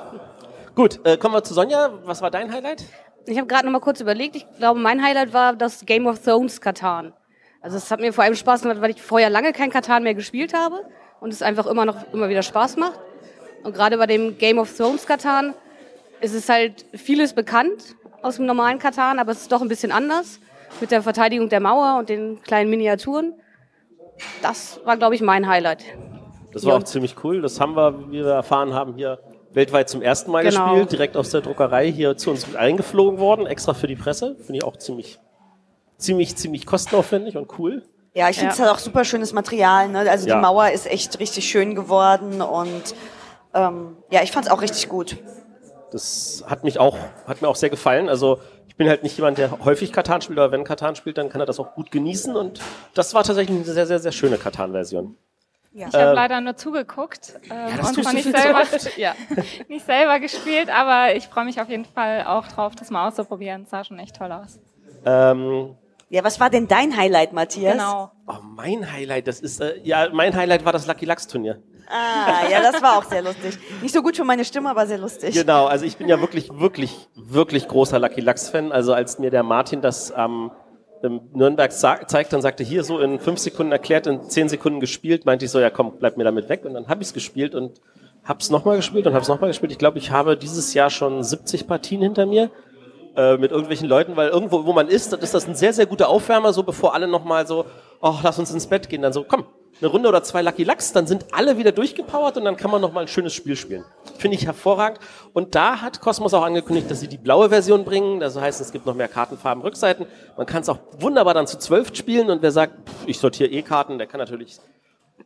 Gut, 0.75 1.01
äh, 1.05 1.19
kommen 1.19 1.35
wir 1.35 1.45
zu 1.45 1.53
Sonja. 1.53 1.91
Was 2.05 2.23
war 2.23 2.31
dein 2.31 2.53
Highlight? 2.53 2.85
Ich 3.27 3.37
habe 3.37 3.47
gerade 3.47 3.67
noch 3.67 3.73
mal 3.73 3.81
kurz 3.81 4.01
überlegt. 4.01 4.37
Ich 4.37 4.47
glaube, 4.59 4.81
mein 4.81 5.03
Highlight 5.03 5.33
war 5.33 5.55
das 5.55 5.85
Game 5.85 6.07
of 6.07 6.19
Thrones 6.25 6.61
Katan. 6.61 7.13
Also 7.61 7.77
es 7.77 7.91
hat 7.91 8.01
mir 8.01 8.13
vor 8.13 8.25
allem 8.25 8.35
Spaß 8.35 8.63
gemacht, 8.63 8.81
weil 8.81 8.91
ich 8.91 9.03
vorher 9.03 9.31
lange 9.31 9.53
kein 9.53 9.71
Katan 9.71 10.03
mehr 10.03 10.15
gespielt 10.15 10.55
habe 10.55 10.85
und 11.21 11.33
es 11.33 11.43
einfach 11.43 11.67
immer 11.67 11.85
noch 11.85 12.13
immer 12.13 12.29
wieder 12.29 12.43
Spaß 12.43 12.77
macht. 12.79 12.99
Und 13.63 13.75
gerade 13.75 13.99
bei 13.99 14.07
dem 14.07 14.39
Game 14.39 14.59
of 14.59 14.75
Thrones 14.77 15.07
Katan 15.07 15.55
ist 16.21 16.35
es 16.35 16.49
halt 16.49 16.85
vieles 16.95 17.35
bekannt 17.35 17.97
aus 18.23 18.37
dem 18.37 18.47
normalen 18.47 18.79
Katan, 18.79 19.19
aber 19.19 19.33
es 19.33 19.43
ist 19.43 19.53
doch 19.53 19.61
ein 19.63 19.69
bisschen 19.69 19.93
anders 19.93 20.41
mit 20.81 20.91
der 20.91 21.03
Verteidigung 21.03 21.49
der 21.49 21.61
Mauer 21.61 21.99
und 21.99 22.09
den 22.09 22.43
kleinen 22.43 22.71
Miniaturen. 22.71 23.35
Das 24.41 24.81
war, 24.85 24.97
glaube 24.97 25.15
ich, 25.15 25.21
mein 25.23 25.49
Highlight. 25.49 25.85
Das 26.53 26.65
war 26.65 26.73
Ja. 26.73 26.79
auch 26.79 26.83
ziemlich 26.83 27.17
cool. 27.25 27.41
Das 27.41 27.61
haben 27.61 27.75
wir, 27.77 28.11
wie 28.11 28.25
wir 28.25 28.27
erfahren 28.33 28.75
haben, 28.75 28.95
hier 28.95 29.19
weltweit 29.53 29.89
zum 29.89 30.03
ersten 30.03 30.31
Mal 30.31 30.43
Genau. 30.45 30.65
gespielt, 30.67 30.93
direkt 30.93 31.17
aus 31.17 31.31
der 31.31 31.41
Druckerei 31.41 31.91
hier 31.91 32.17
zu 32.17 32.31
uns 32.31 32.47
mit 32.47 32.57
eingeflogen 32.57 33.19
worden, 33.19 33.47
extra 33.47 33.75
für 33.75 33.87
die 33.87 33.97
Presse. 33.97 34.35
Finde 34.37 34.57
ich 34.59 34.65
auch 34.65 34.77
ziemlich, 34.77 35.19
ziemlich, 35.99 36.37
ziemlich 36.37 36.67
kostenaufwendig 36.67 37.37
und 37.37 37.59
cool. 37.59 37.83
Ja, 38.15 38.29
ich 38.29 38.37
finde 38.39 38.53
es 38.53 38.59
Ja. 38.59 38.65
halt 38.67 38.75
auch 38.75 38.79
super 38.79 39.05
schönes 39.05 39.33
Material. 39.33 39.89
Ne? 39.89 40.01
Also 40.11 40.29
Ja. 40.29 40.37
die 40.37 40.41
Mauer 40.43 40.71
ist 40.71 40.87
echt 40.91 41.19
richtig 41.21 41.49
schön 41.49 41.75
geworden 41.75 42.43
und 42.43 42.95
ähm, 43.55 43.97
ja, 44.11 44.23
ich 44.23 44.33
fand 44.33 44.47
es 44.47 44.53
auch 44.53 44.61
richtig 44.63 44.89
gut. 44.89 45.17
Das 45.91 46.43
hat 46.47 46.65
mich 46.65 46.79
auch, 46.79 46.97
hat 47.27 47.43
mir 47.43 47.49
auch 47.49 47.57
sehr 47.57 47.69
gefallen. 47.71 48.09
Also 48.09 48.39
ich 48.69 48.77
bin 48.77 48.89
halt 48.89 49.03
nicht 49.03 49.17
jemand, 49.17 49.39
der 49.39 49.65
häufig 49.65 49.93
Katan 49.93 50.23
spielt, 50.23 50.39
aber 50.39 50.53
wenn 50.53 50.65
Katan 50.65 50.97
spielt, 50.97 51.19
dann 51.19 51.29
kann 51.29 51.41
er 51.41 51.47
das 51.47 51.61
auch 51.61 51.75
gut 51.75 51.91
genießen. 51.91 52.35
Und 52.37 52.61
das 52.95 53.15
war 53.15 53.23
tatsächlich 53.25 53.57
eine 53.57 53.65
sehr, 53.65 53.87
sehr, 53.87 53.99
sehr 53.99 54.13
schöne 54.13 54.39
Katan-Version. 54.39 55.17
Ich 55.75 55.85
habe 55.85 55.99
Ähm, 55.99 56.15
leider 56.15 56.41
nur 56.43 56.55
zugeguckt 56.57 57.35
ähm, 57.51 57.77
das 57.79 57.89
und 57.89 57.95
tust 57.97 58.13
nicht 58.13 58.25
selber. 58.37 58.63
Ja. 58.97 59.15
nicht 59.69 59.87
selber 59.87 60.21
gespielt, 60.21 60.69
aber 60.69 61.15
ich 61.17 61.29
freue 61.29 61.45
mich 61.47 61.61
auf 61.61 61.69
jeden 61.71 61.87
Fall 61.87 62.25
auch 62.27 62.47
drauf, 62.49 62.75
das 62.75 62.91
mal 62.91 63.09
auszuprobieren. 63.09 63.65
sah 63.71 63.83
schon 63.83 63.99
echt 63.99 64.17
toll 64.17 64.33
aus. 64.33 64.59
Ähm, 65.07 65.75
Ja, 66.11 66.23
was 66.25 66.39
war 66.41 66.51
denn 66.51 66.69
dein 66.69 66.95
Highlight, 66.97 67.33
Matthias? 67.33 67.73
Genau. 67.73 68.11
oh, 68.27 68.35
mein 68.43 68.93
Highlight, 68.93 69.27
das 69.27 69.41
ist, 69.41 69.61
äh, 69.63 69.79
ja, 69.83 70.09
mein 70.13 70.37
Highlight 70.37 70.65
war 70.67 70.73
das 70.73 70.87
Lucky 70.87 71.07
Lux 71.07 71.27
Turnier. 71.27 71.63
Ah, 71.89 72.49
ja, 72.51 72.61
das 72.63 72.83
war 72.83 72.99
auch 72.99 73.05
sehr 73.05 73.23
lustig. 73.23 73.59
Nicht 73.83 73.93
so 73.95 74.03
gut 74.03 74.17
für 74.17 74.25
meine 74.25 74.45
Stimme, 74.45 74.71
aber 74.71 74.87
sehr 74.87 74.99
lustig. 74.99 75.35
Genau, 75.35 75.67
also 75.67 75.85
ich 75.85 75.97
bin 75.97 76.09
ja 76.09 76.21
wirklich, 76.21 76.49
wirklich, 76.53 77.09
wirklich 77.15 77.69
großer 77.69 77.99
Lucky 77.99 78.21
Lux-Fan. 78.21 78.73
Also 78.73 78.95
als 78.95 79.19
mir 79.19 79.31
der 79.31 79.43
Martin 79.43 79.81
das 79.81 80.11
am 80.13 80.53
ähm, 81.03 81.21
Nürnberg 81.33 81.73
zeigt, 81.73 82.33
dann 82.33 82.43
sagte 82.43 82.65
hier 82.65 82.85
so 82.85 82.99
in 83.01 83.19
fünf 83.19 83.39
Sekunden 83.39 83.73
erklärt, 83.73 84.07
in 84.07 84.23
zehn 84.29 84.49
Sekunden 84.49 84.81
gespielt, 84.81 85.27
meinte 85.27 85.45
ich 85.45 85.51
so, 85.51 85.61
ja 85.61 85.71
komm, 85.71 85.99
bleib 85.99 86.17
mir 86.17 86.25
damit 86.25 86.49
weg. 86.49 86.65
Und 86.65 86.75
dann 86.75 86.89
habe 86.89 87.03
ich 87.03 87.09
es 87.09 87.15
gespielt 87.15 87.55
und 87.55 87.81
hab's 88.25 88.51
nochmal 88.51 88.77
gespielt 88.77 89.07
und 89.07 89.15
hab's 89.15 89.29
nochmal 89.29 89.51
gespielt. 89.51 89.73
Ich 89.73 89.79
glaube, 89.79 89.99
ich 89.99 90.11
habe 90.11 90.37
dieses 90.37 90.75
Jahr 90.75 90.91
schon 90.91 91.23
70 91.23 91.67
Partien 91.67 92.03
hinter 92.03 92.27
mir 92.27 92.51
äh, 93.17 93.37
mit 93.37 93.51
irgendwelchen 93.51 93.89
Leuten, 93.89 94.17
weil 94.17 94.29
irgendwo, 94.29 94.65
wo 94.65 94.73
man 94.73 94.89
ist, 94.89 95.13
dann 95.13 95.21
ist 95.21 95.35
das 95.35 95.47
ein 95.47 95.55
sehr, 95.55 95.73
sehr 95.73 95.87
guter 95.87 96.09
Aufwärmer, 96.09 96.53
so 96.53 96.63
bevor 96.63 96.95
alle 96.95 97.07
nochmal 97.07 97.47
so, 97.47 97.67
oh, 98.01 98.15
lass 98.23 98.39
uns 98.39 98.53
ins 98.53 98.67
Bett 98.67 98.89
gehen. 98.89 99.03
Dann 99.03 99.13
so, 99.13 99.25
komm, 99.25 99.47
eine 99.81 99.91
Runde 99.91 100.09
oder 100.09 100.23
zwei 100.23 100.43
Lucky 100.43 100.65
Lux, 100.65 100.93
dann 100.93 101.07
sind 101.07 101.27
alle 101.33 101.59
wieder 101.59 101.73
durchgepowert 101.73 102.37
und 102.37 102.45
dann 102.45 102.57
kann 102.57 102.71
man 102.71 102.81
nochmal 102.81 103.05
ein 103.05 103.09
schönes 103.09 103.35
Spiel 103.35 103.57
spielen. 103.57 103.85
Finde 104.19 104.37
ich 104.37 104.47
hervorragend. 104.47 105.01
Und 105.33 105.55
da 105.55 105.81
hat 105.81 106.01
Cosmos 106.01 106.35
auch 106.35 106.45
angekündigt, 106.45 106.91
dass 106.91 107.01
sie 107.01 107.09
die 107.09 107.19
blaue 107.19 107.49
Version 107.49 107.85
bringen. 107.85 108.21
Das 108.21 108.39
heißt, 108.39 108.61
es 108.61 108.71
gibt 108.71 108.87
noch 108.87 108.95
mehr 108.95 109.09
Kartenfarben, 109.09 109.63
Rückseiten. 109.63 110.07
Man 110.37 110.47
kann 110.47 110.63
es 110.63 110.69
auch 110.69 110.79
wunderbar 110.99 111.35
dann 111.35 111.47
zu 111.47 111.59
zwölf 111.59 111.95
spielen 111.95 112.31
und 112.31 112.43
wer 112.43 112.53
sagt, 112.53 112.89
pff, 112.89 113.07
ich 113.07 113.19
sortiere 113.19 113.51
eh 113.51 113.63
Karten, 113.63 113.99
der 113.99 114.07
kann 114.07 114.19
natürlich 114.21 114.59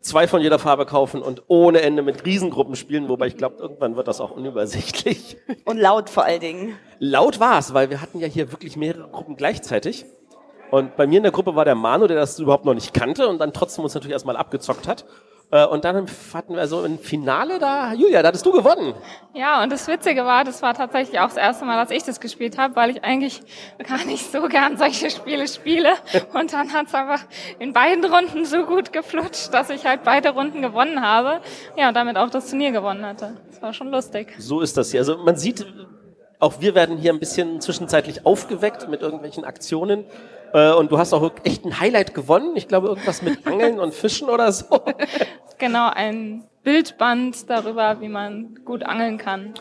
zwei 0.01 0.29
von 0.29 0.41
jeder 0.41 0.59
Farbe 0.59 0.87
kaufen 0.87 1.23
und 1.23 1.43
ohne 1.49 1.83
Ende 1.83 2.03
mit 2.03 2.25
Riesengruppen 2.25 2.77
spielen, 2.77 3.09
wobei 3.09 3.27
ich 3.27 3.37
glaube, 3.37 3.57
irgendwann 3.59 3.97
wird 3.97 4.09
das 4.09 4.21
auch 4.21 4.31
unübersichtlich. 4.31 5.37
Und 5.65 5.79
laut 5.79 6.11
vor 6.11 6.25
allen 6.25 6.41
Dingen. 6.41 6.77
Laut 6.99 7.41
war 7.41 7.59
es, 7.59 7.75
weil 7.75 7.91
wir 7.91 8.01
hatten 8.01 8.21
ja 8.21 8.27
hier 8.27 8.53
wirklich 8.53 8.77
mehrere 8.77 9.09
Gruppen 9.09 9.37
gleichzeitig. 9.37 10.07
Und 10.71 10.97
bei 10.97 11.07
mir 11.07 11.19
in 11.19 11.23
der 11.23 11.33
Gruppe 11.33 11.55
war 11.55 11.65
der 11.65 11.75
Manu, 11.75 12.07
der 12.07 12.17
das 12.17 12.39
überhaupt 12.39 12.65
noch 12.65 12.75
nicht 12.75 12.93
kannte 12.93 13.29
und 13.29 13.39
dann 13.39 13.53
trotzdem 13.53 13.85
uns 13.85 13.95
natürlich 13.95 14.13
erstmal 14.13 14.37
abgezockt 14.37 14.89
hat. 14.89 15.05
Äh, 15.53 15.65
Und 15.65 15.85
dann 15.85 16.07
hatten 16.35 16.57
wir 16.57 16.67
so 16.67 16.83
ein 16.83 16.99
Finale 16.99 17.59
da. 17.61 17.93
Julia, 17.93 18.21
da 18.23 18.29
hattest 18.29 18.45
du 18.45 18.51
gewonnen. 18.51 18.95
Ja, 19.33 19.63
und 19.63 19.71
das 19.71 19.87
Witzige 19.87 20.25
war, 20.25 20.43
das 20.43 20.61
war 20.61 20.75
tatsächlich 20.75 21.21
auch 21.21 21.29
das 21.29 21.37
erste 21.37 21.65
Mal, 21.65 21.77
dass 21.77 21.91
ich 21.91 22.03
das 22.03 22.19
gespielt 22.19 22.59
habe, 22.59 22.75
weil 22.75 22.91
ich 22.91 23.05
eigentlich 23.05 23.43
gar 23.89 24.05
nicht 24.05 24.33
so 24.33 24.49
gern 24.49 24.77
solche 24.77 25.09
Spiele 25.11 25.47
spiele. 25.47 25.91
Und 26.35 26.53
dann 26.53 26.73
hat's 26.73 26.95
aber 26.95 27.17
in 27.61 27.73
beiden 27.73 28.05
Runden 28.05 28.45
so 28.45 28.65
gut 28.65 28.93
geflutscht, 28.93 29.55
dass 29.55 29.71
ich 29.71 29.87
halt 29.87 30.03
beide 30.03 30.31
Runden 30.31 30.63
gewonnen 30.63 31.01
habe. 31.01 31.41
Ja, 31.77 31.89
und 31.89 31.95
damit 31.95 32.17
auch 32.17 32.31
das 32.31 32.51
Turnier 32.51 32.73
gewonnen 32.73 33.07
hatte. 33.07 33.37
Das 33.49 33.63
war 33.63 33.73
schon 33.73 33.91
lustig. 33.91 34.35
So 34.39 34.61
ist 34.61 34.77
das 34.77 34.91
hier. 34.91 35.01
Also 35.01 35.17
man 35.19 35.37
sieht, 35.37 35.65
auch 36.41 36.61
wir 36.61 36.75
werden 36.75 36.97
hier 36.99 37.13
ein 37.13 37.21
bisschen 37.21 37.61
zwischenzeitlich 37.61 38.27
aufgeweckt 38.27 38.89
mit 38.89 39.01
irgendwelchen 39.01 39.45
Aktionen. 39.45 40.07
Äh, 40.57 40.73
Und 40.73 40.91
du 40.91 40.97
hast 40.97 41.13
auch 41.13 41.31
echt 41.45 41.67
ein 41.67 41.79
Highlight 41.79 42.15
gewonnen. 42.15 42.57
Ich 42.57 42.67
glaube, 42.67 42.89
irgendwas 42.89 43.21
mit 43.21 43.47
Angeln 43.47 43.79
und 43.79 43.93
Fischen 43.93 44.29
oder 44.31 44.51
so. 44.53 44.65
Genau, 45.59 45.89
ein 45.89 46.45
Bildband 46.65 47.49
darüber, 47.49 48.03
wie 48.03 48.09
man 48.09 48.59
gut 48.67 48.83
angeln 48.83 49.17
kann. 49.17 49.55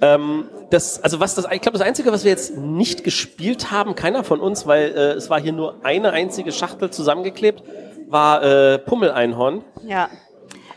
Ähm, 0.00 0.48
das, 0.70 1.02
also 1.04 1.20
was 1.20 1.34
das, 1.34 1.44
ich 1.52 1.60
glaube, 1.60 1.76
das 1.76 1.86
Einzige, 1.86 2.10
was 2.10 2.24
wir 2.24 2.30
jetzt 2.30 2.56
nicht 2.56 3.04
gespielt 3.04 3.70
haben, 3.70 3.94
keiner 3.94 4.24
von 4.24 4.40
uns, 4.40 4.66
weil 4.66 4.92
äh, 4.92 5.10
es 5.12 5.28
war 5.28 5.38
hier 5.38 5.52
nur 5.52 5.84
eine 5.84 6.12
einzige 6.12 6.52
Schachtel 6.52 6.88
zusammengeklebt, 6.88 7.62
war 8.08 8.42
äh, 8.42 8.78
Pummeleinhorn. 8.78 9.62
Ja. 9.86 10.08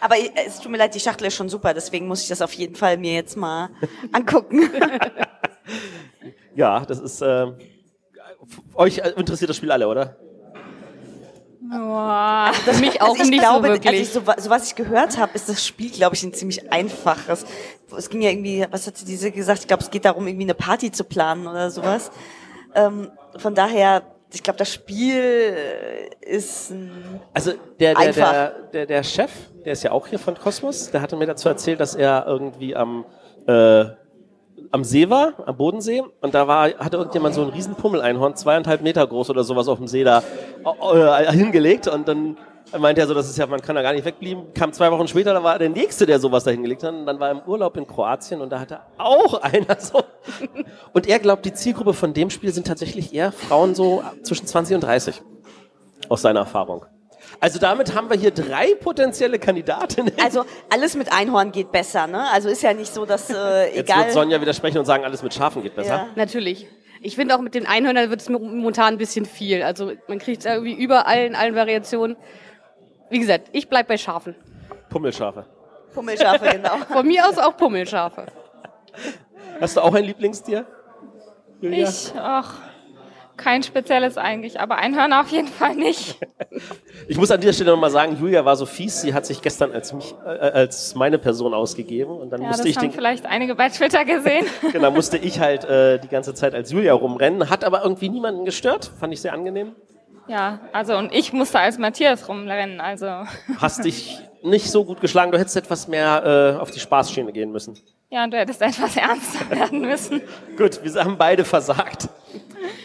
Aber 0.01 0.15
es 0.45 0.59
tut 0.59 0.73
mir 0.73 0.77
leid, 0.77 0.93
die 0.93 0.99
Schachtel 0.99 1.27
ist 1.27 1.35
schon 1.35 1.47
super, 1.47 1.73
deswegen 1.73 2.05
muss 2.05 2.21
ich 2.21 2.27
das 2.27 2.41
auf 2.41 2.51
jeden 2.51 2.75
Fall 2.75 2.97
mir 2.97 3.13
jetzt 3.13 3.37
mal 3.37 3.69
angucken. 4.11 4.69
Ja, 6.53 6.81
das 6.81 6.99
ist 6.99 7.21
äh, 7.21 7.47
euch 8.75 8.99
äh, 8.99 9.13
interessiert 9.17 9.49
das 9.49 9.57
Spiel 9.57 9.71
alle, 9.71 9.87
oder? 9.87 10.17
Boah. 11.69 12.51
Für 12.53 12.79
mich 12.79 13.01
auch 13.01 13.09
Also 13.09 13.23
ich 13.23 13.29
nicht 13.29 13.41
glaube, 13.41 13.67
so 13.67 13.73
also 13.73 13.83
wirklich. 13.83 14.01
ich, 14.01 14.09
so, 14.09 14.21
so 14.37 14.49
was 14.49 14.67
ich 14.67 14.75
gehört 14.75 15.17
habe, 15.17 15.31
ist 15.33 15.49
das 15.49 15.65
Spiel, 15.65 15.89
glaube 15.89 16.15
ich, 16.15 16.23
ein 16.23 16.33
ziemlich 16.33 16.71
einfaches. 16.71 17.45
Es 17.97 18.09
ging 18.09 18.21
ja 18.21 18.29
irgendwie, 18.29 18.65
was 18.69 18.85
hat 18.87 18.97
sie 18.97 19.05
diese 19.05 19.31
gesagt? 19.31 19.61
Ich 19.61 19.67
glaube, 19.67 19.83
es 19.83 19.89
geht 19.89 20.05
darum, 20.05 20.27
irgendwie 20.27 20.45
eine 20.45 20.53
Party 20.53 20.91
zu 20.91 21.03
planen 21.03 21.47
oder 21.47 21.71
sowas. 21.71 22.11
Ähm, 22.75 23.09
von 23.37 23.55
daher, 23.55 24.03
ich 24.31 24.43
glaube, 24.43 24.59
das 24.59 24.71
Spiel 24.71 25.65
ist 26.21 26.71
ein 26.71 26.91
Also 27.33 27.53
der, 27.79 27.95
der, 27.95 27.97
Einfach. 27.97 28.31
der, 28.31 28.49
der, 28.73 28.85
der 28.85 29.03
Chef, 29.03 29.31
der 29.63 29.73
ist 29.73 29.83
ja 29.83 29.91
auch 29.91 30.07
hier 30.07 30.19
von 30.19 30.35
Kosmos, 30.35 30.91
der 30.91 31.01
hatte 31.01 31.15
mir 31.15 31.25
dazu 31.25 31.49
erzählt, 31.49 31.79
dass 31.79 31.95
er 31.95 32.25
irgendwie 32.27 32.75
am, 32.75 33.05
äh, 33.47 33.85
am 34.75 34.83
See 34.83 35.09
war, 35.09 35.33
am 35.45 35.55
Bodensee, 35.55 36.03
und 36.19 36.33
da 36.33 36.47
war, 36.49 36.65
hatte 36.77 36.97
irgendjemand 36.97 37.33
so 37.33 37.43
ein 37.43 37.49
riesen 37.49 37.75
Pummeleinhorn, 37.75 38.35
zweieinhalb 38.35 38.81
Meter 38.81 39.07
groß 39.07 39.29
oder 39.29 39.45
sowas 39.45 39.69
auf 39.69 39.77
dem 39.77 39.87
See 39.87 40.03
da 40.03 40.21
äh, 40.93 41.31
hingelegt 41.31 41.87
und 41.87 42.05
dann 42.09 42.35
meinte 42.77 42.99
er 42.99 43.07
so, 43.07 43.13
das 43.13 43.29
ist 43.29 43.37
ja, 43.37 43.47
man 43.47 43.61
kann 43.61 43.75
da 43.75 43.81
gar 43.81 43.93
nicht 43.93 44.03
wegblieben. 44.03 44.53
Kam 44.53 44.73
zwei 44.73 44.91
Wochen 44.91 45.07
später, 45.07 45.33
da 45.33 45.41
war 45.41 45.57
der 45.57 45.69
Nächste, 45.69 46.05
der 46.05 46.19
sowas 46.19 46.43
da 46.43 46.51
hingelegt 46.51 46.83
hat, 46.83 46.93
und 46.93 47.05
dann 47.05 47.21
war 47.21 47.29
er 47.29 47.35
im 47.35 47.41
Urlaub 47.47 47.77
in 47.77 47.87
Kroatien 47.87 48.41
und 48.41 48.49
da 48.49 48.59
hatte 48.59 48.81
auch 48.97 49.41
einer 49.41 49.79
so. 49.79 50.03
Und 50.91 51.07
er 51.07 51.19
glaubt, 51.19 51.45
die 51.45 51.53
Zielgruppe 51.53 51.93
von 51.93 52.13
dem 52.13 52.29
Spiel 52.29 52.51
sind 52.51 52.67
tatsächlich 52.67 53.13
eher 53.13 53.31
Frauen 53.31 53.75
so 53.75 54.03
zwischen 54.23 54.45
20 54.45 54.75
und 54.75 54.81
30. 54.81 55.21
Aus 56.09 56.21
seiner 56.21 56.41
Erfahrung. 56.41 56.85
Also 57.39 57.59
damit 57.59 57.93
haben 57.93 58.09
wir 58.09 58.17
hier 58.17 58.31
drei 58.31 58.75
potenzielle 58.75 59.39
Kandidatinnen. 59.39 60.13
Also 60.23 60.45
alles 60.69 60.95
mit 60.95 61.11
Einhorn 61.11 61.51
geht 61.51 61.71
besser, 61.71 62.07
ne? 62.07 62.25
Also 62.31 62.49
ist 62.49 62.63
ja 62.63 62.73
nicht 62.73 62.93
so, 62.93 63.05
dass 63.05 63.29
äh, 63.29 63.65
Jetzt 63.75 63.89
egal. 63.89 64.05
wird 64.05 64.11
Sonja 64.13 64.41
widersprechen 64.41 64.77
und 64.77 64.85
sagen, 64.85 65.03
alles 65.03 65.21
mit 65.23 65.33
Schafen 65.33 65.63
geht 65.63 65.75
besser. 65.75 65.95
Ja. 65.95 66.07
Natürlich. 66.15 66.67
Ich 67.01 67.15
finde 67.15 67.35
auch 67.35 67.41
mit 67.41 67.53
den 67.53 67.67
Einhörnern 67.67 68.09
wird 68.09 68.21
es 68.21 68.29
momentan 68.29 68.93
ein 68.93 68.97
bisschen 68.97 69.25
viel. 69.25 69.61
Also 69.61 69.91
man 70.07 70.17
kriegt 70.19 70.39
es 70.39 70.45
irgendwie 70.45 70.73
überall 70.73 71.25
in 71.25 71.35
allen 71.35 71.55
Variationen. 71.55 72.17
Wie 73.09 73.19
gesagt, 73.19 73.49
ich 73.51 73.69
bleib 73.69 73.87
bei 73.87 73.97
Schafen. 73.97 74.35
Pummelschafe. 74.89 75.45
Pummelschafe, 75.93 76.49
genau. 76.51 76.77
Von 76.91 77.05
mir 77.05 77.27
aus 77.27 77.37
auch 77.37 77.55
Pummelschafe. 77.55 78.25
Hast 79.61 79.77
du 79.77 79.81
auch 79.81 79.93
ein 79.93 80.03
Lieblingstier? 80.03 80.65
Julia? 81.61 81.87
Ich, 81.87 82.11
ach, 82.17 82.55
kein 83.37 83.63
spezielles 83.63 84.17
eigentlich, 84.17 84.59
aber 84.59 84.77
Einhörner 84.77 85.21
auf 85.21 85.29
jeden 85.29 85.47
Fall 85.47 85.75
nicht. 85.75 86.17
Ich 87.07 87.17
muss 87.17 87.29
an 87.29 87.41
dieser 87.41 87.51
Stelle 87.53 87.71
nochmal 87.71 87.91
sagen, 87.91 88.17
Julia 88.19 88.45
war 88.45 88.55
so 88.55 88.65
fies, 88.65 89.01
sie 89.01 89.13
hat 89.13 89.25
sich 89.25 89.41
gestern 89.41 89.71
als 89.73 89.91
mich, 89.93 90.15
äh, 90.25 90.29
als 90.29 90.95
meine 90.95 91.19
Person 91.19 91.53
ausgegeben 91.53 92.17
und 92.17 92.29
dann 92.31 92.41
Ja, 92.41 92.47
musste 92.47 92.63
das 92.63 92.69
ich 92.71 92.77
haben 92.77 92.83
den, 92.87 92.91
vielleicht 92.93 93.25
einige 93.25 93.53
bei 93.55 93.67
Twitter 93.69 94.05
gesehen. 94.05 94.45
genau, 94.71 94.89
musste 94.89 95.17
ich 95.17 95.39
halt 95.39 95.65
äh, 95.65 95.99
die 95.99 96.07
ganze 96.07 96.33
Zeit 96.33 96.55
als 96.55 96.71
Julia 96.71 96.93
rumrennen, 96.93 97.49
hat 97.49 97.63
aber 97.65 97.83
irgendwie 97.83 98.09
niemanden 98.09 98.45
gestört, 98.45 98.89
fand 98.99 99.13
ich 99.13 99.21
sehr 99.21 99.33
angenehm. 99.33 99.75
Ja, 100.27 100.59
also 100.71 100.97
und 100.97 101.13
ich 101.13 101.33
musste 101.33 101.59
als 101.59 101.77
Matthias 101.77 102.27
rumrennen, 102.27 102.79
also 102.81 103.05
Hast 103.59 103.83
dich 103.85 104.17
nicht 104.41 104.71
so 104.71 104.85
gut 104.85 105.01
geschlagen, 105.01 105.31
du 105.31 105.37
hättest 105.37 105.57
etwas 105.57 105.87
mehr 105.87 106.55
äh, 106.57 106.61
auf 106.61 106.71
die 106.71 106.79
Spaßschiene 106.79 107.31
gehen 107.33 107.51
müssen. 107.51 107.77
ja, 108.09 108.23
und 108.23 108.31
du 108.31 108.37
hättest 108.37 108.61
etwas 108.61 108.95
ernster 108.97 109.49
werden 109.51 109.81
müssen. 109.81 110.21
Gut, 110.57 110.79
wir 110.83 111.03
haben 111.03 111.17
beide 111.17 111.43
versagt. 111.43 112.07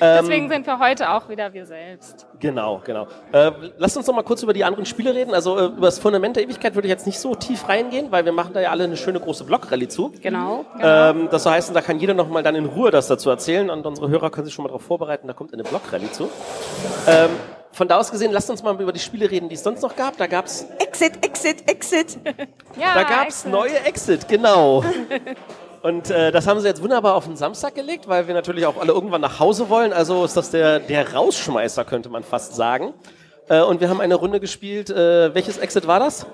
Ähm, 0.00 0.18
Deswegen 0.20 0.48
sind 0.48 0.66
wir 0.66 0.78
heute 0.78 1.10
auch 1.10 1.28
wieder 1.28 1.52
wir 1.52 1.66
selbst. 1.66 2.26
Genau, 2.38 2.80
genau. 2.84 3.06
Äh, 3.32 3.52
lasst 3.78 3.96
uns 3.96 4.06
noch 4.06 4.14
mal 4.14 4.22
kurz 4.22 4.42
über 4.42 4.52
die 4.52 4.64
anderen 4.64 4.86
Spiele 4.86 5.14
reden. 5.14 5.34
Also 5.34 5.58
äh, 5.58 5.64
über 5.66 5.86
das 5.86 5.98
Fundament 5.98 6.36
der 6.36 6.44
Ewigkeit 6.44 6.74
würde 6.74 6.88
ich 6.88 6.90
jetzt 6.90 7.06
nicht 7.06 7.18
so 7.18 7.34
tief 7.34 7.68
reingehen, 7.68 8.10
weil 8.10 8.24
wir 8.24 8.32
machen 8.32 8.52
da 8.54 8.60
ja 8.60 8.70
alle 8.70 8.84
eine 8.84 8.96
schöne 8.96 9.20
große 9.20 9.44
Blog-Rallye 9.44 9.88
zu. 9.88 10.12
Genau. 10.22 10.64
Ähm, 10.80 11.28
das 11.30 11.42
soll 11.42 11.52
heißen, 11.52 11.74
da 11.74 11.80
kann 11.80 11.98
jeder 11.98 12.14
noch 12.14 12.28
mal 12.28 12.42
dann 12.42 12.54
in 12.54 12.66
Ruhe 12.66 12.90
das 12.90 13.08
dazu 13.08 13.30
erzählen 13.30 13.70
und 13.70 13.86
unsere 13.86 14.08
Hörer 14.08 14.30
können 14.30 14.46
sich 14.46 14.54
schon 14.54 14.62
mal 14.62 14.68
darauf 14.68 14.82
vorbereiten, 14.82 15.26
da 15.26 15.32
kommt 15.32 15.52
eine 15.52 15.62
Blog-Rallye 15.62 16.10
zu. 16.12 16.28
Ähm, 17.06 17.30
von 17.72 17.86
da 17.86 17.98
aus 17.98 18.10
gesehen, 18.10 18.32
lasst 18.32 18.50
uns 18.50 18.62
mal 18.62 18.80
über 18.80 18.92
die 18.92 19.00
Spiele 19.00 19.30
reden, 19.30 19.48
die 19.48 19.54
es 19.54 19.62
sonst 19.62 19.82
noch 19.82 19.94
gab. 19.94 20.16
Da 20.16 20.26
gab's, 20.26 20.66
Exit, 20.78 21.24
Exit, 21.24 21.70
Exit. 21.70 22.18
Ja, 22.78 22.94
da 22.94 23.02
gab's 23.04 23.44
excellent. 23.44 23.52
neue 23.52 23.80
Exit, 23.84 24.28
genau. 24.28 24.84
Und 25.82 26.10
äh, 26.10 26.30
das 26.30 26.46
haben 26.46 26.60
sie 26.60 26.66
jetzt 26.68 26.82
wunderbar 26.82 27.14
auf 27.14 27.24
den 27.24 27.36
Samstag 27.36 27.74
gelegt, 27.74 28.06
weil 28.06 28.26
wir 28.26 28.34
natürlich 28.34 28.66
auch 28.66 28.76
alle 28.78 28.92
irgendwann 28.92 29.22
nach 29.22 29.40
Hause 29.40 29.68
wollen. 29.70 29.92
Also 29.92 30.24
ist 30.24 30.36
das 30.36 30.50
der, 30.50 30.78
der 30.78 31.14
Rausschmeißer, 31.14 31.84
könnte 31.84 32.10
man 32.10 32.22
fast 32.22 32.54
sagen. 32.54 32.92
Äh, 33.48 33.62
und 33.62 33.80
wir 33.80 33.88
haben 33.88 34.00
eine 34.00 34.14
Runde 34.14 34.40
gespielt. 34.40 34.90
Äh, 34.90 35.34
welches 35.34 35.56
Exit 35.56 35.86
war 35.86 35.98
das? 35.98 36.26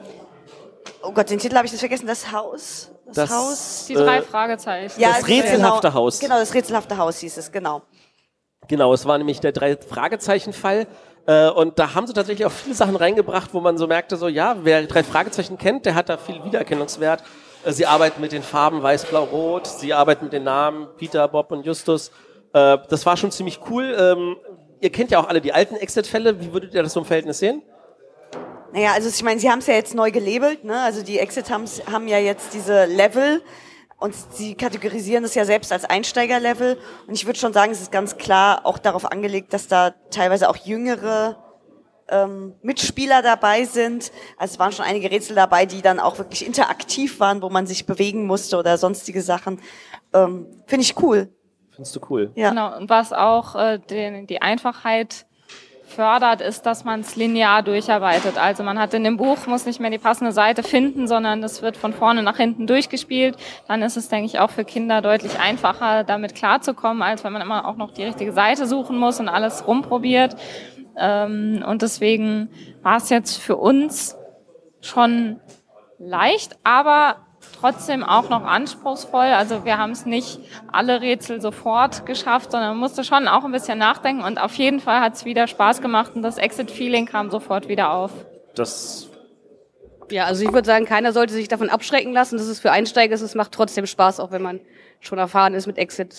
Oh 1.03 1.13
Gott, 1.13 1.31
den 1.31 1.39
Titel 1.39 1.55
habe 1.57 1.67
ich 1.67 1.73
jetzt 1.73 1.81
vergessen. 1.81 2.07
Das 2.09 2.33
Haus. 2.33 2.91
Das, 3.07 3.15
Das- 3.15 3.31
Haus. 3.31 3.85
Die 3.87 3.95
drei 3.95 4.19
Äh, 4.19 4.23
Fragezeichen. 4.23 5.01
Ja, 5.01 5.11
das 5.17 5.29
rätselhafte 5.29 5.89
genau, 5.89 5.95
Haus. 5.95 6.19
Genau, 6.19 6.39
das 6.39 6.53
rätselhafte 6.53 6.97
Haus 6.99 7.19
hieß 7.19 7.37
es, 7.37 7.53
genau. 7.53 7.83
Genau, 8.67 8.93
es 8.93 9.07
war 9.07 9.17
nämlich 9.17 9.39
der 9.39 9.53
drei 9.53 9.77
Fragezeichen-Fall. 9.77 10.89
Äh, 11.29 11.51
und 11.51 11.79
da 11.79 11.95
haben 11.95 12.09
sie 12.09 12.13
tatsächlich 12.15 12.47
auch 12.47 12.53
viele 12.53 12.75
Sachen 12.75 12.97
reingebracht, 12.97 13.55
wo 13.55 13.61
man 13.61 13.79
so 13.79 13.87
merkte, 13.87 14.17
so 14.17 14.27
ja, 14.27 14.57
wer 14.63 14.83
drei 14.87 15.05
Fragezeichen 15.05 15.57
kennt, 15.57 15.87
der 15.87 15.95
hat 15.95 16.09
da 16.09 16.17
viel 16.17 16.43
Wiedererkennungswert. 16.45 17.23
Sie 17.69 17.85
arbeiten 17.85 18.21
mit 18.21 18.31
den 18.31 18.45
Farben 18.45 18.81
Weiß, 18.81 19.07
Blau, 19.07 19.25
Rot. 19.25 19.67
Sie 19.67 19.93
arbeiten 19.93 20.27
mit 20.27 20.33
den 20.33 20.45
Namen 20.45 20.87
Peter, 20.97 21.27
Bob 21.27 21.51
und 21.51 21.67
Justus. 21.67 22.13
Äh, 22.53 22.79
das 22.89 23.05
war 23.05 23.17
schon 23.17 23.33
ziemlich 23.33 23.59
cool. 23.69 23.97
Ähm, 23.99 24.37
ihr 24.81 24.91
kennt 24.91 25.11
ja 25.11 25.19
auch 25.19 25.29
alle 25.29 25.41
die 25.41 25.53
alten 25.53 25.75
Exit-Fälle. 25.75 26.41
Wie 26.41 26.53
würdet 26.53 26.75
ihr 26.75 26.83
das 26.85 26.93
so 26.93 27.01
im 27.01 27.07
Verhältnis 27.07 27.41
sehen? 27.41 27.63
Naja, 28.73 28.93
also 28.93 29.09
ich 29.09 29.23
meine, 29.25 29.41
sie 29.41 29.51
haben 29.51 29.59
es 29.59 29.67
ja 29.67 29.75
jetzt 29.75 29.95
neu 29.95 30.13
gelabelt, 30.13 30.63
ne? 30.63 30.81
Also 30.81 31.03
die 31.03 31.19
Exit 31.19 31.51
haben 31.51 32.09
ja 32.09 32.19
jetzt 32.19 32.55
diese 32.55 32.85
Level 32.85 33.43
und 33.99 34.15
sie 34.15 34.55
kategorisieren 34.55 35.25
es 35.25 35.35
ja 35.35 35.45
selbst 35.45 35.73
als 35.73 35.85
Einsteigerlevel. 35.85 36.79
Und 37.09 37.15
ich 37.15 37.27
würde 37.27 37.39
schon 37.39 37.53
sagen, 37.53 37.73
es 37.73 37.81
ist 37.81 37.91
ganz 37.91 38.17
klar 38.17 38.61
auch 38.65 38.79
darauf 38.79 39.11
angelegt, 39.11 39.53
dass 39.53 39.67
da 39.67 39.95
teilweise 40.11 40.49
auch 40.49 40.57
jüngere 40.57 41.37
ähm, 42.09 42.55
Mitspieler 42.63 43.23
dabei 43.23 43.65
sind. 43.65 44.13
Also 44.37 44.55
es 44.55 44.59
waren 44.59 44.73
schon 44.73 44.85
einige 44.85 45.11
Rätsel 45.11 45.37
dabei, 45.37 45.67
die 45.67 45.83
dann 45.83 46.01
auch 46.01 46.19
wirklich 46.19 46.47
interaktiv 46.47 47.21
waren, 47.21 47.43
wo 47.43 47.51
man 47.51 47.67
sich 47.67 47.87
bewegen 47.87 48.27
musste 48.27 48.57
oder 48.57 48.79
sonstige 48.79 49.23
Sachen. 49.23 49.61
Ähm, 50.13 50.47
Finde 50.67 50.85
ich 50.85 51.01
cool. 51.03 51.29
Findest 51.71 51.97
du 51.97 52.01
cool? 52.09 52.31
Ja. 52.35 52.51
Genau, 52.51 52.77
und 52.77 52.89
was 52.89 53.13
auch 53.13 53.55
äh, 53.55 53.79
den, 53.79 54.27
die 54.27 54.41
Einfachheit 54.41 55.27
fördert, 55.87 56.41
ist, 56.41 56.67
dass 56.67 56.85
man 56.85 57.01
es 57.01 57.17
linear 57.17 57.63
durcharbeitet. 57.63 58.39
Also 58.39 58.63
man 58.63 58.79
hat 58.79 58.93
in 58.95 59.05
dem 59.05 59.17
Buch, 59.17 59.47
muss 59.47 59.67
nicht 59.67 59.81
mehr 59.81 59.91
die 59.91 59.99
passende 59.99 60.33
Seite 60.33 60.63
finden, 60.63 61.07
sondern 61.07 61.43
es 61.43 61.63
wird 61.63 61.77
von 61.77 61.93
vorne 61.93 62.23
nach 62.23 62.37
hinten 62.37 62.67
durchgespielt. 62.67 63.37
Dann 63.69 63.83
ist 63.83 63.97
es, 63.97 64.09
denke 64.09 64.27
ich, 64.27 64.39
auch 64.39 64.51
für 64.51 64.65
Kinder 64.65 65.01
deutlich 65.01 65.39
einfacher, 65.39 66.03
damit 66.05 66.35
klarzukommen, 66.35 67.03
als 67.03 67.25
wenn 67.25 67.33
man 67.33 67.43
immer 67.43 67.67
auch 67.67 67.77
noch 67.77 67.93
die 67.93 68.05
richtige 68.05 68.33
Seite 68.33 68.67
suchen 68.67 68.99
muss 68.99 69.21
und 69.21 69.29
alles 69.29 69.67
rumprobiert. 69.67 70.37
Ähm, 70.99 71.65
und 71.67 71.83
deswegen 71.83 72.49
war 72.83 72.97
es 72.97 73.11
jetzt 73.11 73.37
für 73.37 73.57
uns 73.57 74.17
schon 74.81 75.41
leicht, 75.99 76.57
aber 76.65 77.17
trotzdem 77.61 78.03
auch 78.03 78.29
noch 78.29 78.45
anspruchsvoll. 78.45 79.27
Also 79.27 79.65
wir 79.65 79.79
haben 79.79 79.93
es 79.93 80.07
nicht 80.07 80.41
alle 80.73 81.01
Rätsel 81.01 81.41
sofort 81.41 82.07
geschafft, 82.07 82.53
sondern 82.53 82.71
man 82.71 82.79
musste 82.79 83.05
schon 83.05 83.29
auch 83.29 83.45
ein 83.45 83.53
bisschen 83.53 83.79
nachdenken 83.79 84.23
und 84.23 84.41
auf 84.41 84.55
jeden 84.55 84.81
Fall 84.81 85.01
hat 85.01 85.15
es 85.15 85.25
wieder 85.25 85.47
Spaß 85.47 85.81
gemacht 85.81 86.13
und 86.15 86.23
das 86.23 86.39
Exit-Feeling 86.39 87.07
kam 87.07 87.31
sofort 87.31 87.69
wieder 87.69 87.93
auf. 87.93 88.13
Das 88.55 89.09
Ja, 90.11 90.25
also 90.25 90.45
ich 90.45 90.53
würde 90.53 90.67
sagen, 90.67 90.87
keiner 90.87 91.13
sollte 91.13 91.35
sich 91.35 91.49
davon 91.49 91.71
abschrecken 91.71 92.13
lassen, 92.13 92.37
dass 92.37 92.47
es 92.47 92.61
für 92.61 92.71
Einsteiger 92.73 93.15
ist. 93.15 93.23
Es 93.23 93.35
macht 93.35 93.53
trotzdem 93.53 93.87
Spaß, 93.87 94.21
auch 94.21 94.31
wenn 94.31 94.43
man 94.43 94.61
schon 95.01 95.19
erfahren 95.19 95.55
ist 95.55 95.67
mit 95.67 95.79
Exit. 95.79 96.15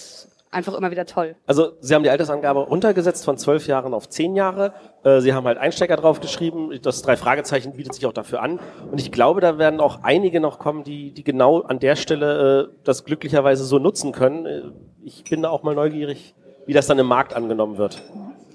Einfach 0.50 0.74
immer 0.74 0.92
wieder 0.92 1.06
toll. 1.06 1.36
Also 1.46 1.74
Sie 1.82 1.94
haben 1.94 2.04
die 2.04 2.10
Altersangabe 2.10 2.62
runtergesetzt 2.62 3.26
von 3.26 3.38
zwölf 3.38 3.68
Jahren 3.68 3.94
auf 3.94 4.08
zehn 4.08 4.36
Jahre. 4.36 4.74
Äh, 5.04 5.20
Sie 5.20 5.34
haben 5.34 5.46
halt 5.46 5.58
Einsteiger 5.58 5.98
draufgeschrieben. 5.98 6.80
Das 6.82 7.02
drei 7.02 7.18
Fragezeichen 7.18 7.74
bietet 7.74 7.94
sich 7.94 8.06
auch 8.06 8.14
dafür 8.14 8.42
an. 8.42 8.60
Und 8.90 9.00
ich 9.00 9.12
glaube, 9.12 9.42
da 9.42 9.58
werden 9.58 9.82
auch 9.82 10.04
einige 10.04 10.40
noch 10.40 10.58
kommen, 10.58 10.84
die, 10.84 11.12
die 11.12 11.24
genau 11.24 11.62
an 11.62 11.80
der 11.80 11.96
Stelle 11.98 12.70
äh, 12.70 12.78
das 12.86 13.04
glücklicherweise 13.04 13.66
so 13.66 13.78
nutzen 13.78 14.12
können. 14.14 14.46
Äh, 14.46 14.62
Ich 15.04 15.24
bin 15.26 15.42
da 15.42 15.50
auch 15.50 15.64
mal 15.64 15.76
neugierig, 15.76 16.34
wie 16.66 16.74
das 16.74 16.88
dann 16.88 16.98
im 17.00 17.08
Markt 17.08 17.34
angenommen 17.34 17.78
wird. 17.78 18.02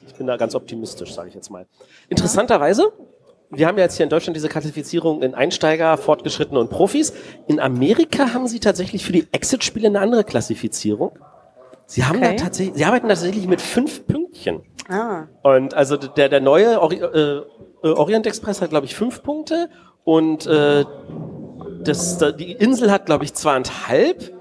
Ich 0.06 0.14
bin 0.14 0.26
da 0.26 0.36
ganz 0.36 0.54
optimistisch, 0.54 1.12
sage 1.14 1.28
ich 1.28 1.34
jetzt 1.34 1.50
mal. 1.50 1.66
Interessanterweise, 2.08 2.92
wir 3.50 3.66
haben 3.66 3.76
ja 3.76 3.84
jetzt 3.84 3.96
hier 3.96 4.04
in 4.04 4.10
Deutschland 4.10 4.34
diese 4.36 4.48
Klassifizierung 4.48 5.22
in 5.22 5.34
Einsteiger, 5.34 5.96
Fortgeschrittene 5.98 6.58
und 6.58 6.70
Profis. 6.70 7.12
In 7.48 7.60
Amerika 7.60 8.32
haben 8.32 8.46
sie 8.48 8.60
tatsächlich 8.60 9.04
für 9.04 9.12
die 9.12 9.26
Exit-Spiele 9.32 9.88
eine 9.88 10.00
andere 10.00 10.24
Klassifizierung. 10.24 11.18
Sie 11.86 12.04
haben 12.04 12.18
Okay. 12.18 12.36
da 12.36 12.44
tatsächlich, 12.44 12.76
sie 12.76 12.84
arbeiten 12.84 13.08
tatsächlich 13.08 13.46
mit 13.46 13.60
fünf 13.60 14.06
Pünktchen. 14.06 14.62
Ah. 14.88 15.24
Und 15.42 15.74
also 15.74 15.96
der, 15.96 16.28
der 16.28 16.40
neue 16.40 16.80
Ori 16.80 16.96
äh, 16.96 17.42
äh, 17.84 17.88
Orient 17.88 18.26
Express 18.26 18.60
hat, 18.60 18.70
glaube 18.70 18.86
ich, 18.86 18.94
fünf 18.94 19.22
Punkte 19.22 19.68
und 20.04 20.46
äh, 20.46 20.84
das, 21.84 22.18
da, 22.18 22.32
die 22.32 22.52
Insel 22.52 22.90
hat, 22.90 23.06
glaube 23.06 23.24
ich, 23.24 23.34
zweieinhalb 23.34 24.32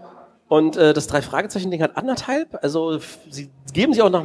und 0.48 0.76
äh, 0.76 0.94
das 0.94 1.08
Drei-Fragezeichen-Ding 1.08 1.82
hat 1.82 1.96
anderthalb. 1.98 2.58
Also 2.62 3.00
sie 3.30 3.50
geben 3.74 3.94
sich 3.94 4.02
auch 4.02 4.10
nach 4.10 4.24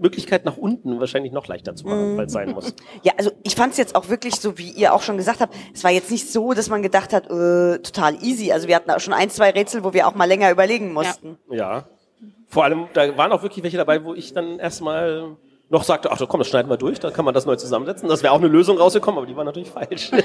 Möglichkeit 0.00 0.44
nach 0.44 0.56
unten 0.58 1.00
wahrscheinlich 1.00 1.32
noch 1.32 1.46
leichter 1.46 1.74
zu 1.74 1.86
machen, 1.86 2.16
weil 2.18 2.26
es 2.26 2.32
sein 2.32 2.50
muss. 2.50 2.74
Ja, 3.02 3.12
also 3.16 3.30
ich 3.42 3.54
fand 3.56 3.72
es 3.72 3.78
jetzt 3.78 3.94
auch 3.94 4.08
wirklich 4.08 4.36
so, 4.36 4.58
wie 4.58 4.70
ihr 4.70 4.92
auch 4.92 5.02
schon 5.02 5.16
gesagt 5.16 5.40
habt, 5.40 5.54
es 5.72 5.82
war 5.82 5.90
jetzt 5.90 6.10
nicht 6.10 6.30
so, 6.30 6.52
dass 6.52 6.68
man 6.68 6.82
gedacht 6.82 7.12
hat, 7.12 7.26
äh, 7.30 7.78
total 7.78 8.22
easy. 8.22 8.52
Also 8.52 8.68
wir 8.68 8.76
hatten 8.76 8.90
auch 8.90 9.00
schon 9.00 9.14
ein, 9.14 9.30
zwei 9.30 9.50
Rätsel, 9.50 9.82
wo 9.82 9.92
wir 9.94 10.06
auch 10.06 10.14
mal 10.14 10.26
länger 10.26 10.50
überlegen 10.50 10.92
mussten. 10.92 11.38
Ja. 11.50 11.86
Vor 12.52 12.64
allem, 12.64 12.86
da 12.92 13.16
waren 13.16 13.32
auch 13.32 13.42
wirklich 13.42 13.62
welche 13.64 13.78
dabei, 13.78 14.04
wo 14.04 14.12
ich 14.12 14.34
dann 14.34 14.58
erstmal 14.58 15.36
noch 15.70 15.84
sagte, 15.84 16.12
ach 16.12 16.20
komm, 16.28 16.38
das 16.38 16.48
schneiden 16.48 16.68
wir 16.70 16.76
durch, 16.76 17.00
dann 17.00 17.14
kann 17.14 17.24
man 17.24 17.32
das 17.32 17.46
neu 17.46 17.56
zusammensetzen. 17.56 18.06
Das 18.10 18.22
wäre 18.22 18.34
auch 18.34 18.38
eine 18.38 18.48
Lösung 18.48 18.76
rausgekommen, 18.76 19.16
aber 19.16 19.26
die 19.26 19.34
war 19.34 19.44
natürlich 19.44 19.70
falsch. 19.70 20.10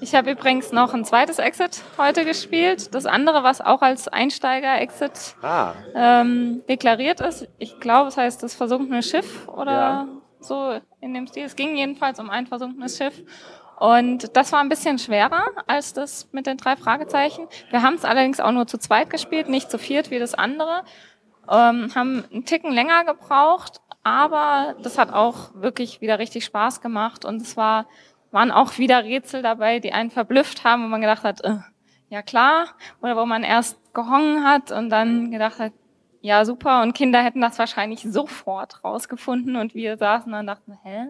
Ich 0.00 0.14
habe 0.14 0.30
übrigens 0.30 0.72
noch 0.72 0.94
ein 0.94 1.04
zweites 1.04 1.38
Exit 1.38 1.82
heute 1.98 2.24
gespielt. 2.24 2.94
Das 2.94 3.04
andere, 3.06 3.42
was 3.42 3.60
auch 3.60 3.82
als 3.82 4.08
Einsteiger-Exit 4.08 5.34
ah, 5.42 5.72
ähm, 5.94 6.62
deklariert 6.68 7.20
ist. 7.20 7.48
Ich 7.58 7.80
glaube, 7.80 8.08
es 8.08 8.16
heißt 8.16 8.42
das 8.42 8.54
versunkene 8.54 9.02
Schiff 9.02 9.46
oder 9.48 9.72
Ja. 9.72 10.08
so 10.40 10.78
in 11.00 11.12
dem 11.12 11.26
Stil. 11.26 11.44
Es 11.44 11.56
ging 11.56 11.76
jedenfalls 11.76 12.18
um 12.20 12.30
ein 12.30 12.46
versunkenes 12.46 12.96
Schiff. 12.96 13.20
Und 13.80 14.36
das 14.36 14.52
war 14.52 14.60
ein 14.60 14.68
bisschen 14.68 14.98
schwerer 14.98 15.42
als 15.66 15.94
das 15.94 16.28
mit 16.32 16.46
den 16.46 16.58
drei 16.58 16.76
Fragezeichen. 16.76 17.48
Wir 17.70 17.80
haben 17.80 17.94
es 17.94 18.04
allerdings 18.04 18.38
auch 18.38 18.52
nur 18.52 18.66
zu 18.66 18.76
zweit 18.76 19.08
gespielt, 19.08 19.48
nicht 19.48 19.70
zu 19.70 19.78
viert 19.78 20.10
wie 20.10 20.18
das 20.18 20.34
andere. 20.34 20.84
Ähm, 21.50 21.90
haben 21.94 22.22
einen 22.30 22.44
Ticken 22.44 22.74
länger 22.74 23.06
gebraucht, 23.06 23.80
aber 24.02 24.76
das 24.82 24.98
hat 24.98 25.14
auch 25.14 25.54
wirklich 25.54 26.02
wieder 26.02 26.18
richtig 26.18 26.44
Spaß 26.44 26.82
gemacht. 26.82 27.24
Und 27.24 27.40
es 27.40 27.56
war, 27.56 27.86
waren 28.30 28.50
auch 28.50 28.76
wieder 28.76 29.02
Rätsel 29.02 29.40
dabei, 29.40 29.78
die 29.78 29.94
einen 29.94 30.10
verblüfft 30.10 30.62
haben, 30.62 30.84
wo 30.84 30.88
man 30.88 31.00
gedacht 31.00 31.24
hat, 31.24 31.42
äh, 31.42 31.56
ja 32.10 32.20
klar, 32.20 32.66
oder 33.00 33.16
wo 33.16 33.24
man 33.24 33.42
erst 33.42 33.78
gehongen 33.94 34.44
hat 34.44 34.72
und 34.72 34.90
dann 34.90 35.30
gedacht 35.30 35.58
hat, 35.58 35.72
ja 36.20 36.44
super, 36.44 36.82
und 36.82 36.92
Kinder 36.92 37.22
hätten 37.22 37.40
das 37.40 37.58
wahrscheinlich 37.58 38.02
sofort 38.02 38.84
rausgefunden 38.84 39.56
und 39.56 39.74
wir 39.74 39.96
saßen 39.96 40.30
dann 40.30 40.40
und 40.40 40.46
dachten, 40.48 40.78
hä? 40.82 41.06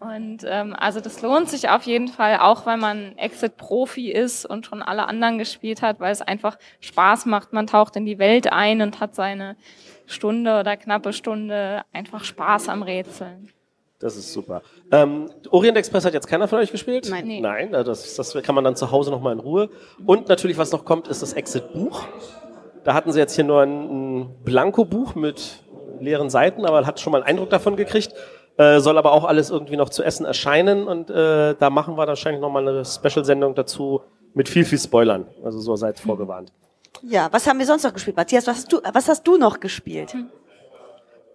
Und 0.00 0.46
ähm, 0.46 0.74
also 0.78 1.00
das 1.00 1.20
lohnt 1.20 1.50
sich 1.50 1.68
auf 1.68 1.82
jeden 1.82 2.08
Fall, 2.08 2.38
auch 2.38 2.64
weil 2.64 2.78
man 2.78 3.18
Exit-Profi 3.18 4.10
ist 4.10 4.46
und 4.46 4.64
schon 4.64 4.82
alle 4.82 5.06
anderen 5.06 5.36
gespielt 5.36 5.82
hat, 5.82 6.00
weil 6.00 6.10
es 6.10 6.22
einfach 6.22 6.58
Spaß 6.80 7.26
macht. 7.26 7.52
Man 7.52 7.66
taucht 7.66 7.96
in 7.96 8.06
die 8.06 8.18
Welt 8.18 8.50
ein 8.50 8.80
und 8.80 8.98
hat 8.98 9.14
seine 9.14 9.56
Stunde 10.06 10.58
oder 10.58 10.78
knappe 10.78 11.12
Stunde 11.12 11.82
einfach 11.92 12.24
Spaß 12.24 12.70
am 12.70 12.82
Rätseln. 12.82 13.52
das 13.98 14.16
ist 14.16 14.32
super. 14.32 14.62
Ähm, 14.90 15.30
Orient 15.50 15.76
Express 15.76 16.06
hat 16.06 16.14
jetzt 16.14 16.26
keiner 16.26 16.48
von 16.48 16.60
euch 16.60 16.72
gespielt? 16.72 17.06
Nein. 17.10 17.26
Nee. 17.26 17.40
Nein, 17.42 17.74
äh, 17.74 17.84
das, 17.84 18.14
das 18.14 18.32
kann 18.42 18.54
man 18.54 18.64
dann 18.64 18.76
zu 18.76 18.90
Hause 18.90 19.10
nochmal 19.10 19.34
in 19.34 19.40
Ruhe. 19.40 19.68
Und 20.06 20.28
natürlich, 20.30 20.56
was 20.56 20.72
noch 20.72 20.86
kommt, 20.86 21.08
ist 21.08 21.20
das 21.20 21.34
Exit-Buch. 21.34 22.06
Da 22.84 22.94
hatten 22.94 23.12
sie 23.12 23.18
jetzt 23.18 23.34
hier 23.34 23.44
nur 23.44 23.60
ein, 23.60 24.20
ein 24.22 24.34
Blanko-Buch 24.44 25.14
mit 25.14 25.62
leeren 26.00 26.30
Seiten, 26.30 26.64
aber 26.64 26.86
hat 26.86 26.98
schon 27.00 27.12
mal 27.12 27.18
einen 27.18 27.26
Eindruck 27.26 27.50
davon 27.50 27.76
gekriegt. 27.76 28.14
Äh, 28.60 28.80
soll 28.80 28.98
aber 28.98 29.12
auch 29.12 29.24
alles 29.24 29.48
irgendwie 29.48 29.76
noch 29.76 29.88
zu 29.88 30.02
essen 30.02 30.26
erscheinen 30.26 30.86
und 30.86 31.08
äh, 31.08 31.54
da 31.58 31.70
machen 31.70 31.96
wir 31.96 32.06
wahrscheinlich 32.06 32.42
nochmal 32.42 32.68
eine 32.68 32.84
Special-Sendung 32.84 33.54
dazu 33.54 34.02
mit 34.34 34.50
viel, 34.50 34.66
viel 34.66 34.78
Spoilern. 34.78 35.26
Also 35.42 35.60
so 35.60 35.76
seid 35.76 35.98
vorgewarnt. 35.98 36.52
Ja, 37.02 37.28
was 37.30 37.46
haben 37.46 37.58
wir 37.58 37.64
sonst 37.64 37.84
noch 37.84 37.94
gespielt? 37.94 38.16
Matthias, 38.18 38.46
was 38.46 38.56
hast 38.58 38.72
du, 38.72 38.80
was 38.92 39.08
hast 39.08 39.26
du 39.26 39.38
noch 39.38 39.60
gespielt? 39.60 40.14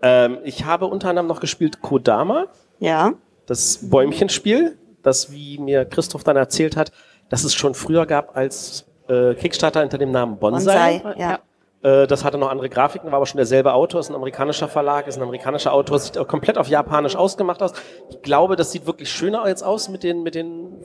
Ähm, 0.04 0.38
ich 0.44 0.66
habe 0.66 0.86
unter 0.86 1.10
anderem 1.10 1.28
noch 1.28 1.40
gespielt 1.40 1.82
Kodama, 1.82 2.46
Ja. 2.80 3.14
das 3.48 3.90
Bäumchenspiel, 3.90 4.78
das, 5.02 5.32
wie 5.32 5.58
mir 5.58 5.86
Christoph 5.86 6.24
dann 6.24 6.36
erzählt 6.38 6.78
hat, 6.78 6.92
dass 7.30 7.44
es 7.44 7.56
schon 7.56 7.74
früher 7.74 8.06
gab 8.06 8.38
als 8.38 8.86
äh, 9.08 9.34
Kickstarter 9.34 9.82
unter 9.82 9.98
dem 9.98 10.12
Namen 10.12 10.38
Bonsai. 10.38 11.00
Bonsai, 11.00 11.20
ja. 11.20 11.40
Äh, 11.86 12.08
das 12.08 12.24
hatte 12.24 12.40
noch 12.40 12.50
andere 12.50 12.68
Grafiken, 12.68 13.12
war 13.12 13.18
aber 13.18 13.28
schon 13.28 13.38
derselbe 13.38 13.74
Autor, 13.74 14.00
ist 14.00 14.10
ein 14.10 14.16
amerikanischer 14.16 14.68
Verlag, 14.68 15.06
ist 15.06 15.18
ein 15.18 15.22
amerikanischer 15.22 15.72
Autor, 15.72 16.00
sieht 16.00 16.18
auch 16.18 16.28
komplett 16.28 16.58
auf 16.58 16.68
Japanisch 16.68 17.16
ausgemacht 17.16 17.62
aus. 17.62 17.74
Ich 18.10 18.24
glaube, 18.24 18.56
das 18.56 18.72
sieht 18.72 18.88
wirklich 18.88 19.12
schöner 19.12 19.48
jetzt 19.48 19.62
aus 19.62 19.88
mit 19.90 20.02
den, 20.02 20.24
mit 20.24 20.34
den 20.34 20.82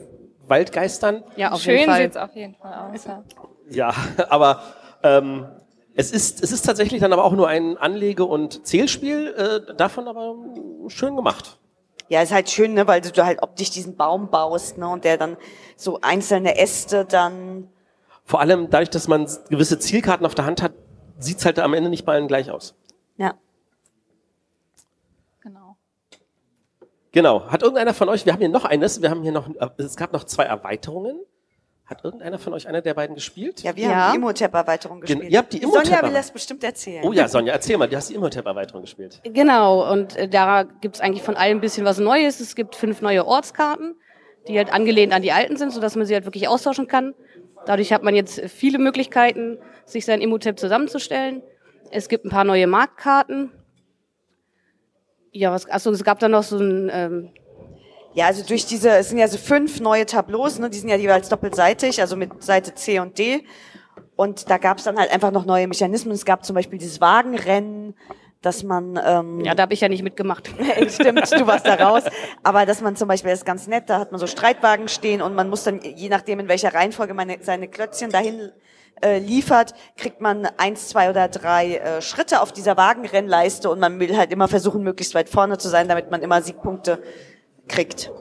Waldgeistern. 0.47 1.23
Ja, 1.37 1.53
auf 1.53 1.65
jeden 1.65 1.79
Schön 1.79 1.89
Fall. 1.89 2.01
sieht's 2.03 2.17
auf 2.17 2.35
jeden 2.35 2.53
Fall 2.53 2.91
aus. 2.93 3.05
Ja. 3.05 3.23
Ja, 3.71 3.93
aber 4.29 4.61
ähm, 5.01 5.47
es, 5.95 6.11
ist, 6.11 6.43
es 6.43 6.51
ist 6.51 6.67
tatsächlich 6.67 7.01
dann 7.01 7.13
aber 7.13 7.23
auch 7.23 7.33
nur 7.33 7.47
ein 7.47 7.77
Anlege- 7.77 8.25
und 8.25 8.67
Zählspiel, 8.67 9.33
äh, 9.69 9.73
davon 9.75 10.07
aber 10.07 10.35
schön 10.87 11.15
gemacht. 11.15 11.57
Ja, 12.09 12.21
ist 12.21 12.31
halt 12.31 12.49
schön, 12.51 12.75
ne, 12.75 12.85
weil 12.85 13.01
du 13.01 13.25
halt 13.25 13.41
optisch 13.41 13.71
diesen 13.71 13.95
Baum 13.95 14.29
baust, 14.29 14.77
ne, 14.77 14.87
und 14.87 15.03
der 15.03 15.17
dann 15.17 15.37
so 15.77 15.99
einzelne 16.01 16.59
Äste 16.59 17.05
dann, 17.05 17.69
Vor 18.23 18.39
allem 18.39 18.69
dadurch, 18.69 18.89
dass 18.91 19.07
man 19.07 19.27
gewisse 19.49 19.79
Zielkarten 19.79 20.25
auf 20.25 20.35
der 20.35 20.45
Hand 20.45 20.61
hat, 20.61 20.73
sieht's 21.21 21.45
halt 21.45 21.59
am 21.59 21.73
Ende 21.73 21.89
nicht 21.89 22.05
bei 22.05 22.13
allen 22.13 22.27
gleich 22.27 22.51
aus. 22.51 22.75
ja. 23.17 23.35
Genau. 25.41 25.75
Genau. 27.13 27.47
Hat 27.47 27.61
irgendeiner 27.63 27.93
von 27.93 28.07
euch, 28.09 28.25
wir 28.25 28.33
haben 28.33 28.39
hier 28.39 28.49
noch 28.49 28.63
eines, 28.63 29.01
wir 29.01 29.09
haben 29.09 29.23
hier 29.23 29.31
noch, 29.31 29.49
äh, 29.49 29.69
es 29.77 29.95
gab 29.97 30.13
noch 30.13 30.23
zwei 30.23 30.43
Erweiterungen. 30.43 31.19
Hat 31.85 32.05
irgendeiner 32.05 32.39
von 32.39 32.53
euch 32.53 32.67
einer 32.69 32.81
der 32.81 32.93
beiden 32.93 33.15
gespielt? 33.15 33.63
Ja, 33.63 33.75
wir 33.75 33.83
Ja. 33.89 33.89
haben 33.95 34.11
die 34.13 34.17
Imhotep-Erweiterung 34.19 35.01
Gen- 35.01 35.07
gespielt. 35.17 35.31
ihr 35.33 35.37
habt 35.39 35.51
die 35.51 35.59
Sonja 35.59 35.81
Imhotep- 35.81 36.03
will 36.03 36.13
das 36.13 36.31
bestimmt 36.31 36.63
erzählen. 36.63 37.03
Oh 37.05 37.11
ja, 37.11 37.27
Sonja, 37.27 37.51
erzähl 37.53 37.77
mal, 37.77 37.89
du 37.89 37.97
hast 37.97 38.09
die 38.09 38.13
Imhotep-Erweiterung 38.15 38.81
gespielt. 38.83 39.19
Genau, 39.25 39.91
und 39.91 40.15
äh, 40.15 40.29
da 40.29 40.63
gibt's 40.63 41.01
eigentlich 41.01 41.23
von 41.23 41.35
allem 41.35 41.57
ein 41.57 41.61
bisschen 41.61 41.83
was 41.85 41.97
Neues. 41.97 42.39
Es 42.39 42.55
gibt 42.55 42.75
fünf 42.75 43.01
neue 43.01 43.25
Ortskarten, 43.25 43.95
die 44.47 44.57
halt 44.57 44.71
angelehnt 44.71 45.11
an 45.11 45.21
die 45.21 45.33
alten 45.33 45.57
sind, 45.57 45.73
sodass 45.73 45.97
man 45.97 46.05
sie 46.05 46.13
halt 46.13 46.23
wirklich 46.23 46.47
austauschen 46.47 46.87
kann. 46.87 47.13
Dadurch 47.65 47.93
hat 47.93 48.03
man 48.03 48.15
jetzt 48.15 48.41
viele 48.49 48.79
Möglichkeiten, 48.79 49.57
sich 49.85 50.05
sein 50.05 50.21
Imhotep 50.21 50.59
zusammenzustellen. 50.59 51.43
Es 51.91 52.09
gibt 52.09 52.25
ein 52.25 52.29
paar 52.29 52.43
neue 52.43 52.67
Marktkarten. 52.67 53.51
Ja, 55.31 55.51
was, 55.51 55.69
achso, 55.69 55.91
es 55.91 56.03
gab 56.03 56.19
dann 56.19 56.31
noch 56.31 56.43
so 56.43 56.57
ein, 56.57 56.89
ähm, 56.93 57.29
Ja, 58.13 58.27
also 58.27 58.45
durch 58.45 58.65
diese, 58.65 58.89
es 58.89 59.09
sind 59.09 59.19
ja 59.19 59.27
so 59.27 59.37
fünf 59.37 59.79
neue 59.79 60.05
Tableaus, 60.05 60.59
ne, 60.59 60.69
die 60.69 60.77
sind 60.77 60.89
ja 60.89 60.97
jeweils 60.97 61.29
doppelseitig, 61.29 62.01
also 62.01 62.17
mit 62.17 62.43
Seite 62.43 62.75
C 62.75 62.99
und 62.99 63.17
D. 63.17 63.45
Und 64.15 64.49
da 64.49 64.57
gab 64.57 64.77
es 64.77 64.83
dann 64.83 64.97
halt 64.97 65.11
einfach 65.11 65.31
noch 65.31 65.45
neue 65.45 65.67
Mechanismen. 65.67 66.13
Es 66.13 66.25
gab 66.25 66.45
zum 66.45 66.55
Beispiel 66.55 66.77
dieses 66.77 66.99
Wagenrennen, 66.99 67.95
dass 68.41 68.63
man, 68.63 68.99
ähm, 69.03 69.41
ja, 69.41 69.53
da 69.53 69.63
habe 69.63 69.73
ich 69.73 69.81
ja 69.81 69.89
nicht 69.89 70.03
mitgemacht. 70.03 70.49
stimmt, 70.89 71.31
du 71.31 71.47
warst 71.47 71.67
da 71.67 71.75
raus. 71.75 72.03
Aber 72.43 72.65
dass 72.65 72.81
man 72.81 72.95
zum 72.95 73.07
Beispiel, 73.07 73.31
das 73.31 73.39
ist 73.39 73.45
ganz 73.45 73.67
nett, 73.67 73.89
da 73.89 73.99
hat 73.99 74.11
man 74.11 74.19
so 74.19 74.27
Streitwagen 74.27 74.87
stehen 74.87 75.21
und 75.21 75.35
man 75.35 75.49
muss 75.49 75.63
dann, 75.63 75.79
je 75.81 76.09
nachdem 76.09 76.39
in 76.39 76.47
welcher 76.47 76.73
Reihenfolge 76.73 77.13
man 77.13 77.31
seine 77.41 77.67
Klötzchen 77.67 78.09
dahin 78.09 78.51
äh, 79.01 79.19
liefert, 79.19 79.73
kriegt 79.95 80.21
man 80.21 80.47
eins, 80.57 80.89
zwei 80.89 81.09
oder 81.09 81.27
drei 81.27 81.77
äh, 81.77 82.01
Schritte 82.01 82.41
auf 82.41 82.51
dieser 82.51 82.77
Wagenrennleiste 82.77 83.69
und 83.69 83.79
man 83.79 83.99
will 83.99 84.17
halt 84.17 84.31
immer 84.31 84.47
versuchen, 84.47 84.81
möglichst 84.81 85.13
weit 85.13 85.29
vorne 85.29 85.59
zu 85.59 85.69
sein, 85.69 85.87
damit 85.87 86.09
man 86.09 86.23
immer 86.23 86.41
Siegpunkte 86.41 87.01
kriegt. 87.67 88.11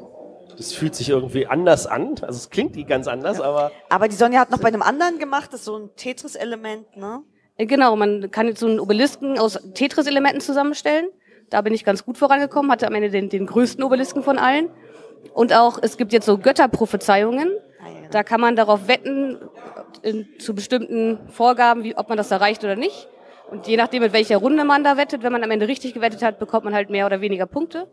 Das 0.56 0.74
fühlt 0.74 0.94
sich 0.94 1.08
irgendwie 1.08 1.46
anders 1.46 1.86
an. 1.86 2.16
Also 2.20 2.36
es 2.36 2.50
klingt 2.50 2.76
die 2.76 2.84
ganz 2.84 3.06
anders, 3.06 3.40
aber 3.40 3.72
Aber 3.88 4.08
die 4.08 4.16
Sonja 4.16 4.40
hat 4.40 4.50
noch 4.50 4.58
bei 4.58 4.68
einem 4.68 4.82
anderen 4.82 5.18
gemacht, 5.18 5.54
das 5.54 5.60
ist 5.60 5.66
so 5.66 5.76
ein 5.78 5.90
Tetris-Element, 5.96 6.98
ne? 6.98 7.22
Äh, 7.60 7.66
Genau, 7.66 7.96
man 7.96 8.30
kann 8.30 8.48
jetzt 8.48 8.60
so 8.60 8.66
einen 8.66 8.80
Obelisken 8.80 9.38
aus 9.38 9.58
Tetris-Elementen 9.74 10.40
zusammenstellen. 10.40 11.06
Da 11.50 11.60
bin 11.62 11.74
ich 11.74 11.84
ganz 11.84 12.04
gut 12.04 12.16
vorangekommen, 12.16 12.70
hatte 12.70 12.86
am 12.86 12.94
Ende 12.94 13.10
den, 13.10 13.28
den 13.28 13.46
größten 13.46 13.82
Obelisken 13.82 14.22
von 14.22 14.38
allen. 14.38 14.70
Und 15.34 15.52
auch, 15.52 15.78
es 15.82 15.96
gibt 15.96 16.12
jetzt 16.12 16.26
so 16.26 16.38
Götterprophezeiungen. 16.38 17.50
Ah, 17.80 17.84
genau. 17.88 18.08
Da 18.10 18.22
kann 18.22 18.40
man 18.40 18.56
darauf 18.56 18.88
wetten, 18.88 19.38
in, 20.02 20.28
zu 20.38 20.54
bestimmten 20.54 21.18
Vorgaben, 21.28 21.82
wie, 21.84 21.96
ob 21.96 22.08
man 22.08 22.16
das 22.16 22.30
erreicht 22.30 22.64
oder 22.64 22.76
nicht. 22.76 23.08
Und 23.50 23.66
je 23.66 23.76
nachdem, 23.76 24.02
mit 24.02 24.12
welcher 24.12 24.36
Runde 24.38 24.64
man 24.64 24.84
da 24.84 24.96
wettet, 24.96 25.22
wenn 25.22 25.32
man 25.32 25.42
am 25.42 25.50
Ende 25.50 25.66
richtig 25.66 25.92
gewettet 25.92 26.22
hat, 26.22 26.38
bekommt 26.38 26.64
man 26.64 26.74
halt 26.74 26.88
mehr 26.88 27.04
oder 27.04 27.20
weniger 27.20 27.46
Punkte. 27.46 27.88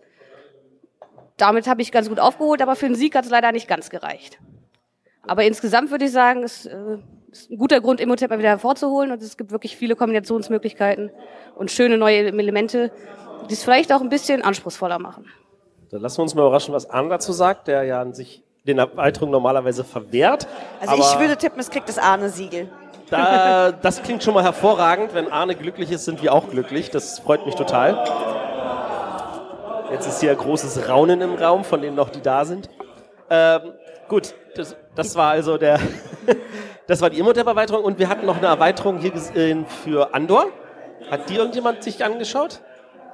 Damit 1.36 1.68
habe 1.68 1.82
ich 1.82 1.92
ganz 1.92 2.10
gut 2.10 2.20
aufgeholt, 2.20 2.62
aber 2.62 2.76
für 2.76 2.86
den 2.88 2.96
Sieg 2.96 3.16
hat 3.16 3.26
es 3.26 3.32
leider 3.32 3.52
nicht 3.52 3.68
ganz 3.68 3.90
gereicht. 3.90 4.40
Aber 5.24 5.44
insgesamt 5.44 5.92
würde 5.92 6.06
ich 6.06 6.12
sagen, 6.12 6.44
es 6.44 6.68
äh, 6.68 7.00
ist 7.32 7.52
ein 7.52 7.58
guter 7.58 7.82
Grund, 7.82 8.00
Imhotep 8.00 8.30
mal 8.30 8.40
wieder 8.40 8.50
hervorzuholen 8.50 9.12
und 9.12 9.22
es 9.22 9.38
gibt 9.38 9.52
wirklich 9.52 9.76
viele 9.76 9.96
Kombinationsmöglichkeiten 9.96 11.12
und 11.56 11.72
schöne 11.72 11.98
neue 11.98 12.18
Elemente, 12.18 12.92
die 13.50 13.54
es 13.54 13.64
vielleicht 13.64 13.92
auch 13.94 14.02
ein 14.02 14.10
bisschen 14.10 14.42
anspruchsvoller 14.42 15.00
machen. 15.00 15.26
dann 15.92 16.02
lassen 16.02 16.20
wir 16.20 16.24
uns 16.24 16.36
mal 16.36 16.42
überraschen, 16.42 16.74
was 16.74 16.90
Arne 16.90 17.10
dazu 17.10 17.32
sagt, 17.34 17.68
der 17.68 17.84
ja 17.84 18.02
an 18.02 18.14
sich 18.14 18.44
den 18.66 18.80
Erweiterungen 18.80 19.32
normalerweise 19.32 19.84
verwehrt. 19.84 20.48
Also 20.82 20.94
aber 20.94 21.02
ich 21.02 21.20
würde 21.20 21.38
tippen, 21.38 21.60
es 21.60 21.70
kriegt 21.70 21.88
das 21.88 21.98
Ahne-Siegel. 21.98 22.70
da, 23.10 23.72
das 23.72 24.04
klingt 24.04 24.24
schon 24.24 24.34
mal 24.34 24.44
hervorragend. 24.44 25.14
Wenn 25.14 25.32
Arne 25.32 25.56
glücklich 25.56 25.92
ist, 25.92 26.06
sind 26.06 26.22
wir 26.22 26.34
auch 26.34 26.50
glücklich. 26.50 26.92
Das 26.92 27.20
freut 27.20 27.46
mich 27.46 27.56
total. 27.56 28.04
Jetzt 29.92 30.06
ist 30.06 30.20
hier 30.20 30.36
großes 30.36 30.90
Raunen 30.90 31.22
im 31.22 31.36
Raum, 31.36 31.64
von 31.64 31.82
denen 31.82 31.96
noch 31.96 32.10
die 32.10 32.22
da 32.22 32.44
sind. 32.44 32.70
Ähm, 33.30 33.74
gut, 34.08 34.34
das, 34.56 34.76
das 34.96 35.16
war 35.16 35.32
also 35.32 35.58
der, 35.58 35.80
das 36.88 37.02
war 37.02 37.10
die 37.10 37.20
Imhotep-Erweiterung 37.20 37.84
und 37.84 38.00
wir 38.00 38.10
hatten 38.10 38.26
noch 38.26 38.38
eine 38.38 38.48
Erweiterung 38.48 39.00
hier 39.00 39.12
gesehen 39.12 39.66
für 39.66 40.14
Andor. 40.14 40.48
Hat 41.10 41.30
die 41.30 41.36
irgendjemand 41.36 41.84
sich 41.84 42.04
angeschaut? 42.04 42.62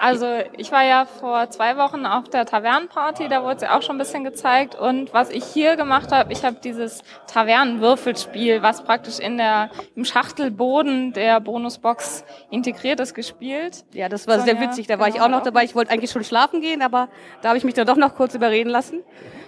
Also 0.03 0.27
ich 0.57 0.69
war 0.73 0.83
ja 0.83 1.05
vor 1.05 1.49
zwei 1.49 1.77
Wochen 1.77 2.05
auf 2.05 2.27
der 2.27 2.45
Tavernenparty, 2.45 3.29
da 3.29 3.41
wurde 3.41 3.55
es 3.55 3.61
ja 3.61 3.77
auch 3.77 3.81
schon 3.81 3.95
ein 3.95 3.99
bisschen 3.99 4.25
gezeigt. 4.25 4.75
Und 4.75 5.13
was 5.13 5.29
ich 5.29 5.45
hier 5.45 5.77
gemacht 5.77 6.11
habe, 6.11 6.33
ich 6.33 6.43
habe 6.43 6.57
dieses 6.61 7.03
Tavernenwürfelspiel, 7.27 8.61
was 8.61 8.83
praktisch 8.83 9.19
in 9.19 9.37
der, 9.37 9.69
im 9.95 10.03
Schachtelboden 10.03 11.13
der 11.13 11.39
Bonusbox 11.39 12.25
integriert 12.49 12.99
ist, 12.99 13.13
gespielt. 13.13 13.85
Ja, 13.93 14.09
das 14.09 14.27
war 14.27 14.39
Sonja, 14.39 14.57
sehr 14.57 14.61
witzig. 14.67 14.87
Da 14.87 14.99
war 14.99 15.07
ich 15.07 15.13
genau, 15.13 15.27
auch 15.27 15.29
noch 15.29 15.43
dabei. 15.43 15.63
Ich 15.63 15.73
wollte 15.73 15.91
eigentlich 15.91 16.11
schon 16.11 16.25
schlafen 16.25 16.59
gehen, 16.59 16.81
aber 16.81 17.07
da 17.41 17.47
habe 17.47 17.57
ich 17.57 17.63
mich 17.63 17.73
dann 17.73 17.87
doch 17.87 17.95
noch 17.95 18.15
kurz 18.15 18.35
überreden 18.35 18.71
lassen. 18.71 19.03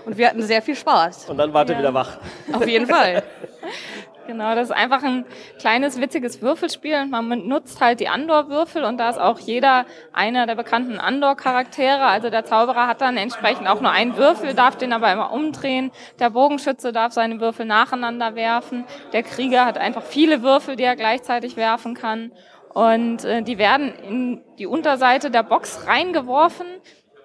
Und 0.05 0.17
wir 0.17 0.29
hatten 0.29 0.41
sehr 0.41 0.61
viel 0.61 0.75
Spaß. 0.75 1.29
Und 1.29 1.37
dann 1.37 1.53
wart 1.53 1.67
ihr 1.67 1.73
Ja. 1.73 1.79
wieder 1.79 1.93
wach. 1.93 2.17
Auf 2.53 2.65
jeden 2.65 2.87
Fall. 2.87 3.23
Genau, 4.27 4.55
das 4.55 4.69
ist 4.69 4.75
einfach 4.75 5.03
ein 5.03 5.25
kleines, 5.59 6.01
witziges 6.01 6.41
Würfelspiel 6.41 6.95
und 7.01 7.11
man 7.11 7.47
nutzt 7.47 7.79
halt 7.79 7.99
die 7.99 8.07
Andor-Würfel 8.07 8.83
und 8.83 8.97
da 8.97 9.09
ist 9.09 9.19
auch 9.19 9.39
jeder 9.39 9.85
einer 10.13 10.47
der 10.47 10.55
bekannten 10.55 10.99
Andor-Charaktere. 10.99 12.05
Also 12.05 12.29
der 12.29 12.43
Zauberer 12.43 12.87
hat 12.87 13.01
dann 13.01 13.17
entsprechend 13.17 13.67
auch 13.67 13.81
nur 13.81 13.91
einen 13.91 14.17
Würfel, 14.17 14.55
darf 14.55 14.77
den 14.77 14.93
aber 14.93 15.11
immer 15.11 15.31
umdrehen. 15.31 15.91
Der 16.19 16.31
Bogenschütze 16.31 16.91
darf 16.91 17.13
seine 17.13 17.39
Würfel 17.39 17.65
nacheinander 17.65 18.35
werfen. 18.35 18.85
Der 19.13 19.21
Krieger 19.21 19.65
hat 19.65 19.77
einfach 19.77 20.03
viele 20.03 20.41
Würfel, 20.41 20.75
die 20.75 20.83
er 20.83 20.95
gleichzeitig 20.95 21.55
werfen 21.55 21.93
kann. 21.93 22.31
Und 22.73 23.23
äh, 23.23 23.41
die 23.41 23.57
werden 23.57 23.93
in 24.07 24.43
die 24.57 24.65
Unterseite 24.65 25.29
der 25.31 25.43
Box 25.43 25.87
reingeworfen, 25.87 26.65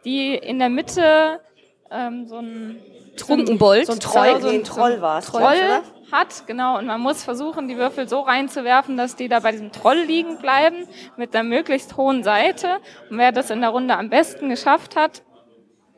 die 0.05 0.35
in 0.35 0.59
der 0.59 0.69
Mitte 0.69 1.41
ähm, 1.91 2.27
so 2.29 2.39
ein 2.39 2.79
Trunkenbold. 3.17 3.87
So 3.87 3.95
ein 3.95 4.01
Troll, 4.01 4.41
so 4.41 4.49
ein 4.49 4.55
ein 4.57 4.65
Troll 4.65 5.01
war 5.01 5.19
es. 5.19 5.27
Troll 5.27 5.57
hat, 6.13 6.47
genau, 6.47 6.79
und 6.79 6.87
man 6.87 7.01
muss 7.01 7.25
versuchen, 7.25 7.69
die 7.69 7.77
Würfel 7.77 8.09
so 8.09 8.21
reinzuwerfen, 8.21 8.97
dass 8.97 9.17
die 9.17 9.29
da 9.29 9.41
bei 9.41 9.53
diesem 9.53 9.73
Troll 9.73 10.01
liegen 10.01 10.39
bleiben, 10.39 10.87
mit 11.17 11.35
einer 11.35 11.49
möglichst 11.49 11.97
hohen 11.97 12.23
Seite. 12.23 12.79
Und 13.11 13.19
wer 13.19 13.33
das 13.33 13.51
in 13.51 13.61
der 13.61 13.71
Runde 13.71 13.97
am 13.97 14.11
besten 14.11 14.49
geschafft 14.49 14.97
hat, 14.97 15.23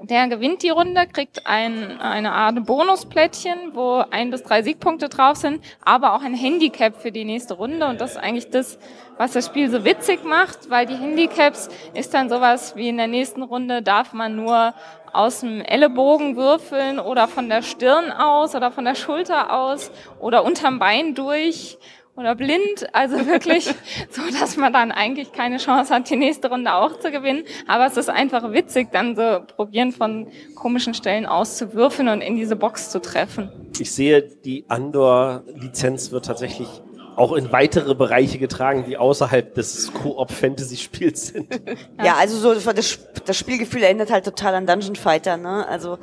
der 0.04 0.26
gewinnt 0.26 0.62
die 0.62 0.70
Runde, 0.70 1.06
kriegt 1.06 1.46
ein, 1.46 2.00
eine 2.00 2.32
Art 2.32 2.64
Bonusplättchen, 2.66 3.74
wo 3.74 4.02
ein 4.10 4.30
bis 4.30 4.42
drei 4.42 4.62
Siegpunkte 4.62 5.08
drauf 5.08 5.36
sind, 5.36 5.64
aber 5.84 6.14
auch 6.14 6.22
ein 6.22 6.34
Handicap 6.34 6.96
für 7.00 7.12
die 7.12 7.24
nächste 7.24 7.54
Runde. 7.54 7.86
Und 7.86 8.00
das 8.00 8.12
ist 8.12 8.16
eigentlich 8.16 8.50
das, 8.50 8.78
was 9.22 9.34
das 9.34 9.46
Spiel 9.46 9.70
so 9.70 9.84
witzig 9.84 10.24
macht, 10.24 10.68
weil 10.68 10.84
die 10.84 10.96
Handicaps 10.96 11.68
ist 11.94 12.12
dann 12.12 12.28
sowas 12.28 12.74
wie 12.74 12.88
in 12.88 12.96
der 12.96 13.06
nächsten 13.06 13.44
Runde 13.44 13.80
darf 13.80 14.12
man 14.12 14.34
nur 14.34 14.74
aus 15.12 15.40
dem 15.40 15.60
Ellenbogen 15.60 16.34
würfeln 16.34 16.98
oder 16.98 17.28
von 17.28 17.48
der 17.48 17.62
Stirn 17.62 18.10
aus 18.10 18.56
oder 18.56 18.72
von 18.72 18.84
der 18.84 18.96
Schulter 18.96 19.52
aus 19.56 19.92
oder 20.18 20.44
unterm 20.44 20.80
Bein 20.80 21.14
durch 21.14 21.78
oder 22.16 22.34
blind, 22.34 22.92
also 22.92 23.26
wirklich 23.26 23.66
so, 24.10 24.22
dass 24.40 24.56
man 24.56 24.72
dann 24.72 24.90
eigentlich 24.90 25.30
keine 25.30 25.58
Chance 25.58 25.94
hat, 25.94 26.10
die 26.10 26.16
nächste 26.16 26.48
Runde 26.48 26.74
auch 26.74 26.98
zu 26.98 27.12
gewinnen. 27.12 27.44
Aber 27.68 27.86
es 27.86 27.96
ist 27.96 28.10
einfach 28.10 28.52
witzig, 28.52 28.88
dann 28.90 29.14
so 29.14 29.38
probieren 29.56 29.92
von 29.92 30.26
komischen 30.56 30.94
Stellen 30.94 31.26
auszuwürfeln 31.26 32.08
und 32.08 32.22
in 32.22 32.34
diese 32.34 32.56
Box 32.56 32.90
zu 32.90 33.00
treffen. 33.00 33.50
Ich 33.78 33.92
sehe, 33.92 34.22
die 34.22 34.64
Andor-Lizenz 34.66 36.10
wird 36.10 36.24
tatsächlich 36.24 36.68
auch 37.16 37.32
in 37.32 37.52
weitere 37.52 37.94
Bereiche 37.94 38.38
getragen, 38.38 38.84
die 38.86 38.96
außerhalb 38.96 39.54
des 39.54 39.92
Koop-Fantasy-Spiels 39.92 41.28
sind. 41.28 41.48
Ja, 42.02 42.16
also 42.16 42.36
so 42.36 42.72
das, 42.72 42.98
das 43.24 43.36
Spielgefühl 43.36 43.82
erinnert 43.82 44.10
halt 44.10 44.24
total 44.24 44.54
an 44.54 44.66
Dungeon 44.66 44.96
Fighter, 44.96 45.36
ne? 45.36 45.66
Also 45.68 45.98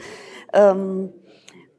ähm, 0.53 1.11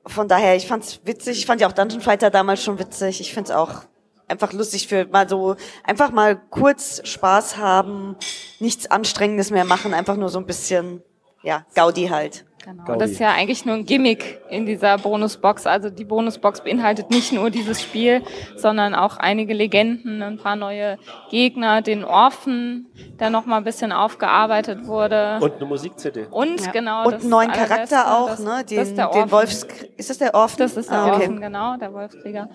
von 0.07 0.28
daher, 0.28 0.57
ich 0.57 0.66
fand's 0.66 1.01
witzig. 1.05 1.39
Ich 1.39 1.47
fand 1.47 1.61
ja 1.61 1.69
auch 1.69 1.73
Dungeon 1.73 2.01
Fighter 2.01 2.31
damals 2.31 2.62
schon 2.62 2.78
witzig. 2.78 3.20
Ich 3.20 3.32
find's 3.32 3.51
auch 3.51 3.82
einfach 4.28 4.52
lustig 4.52 4.89
für 4.89 5.07
mal 5.07 5.28
so 5.28 5.57
einfach 5.85 6.11
mal 6.11 6.40
kurz 6.51 7.01
Spaß 7.05 7.57
haben, 7.57 8.16
nichts 8.61 8.90
Anstrengendes 8.90 9.51
mehr 9.51 9.65
machen, 9.65 9.93
einfach 9.93 10.16
nur 10.16 10.28
so 10.28 10.39
ein 10.39 10.47
bisschen 10.47 11.02
ja 11.43 11.66
Gaudi 11.74 12.09
halt. 12.09 12.44
Genau. 12.62 12.85
Gaudi. 12.85 12.99
Das 12.99 13.11
ist 13.12 13.19
ja 13.20 13.31
eigentlich 13.32 13.65
nur 13.65 13.74
ein 13.77 13.87
Gimmick 13.87 14.39
in 14.51 14.66
dieser 14.66 14.99
Bonusbox. 14.99 15.66
Also 15.66 15.89
die 15.89 16.05
Bonusbox 16.05 16.62
beinhaltet 16.62 17.11
nicht 17.11 17.32
nur 17.32 17.49
dieses 17.51 17.81
Spiel, 17.81 18.23
sondern 18.57 18.95
auch 18.95 19.16
einige 19.16 19.55
Legenden, 19.55 20.23
ein 20.23 20.37
paar 20.37 20.57
neue 20.57 20.99
Gegner, 21.31 21.81
den 21.81 22.05
Orphan, 22.05 22.87
der 23.19 23.31
noch 23.31 23.47
mal 23.47 23.57
ein 23.57 23.65
bisschen 23.65 23.93
aufgearbeitet 23.93 24.87
wurde. 24.87 25.39
Und 25.41 25.55
eine 25.55 25.65
Musik-CD. 25.65 26.27
Und 26.31 26.61
Ja. 26.66 26.70
genau 26.70 27.05
Und 27.07 27.12
das 27.15 27.20
einen 27.23 27.31
neuen 27.31 27.51
Charakter 27.53 28.19
auch, 28.19 28.28
das, 28.28 28.41
ne? 28.41 28.51
das 28.59 28.66
Den, 28.66 28.78
ist 28.81 28.97
der 28.99 29.07
den 29.07 29.15
Orphan. 29.23 29.31
Wolfs 29.32 29.66
ist 29.97 30.11
das 30.11 30.19
der 30.19 30.35
Orphan? 30.35 30.59
Das 30.59 30.77
ist 30.77 30.91
der 30.91 30.99
ah, 30.99 31.07
okay. 31.07 31.15
Orphan, 31.23 31.41
genau, 31.41 31.77
der 31.78 31.93
Wolfskrieger. 31.95 32.49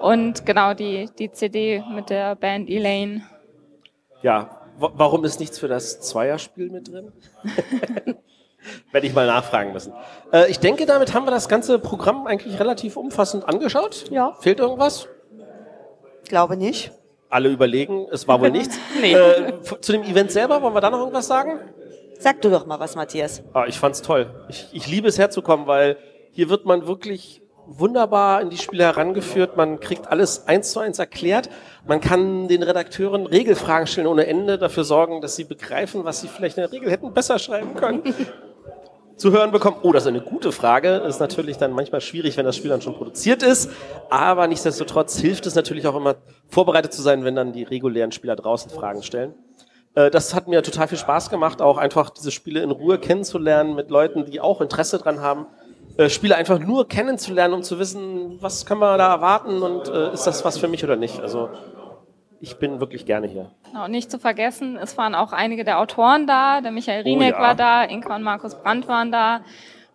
Und 0.00 0.46
genau 0.46 0.74
die, 0.74 1.08
die 1.18 1.30
CD 1.32 1.82
mit 1.92 2.08
der 2.08 2.36
Band 2.36 2.70
Elaine. 2.70 3.22
Ja, 4.22 4.60
wa- 4.78 4.92
warum 4.94 5.24
ist 5.24 5.40
nichts 5.40 5.58
für 5.58 5.68
das 5.68 6.00
Zweierspiel 6.00 6.70
mit 6.70 6.88
drin? 6.88 7.12
Werde 8.92 9.06
ich 9.06 9.14
mal 9.14 9.26
nachfragen 9.26 9.72
müssen. 9.72 9.92
Äh, 10.32 10.50
ich 10.50 10.58
denke, 10.58 10.86
damit 10.86 11.14
haben 11.14 11.26
wir 11.26 11.30
das 11.30 11.48
ganze 11.48 11.78
Programm 11.78 12.26
eigentlich 12.26 12.58
relativ 12.60 12.96
umfassend 12.96 13.48
angeschaut. 13.48 14.10
Ja. 14.10 14.34
Fehlt 14.40 14.60
irgendwas? 14.60 15.08
Glaube 16.28 16.56
nicht. 16.56 16.92
Alle 17.28 17.48
überlegen, 17.48 18.06
es 18.10 18.26
war 18.28 18.40
wohl 18.40 18.50
nichts. 18.52 18.76
Nee. 19.00 19.14
äh, 19.14 19.52
zu 19.80 19.92
dem 19.92 20.02
Event 20.02 20.30
selber, 20.30 20.62
wollen 20.62 20.74
wir 20.74 20.80
da 20.80 20.90
noch 20.90 20.98
irgendwas 20.98 21.26
sagen? 21.26 21.60
Sag 22.18 22.42
du 22.42 22.50
doch 22.50 22.66
mal 22.66 22.78
was, 22.78 22.96
Matthias. 22.96 23.42
Ah, 23.54 23.64
ich 23.66 23.78
fand's 23.78 24.02
toll. 24.02 24.26
Ich, 24.48 24.68
ich 24.72 24.86
liebe 24.86 25.08
es 25.08 25.18
herzukommen, 25.18 25.66
weil 25.66 25.96
hier 26.32 26.50
wird 26.50 26.66
man 26.66 26.86
wirklich 26.86 27.40
wunderbar 27.66 28.42
in 28.42 28.50
die 28.50 28.58
Spiele 28.58 28.84
herangeführt. 28.84 29.56
Man 29.56 29.80
kriegt 29.80 30.08
alles 30.08 30.46
eins 30.46 30.72
zu 30.72 30.80
eins 30.80 30.98
erklärt. 30.98 31.48
Man 31.86 32.00
kann 32.00 32.48
den 32.48 32.62
Redakteuren 32.62 33.26
Regelfragen 33.26 33.86
stellen 33.86 34.06
ohne 34.06 34.26
Ende, 34.26 34.58
dafür 34.58 34.84
sorgen, 34.84 35.20
dass 35.20 35.36
sie 35.36 35.44
begreifen, 35.44 36.04
was 36.04 36.20
sie 36.20 36.28
vielleicht 36.28 36.58
in 36.58 36.62
der 36.64 36.72
Regel 36.72 36.90
hätten 36.90 37.12
besser 37.14 37.38
schreiben 37.38 37.74
können. 37.74 38.02
zu 39.20 39.32
hören 39.32 39.52
bekommen, 39.52 39.76
oh, 39.82 39.92
das 39.92 40.04
ist 40.04 40.08
eine 40.08 40.22
gute 40.22 40.50
Frage. 40.50 41.00
Das 41.00 41.16
ist 41.16 41.20
natürlich 41.20 41.58
dann 41.58 41.72
manchmal 41.72 42.00
schwierig, 42.00 42.38
wenn 42.38 42.46
das 42.46 42.56
Spiel 42.56 42.70
dann 42.70 42.80
schon 42.80 42.94
produziert 42.94 43.42
ist. 43.42 43.70
Aber 44.08 44.46
nichtsdestotrotz 44.46 45.18
hilft 45.18 45.46
es 45.46 45.54
natürlich 45.54 45.86
auch 45.86 45.94
immer, 45.94 46.16
vorbereitet 46.48 46.94
zu 46.94 47.02
sein, 47.02 47.22
wenn 47.22 47.36
dann 47.36 47.52
die 47.52 47.62
regulären 47.64 48.12
Spieler 48.12 48.34
draußen 48.34 48.70
Fragen 48.70 49.02
stellen. 49.02 49.34
Äh, 49.94 50.10
Das 50.10 50.34
hat 50.34 50.48
mir 50.48 50.62
total 50.62 50.88
viel 50.88 50.96
Spaß 50.96 51.28
gemacht, 51.28 51.60
auch 51.60 51.76
einfach 51.76 52.08
diese 52.08 52.30
Spiele 52.30 52.62
in 52.62 52.70
Ruhe 52.70 52.98
kennenzulernen 52.98 53.74
mit 53.74 53.90
Leuten, 53.90 54.24
die 54.24 54.40
auch 54.40 54.62
Interesse 54.62 54.98
dran 54.98 55.20
haben, 55.20 55.46
äh, 55.98 56.08
Spiele 56.08 56.36
einfach 56.36 56.58
nur 56.58 56.88
kennenzulernen, 56.88 57.52
um 57.52 57.62
zu 57.62 57.78
wissen, 57.78 58.38
was 58.40 58.64
kann 58.64 58.78
man 58.78 58.98
da 58.98 59.12
erwarten 59.12 59.60
und 59.60 59.88
äh, 59.88 60.14
ist 60.14 60.26
das 60.26 60.46
was 60.46 60.56
für 60.56 60.68
mich 60.68 60.82
oder 60.82 60.96
nicht. 60.96 61.20
Also 61.20 61.50
ich 62.40 62.58
bin 62.58 62.80
wirklich 62.80 63.04
gerne 63.04 63.26
hier. 63.26 63.50
Genau, 63.66 63.84
und 63.84 63.90
nicht 63.90 64.10
zu 64.10 64.18
vergessen, 64.18 64.76
es 64.76 64.96
waren 64.96 65.14
auch 65.14 65.32
einige 65.32 65.62
der 65.62 65.78
Autoren 65.78 66.26
da. 66.26 66.60
Der 66.60 66.72
Michael 66.72 67.02
Rieneck 67.02 67.34
ja. 67.34 67.40
war 67.40 67.54
da, 67.54 67.84
Inka 67.84 68.16
und 68.16 68.22
Markus 68.22 68.54
Brandt 68.54 68.88
waren 68.88 69.12
da. 69.12 69.42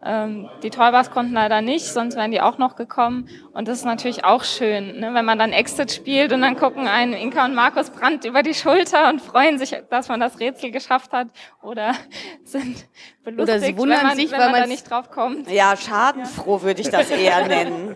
Ähm, 0.04 0.48
die 0.62 0.70
Tollbars 0.70 1.10
konnten 1.10 1.34
leider 1.34 1.62
nicht, 1.62 1.86
sonst 1.86 2.16
wären 2.16 2.30
die 2.30 2.40
auch 2.40 2.60
noch 2.60 2.76
gekommen. 2.76 3.28
Und 3.54 3.68
das 3.68 3.80
ist 3.80 3.86
natürlich 3.86 4.24
auch 4.24 4.44
schön, 4.44 5.00
ne? 5.00 5.16
wenn 5.16 5.26
man 5.26 5.40
dann 5.40 5.52
Exit 5.52 5.92
spielt 5.92 6.32
und 6.32 6.42
dann 6.42 6.56
gucken 6.56 6.88
einen 6.88 7.14
Inka 7.14 7.44
und 7.44 7.56
Markus 7.56 7.90
Brandt 7.90 8.24
über 8.26 8.44
die 8.44 8.54
Schulter 8.54 9.10
und 9.10 9.20
freuen 9.20 9.58
sich, 9.58 9.76
dass 9.90 10.08
man 10.08 10.20
das 10.20 10.40
Rätsel 10.40 10.70
geschafft 10.70 11.12
hat 11.12 11.30
oder 11.64 11.94
sind 12.44 12.88
Oder 13.26 13.60
sie 13.60 13.78
wundern 13.78 14.00
wenn 14.00 14.08
man, 14.08 14.16
sich, 14.16 14.32
wenn 14.32 14.40
weil 14.40 14.52
man 14.52 14.62
da 14.62 14.68
nicht 14.68 14.90
drauf 14.90 15.10
kommt. 15.10 15.50
Ja, 15.50 15.76
schadenfroh 15.76 16.62
würde 16.62 16.82
ich 16.82 16.90
das 16.90 17.10
eher 17.10 17.48
nennen. 17.48 17.96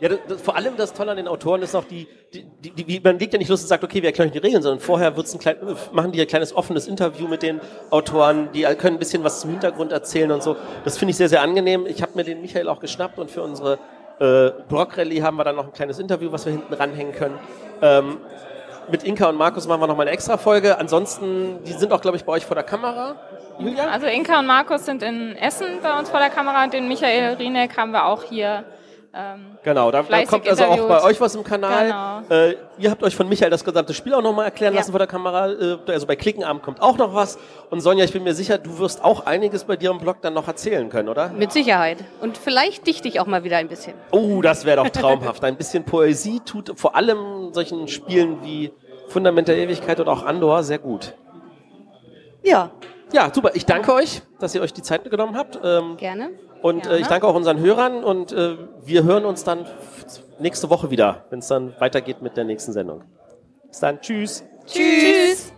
Ja, 0.00 0.08
das, 0.08 0.18
das, 0.26 0.40
vor 0.40 0.56
allem 0.56 0.76
das 0.76 0.94
Tolle 0.94 1.10
an 1.10 1.18
den 1.18 1.28
Autoren 1.28 1.60
ist 1.60 1.74
noch 1.74 1.84
die, 1.84 2.08
die, 2.32 2.70
die, 2.70 3.00
man 3.00 3.18
legt 3.18 3.34
ja 3.34 3.38
nicht 3.38 3.48
los 3.50 3.60
und 3.60 3.68
sagt, 3.68 3.84
okay, 3.84 4.00
wir 4.00 4.08
erklären 4.08 4.28
euch 4.28 4.32
die 4.32 4.38
Regeln, 4.38 4.62
sondern 4.62 4.80
vorher 4.80 5.14
wird's 5.16 5.34
ein 5.34 5.38
klein, 5.38 5.56
machen 5.92 6.12
die 6.12 6.20
ein 6.20 6.26
kleines 6.26 6.56
offenes 6.56 6.88
Interview 6.88 7.28
mit 7.28 7.42
den 7.42 7.60
Autoren, 7.90 8.48
die 8.54 8.62
können 8.62 8.96
ein 8.96 8.98
bisschen 8.98 9.22
was 9.24 9.40
zum 9.40 9.50
Hintergrund 9.50 9.92
erzählen 9.92 10.30
und 10.30 10.42
so. 10.42 10.56
Das 10.84 10.96
finde 10.96 11.10
ich 11.10 11.18
sehr, 11.18 11.28
sehr 11.28 11.42
angenehm. 11.42 11.84
Ich 11.86 12.00
habe 12.00 12.12
mir 12.14 12.24
den 12.24 12.40
Michael 12.40 12.68
auch 12.68 12.80
geschnappt 12.80 13.18
und 13.18 13.30
für 13.30 13.42
unsere 13.42 13.78
äh, 14.20 14.50
Block-Rallye 14.68 15.22
haben 15.22 15.36
wir 15.36 15.44
dann 15.44 15.56
noch 15.56 15.66
ein 15.66 15.72
kleines 15.72 15.98
Interview, 15.98 16.32
was 16.32 16.46
wir 16.46 16.52
hinten 16.52 16.72
ranhängen 16.72 17.12
können. 17.12 17.38
Ähm, 17.82 18.18
mit 18.90 19.02
Inka 19.04 19.28
und 19.28 19.36
Markus 19.36 19.66
machen 19.66 19.80
wir 19.80 19.86
noch 19.86 19.96
mal 19.96 20.02
eine 20.02 20.10
extra 20.12 20.36
Folge. 20.36 20.78
Ansonsten, 20.78 21.62
die 21.64 21.72
sind 21.72 21.92
auch, 21.92 22.00
glaube 22.00 22.16
ich, 22.16 22.24
bei 22.24 22.32
euch 22.32 22.44
vor 22.46 22.54
der 22.54 22.64
Kamera. 22.64 23.16
Julia? 23.58 23.88
Also 23.88 24.06
Inka 24.06 24.38
und 24.38 24.46
Markus 24.46 24.84
sind 24.86 25.02
in 25.02 25.36
Essen 25.36 25.66
bei 25.82 25.98
uns 25.98 26.08
vor 26.10 26.18
der 26.20 26.30
Kamera 26.30 26.64
und 26.64 26.72
den 26.72 26.88
Michael 26.88 27.34
Rieneck 27.34 27.76
haben 27.76 27.92
wir 27.92 28.06
auch 28.06 28.22
hier. 28.24 28.64
Ähm, 29.12 29.58
Genau, 29.64 29.90
da, 29.90 30.02
da 30.04 30.24
kommt 30.24 30.48
also 30.48 30.64
auch 30.64 30.70
interviewt. 30.76 30.88
bei 30.88 31.02
euch 31.02 31.20
was 31.20 31.34
im 31.34 31.42
Kanal. 31.42 32.22
Genau. 32.28 32.42
Äh, 32.42 32.54
ihr 32.78 32.90
habt 32.92 33.02
euch 33.02 33.14
von 33.16 33.28
Michael 33.28 33.50
das 33.50 33.64
gesamte 33.64 33.92
Spiel 33.92 34.14
auch 34.14 34.22
nochmal 34.22 34.44
erklären 34.44 34.72
Ja. 34.72 34.78
lassen 34.80 34.92
vor 34.92 34.98
der 35.00 35.08
Kamera. 35.08 35.50
Äh, 35.50 35.78
also 35.88 36.06
bei 36.06 36.14
Klickenabend 36.14 36.62
kommt 36.62 36.80
auch 36.80 36.96
noch 36.96 37.12
was. 37.12 37.36
Und 37.70 37.80
Sonja, 37.80 38.04
ich 38.04 38.12
bin 38.12 38.22
mir 38.22 38.34
sicher, 38.34 38.56
du 38.56 38.78
wirst 38.78 39.04
auch 39.04 39.26
einiges 39.26 39.64
bei 39.64 39.76
dir 39.76 39.90
im 39.90 39.98
Blog 39.98 40.18
dann 40.22 40.32
noch 40.34 40.46
erzählen 40.46 40.88
können, 40.90 41.08
oder? 41.08 41.30
Mit 41.30 41.50
Sicherheit. 41.52 41.98
Und 42.20 42.38
vielleicht 42.38 42.86
dichte 42.86 43.08
ich 43.08 43.18
auch 43.18 43.26
mal 43.26 43.42
wieder 43.42 43.56
ein 43.56 43.66
bisschen. 43.66 43.94
Oh, 44.12 44.40
das 44.42 44.64
wäre 44.64 44.76
doch 44.76 44.88
traumhaft. 44.88 45.42
Ein 45.42 45.56
bisschen 45.56 45.84
Poesie 45.84 46.40
tut 46.46 46.72
vor 46.78 46.94
allem 46.94 47.52
solchen 47.52 47.88
Spielen 47.88 48.38
wie 48.44 48.70
Fundament 49.10 49.48
der 49.48 49.58
Ewigkeit 49.58 50.00
oder 50.00 50.12
auch 50.12 50.24
Andor 50.24 50.62
sehr 50.62 50.78
gut. 50.78 51.14
Ja, 52.42 52.70
Ja, 53.12 53.32
super. 53.34 53.50
Ich 53.54 53.66
danke 53.66 53.92
euch, 53.92 54.22
dass 54.38 54.54
ihr 54.54 54.62
euch 54.62 54.72
die 54.72 54.82
Zeit 54.82 55.08
genommen 55.10 55.36
habt. 55.36 55.58
Ähm, 55.62 55.96
Gerne. 55.96 56.30
Und 56.62 56.84
Gerne. 56.84 56.98
äh, 56.98 57.00
ich 57.00 57.08
danke 57.08 57.26
auch 57.26 57.34
unseren 57.34 57.58
Hörern 57.58 58.04
und 58.04 58.32
äh, 58.32 58.56
wir 58.84 59.02
hören 59.02 59.24
uns 59.24 59.42
dann 59.42 59.66
nächste 60.38 60.70
Woche 60.70 60.90
wieder, 60.90 61.24
wenn 61.30 61.40
es 61.40 61.48
dann 61.48 61.74
weitergeht 61.80 62.22
mit 62.22 62.36
der 62.36 62.44
nächsten 62.44 62.72
Sendung. 62.72 63.02
Bis 63.68 63.80
dann. 63.80 64.00
Tschüss. 64.00 64.44
tschüss. 64.66 65.52